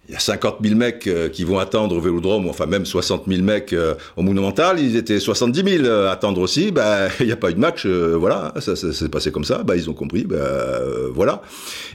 il 0.08 0.14
y 0.14 0.16
a 0.16 0.20
50 0.20 0.58
000 0.62 0.76
mecs 0.76 1.08
euh, 1.08 1.30
qui 1.30 1.44
vont 1.44 1.58
attendre 1.58 1.96
au 1.96 2.00
Vélodrome, 2.00 2.48
enfin 2.48 2.66
même 2.68 2.86
60 2.86 3.24
000 3.28 3.42
mecs 3.42 3.74
euh, 3.74 3.96
au 4.16 4.22
Monumental, 4.22 4.80
ils 4.80 4.96
étaient 4.96 5.20
70 5.20 5.80
000 5.84 5.90
à 5.90 6.12
attendre 6.12 6.42
aussi, 6.42 6.72
ben, 6.72 7.10
il 7.20 7.26
n'y 7.26 7.32
a 7.32 7.38
pas 7.38 7.50
eu 7.50 7.56
de 7.56 7.60
match, 7.60 7.86
euh, 7.86 8.16
voilà, 8.16 8.54
ça, 8.60 8.76
ça 8.76 8.94
s'est 8.94 9.10
passé 9.10 9.32
comme 9.32 9.46
ça, 9.46 9.64
ben, 9.64 9.76
ils 9.76 9.90
ont 9.90 9.94
compris, 9.94 10.24
ben, 10.24 10.40
voilà. 11.14 11.42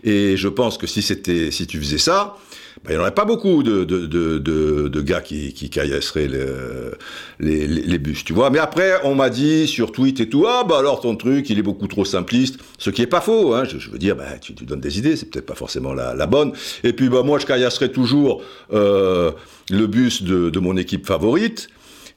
Et 0.03 0.37
je 0.37 0.49
pense 0.49 0.77
que 0.77 0.87
si 0.87 1.03
c'était, 1.03 1.51
si 1.51 1.67
tu 1.67 1.79
faisais 1.79 1.99
ça, 1.99 2.37
ben, 2.85 2.91
il 2.91 2.93
n'y 2.93 2.99
en 2.99 3.01
aurait 3.03 3.15
pas 3.15 3.25
beaucoup 3.25 3.63
de, 3.63 3.85
de, 3.85 4.07
de, 4.07 4.39
de, 4.39 4.89
de 4.89 5.01
gars 5.01 5.21
qui, 5.21 5.53
qui 5.53 5.71
caillasseraient 5.71 6.29
le- 6.29 6.93
les, 7.39 7.67
les, 7.67 7.83
les 7.83 7.99
bus, 7.99 8.25
tu 8.25 8.33
vois. 8.33 8.51
Mais 8.51 8.59
après, 8.59 8.95
on 9.05 9.15
m'a 9.15 9.31
dit 9.31 9.67
sur 9.67 9.93
tweet 9.93 10.21
et 10.21 10.29
tout, 10.29 10.47
ah 10.47 10.65
bah 10.69 10.79
alors 10.79 11.01
ton 11.01 11.17
truc, 11.17 11.49
il 11.51 11.59
est 11.59 11.63
beaucoup 11.63 11.87
trop 11.87 12.05
simpliste, 12.05 12.59
ce 12.79 12.91
qui 12.91 13.03
est 13.03 13.07
pas 13.07 13.21
faux, 13.21 13.55
hein. 13.55 13.65
je, 13.65 13.91
veux 13.91 13.99
dire, 13.99 14.17
bah, 14.17 14.39
tu, 14.41 14.55
tu 14.55 14.65
donnes 14.65 14.81
des 14.81 14.99
idées, 14.99 15.17
c'est 15.17 15.27
peut-être 15.31 15.47
pas 15.47 15.55
forcément 15.55 15.93
la, 15.93 16.15
la 16.15 16.27
bonne. 16.27 16.53
Et 16.85 16.93
puis 16.93 17.09
bah, 17.09 17.23
moi, 17.23 17.39
je 17.39 17.47
caillasserai 17.47 17.93
toujours 17.93 18.43
euh, 18.73 19.33
le 19.71 19.87
bus 19.87 20.23
de, 20.23 20.51
de 20.51 20.59
mon 20.61 20.77
équipe 20.77 21.07
favorite, 21.07 21.69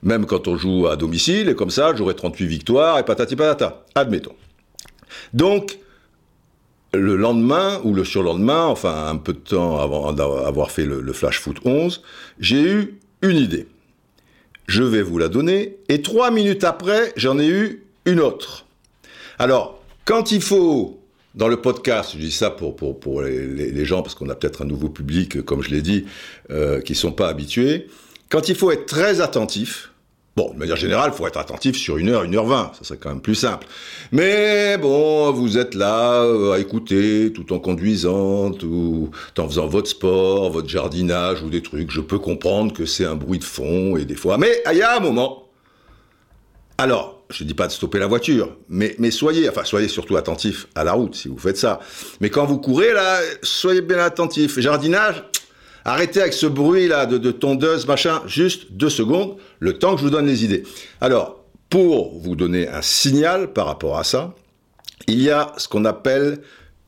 même 0.02 0.26
quand 0.26 0.48
on 0.48 0.58
joue 0.58 0.88
à 0.88 0.96
domicile, 0.96 1.50
et 1.50 1.56
comme 1.56 1.70
ça, 1.70 1.94
j'aurai 1.96 2.14
38 2.16 2.46
victoires 2.46 3.00
et 3.00 3.04
patati 3.04 3.36
patata, 3.36 3.86
admettons. 3.96 4.36
Donc, 5.34 5.78
le 6.94 7.16
lendemain 7.16 7.82
ou 7.84 7.94
le 7.94 8.06
surlendemain, 8.06 8.66
enfin 8.66 9.08
un 9.08 9.18
peu 9.18 9.34
de 9.34 9.40
temps 9.40 9.80
avant 9.80 10.14
d'avoir 10.14 10.72
fait 10.72 10.86
le, 10.86 11.14
Flash 11.14 11.40
Foot 11.40 11.58
11, 11.66 12.02
j'ai 12.40 12.62
eu 12.62 13.00
une 13.22 13.38
idée. 13.38 13.68
Je 14.68 14.84
vais 14.84 15.02
vous 15.02 15.18
la 15.18 15.28
donner, 15.28 15.78
et 15.90 16.02
trois 16.02 16.32
minutes 16.32 16.64
après, 16.64 17.12
j'en 17.18 17.40
ai 17.40 17.48
eu 17.48 17.84
une 18.06 18.20
autre. 18.20 18.66
Alors, 19.40 19.82
quand 20.06 20.32
il 20.32 20.42
faut, 20.42 21.02
dans 21.36 21.48
le 21.48 21.58
podcast, 21.58 22.12
je 22.14 22.20
dis 22.20 22.32
ça 22.32 22.50
pour, 22.50 22.76
pour, 22.76 23.00
pour 23.00 23.24
les, 23.24 23.86
gens, 23.86 24.04
parce 24.04 24.16
qu'on 24.16 24.30
a 24.30 24.36
peut-être 24.36 24.62
un 24.62 24.66
nouveau 24.66 24.90
public, 24.90 25.42
comme 25.44 25.64
je 25.64 25.70
l'ai 25.70 25.82
dit, 25.82 26.06
euh, 26.52 26.80
qui 26.80 26.96
sont 26.96 27.12
pas 27.12 27.28
habitués, 27.28 27.88
quand 28.30 28.50
il 28.50 28.56
faut 28.56 28.72
être 28.72 28.86
très 28.86 29.20
attentif, 29.20 29.93
Bon, 30.36 30.52
de 30.52 30.58
manière 30.58 30.78
générale, 30.78 31.12
il 31.14 31.16
faut 31.16 31.28
être 31.28 31.38
attentif 31.38 31.78
sur 31.78 31.98
une 31.98 32.10
heure, 32.10 32.24
une 32.24 32.36
heure 32.36 32.48
vingt, 32.48 32.72
ça 32.74 32.84
serait 32.84 32.98
quand 32.98 33.10
même 33.10 33.22
plus 33.22 33.36
simple. 33.36 33.68
Mais 34.12 34.80
bon, 34.80 35.32
vous 35.32 35.60
êtes 35.60 35.76
là 35.76 36.24
euh, 36.24 36.54
à 36.54 36.60
écouter 36.60 37.32
tout 37.32 37.54
en 37.54 37.60
conduisant, 37.60 38.52
tout 38.52 39.12
en 39.38 39.48
faisant 39.48 39.68
votre 39.68 39.90
sport, 39.90 40.50
votre 40.50 40.68
jardinage 40.68 41.44
ou 41.44 41.52
des 41.52 41.62
trucs. 41.62 41.92
Je 41.92 42.02
peux 42.02 42.18
comprendre 42.18 42.74
que 42.74 42.88
c'est 42.88 43.06
un 43.06 43.14
bruit 43.14 43.38
de 43.38 43.44
fond 43.44 43.96
et 43.96 44.06
des 44.06 44.16
fois. 44.16 44.40
Mais 44.40 44.64
il 44.72 44.78
y 44.78 44.82
a 44.82 44.98
un 44.98 45.00
moment. 45.00 45.50
Alors, 46.80 47.22
je 47.30 47.44
dis 47.44 47.54
pas 47.54 47.68
de 47.68 47.72
stopper 47.72 48.00
la 48.00 48.08
voiture, 48.08 48.58
mais, 48.70 48.96
mais 48.98 49.12
soyez, 49.12 49.48
enfin 49.48 49.64
soyez 49.64 49.88
surtout 49.88 50.18
attentif 50.18 50.68
à 50.74 50.84
la 50.84 50.94
route 50.94 51.14
si 51.14 51.28
vous 51.28 51.38
faites 51.38 51.58
ça. 51.58 51.80
Mais 52.22 52.32
quand 52.32 52.46
vous 52.46 52.58
courez 52.58 52.92
là, 52.92 53.20
soyez 53.44 53.82
bien 53.82 54.00
attentif. 54.00 54.60
Jardinage, 54.60 55.24
Arrêtez 55.86 56.22
avec 56.22 56.34
ce 56.34 56.46
bruit-là 56.46 57.06
de, 57.06 57.18
de 57.18 57.32
tondeuse, 57.32 57.88
machin, 57.88 58.22
juste 58.26 58.72
deux 58.72 58.90
secondes, 58.90 59.38
le 59.60 59.74
temps 59.74 59.94
que 59.94 60.00
je 60.00 60.06
vous 60.06 60.12
donne 60.12 60.28
les 60.28 60.46
idées. 60.46 60.64
Alors, 61.02 61.44
pour 61.70 62.20
vous 62.20 62.36
donner 62.36 62.68
un 62.68 62.82
signal 62.82 63.52
par 63.52 63.66
rapport 63.66 63.98
à 63.98 64.04
ça, 64.04 64.36
il 65.08 65.22
y 65.22 65.30
a 65.30 65.54
ce 65.58 65.68
qu'on 65.68 65.86
appelle 65.86 66.40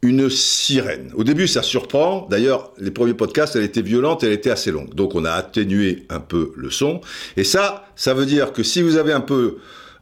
une 0.02 0.30
sirène. 0.30 1.12
Au 1.16 1.24
début, 1.24 1.48
ça 1.48 1.64
surprend. 1.64 2.28
D'ailleurs, 2.30 2.72
les 2.78 2.92
premiers 2.92 3.14
podcasts, 3.14 3.56
elle 3.56 3.64
était 3.64 3.82
violente, 3.82 4.24
elle 4.24 4.32
était 4.32 4.52
assez 4.52 4.72
longue. 4.72 4.94
Donc, 4.94 5.16
on 5.16 5.26
a 5.26 5.32
atténué 5.32 6.06
un 6.10 6.20
peu 6.20 6.54
le 6.56 6.70
son. 6.70 7.02
Et 7.38 7.44
ça, 7.44 7.86
ça 7.96 8.14
veut 8.14 8.26
dire 8.26 8.54
que 8.54 8.64
si 8.64 8.82
vous 8.82 8.98
avez 8.98 9.12
un 9.12 9.22
peu 9.22 9.58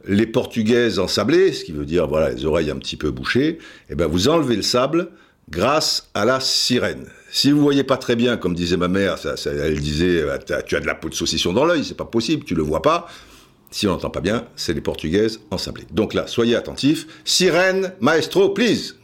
les 0.06 0.26
portugaises 0.26 0.98
ensablées, 0.98 1.52
ce 1.52 1.64
qui 1.64 1.72
veut 1.72 1.86
dire, 1.86 2.06
voilà, 2.06 2.30
les 2.30 2.44
oreilles 2.44 2.70
un 2.70 2.76
petit 2.76 2.96
peu 2.96 3.10
bouchées, 3.10 3.58
eh 3.88 3.94
ben, 3.94 4.06
vous 4.06 4.28
enlevez 4.28 4.56
le 4.56 4.62
sable 4.62 5.08
grâce 5.48 6.08
à 6.14 6.24
la 6.24 6.40
sirène. 6.40 7.06
Si 7.30 7.50
vous 7.50 7.60
voyez 7.60 7.84
pas 7.84 7.96
très 7.96 8.16
bien, 8.16 8.36
comme 8.36 8.54
disait 8.54 8.76
ma 8.76 8.88
mère, 8.88 9.18
ça, 9.18 9.34
elle 9.46 9.80
disait, 9.80 10.24
t'as- 10.46 10.62
tu 10.62 10.76
as 10.76 10.80
de 10.80 10.86
la 10.86 10.94
peau 10.94 11.08
de 11.08 11.14
saucisson 11.14 11.52
dans 11.52 11.64
l'œil, 11.64 11.84
c'est 11.84 11.96
pas 11.96 12.04
possible, 12.04 12.44
tu 12.44 12.54
le 12.54 12.62
vois 12.62 12.82
pas. 12.82 13.06
Si 13.70 13.88
on 13.88 13.90
n'entend 13.90 14.10
pas 14.10 14.20
bien, 14.20 14.46
c'est 14.54 14.72
les 14.72 14.80
portugaises 14.80 15.40
ensablées. 15.50 15.86
Donc 15.90 16.14
là, 16.14 16.26
soyez 16.28 16.54
attentifs. 16.54 17.06
Sirène, 17.24 17.92
maestro, 18.00 18.50
please. 18.50 18.94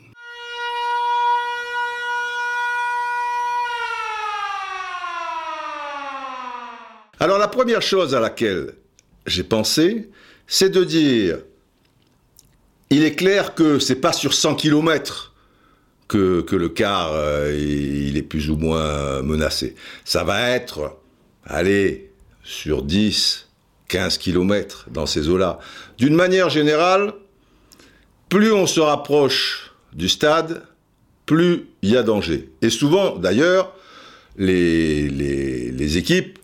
Alors 7.19 7.39
la 7.39 7.49
première 7.49 7.83
chose 7.83 8.15
à 8.15 8.21
laquelle 8.21 8.75
j'ai 9.27 9.43
pensé, 9.45 10.09
c'est 10.47 10.71
de 10.71 10.85
dire, 10.85 11.39
il 12.89 13.05
est 13.05 13.15
clair 13.15 13.55
que 13.55 13.79
c'est 13.79 13.97
pas 13.97 14.13
sur 14.13 14.33
100 14.33 14.55
km 14.55 15.30
que, 16.11 16.57
le 16.57 16.69
car 16.69 17.13
euh, 17.13 17.55
il 17.57 18.17
est 18.17 18.23
plus 18.23 18.51
ou 18.51 18.57
moins 18.57 19.23
menacé. 19.23 19.77
Ça 20.05 20.25
va 20.25 20.51
être, 20.51 20.97
allez, 21.45 22.11
sur 22.43 22.83
10, 22.83 23.49
15 23.89 24.19
km 24.19 24.87
dans 24.91 25.07
ces 25.07 25.29
eaux-là. 25.29 25.61
D'une 25.99 26.15
manière 26.15 26.51
générale, 26.51 27.15
plus 28.29 28.53
on 28.53 28.67
se 28.67 28.81
rapproche 28.81 29.73
du 29.93 30.09
stade, 30.09 30.65
plus 31.27 31.67
il 31.83 31.91
y 31.91 31.97
a 31.97 32.03
danger. 32.03 32.51
Et 32.61 32.71
souvent, 32.71 33.17
d'ailleurs, 33.17 33.73
les, 34.37 35.09
les 35.09 35.97
équipes 35.97 36.40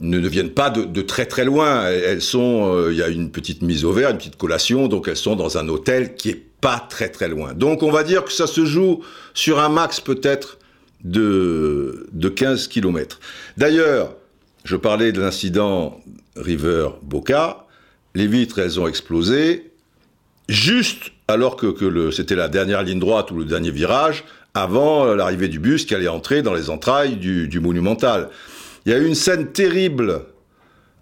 ne, 0.00 0.18
ne 0.18 0.28
viennent 0.28 0.50
pas 0.50 0.70
de, 0.70 1.02
très 1.02 1.26
très 1.26 1.44
loin. 1.44 1.86
Elles 1.88 2.22
sont, 2.22 2.74
euh, 2.74 2.92
il 2.92 2.98
y 2.98 3.02
a 3.02 3.08
une 3.08 3.30
petite 3.30 3.62
mise 3.62 3.84
au 3.84 3.92
vert, 3.92 4.10
une 4.10 4.18
petite 4.18 4.36
collation, 4.36 4.88
donc 4.88 5.08
elles 5.08 5.16
sont 5.16 5.36
dans 5.36 5.58
un 5.58 5.68
hôtel 5.68 6.14
qui 6.14 6.30
est 6.30 6.42
pas 6.60 6.84
très 6.88 7.08
très 7.08 7.28
loin. 7.28 7.54
Donc 7.54 7.82
on 7.82 7.90
va 7.90 8.02
dire 8.02 8.24
que 8.24 8.32
ça 8.32 8.46
se 8.46 8.64
joue 8.64 9.00
sur 9.34 9.58
un 9.58 9.68
max 9.68 10.00
peut-être 10.00 10.58
de, 11.04 12.06
de 12.12 12.28
15 12.28 12.68
km. 12.68 13.20
D'ailleurs, 13.56 14.14
je 14.64 14.76
parlais 14.76 15.12
de 15.12 15.20
l'incident 15.20 16.00
River 16.36 16.88
Boca. 17.02 17.66
Les 18.14 18.26
vitres, 18.26 18.58
elles 18.58 18.78
ont 18.80 18.86
explosé 18.86 19.70
juste 20.48 21.12
alors 21.28 21.56
que, 21.56 21.66
que 21.66 22.10
c'était 22.10 22.34
la 22.34 22.48
dernière 22.48 22.82
ligne 22.82 22.98
droite 22.98 23.30
ou 23.30 23.38
le 23.38 23.44
dernier 23.44 23.70
virage 23.70 24.24
avant 24.54 25.06
euh, 25.06 25.14
l'arrivée 25.14 25.48
du 25.48 25.58
bus 25.58 25.84
qui 25.86 25.94
allait 25.94 26.08
entrer 26.08 26.42
dans 26.42 26.54
les 26.54 26.70
entrailles 26.70 27.16
du, 27.16 27.48
du 27.48 27.60
monumental. 27.60 28.28
Il 28.86 28.92
y 28.92 28.94
a 28.94 28.98
eu 28.98 29.06
une 29.06 29.14
scène 29.14 29.52
terrible 29.52 30.22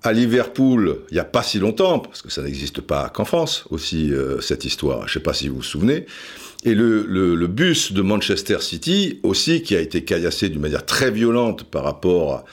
à 0.03 0.13
Liverpool 0.13 0.99
il 1.11 1.15
n'y 1.15 1.21
a 1.21 1.25
pas 1.25 1.43
si 1.43 1.59
longtemps, 1.59 1.99
parce 1.99 2.23
que 2.23 2.31
ça 2.31 2.43
n'existe 2.43 2.81
pas 2.81 3.09
qu'en 3.09 3.25
France 3.25 3.65
aussi, 3.71 4.13
euh, 4.13 4.41
cette 4.41 4.65
histoire. 4.65 5.01
Je 5.01 5.11
ne 5.11 5.15
sais 5.15 5.21
pas 5.21 5.35
si 5.35 5.49
vous 5.49 5.57
vous 5.57 5.63
souvenez. 5.63 6.07
Et 6.65 6.75
le, 6.75 7.47
bus 7.47 7.93
de 7.93 8.03
Manchester 8.03 8.59
City 8.61 9.21
aussi, 9.23 9.63
qui 9.63 9.77
a 9.77 9.81
été 9.81 10.03
caillassé 10.05 10.49
d'une 10.49 10.61
manière 10.61 10.85
très 10.85 11.11
violente 11.11 11.65
par 11.65 11.85
rapport 11.85 12.45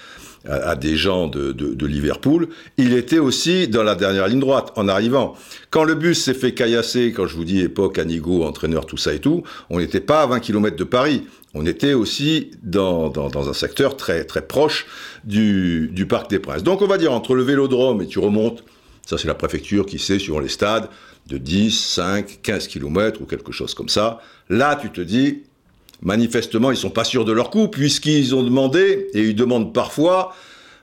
à, 0.48 0.76
des 0.76 0.96
gens 0.96 1.28
de, 1.28 1.52
de, 1.52 1.74
de, 1.74 1.86
Liverpool, 1.88 2.50
il 2.78 2.94
était 2.94 3.18
aussi 3.18 3.68
dans 3.68 3.82
la 3.82 3.96
dernière 3.96 4.28
ligne 4.28 4.40
droite 4.40 4.72
en 4.76 4.88
arrivant. 4.88 5.36
Quand 5.72 5.84
le 5.84 5.96
bus 5.96 6.24
s'est 6.24 6.36
fait 6.36 6.54
caillasser, 6.54 7.14
quand 7.14 7.26
je 7.26 7.36
vous 7.36 7.46
dis 7.46 7.62
époque, 7.62 7.98
Anigo, 7.98 8.44
entraîneur, 8.44 8.86
tout 8.86 8.98
ça 8.98 9.12
et 9.12 9.20
tout, 9.20 9.42
on 9.72 9.80
n'était 9.80 10.02
pas 10.02 10.22
à 10.22 10.28
20 10.28 10.40
km 10.42 10.76
de 10.76 10.84
Paris. 10.84 11.24
On 11.58 11.66
était 11.66 11.94
aussi 11.94 12.52
dans, 12.62 13.12
un 13.50 13.54
secteur 13.54 13.96
très, 13.96 14.26
proche 14.26 14.86
du, 15.24 16.06
Parc 16.08 16.30
des 16.30 16.40
Princes. 16.40 16.64
Donc 16.64 16.82
on 16.82 16.88
va 16.88 16.98
dire 16.98 17.14
entre 17.14 17.34
le 17.34 17.44
vélodrome 17.44 18.02
et 18.02 18.08
tu 18.08 18.20
remontes, 18.20 18.66
ça 19.06 19.18
c'est 19.18 19.28
la 19.28 19.36
préfecture 19.36 19.86
qui 19.86 19.98
sait 19.98 20.20
sur 20.20 20.42
les 20.42 20.50
stades, 20.50 20.90
de 21.28 21.38
10, 21.38 21.72
5, 21.72 22.40
15 22.44 22.68
km 22.68 23.22
ou 23.22 23.26
quelque 23.26 23.54
chose 23.54 23.74
comme 23.74 23.90
ça. 23.90 24.20
Là, 24.50 24.78
tu 24.80 24.92
te 24.92 25.02
dis, 25.02 25.44
manifestement, 26.02 26.72
ils 26.72 26.78
sont 26.78 26.92
pas 26.92 27.06
sûrs 27.06 27.26
de 27.26 27.32
leur 27.32 27.50
coup, 27.50 27.70
puisqu'ils 27.70 28.36
ont 28.36 28.44
demandé, 28.44 29.08
et 29.14 29.22
ils 29.22 29.36
demandent 29.36 29.74
parfois 29.74 30.36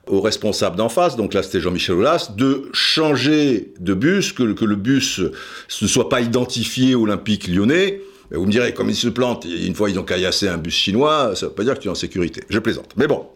aux 0.09 0.21
responsables 0.21 0.77
d'en 0.77 0.89
face, 0.89 1.17
donc 1.17 1.33
là 1.33 1.45
c'était 1.45 1.61
Jean-Michel 1.61 1.95
Aulas, 1.95 2.33
de 2.37 2.71
changer 2.73 3.73
de 3.79 3.95
bus, 3.95 4.33
que, 4.33 4.43
le 4.43 4.75
bus 4.75 5.21
ne 5.21 5.87
soit 5.87 6.09
pas 6.09 6.23
identifié 6.23 6.97
olympique 6.97 7.47
lyonnais. 7.47 8.01
Vous 8.35 8.47
me 8.47 8.51
direz, 8.51 8.73
comme 8.73 8.89
ils 8.89 8.97
se 8.97 9.09
plantent, 9.09 9.45
une 9.45 9.75
fois 9.75 9.91
ils 9.91 9.99
ont 9.99 10.05
caillassé 10.05 10.49
un 10.49 10.59
bus 10.59 10.75
chinois, 10.75 11.35
ça 11.37 11.47
veut 11.47 11.53
pas 11.53 11.65
dire 11.65 11.75
que 11.75 11.81
tu 11.81 11.89
es 11.89 11.91
en 11.91 11.95
sécurité. 11.95 12.43
Je 12.49 12.59
plaisante. 12.59 12.93
Mais 12.97 13.07
bon, 13.07 13.27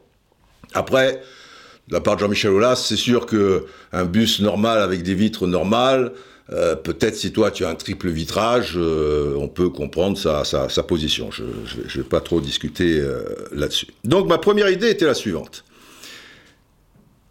après, 0.72 1.22
de 1.88 1.94
la 1.94 2.00
part 2.00 2.16
de 2.16 2.20
Jean-Michel 2.20 2.50
Aulas, 2.50 2.76
c'est 2.76 2.96
sûr 2.96 3.26
que 3.26 3.66
un 3.92 4.04
bus 4.04 4.40
normal 4.40 4.80
avec 4.80 5.02
des 5.02 5.14
vitres 5.14 5.46
normales, 5.46 6.12
euh, 6.52 6.76
peut-être 6.76 7.16
si 7.16 7.32
toi 7.32 7.50
tu 7.50 7.64
as 7.64 7.68
un 7.68 7.74
triple 7.74 8.08
vitrage, 8.08 8.74
euh, 8.76 9.34
on 9.36 9.48
peut 9.48 9.68
comprendre 9.68 10.16
sa, 10.16 10.82
position. 10.84 11.30
Je 11.30 11.42
ne 11.42 11.48
vais, 11.48 11.88
vais, 11.96 12.02
pas 12.02 12.20
trop 12.20 12.40
discuter 12.40 12.98
euh, 13.00 13.24
là-dessus. 13.52 13.88
Donc 14.04 14.28
ma 14.28 14.38
première 14.38 14.70
idée 14.70 14.90
était 14.90 15.06
la 15.06 15.14
suivante. 15.14 15.64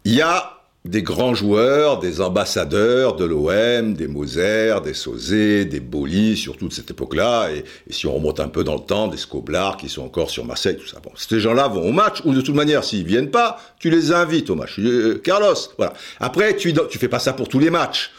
Il 0.04 0.14
y 0.14 0.20
a 0.20 0.55
des 0.88 1.02
grands 1.02 1.34
joueurs, 1.34 1.98
des 1.98 2.20
ambassadeurs 2.20 3.16
de 3.16 3.24
l'OM, 3.24 3.94
des 3.94 4.06
Moser, 4.06 4.76
des 4.84 4.94
Sauzé, 4.94 5.64
des 5.64 5.80
Boli, 5.80 6.36
surtout 6.36 6.68
de 6.68 6.72
cette 6.72 6.90
époque-là, 6.90 7.50
et, 7.50 7.64
si 7.90 8.06
on 8.06 8.14
remonte 8.14 8.40
un 8.40 8.48
peu 8.48 8.64
dans 8.64 8.74
le 8.74 8.80
temps, 8.80 9.08
des 9.08 9.16
Scoblar 9.16 9.76
qui 9.76 9.88
sont 9.88 10.02
encore 10.02 10.30
sur 10.30 10.44
Marseille, 10.44 10.76
tout 10.76 10.86
ça. 10.86 10.98
Ces 11.16 11.40
gens-là 11.40 11.68
vont 11.68 11.88
au 11.88 11.92
match, 11.92 12.18
ou 12.24 12.32
de 12.32 12.40
toute 12.40 12.54
manière, 12.54 12.84
s'ils 12.84 13.04
viennent 13.04 13.30
pas, 13.30 13.58
tu 13.78 13.90
les 13.90 14.12
invites 14.12 14.48
au 14.50 14.54
match. 14.54 14.78
Euh, 14.78 15.20
Carlos, 15.22 15.54
voilà. 15.76 15.92
Après, 16.20 16.56
tu, 16.56 16.72
tu 16.90 16.98
fais 16.98 17.08
pas 17.08 17.18
ça 17.18 17.32
pour 17.32 17.48
tous 17.48 17.58
les 17.58 17.70
matchs. 17.70 18.12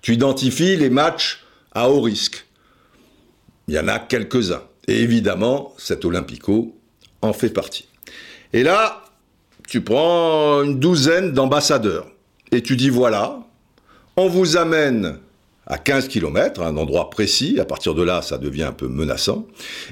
Tu 0.00 0.14
identifies 0.14 0.76
les 0.76 0.90
matchs 0.90 1.44
à 1.72 1.90
haut 1.90 2.00
risque. 2.00 2.46
Il 3.68 3.74
y 3.74 3.78
en 3.78 3.88
a 3.88 3.98
quelques-uns. 3.98 4.62
Et 4.88 5.00
évidemment, 5.00 5.74
cet 5.78 6.04
Olympico 6.04 6.76
en 7.20 7.32
fait 7.32 7.50
partie. 7.50 7.86
Et 8.52 8.62
là, 8.62 9.04
tu 9.68 9.80
prends 9.80 10.62
une 10.62 10.78
douzaine 10.80 11.32
d'ambassadeurs 11.32 12.11
et 12.52 12.62
tu 12.62 12.76
dis 12.76 12.90
voilà, 12.90 13.40
on 14.16 14.28
vous 14.28 14.56
amène 14.56 15.18
à 15.66 15.78
15 15.78 16.08
km, 16.08 16.60
un 16.62 16.76
endroit 16.76 17.08
précis, 17.10 17.58
à 17.60 17.64
partir 17.64 17.94
de 17.94 18.02
là, 18.02 18.20
ça 18.20 18.36
devient 18.36 18.64
un 18.64 18.72
peu 18.72 18.88
menaçant, 18.88 19.46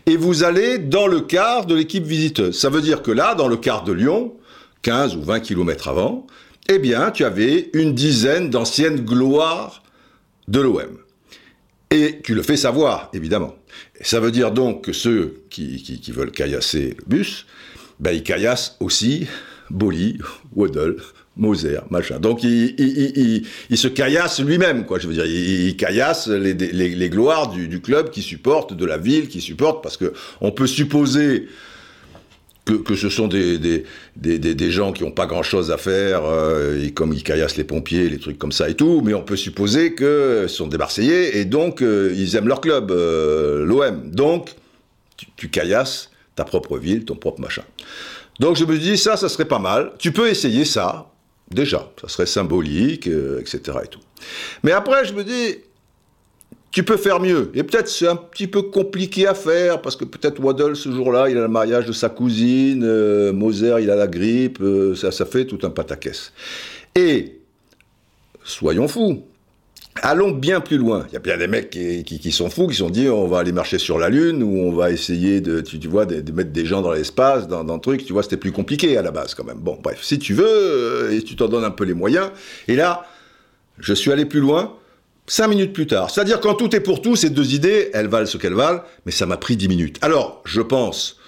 et 0.07 0.16
vous 0.16 0.45
allez 0.45 0.78
dans 0.78 1.07
le 1.07 1.20
quart 1.20 1.66
de 1.66 1.74
l'équipe 1.74 2.05
visiteuse. 2.05 2.59
Ça 2.59 2.69
veut 2.69 2.82
dire 2.82 3.03
que 3.03 3.11
là, 3.11 3.35
dans 3.35 3.49
le 3.49 3.57
quart 3.57 3.85
de 3.85 3.93
Lyon, 3.93 4.35
15 4.82 5.16
ou 5.16 5.23
20 5.23 5.41
km 5.41 5.89
avant, 5.89 6.27
eh 6.69 6.78
bien, 6.78 7.11
tu 7.11 7.24
avais 7.24 7.70
une 7.73 7.95
dizaine 7.95 8.51
d'anciennes 8.51 9.01
gloires 9.01 9.82
de 10.49 10.61
l'OM. 10.61 10.99
Et 11.91 12.20
tu 12.23 12.35
le 12.35 12.43
fais 12.43 12.57
savoir, 12.57 13.11
évidemment. 13.12 13.57
Ça 14.01 14.20
veut 14.20 14.31
dire 14.31 14.53
donc 14.53 14.85
que 14.85 14.93
ceux 14.93 15.43
qui, 15.51 16.03
veulent 16.09 16.31
caillasser 16.31 16.97
le 16.99 17.05
bus, 17.07 17.47
ben, 17.99 18.12
ils 18.12 18.23
caillassent 18.23 18.77
aussi 18.81 19.27
Boli, 19.70 20.19
Waddle, 20.55 20.97
Moser, 21.41 21.79
machin. 21.89 22.21
Donc 22.21 22.45
il, 22.45 23.47
se 23.75 23.89
caillasse 23.89 24.41
lui-même, 24.41 24.85
quoi. 24.85 24.99
Je 24.99 25.09
veux 25.09 25.15
dire, 25.15 25.25
il, 25.25 25.75
caillasse 25.75 26.29
les, 26.29 26.53
les, 26.53 27.09
gloires 27.09 27.49
du, 27.49 27.67
du, 27.67 27.81
club 27.81 28.11
qui 28.11 28.21
supporte, 28.21 28.75
de 28.75 28.85
la 28.85 28.99
ville 28.99 29.27
qui 29.27 29.41
supporte, 29.41 29.83
parce 29.83 29.97
que 29.97 30.12
on 30.43 30.53
peut 30.53 30.67
supposer 30.67 31.49
que, 32.67 32.75
que 32.75 32.95
ce 32.95 33.09
sont 33.09 33.27
des, 33.27 33.59
des, 33.59 33.85
des, 34.17 34.39
des, 34.39 34.71
gens 34.71 34.93
qui 34.93 35.03
n'ont 35.03 35.12
pas 35.12 35.25
grand-chose 35.25 35.71
à 35.71 35.79
faire, 35.79 36.27
euh, 36.27 36.85
et 36.85 36.91
comme 36.93 37.15
ils 37.15 37.23
caillassent 37.23 37.57
les 37.57 37.65
pompiers, 37.65 38.11
les 38.11 38.19
trucs 38.19 38.39
comme 38.39 38.53
ça 38.53 38.69
et 38.69 38.75
tout, 38.75 39.01
mais 39.03 39.15
on 39.15 39.23
peut 39.23 39.37
supposer 39.37 39.95
que 39.95 40.45
ce 40.47 40.55
sont 40.55 40.67
des 40.67 40.77
Marseillais, 40.77 41.39
et 41.39 41.47
donc 41.47 41.81
euh, 41.81 42.12
ils 42.15 42.37
aiment 42.37 42.49
leur 42.49 42.61
club, 42.61 42.91
euh, 42.91 43.65
l'OM. 43.65 44.11
Donc, 44.11 44.51
tu, 45.17 45.27
tu 45.37 45.49
caillasses 45.49 46.11
ta 46.37 46.45
propre 46.45 46.77
ville, 46.77 47.07
ton 47.07 47.17
propre 47.17 47.41
machin. 47.41 47.62
Donc 48.41 48.57
je 48.57 48.65
me 48.65 48.79
dis, 48.79 48.97
ça, 48.99 49.17
ça 49.17 49.29
serait 49.29 49.49
pas 49.49 49.59
mal. 49.59 49.93
Tu 49.99 50.12
peux 50.12 50.29
essayer 50.29 50.65
ça, 50.65 51.10
Déjà, 51.51 51.91
ça 52.01 52.09
serait 52.09 52.27
symbolique, 52.27 53.09
euh, 53.09 53.41
etc. 53.41 53.79
Et 53.85 53.89
tout. 53.89 54.01
Mais 54.63 54.73
après, 54.73 55.05
je 55.05 55.13
me 55.15 55.25
dis, 55.25 55.57
tu 56.71 56.85
peux 56.85 56.97
faire 56.97 57.19
mieux. 57.19 57.51
Et 57.55 57.65
peut-être 57.65 57.89
c'est 57.89 58.07
un 58.07 58.17
petit 58.17 58.47
peu 58.47 58.63
compliqué 58.63 59.27
à 59.27 59.35
faire, 59.35 59.83
parce 59.83 59.97
que 59.97 60.05
peut-être 60.05 60.39
Waddle, 60.41 60.77
ce 60.77 60.91
jour-là, 60.93 61.29
il 61.29 61.37
a 61.37 61.41
le 61.41 61.49
mariage 61.49 61.87
de 61.87 61.93
sa 61.93 62.09
cousine, 62.09 62.85
euh, 62.85 63.33
Moser, 63.33 63.77
il 63.81 63.91
a 63.91 63.97
la 63.97 64.07
grippe, 64.07 64.61
euh, 64.61 64.95
ça, 64.95 65.11
ça 65.11 65.27
fait 65.27 65.45
tout 65.45 65.59
un 65.65 65.71
pataquès. 65.71 66.33
Et, 66.95 67.41
soyons 68.45 68.87
fous, 68.87 69.25
Allons 70.03 70.31
bien 70.31 70.61
plus 70.61 70.79
loin. 70.79 71.05
Il 71.09 71.15
y 71.15 71.17
a 71.17 71.21
bien 71.21 71.37
des 71.37 71.49
mecs 71.49 71.71
qui, 71.71 72.33
sont 72.33 72.49
fous, 72.49 72.69
qui 72.69 72.77
sont 72.77 72.91
dit 72.91 73.09
on 73.09 73.27
va 73.27 73.41
aller 73.41 73.53
marcher 73.53 73.79
sur 73.79 73.99
la 73.99 74.09
Lune, 74.09 74.43
ou 74.43 74.59
on 74.59 74.73
va 74.73 74.91
essayer 74.91 75.41
de, 75.41 75.61
tu, 75.61 75.77
vois, 75.89 76.07
de, 76.07 76.21
de, 76.21 76.33
mettre 76.33 76.53
des 76.53 76.65
gens 76.65 76.81
dans 76.81 76.93
l'espace, 76.93 77.49
dans, 77.49 77.65
dans 77.65 77.75
le 77.75 77.81
truc. 77.81 78.05
Tu 78.05 78.12
vois, 78.12 78.23
c'était 78.23 78.37
plus 78.37 78.53
compliqué 78.53 78.97
à 78.97 79.03
la 79.03 79.11
base 79.11 79.35
quand 79.35 79.45
même. 79.45 79.59
Bon, 79.59 79.79
bref, 79.83 79.99
si 80.03 80.19
tu 80.19 80.33
veux, 80.33 80.47
euh, 80.47 81.17
et 81.17 81.23
tu 81.23 81.37
t'en 81.37 81.49
donnes 81.49 81.65
un 81.65 81.71
peu 81.71 81.85
les 81.85 81.95
moyens. 81.95 82.31
Et 82.69 82.77
là, 82.77 83.05
je 83.79 83.93
suis 83.93 84.12
allé 84.12 84.25
plus 84.25 84.41
loin, 84.41 84.75
cinq 85.27 85.49
minutes 85.49 85.73
plus 85.73 85.87
tard. 85.87 86.11
C'est-à-dire 86.11 86.41
quand 86.41 86.55
tout 86.55 86.75
est 86.75 86.81
pour 86.81 87.03
tout, 87.03 87.17
ces 87.17 87.31
deux 87.31 87.55
idées, 87.55 87.91
elles 87.93 88.09
valent 88.09 88.27
ce 88.27 88.39
qu'elles 88.39 88.55
valent, 88.55 88.83
mais 89.07 89.12
ça 89.12 89.27
m'a 89.27 89.37
pris 89.37 89.57
dix 89.57 89.69
minutes. 89.69 89.99
Alors, 90.03 90.41
je 90.45 90.61
pense 90.61 91.19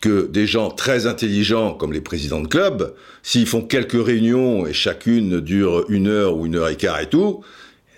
que 0.00 0.26
des 0.26 0.46
gens 0.46 0.70
très 0.70 1.06
intelligents 1.06 1.74
comme 1.74 1.92
les 1.92 2.00
présidents 2.00 2.40
de 2.40 2.48
club, 2.48 2.94
s'ils 3.22 3.46
font 3.46 3.62
quelques 3.62 4.02
réunions 4.02 4.66
et 4.66 4.72
chacune 4.72 5.40
dure 5.40 5.84
une 5.90 6.08
heure 6.08 6.36
ou 6.36 6.46
une 6.46 6.56
heure 6.56 6.68
et 6.68 6.76
quart 6.76 7.00
et 7.00 7.08
tout, 7.08 7.42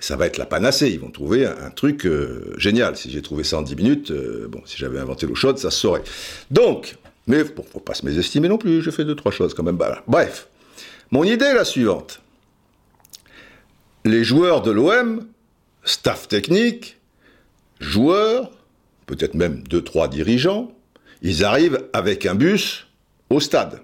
ça 0.03 0.17
va 0.17 0.27
être 0.27 0.37
la 0.37 0.47
panacée. 0.47 0.91
Ils 0.91 0.99
vont 0.99 1.11
trouver 1.11 1.47
un, 1.47 1.71
truc 1.71 2.07
euh, 2.07 2.55
génial. 2.59 2.97
Si 2.97 3.11
j'ai 3.11 3.23
trouvé 3.23 3.45
ça 3.45 3.59
en 3.59 3.63
10 3.63 3.77
minutes, 3.77 4.11
euh, 4.11 4.49
bon, 4.49 4.61
si 4.65 4.77
j'avais 4.77 4.99
inventé 4.99 5.27
l'eau 5.27 5.37
chaude, 5.37 5.59
ça 5.59 5.71
se 5.71 5.79
saurait. 5.79 6.03
Donc, 6.51 6.97
mais 7.29 7.45
bon, 7.45 7.65
faut 7.73 7.79
pas 7.79 7.95
se 7.95 8.05
mésestimer 8.05 8.49
non 8.49 8.59
plus. 8.59 8.83
J'ai 8.83 8.91
fait 8.91 9.05
deux, 9.05 9.15
trois 9.15 9.31
choses 9.31 9.55
quand 9.55 9.63
même. 9.63 9.79
Bref, 10.09 10.49
mon 11.13 11.23
idée 11.23 11.45
est 11.45 11.55
la 11.55 11.65
suivante. 11.65 12.21
Les 14.05 14.25
joueurs 14.25 14.63
de 14.63 14.73
l'OM, 14.73 15.25
staff 15.85 16.27
technique, 16.27 16.99
joueurs, 17.79 18.51
peut-être 19.07 19.35
même 19.35 19.63
deux, 19.69 19.83
trois 19.83 20.09
dirigeants, 20.09 20.73
ils 21.23 21.45
arrivent 21.45 21.87
avec 21.93 22.27
un 22.27 22.35
bus 22.35 22.89
au 23.31 23.39
stade. 23.39 23.81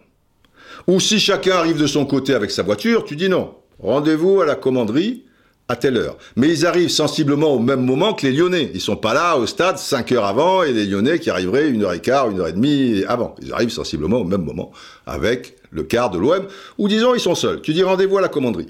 Ou 0.89 0.99
si 0.99 1.21
chacun 1.21 1.55
arrive 1.59 1.79
de 1.79 1.87
son 1.87 2.07
côté 2.07 2.35
avec 2.35 2.51
sa 2.51 2.65
voiture, 2.65 3.05
tu 3.05 3.15
dis 3.15 3.29
non. 3.29 3.55
Rendez-vous 3.79 4.41
à 4.41 4.47
la 4.47 4.57
commanderie 4.57 5.23
à 5.69 5.77
telle 5.77 5.97
heure. 5.97 6.17
Mais 6.37 6.49
ils 6.49 6.67
arrivent 6.67 6.89
sensiblement 6.89 7.53
au 7.53 7.59
même 7.59 7.85
moment 7.85 8.15
que 8.15 8.27
les 8.27 8.33
Lyonnais. 8.33 8.71
Ils 8.75 8.81
sont 8.81 8.97
pas 8.97 9.15
là 9.15 9.37
au 9.37 9.47
stade 9.47 9.79
5 9.79 10.13
heures 10.13 10.25
avant 10.25 10.63
et 10.63 10.73
les 10.73 10.87
Lyonnais 10.87 11.19
qui 11.19 11.31
arriveraient 11.31 11.69
une 11.69 11.85
heure 11.85 11.93
et 11.93 12.01
quart, 12.01 12.31
une 12.31 12.41
heure 12.41 12.49
et 12.49 12.53
demie 12.53 13.05
avant. 13.07 13.35
Ils 13.43 13.53
arrivent 13.53 13.71
sensiblement 13.71 14.19
au 14.19 14.25
même 14.25 14.43
moment 14.43 14.73
avec 15.07 15.57
le 15.71 15.83
quart 15.83 16.11
de 16.11 16.19
l'OM, 16.19 16.47
ou 16.79 16.89
disons 16.89 17.15
ils 17.15 17.21
sont 17.21 17.35
seuls. 17.35 17.61
Tu 17.61 17.75
dis 17.75 17.83
rendez-vous 17.83 18.19
à 18.19 18.23
la 18.23 18.29
commanderie. 18.29 18.69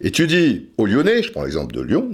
Et 0.00 0.10
tu 0.12 0.26
dis 0.26 0.68
aux 0.78 0.86
Lyonnais, 0.86 1.22
je 1.22 1.32
prends 1.32 1.42
l'exemple 1.42 1.74
de 1.74 1.80
Lyon, 1.80 2.10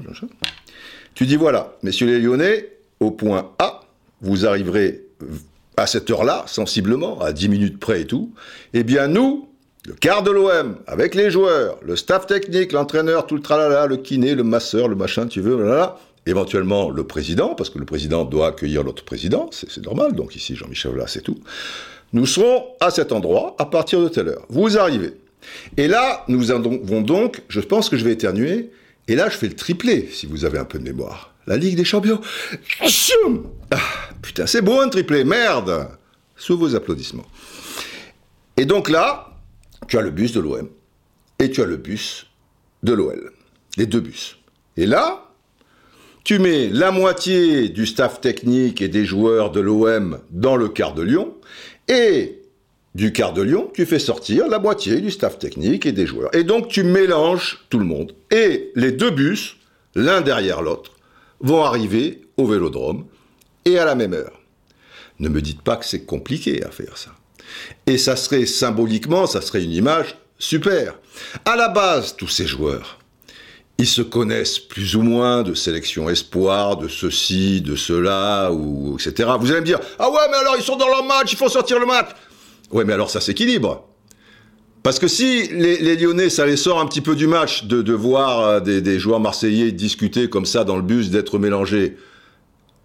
tu 1.15 1.27
dis 1.27 1.37
voilà, 1.37 1.77
messieurs 1.83 2.07
les 2.07 2.19
Lyonnais, 2.19 2.71
au 3.01 3.11
point 3.11 3.53
A, 3.59 3.83
vous 4.23 4.47
arriverez 4.47 5.03
à 5.77 5.87
cette 5.87 6.11
heure-là, 6.11 6.45
sensiblement, 6.47 7.21
à 7.21 7.33
10 7.33 7.49
minutes 7.49 7.79
près 7.79 8.01
et 8.01 8.07
tout. 8.07 8.33
Eh 8.73 8.83
bien 8.83 9.09
nous, 9.09 9.49
le 9.87 9.95
quart 9.95 10.25
de 10.25 10.33
l'OM, 10.33 10.77
avec 10.89 11.15
les 11.15 11.31
joueurs, 11.31 11.79
le 11.83 11.95
staff 11.95 12.27
technique, 12.27 12.73
l'entraîneur, 12.73 13.27
tout 13.27 13.37
le 13.37 13.41
tralala, 13.41 13.87
le 13.87 13.97
kiné, 13.97 14.35
le 14.35 14.43
masseur, 14.43 14.89
le 14.89 14.97
machin, 14.97 15.29
tu 15.29 15.41
veux, 15.41 15.65
là, 15.65 15.97
éventuellement 16.27 16.91
le 16.91 17.05
président, 17.05 17.55
parce 17.55 17.71
que 17.71 17.79
le 17.79 17.85
président 17.85 18.25
doit 18.25 18.49
accueillir 18.49 18.83
l'autre 18.83 19.05
président, 19.05 19.49
c'est 19.53 19.85
normal, 19.85 20.13
donc 20.15 20.35
ici 20.35 20.57
Jean-Michel 20.57 20.97
là, 20.97 21.07
c'est 21.07 21.21
tout. 21.21 21.39
Nous 22.13 22.27
serons 22.27 22.65
à 22.81 22.91
cet 22.91 23.13
endroit 23.13 23.55
à 23.59 23.67
partir 23.67 24.01
de 24.01 24.09
telle 24.09 24.29
heure. 24.29 24.45
Vous 24.49 24.77
arrivez. 24.77 25.15
Et 25.77 25.87
là, 25.87 26.25
nous 26.27 26.51
avons 26.51 27.01
donc, 27.01 27.43
je 27.49 27.61
pense 27.61 27.89
que 27.89 27.97
je 27.97 28.05
vais 28.05 28.13
éternuer, 28.13 28.71
et 29.07 29.15
là, 29.15 29.29
je 29.29 29.37
fais 29.37 29.47
le 29.47 29.55
triplé, 29.55 30.09
si 30.13 30.27
vous 30.27 30.45
avez 30.45 30.59
un 30.59 30.65
peu 30.65 30.81
de 30.81 30.85
mémoire. 30.85 31.33
La 31.47 31.57
Ligue 31.57 31.77
des 31.77 31.85
Champions. 31.85 32.21
Ah, 33.71 33.79
putain, 34.21 34.47
c'est 34.49 34.63
beau 34.63 34.81
un 34.81 34.89
triplé, 34.89 35.23
merde 35.23 35.89
Sous 36.37 36.59
vos 36.59 36.75
applaudissements. 36.75 37.27
Et 38.57 38.65
donc 38.65 38.89
là, 38.89 39.36
tu 39.89 39.99
as 39.99 40.03
le 40.03 40.11
bus 40.11 40.33
de 40.33 40.41
l'OM 40.41 40.69
et 41.39 41.51
tu 41.51 41.63
as 41.63 41.67
le 41.67 41.77
bus 41.77 42.27
de 42.83 42.93
l'OL. 42.93 43.33
Les 43.77 43.87
deux 43.87 44.01
bus. 44.01 44.39
Et 44.77 44.87
là, 44.87 45.31
tu 46.25 46.39
mets 46.39 46.69
la 46.69 46.91
moitié 46.91 47.69
du 47.69 47.87
staff 47.87 48.21
technique 48.21 48.83
et 48.83 48.89
des 48.89 49.05
joueurs 49.05 49.51
de 49.51 49.61
l'OM 49.61 50.19
dans 50.31 50.57
le 50.57 50.69
quart 50.69 50.95
de 50.95 51.03
Lyon 51.03 51.35
et 51.89 52.41
du 52.97 53.13
quart 53.13 53.35
de 53.35 53.43
Lyon, 53.43 53.71
tu 53.75 53.85
fais 53.85 53.99
sortir 53.99 54.49
la 54.49 54.59
moitié 54.59 55.03
du 55.03 55.11
staff 55.11 55.39
technique 55.39 55.85
et 55.85 55.93
des 55.93 56.07
joueurs. 56.07 56.35
Et 56.35 56.45
donc 56.45 56.69
tu 56.69 56.83
mélanges 56.83 57.67
tout 57.69 57.79
le 57.79 57.85
monde. 57.85 58.15
Et 58.31 58.73
les 58.75 58.91
deux 58.91 59.11
bus, 59.11 59.59
l'un 59.95 60.23
derrière 60.23 60.63
l'autre, 60.63 60.93
vont 61.41 61.63
arriver 61.63 62.23
au 62.39 62.47
vélodrome 62.47 63.05
et 63.67 63.79
à 63.79 63.85
la 63.85 63.95
même 63.95 64.15
heure. 64.15 64.41
Ne 65.19 65.29
me 65.29 65.43
dites 65.43 65.61
pas 65.61 65.77
que 65.77 65.85
c'est 65.85 66.05
compliqué 66.05 66.65
à 66.65 66.71
faire 66.71 66.97
ça. 66.97 67.11
Et 67.87 67.99
ça 67.99 68.17
serait 68.17 68.47
symboliquement, 68.47 69.27
ça 69.27 69.41
serait 69.41 69.63
une 69.63 69.73
image 69.73 70.17
super. 70.39 70.95
À 71.45 71.57
la 71.57 71.69
base, 71.69 72.17
tous 72.17 72.29
ces 72.29 72.47
joueurs, 72.47 72.99
ils 73.79 73.87
se 73.87 74.03
connaissent 74.03 74.59
plus 74.59 74.97
ou 74.97 75.03
moins 75.03 75.43
de 75.43 75.55
sélection 75.55 76.09
espoir, 76.09 76.77
de 76.77 76.89
ceci, 76.89 77.61
de 77.61 77.77
cela, 77.77 78.51
ou 78.53 78.97
etc. 78.99 79.31
Vous 79.39 79.51
allez 79.51 79.61
me 79.61 79.67
dire, 79.67 79.81
ah 79.99 80.11
ouais, 80.11 80.29
mais 80.31 80.37
alors 80.37 80.57
ils 80.57 80.63
sont 80.63 80.77
dans 80.77 80.89
leur 80.89 81.05
match, 81.05 81.33
il 81.33 81.39
faut 81.39 81.49
sortir 81.49 81.79
le 81.79 81.87
match. 81.87 82.09
Ouais, 82.71 82.85
mais 82.85 82.95
alors 82.95 83.11
ça 83.11 83.21
s'équilibre. 83.21 83.87
Parce 84.83 84.99
que 84.99 85.09
si 85.09 85.49
les, 85.49 85.97
Lyonnais, 85.97 86.31
ça 86.31 86.47
les 86.47 86.57
sort 86.57 86.81
un 86.81 86.87
petit 86.87 87.01
peu 87.01 87.17
du 87.17 87.27
match 87.27 87.65
de, 87.65 87.83
de 87.83 87.93
voir 87.93 88.41
euh, 88.41 88.61
des, 88.61 88.81
des, 88.81 89.01
joueurs 89.01 89.19
marseillais 89.19 89.73
discuter 89.73 90.31
comme 90.31 90.47
ça 90.47 90.63
dans 90.63 90.77
le 90.77 90.83
bus, 90.83 91.11
d'être 91.11 91.39
mélangés, 91.39 91.97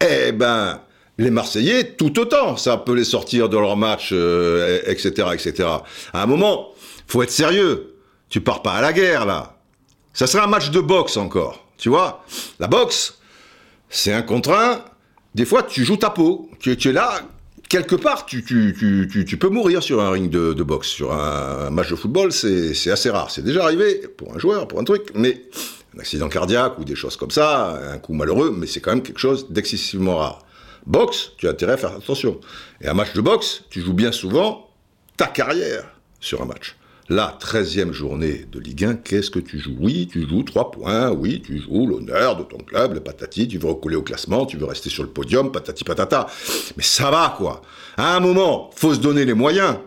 eh 0.02 0.32
ben, 0.32 0.82
les 1.18 1.30
Marseillais, 1.30 1.96
tout 1.96 2.20
autant, 2.20 2.58
ça 2.58 2.78
peut 2.78 2.94
les 2.94 3.04
sortir 3.04 3.50
de 3.50 3.58
leur 3.58 3.78
match, 3.78 4.10
euh, 4.12 4.82
etc., 4.86 5.30
etc. 5.34 5.70
À 6.14 6.24
un 6.24 6.26
moment, 6.26 6.70
faut 7.08 7.22
être 7.24 7.32
sérieux. 7.32 7.96
Tu 8.30 8.42
pars 8.42 8.62
pas 8.62 8.74
à 8.74 8.82
la 8.82 8.94
guerre 8.94 9.26
là. 9.26 9.58
Ça 10.14 10.28
serait 10.28 10.44
un 10.44 10.48
match 10.48 10.72
de 10.72 10.80
boxe 10.80 11.18
encore, 11.18 11.66
tu 11.78 11.90
vois. 11.90 12.24
La 12.60 12.68
boxe, 12.68 13.20
c'est 13.90 14.14
un 14.14 14.22
contre 14.22 14.52
un. 14.54 14.84
Des 15.36 15.46
fois, 15.46 15.64
tu 15.64 15.86
joues 15.86 15.98
ta 15.98 16.10
peau. 16.10 16.50
Tu, 16.60 16.72
es 16.72 16.92
là, 16.92 17.22
quelque 17.70 17.96
part, 17.96 18.26
tu, 18.26 18.44
peux 19.40 19.50
mourir 19.50 19.82
sur 19.82 20.02
un 20.02 20.12
ring 20.12 20.30
de, 20.30 20.54
de 20.54 20.64
boxe. 20.64 20.88
Sur 20.88 21.14
un, 21.14 21.70
match 21.70 21.90
de 21.90 21.96
football, 21.96 22.32
c'est 22.32 22.92
assez 22.92 23.10
rare. 23.10 23.32
C'est 23.32 23.44
déjà 23.44 23.64
arrivé 23.64 24.08
pour 24.18 24.34
un 24.36 24.40
joueur, 24.40 24.68
pour 24.68 24.80
un 24.80 24.84
truc, 24.84 25.12
mais 25.16 25.42
un 25.96 26.00
accident 26.00 26.30
cardiaque 26.30 26.80
ou 26.80 26.84
des 26.84 26.96
choses 26.96 27.18
comme 27.18 27.32
ça, 27.32 27.80
un 27.94 27.98
coup 27.98 28.14
malheureux, 28.14 28.54
mais 28.58 28.68
c'est 28.68 28.80
quand 28.80 28.92
même 28.92 29.04
quelque 29.04 29.20
chose 29.20 29.50
d'excessivement 29.50 30.18
rare. 30.18 30.46
Boxe, 30.86 31.32
tu 31.38 31.48
as 31.48 31.52
intérêt 31.52 31.74
à 31.74 31.78
faire 31.78 31.94
attention. 31.94 32.40
Et 32.82 32.88
un 32.88 32.94
match 32.94 33.14
de 33.14 33.22
boxe, 33.22 33.64
tu 33.70 33.82
joues 33.82 33.94
bien 33.94 34.12
souvent 34.12 34.70
ta 35.18 35.28
carrière 35.28 35.86
sur 36.20 36.42
un 36.42 36.46
match. 36.46 36.76
La 37.10 37.38
13e 37.42 37.92
journée 37.92 38.46
de 38.50 38.60
Ligue 38.60 38.86
1, 38.86 38.96
qu'est-ce 38.96 39.30
que 39.30 39.40
tu 39.40 39.60
joues? 39.60 39.76
Oui, 39.80 40.08
tu 40.10 40.28
joues 40.28 40.44
3 40.44 40.72
points, 40.72 41.12
oui, 41.12 41.42
tu 41.46 41.60
joues 41.60 41.86
l'honneur 41.86 42.38
de 42.38 42.44
ton 42.44 42.58
club, 42.58 42.94
le 42.94 43.02
patati, 43.02 43.48
tu 43.48 43.58
veux 43.58 43.68
recoller 43.68 43.98
au 43.98 44.02
classement, 44.02 44.46
tu 44.46 44.56
veux 44.56 44.66
rester 44.66 44.90
sur 44.90 45.04
le 45.04 45.10
podium, 45.10 45.52
patati 45.52 45.84
patata. 45.84 46.28
Mais 46.78 46.84
ça 46.84 47.12
va, 47.12 47.36
quoi. 47.38 47.62
À 47.98 48.16
un 48.16 48.22
moment, 48.22 48.70
faut 48.76 48.94
se 48.94 49.00
donner 49.00 49.26
les 49.26 49.34
moyens. 49.34 49.78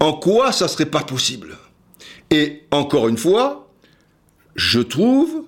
En 0.00 0.12
quoi 0.12 0.50
ça 0.50 0.66
serait 0.66 0.86
pas 0.86 1.04
possible? 1.04 1.56
Et 2.30 2.64
encore 2.72 3.06
une 3.06 3.18
fois, 3.18 3.70
je 4.56 4.80
trouve 4.80 5.44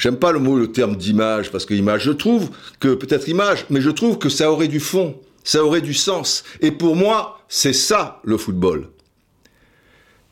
J'aime 0.00 0.16
pas 0.16 0.32
le 0.32 0.38
mot, 0.38 0.56
le 0.56 0.72
terme 0.72 0.96
d'image, 0.96 1.52
parce 1.52 1.66
que 1.66 1.74
image, 1.74 2.04
je 2.04 2.12
trouve 2.12 2.48
que, 2.80 2.94
peut-être 2.94 3.28
image, 3.28 3.66
mais 3.68 3.82
je 3.82 3.90
trouve 3.90 4.16
que 4.16 4.30
ça 4.30 4.50
aurait 4.50 4.66
du 4.66 4.80
fond, 4.80 5.14
ça 5.44 5.62
aurait 5.62 5.82
du 5.82 5.92
sens. 5.92 6.42
Et 6.62 6.70
pour 6.70 6.96
moi, 6.96 7.38
c'est 7.50 7.74
ça 7.74 8.18
le 8.24 8.38
football. 8.38 8.88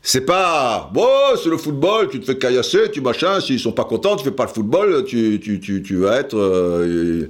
C'est 0.01 0.23
pas, 0.23 0.91
bon, 0.95 1.07
c'est 1.43 1.51
le 1.51 1.59
football, 1.59 2.09
tu 2.09 2.19
te 2.19 2.25
fais 2.25 2.39
caillasser, 2.39 2.91
tu 2.91 3.03
machin, 3.03 3.43
s'ils 3.43 3.61
sont 3.61 3.73
pas 3.73 3.85
contents, 3.85 4.17
tu 4.17 4.25
fais 4.25 4.31
pas 4.31 4.45
le 4.45 4.51
football, 4.51 5.05
tu, 5.05 5.39
tu, 5.39 5.61
tu, 5.61 5.83
tu 5.83 5.97
vas 5.97 6.17
être, 6.17 6.39
euh, 6.39 7.29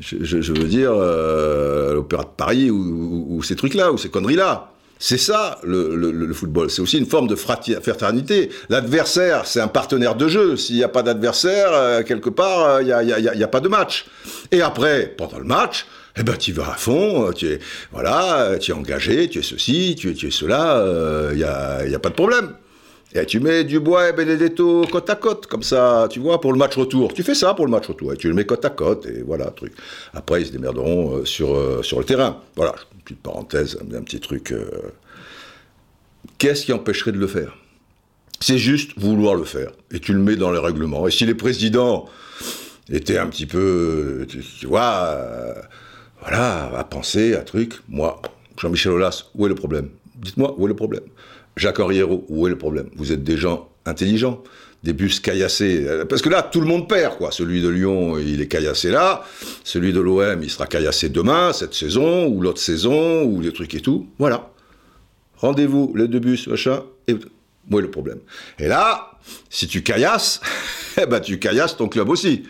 je, 0.00 0.52
veux 0.54 0.68
dire, 0.68 0.92
euh, 0.94 1.92
l'Opéra 1.92 2.22
de 2.22 2.30
Paris 2.34 2.70
ou 2.70 3.42
ces 3.42 3.56
trucs-là, 3.56 3.92
ou 3.92 3.98
ces 3.98 4.08
conneries-là. 4.08 4.72
C'est 4.98 5.18
ça 5.18 5.58
le, 5.62 5.94
le, 5.94 6.10
le 6.10 6.34
football. 6.34 6.70
C'est 6.70 6.82
aussi 6.82 6.98
une 6.98 7.06
forme 7.06 7.28
de 7.28 7.36
fraternité. 7.36 8.50
L'adversaire, 8.68 9.46
c'est 9.46 9.60
un 9.60 9.68
partenaire 9.68 10.14
de 10.16 10.28
jeu. 10.28 10.56
S'il 10.56 10.76
n'y 10.76 10.84
a 10.84 10.88
pas 10.88 11.02
d'adversaire, 11.02 11.72
euh, 11.72 12.02
quelque 12.02 12.30
part, 12.30 12.80
il 12.80 12.86
n'y 12.86 12.92
a, 12.92 12.98
a, 12.98 13.18
y 13.18 13.42
a, 13.44 13.48
pas 13.48 13.60
de 13.60 13.68
match. 13.68 14.06
Et 14.50 14.60
après, 14.60 15.14
pendant 15.16 15.38
le 15.38 15.44
match, 15.44 15.86
eh 16.16 16.24
ben, 16.24 16.36
tu 16.36 16.52
vas 16.52 16.70
à 16.72 16.74
fond, 16.76 17.30
tu 17.32 17.46
es, 17.46 17.58
voilà, 17.92 18.58
tu 18.60 18.72
es 18.72 18.74
engagé, 18.74 19.28
tu 19.28 19.38
es 19.38 19.42
ceci, 19.42 19.94
tu 19.96 20.10
es, 20.10 20.14
tu 20.14 20.26
es 20.26 20.30
cela, 20.32 20.82
il 20.82 20.88
euh, 20.88 21.34
n'y 21.34 21.44
a, 21.44 21.86
y 21.86 21.94
a 21.94 21.98
pas 22.00 22.08
de 22.08 22.14
problème. 22.14 22.54
Et 23.14 23.24
tu 23.24 23.40
mets 23.40 23.64
Dubois 23.64 24.10
et 24.10 24.12
Benedetto 24.12 24.84
côte 24.90 25.08
à 25.08 25.16
côte, 25.16 25.46
comme 25.46 25.62
ça, 25.62 26.08
tu 26.10 26.20
vois, 26.20 26.40
pour 26.40 26.52
le 26.52 26.58
match 26.58 26.76
retour. 26.76 27.14
Tu 27.14 27.22
fais 27.22 27.34
ça 27.34 27.54
pour 27.54 27.64
le 27.64 27.70
match 27.70 27.86
retour, 27.86 28.12
et 28.12 28.16
tu 28.18 28.28
le 28.28 28.34
mets 28.34 28.44
côte 28.44 28.64
à 28.64 28.70
côte, 28.70 29.06
et 29.06 29.22
voilà, 29.22 29.46
truc. 29.46 29.72
Après, 30.12 30.42
ils 30.42 30.48
se 30.48 30.52
démerderont 30.52 31.16
euh, 31.16 31.24
sur, 31.24 31.54
euh, 31.54 31.82
sur 31.82 31.98
le 31.98 32.04
terrain. 32.04 32.42
Voilà, 32.54 32.74
une 32.94 33.00
petite 33.00 33.22
parenthèse, 33.22 33.78
un, 33.80 34.02
petit 34.02 34.20
truc. 34.20 34.52
Euh... 34.52 34.66
Qu'est-ce 36.36 36.66
qui 36.66 36.72
empêcherait 36.74 37.12
de 37.12 37.18
le 37.18 37.26
faire? 37.26 37.56
C'est 38.40 38.58
juste 38.58 38.92
vouloir 38.98 39.34
le 39.34 39.44
faire, 39.44 39.72
et 39.90 40.00
tu 40.00 40.12
le 40.12 40.20
mets 40.20 40.36
dans 40.36 40.52
les 40.52 40.60
règlements. 40.60 41.08
Et 41.08 41.10
si 41.10 41.24
les 41.24 41.34
présidents 41.34 42.10
étaient 42.90 43.18
un 43.18 43.26
petit 43.28 43.46
peu, 43.46 44.26
tu, 44.28 44.66
vois, 44.66 45.16
voilà, 46.20 46.70
à 46.76 46.84
penser, 46.84 47.34
à 47.34 47.40
truc, 47.40 47.74
moi, 47.88 48.20
Jean-Michel 48.60 48.92
Aulas, 48.92 49.24
où 49.34 49.46
est 49.46 49.48
le 49.48 49.54
problème? 49.54 49.88
Dites-moi, 50.16 50.54
où 50.58 50.66
est 50.66 50.68
le 50.68 50.76
problème? 50.76 51.04
Jacques 51.58 51.80
Henriero, 51.80 52.24
où 52.28 52.46
est 52.46 52.50
le 52.50 52.58
problème? 52.58 52.88
Vous 52.96 53.12
êtes 53.12 53.22
des 53.22 53.36
gens 53.36 53.68
intelligents, 53.84 54.42
des 54.84 54.92
bus 54.92 55.20
caillassés. 55.20 55.86
Parce 56.08 56.22
que 56.22 56.28
là, 56.28 56.42
tout 56.42 56.60
le 56.60 56.66
monde 56.66 56.88
perd, 56.88 57.16
quoi. 57.16 57.32
Celui 57.32 57.60
de 57.62 57.68
Lyon, 57.68 58.18
il 58.18 58.40
est 58.40 58.46
caillassé 58.46 58.90
là. 58.90 59.24
Celui 59.64 59.92
de 59.92 60.00
l'OM, 60.00 60.42
il 60.42 60.50
sera 60.50 60.66
caillassé 60.66 61.08
demain, 61.08 61.52
cette 61.52 61.74
saison, 61.74 62.26
ou 62.26 62.40
l'autre 62.40 62.60
saison, 62.60 63.24
ou 63.24 63.42
des 63.42 63.52
trucs 63.52 63.74
et 63.74 63.80
tout. 63.80 64.08
Voilà. 64.18 64.50
Rendez-vous, 65.38 65.92
les 65.96 66.08
deux 66.08 66.20
bus, 66.20 66.46
machin, 66.48 66.82
et 67.06 67.16
où 67.70 67.78
est 67.78 67.82
le 67.82 67.90
problème? 67.90 68.18
Et 68.58 68.68
là, 68.68 69.18
si 69.50 69.66
tu 69.66 69.82
caillasses, 69.82 70.40
eh 71.00 71.06
ben 71.06 71.20
tu 71.20 71.38
caillasses 71.38 71.76
ton 71.76 71.88
club 71.88 72.08
aussi. 72.08 72.44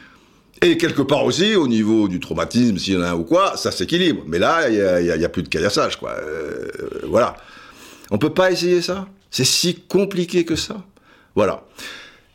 Et 0.61 0.77
quelque 0.77 1.03
part 1.03 1.25
aussi, 1.25 1.55
au 1.55 1.69
niveau 1.69 2.09
du 2.09 2.19
traumatisme, 2.19 2.79
s'il 2.79 2.95
y 2.95 2.97
en 2.97 3.03
a 3.03 3.11
un 3.11 3.15
ou 3.15 3.25
quoi, 3.25 3.57
ça 3.57 3.71
s'équilibre. 3.71 4.25
Mais 4.27 4.39
là, 4.39 4.69
il 4.69 5.19
n'y 5.19 5.25
a, 5.25 5.29
plus 5.29 5.43
de 5.43 5.49
caillassage, 5.49 5.99
quoi. 5.99 6.11
Euh, 6.19 6.69
voilà. 7.05 7.37
On 8.11 8.19
peut 8.19 8.35
pas 8.35 8.51
essayer 8.51 8.83
ça? 8.83 9.09
C'est 9.31 9.45
si 9.45 9.75
compliqué 9.75 10.45
que 10.45 10.57
ça? 10.57 10.83
Voilà. 11.35 11.65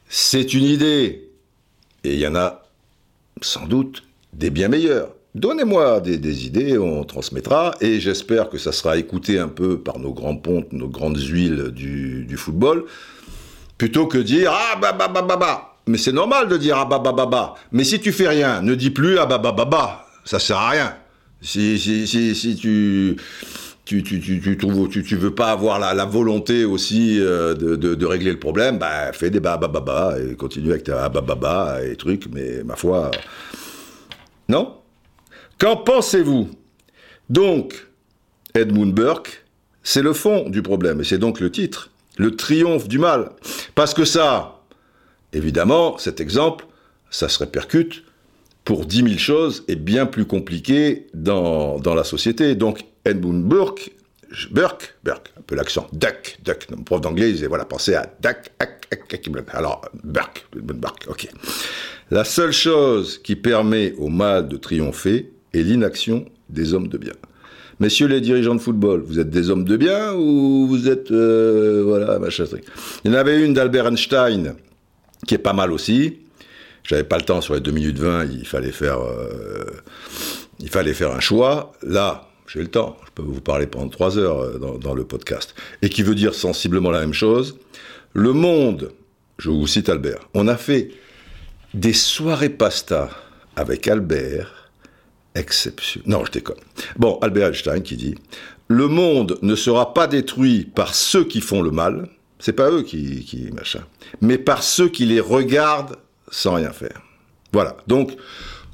C'est 0.07 0.53
une 0.53 0.63
idée. 0.63 1.29
Et 2.03 2.13
il 2.13 2.19
y 2.19 2.27
en 2.27 2.35
a 2.35 2.63
sans 3.41 3.65
doute 3.65 4.03
des 4.33 4.49
bien 4.49 4.67
meilleures. 4.67 5.09
Donnez-moi 5.35 5.99
des, 5.99 6.19
des, 6.19 6.45
idées, 6.45 6.77
on 6.77 7.03
transmettra, 7.05 7.73
et 7.81 7.99
j'espère 7.99 8.49
que 8.49 8.59
ça 8.59 8.71
sera 8.71 8.97
écouté 8.97 9.39
un 9.39 9.47
peu 9.47 9.79
par 9.79 9.97
nos 9.97 10.13
grands 10.13 10.35
pontes, 10.35 10.71
nos 10.71 10.87
grandes 10.87 11.19
huiles 11.19 11.71
du, 11.71 12.25
du 12.25 12.37
football, 12.37 12.85
plutôt 13.79 14.05
que 14.05 14.19
dire 14.19 14.51
ah 14.53 14.77
bah 14.79 14.91
bah 14.93 15.07
bah 15.07 15.23
bah 15.23 15.37
bah. 15.37 15.79
Mais 15.87 15.97
c'est 15.97 16.11
normal 16.11 16.47
de 16.49 16.57
dire 16.57 16.77
ah 16.77 16.85
bah 16.85 16.99
bah 16.99 17.13
bah 17.13 17.25
bah. 17.25 17.55
Mais 17.71 17.83
si 17.83 17.99
tu 17.99 18.11
fais 18.11 18.27
rien, 18.27 18.61
ne 18.61 18.75
dis 18.75 18.91
plus 18.91 19.17
ah 19.17 19.25
bah 19.25 19.39
bah 19.39 19.51
bah 19.51 19.65
bah. 19.65 20.05
Ça 20.23 20.37
sert 20.37 20.57
à 20.57 20.69
rien. 20.69 20.95
Si 21.41 21.79
si 21.79 22.07
si 22.07 22.35
si 22.35 22.55
tu 22.55 23.17
tu, 23.85 24.01
tu, 24.01 24.21
tu, 24.21 24.39
tu, 24.39 24.57
trouves, 24.57 24.87
tu, 24.87 25.03
tu 25.03 25.15
veux 25.17 25.35
pas 25.35 25.51
avoir 25.51 25.77
la, 25.77 25.93
la 25.93 26.05
volonté 26.05 26.63
aussi 26.63 27.19
euh, 27.19 27.53
de, 27.53 27.75
de, 27.75 28.05
régler 28.05 28.31
le 28.31 28.39
problème, 28.39 28.77
bah, 28.77 29.11
fais 29.11 29.29
des 29.29 29.41
babababa 29.41 30.15
et 30.19 30.35
continue 30.35 30.71
avec 30.71 30.83
ta 30.83 31.09
bababa 31.09 31.83
et 31.83 31.95
trucs, 31.97 32.27
mais 32.33 32.63
ma 32.63 32.75
foi. 32.75 33.11
Non? 34.47 34.75
Qu'en 35.57 35.75
pensez-vous? 35.75 36.49
Donc, 37.29 37.87
Edmund 38.53 38.93
Burke, 38.93 39.45
c'est 39.83 40.01
le 40.01 40.13
fond 40.13 40.49
du 40.49 40.61
problème, 40.61 41.01
et 41.01 41.03
c'est 41.03 41.17
donc 41.17 41.41
le 41.41 41.51
titre, 41.51 41.89
le 42.17 42.35
triomphe 42.35 42.87
du 42.87 42.99
mal. 42.99 43.31
Parce 43.75 43.93
que 43.93 44.05
ça, 44.05 44.61
évidemment, 45.33 45.97
cet 45.97 46.21
exemple, 46.21 46.65
ça 47.09 47.27
se 47.27 47.39
répercute 47.39 48.03
pour 48.63 48.85
dix 48.85 49.03
mille 49.03 49.19
choses 49.19 49.65
et 49.67 49.75
bien 49.75 50.05
plus 50.05 50.25
compliqué 50.25 51.07
dans, 51.13 51.79
dans 51.79 51.95
la 51.95 52.05
société. 52.05 52.55
Donc, 52.55 52.85
Edmund 53.05 53.45
Burke, 53.45 53.91
Burke, 54.51 54.95
Burke, 55.03 55.31
un 55.37 55.41
peu 55.41 55.55
l'accent, 55.55 55.87
Duck, 55.93 56.39
Duck, 56.43 56.67
mon 56.75 56.83
prof 56.83 57.01
d'anglais, 57.01 57.31
il 57.31 57.47
voilà, 57.47 57.65
pensez 57.65 57.95
à 57.95 58.11
Duck, 58.21 58.51
alors, 59.53 59.81
Burke, 60.03 60.45
Burke, 60.53 61.05
ok. 61.07 61.29
La 62.11 62.23
seule 62.23 62.51
chose 62.51 63.19
qui 63.19 63.35
permet 63.35 63.93
au 63.97 64.09
mal 64.09 64.47
de 64.47 64.57
triompher 64.57 65.31
est 65.53 65.61
l'inaction 65.61 66.25
des 66.49 66.73
hommes 66.73 66.87
de 66.87 66.97
bien. 66.97 67.13
Messieurs 67.79 68.07
les 68.07 68.21
dirigeants 68.21 68.55
de 68.55 68.61
football, 68.61 69.01
vous 69.01 69.19
êtes 69.19 69.29
des 69.29 69.49
hommes 69.49 69.65
de 69.65 69.77
bien 69.77 70.13
ou 70.13 70.67
vous 70.67 70.87
êtes, 70.87 71.11
euh, 71.11 71.81
voilà, 71.83 72.19
machin 72.19 72.45
truc. 72.45 72.63
Il 73.03 73.11
y 73.11 73.15
en 73.15 73.17
avait 73.17 73.43
une 73.43 73.53
d'Albert 73.53 73.87
Einstein, 73.87 74.55
qui 75.27 75.35
est 75.35 75.39
pas 75.39 75.53
mal 75.53 75.71
aussi. 75.71 76.19
J'avais 76.83 77.03
pas 77.03 77.17
le 77.17 77.23
temps 77.23 77.41
sur 77.41 77.55
les 77.55 77.61
2 77.61 77.71
minutes 77.71 77.97
20, 77.97 78.25
il 78.25 78.45
fallait 78.45 78.71
faire, 78.71 78.99
euh, 78.99 79.65
il 80.59 80.69
fallait 80.69 80.93
faire 80.93 81.11
un 81.11 81.19
choix. 81.19 81.71
Là, 81.81 82.29
j'ai 82.53 82.61
le 82.61 82.67
temps, 82.67 82.97
je 83.05 83.11
peux 83.15 83.23
vous 83.23 83.41
parler 83.41 83.65
pendant 83.65 83.89
trois 83.89 84.19
heures 84.19 84.59
dans, 84.59 84.77
dans, 84.77 84.93
le 84.93 85.03
podcast, 85.05 85.55
et 85.81 85.89
qui 85.89 86.03
veut 86.03 86.13
dire 86.13 86.35
sensiblement 86.35 86.91
la 86.91 86.99
même 86.99 87.13
chose. 87.13 87.57
Le 88.13 88.31
monde, 88.31 88.91
je 89.39 89.49
vous 89.49 89.65
cite 89.65 89.89
Albert, 89.89 90.29
on 90.35 90.47
a 90.47 90.55
fait 90.55 90.91
des 91.73 91.93
soirées 91.93 92.49
pasta 92.49 93.09
avec 93.55 93.87
Albert, 93.87 94.71
exception. 95.33 96.01
Non, 96.05 96.25
je 96.25 96.31
déconne. 96.31 96.59
Bon, 96.95 97.17
Albert 97.23 97.47
Einstein 97.47 97.81
qui 97.81 97.97
dit 97.97 98.15
Le 98.67 98.87
monde 98.87 99.39
ne 99.41 99.55
sera 99.55 99.95
pas 99.95 100.05
détruit 100.05 100.65
par 100.75 100.93
ceux 100.93 101.23
qui 101.23 101.41
font 101.41 101.63
le 101.63 101.71
mal, 101.71 102.07
c'est 102.37 102.53
pas 102.53 102.69
eux 102.69 102.83
qui 102.83 103.49
machin, 103.55 103.81
mais 104.21 104.37
par 104.37 104.61
ceux 104.61 104.89
qui 104.89 105.07
les 105.07 105.19
regardent 105.19 105.97
sans 106.29 106.53
rien 106.53 106.71
faire. 106.71 107.01
Voilà. 107.51 107.77
Donc, 107.87 108.11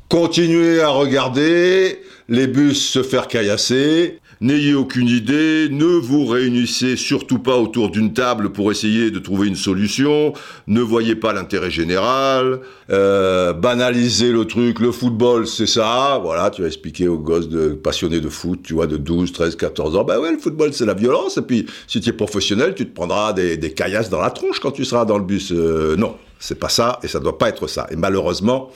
continuez 0.10 0.82
à 0.82 0.90
regarder, 0.90 2.02
les 2.30 2.48
bus 2.48 2.92
se 2.92 3.04
faire 3.04 3.28
caillasser, 3.28 4.20
n'ayez 4.40 4.74
aucune 4.76 5.08
idée, 5.08 5.68
ne 5.70 5.86
vous 5.86 6.26
réunissez 6.26 6.96
surtout 6.96 7.40
pas 7.40 7.58
autour 7.58 7.90
d'une 7.90 8.14
table 8.14 8.52
pour 8.52 8.72
essayer 8.72 9.12
de 9.12 9.20
trouver 9.20 9.48
une 9.48 9.56
solution, 9.56 10.34
ne 10.68 10.82
voyez 10.82 11.16
pas 11.16 11.34
l'intérêt 11.34 11.72
général, 11.72 12.62
euh, 12.92 13.52
banalisez 13.54 14.32
le 14.32 14.46
truc, 14.46 14.80
le 14.80 14.92
football 14.92 15.48
c'est 15.48 15.68
ça, 15.68 16.20
voilà, 16.22 16.52
tu 16.52 16.62
vas 16.62 16.68
expliquer 16.68 17.08
aux 17.08 17.18
gosses 17.18 17.50
de, 17.50 17.70
passionnés 17.70 18.22
de 18.22 18.30
foot, 18.30 18.62
tu 18.64 18.76
vois, 18.76 18.88
de 18.88 18.98
12, 18.98 19.34
13, 19.34 19.56
14 19.56 19.98
ans, 19.98 20.04
bah 20.04 20.20
ouais, 20.20 20.32
le 20.32 20.38
football 20.38 20.72
c'est 20.74 20.86
la 20.86 20.94
violence, 20.94 21.38
et 21.38 21.42
puis 21.42 21.66
si 21.88 22.00
tu 22.00 22.10
es 22.10 22.14
professionnel, 22.14 22.76
tu 22.76 22.86
te 22.88 22.94
prendras 22.94 23.34
des, 23.34 23.58
des 23.58 23.74
caillasses 23.74 24.10
dans 24.10 24.22
la 24.22 24.30
tronche 24.30 24.60
quand 24.60 24.72
tu 24.72 24.86
seras 24.86 25.06
dans 25.06 25.18
le 25.18 25.24
bus. 25.24 25.52
Euh, 25.52 25.96
non, 25.98 26.16
c'est 26.40 26.60
pas 26.60 26.70
ça, 26.70 27.00
et 27.02 27.08
ça 27.08 27.20
doit 27.20 27.38
pas 27.38 27.50
être 27.50 27.68
ça. 27.68 27.88
Et 27.92 27.96
malheureusement, 27.96 28.70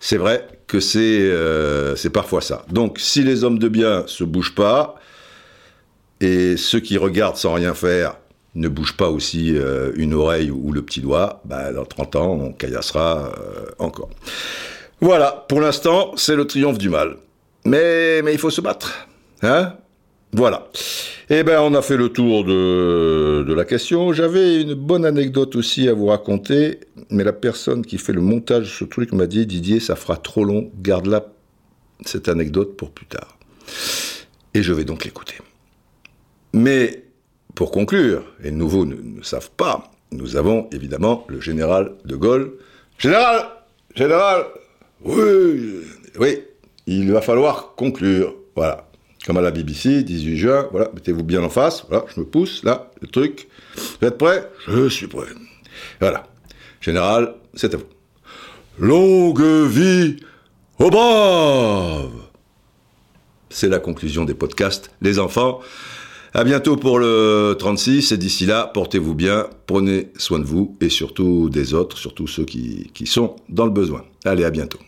c'est 0.00 0.18
vrai 0.18 0.46
que 0.66 0.80
c'est 0.80 1.20
euh, 1.20 1.94
parfois 2.12 2.40
ça. 2.40 2.64
Donc, 2.70 2.98
si 2.98 3.22
les 3.22 3.44
hommes 3.44 3.58
de 3.58 3.68
bien 3.68 4.04
se 4.06 4.24
bougent 4.24 4.54
pas, 4.54 4.96
et 6.20 6.56
ceux 6.56 6.80
qui 6.80 6.96
regardent 6.96 7.36
sans 7.36 7.54
rien 7.54 7.74
faire 7.74 8.16
ne 8.54 8.68
bougent 8.68 8.96
pas 8.96 9.08
aussi 9.08 9.56
euh, 9.56 9.92
une 9.96 10.14
oreille 10.14 10.50
ou 10.50 10.72
le 10.72 10.82
petit 10.82 11.00
doigt, 11.00 11.42
bah, 11.44 11.72
dans 11.72 11.84
30 11.84 12.16
ans, 12.16 12.32
on 12.40 12.52
caillassera 12.52 13.32
euh, 13.36 13.66
encore. 13.78 14.10
Voilà, 15.00 15.44
pour 15.48 15.60
l'instant, 15.60 16.12
c'est 16.16 16.36
le 16.36 16.46
triomphe 16.46 16.78
du 16.78 16.88
mal. 16.88 17.16
Mais, 17.64 18.22
mais 18.22 18.32
il 18.32 18.38
faut 18.38 18.50
se 18.50 18.60
battre. 18.60 19.08
Hein 19.42 19.74
voilà. 20.34 20.68
Eh 21.30 21.44
ben, 21.44 21.60
on 21.60 21.74
a 21.74 21.82
fait 21.82 21.96
le 21.96 22.08
tour 22.08 22.44
de, 22.44 23.54
la 23.54 23.64
question. 23.64 24.12
J'avais 24.12 24.62
une 24.62 24.74
bonne 24.74 25.04
anecdote 25.04 25.54
aussi 25.54 25.88
à 25.88 25.94
vous 25.94 26.06
raconter, 26.06 26.80
mais 27.08 27.22
la 27.22 27.32
personne 27.32 27.86
qui 27.86 27.98
fait 27.98 28.12
le 28.12 28.20
montage 28.20 28.64
de 28.64 28.68
ce 28.68 28.84
truc 28.84 29.12
m'a 29.12 29.26
dit 29.26 29.46
Didier, 29.46 29.78
ça 29.78 29.94
fera 29.94 30.16
trop 30.16 30.44
long, 30.44 30.72
garde-la, 30.82 31.24
cette 32.04 32.28
anecdote, 32.28 32.76
pour 32.76 32.90
plus 32.90 33.06
tard. 33.06 33.38
Et 34.54 34.62
je 34.64 34.72
vais 34.72 34.84
donc 34.84 35.04
l'écouter. 35.04 35.36
Mais, 36.52 37.04
pour 37.54 37.70
conclure, 37.70 38.24
et 38.42 38.50
de 38.50 38.56
nouveau 38.56 38.86
ne, 38.86 38.96
ne 38.96 39.22
savent 39.22 39.52
pas, 39.56 39.92
nous 40.10 40.36
avons 40.36 40.68
évidemment 40.72 41.24
le 41.28 41.40
général 41.40 41.92
de 42.04 42.16
Gaulle. 42.16 42.54
Général 42.98 43.46
Général 43.94 44.46
Oui 45.04 45.84
Oui, 46.18 46.42
il 46.88 47.12
va 47.12 47.20
falloir 47.20 47.74
conclure. 47.76 48.34
Voilà 48.56 48.88
comme 49.26 49.36
à 49.38 49.40
la 49.40 49.50
BBC, 49.50 50.02
18 50.02 50.36
juin, 50.36 50.68
voilà, 50.70 50.90
mettez-vous 50.94 51.22
bien 51.22 51.42
en 51.42 51.48
face, 51.48 51.84
voilà, 51.88 52.04
je 52.14 52.20
me 52.20 52.26
pousse, 52.26 52.62
là, 52.62 52.90
le 53.00 53.08
truc. 53.08 53.48
Vous 53.76 54.06
êtes 54.06 54.18
prêts? 54.18 54.50
Je 54.68 54.88
suis 54.88 55.06
prêt. 55.06 55.26
Voilà. 56.00 56.26
Général, 56.80 57.34
c'est 57.54 57.72
à 57.74 57.78
vous. 57.78 57.84
Longue 58.78 59.42
vie 59.68 60.16
aux 60.78 60.90
braves 60.90 62.10
C'est 63.48 63.68
la 63.68 63.78
conclusion 63.78 64.24
des 64.24 64.34
podcasts. 64.34 64.90
Les 65.00 65.18
enfants, 65.18 65.60
à 66.34 66.44
bientôt 66.44 66.76
pour 66.76 66.98
le 66.98 67.56
36 67.58 68.12
et 68.12 68.18
d'ici 68.18 68.44
là, 68.44 68.70
portez-vous 68.74 69.14
bien, 69.14 69.46
prenez 69.66 70.10
soin 70.18 70.38
de 70.38 70.44
vous 70.44 70.76
et 70.80 70.90
surtout 70.90 71.48
des 71.48 71.72
autres, 71.72 71.96
surtout 71.96 72.26
ceux 72.26 72.44
qui, 72.44 72.90
qui 72.92 73.06
sont 73.06 73.36
dans 73.48 73.64
le 73.64 73.70
besoin. 73.70 74.04
Allez, 74.24 74.44
à 74.44 74.50
bientôt. 74.50 74.80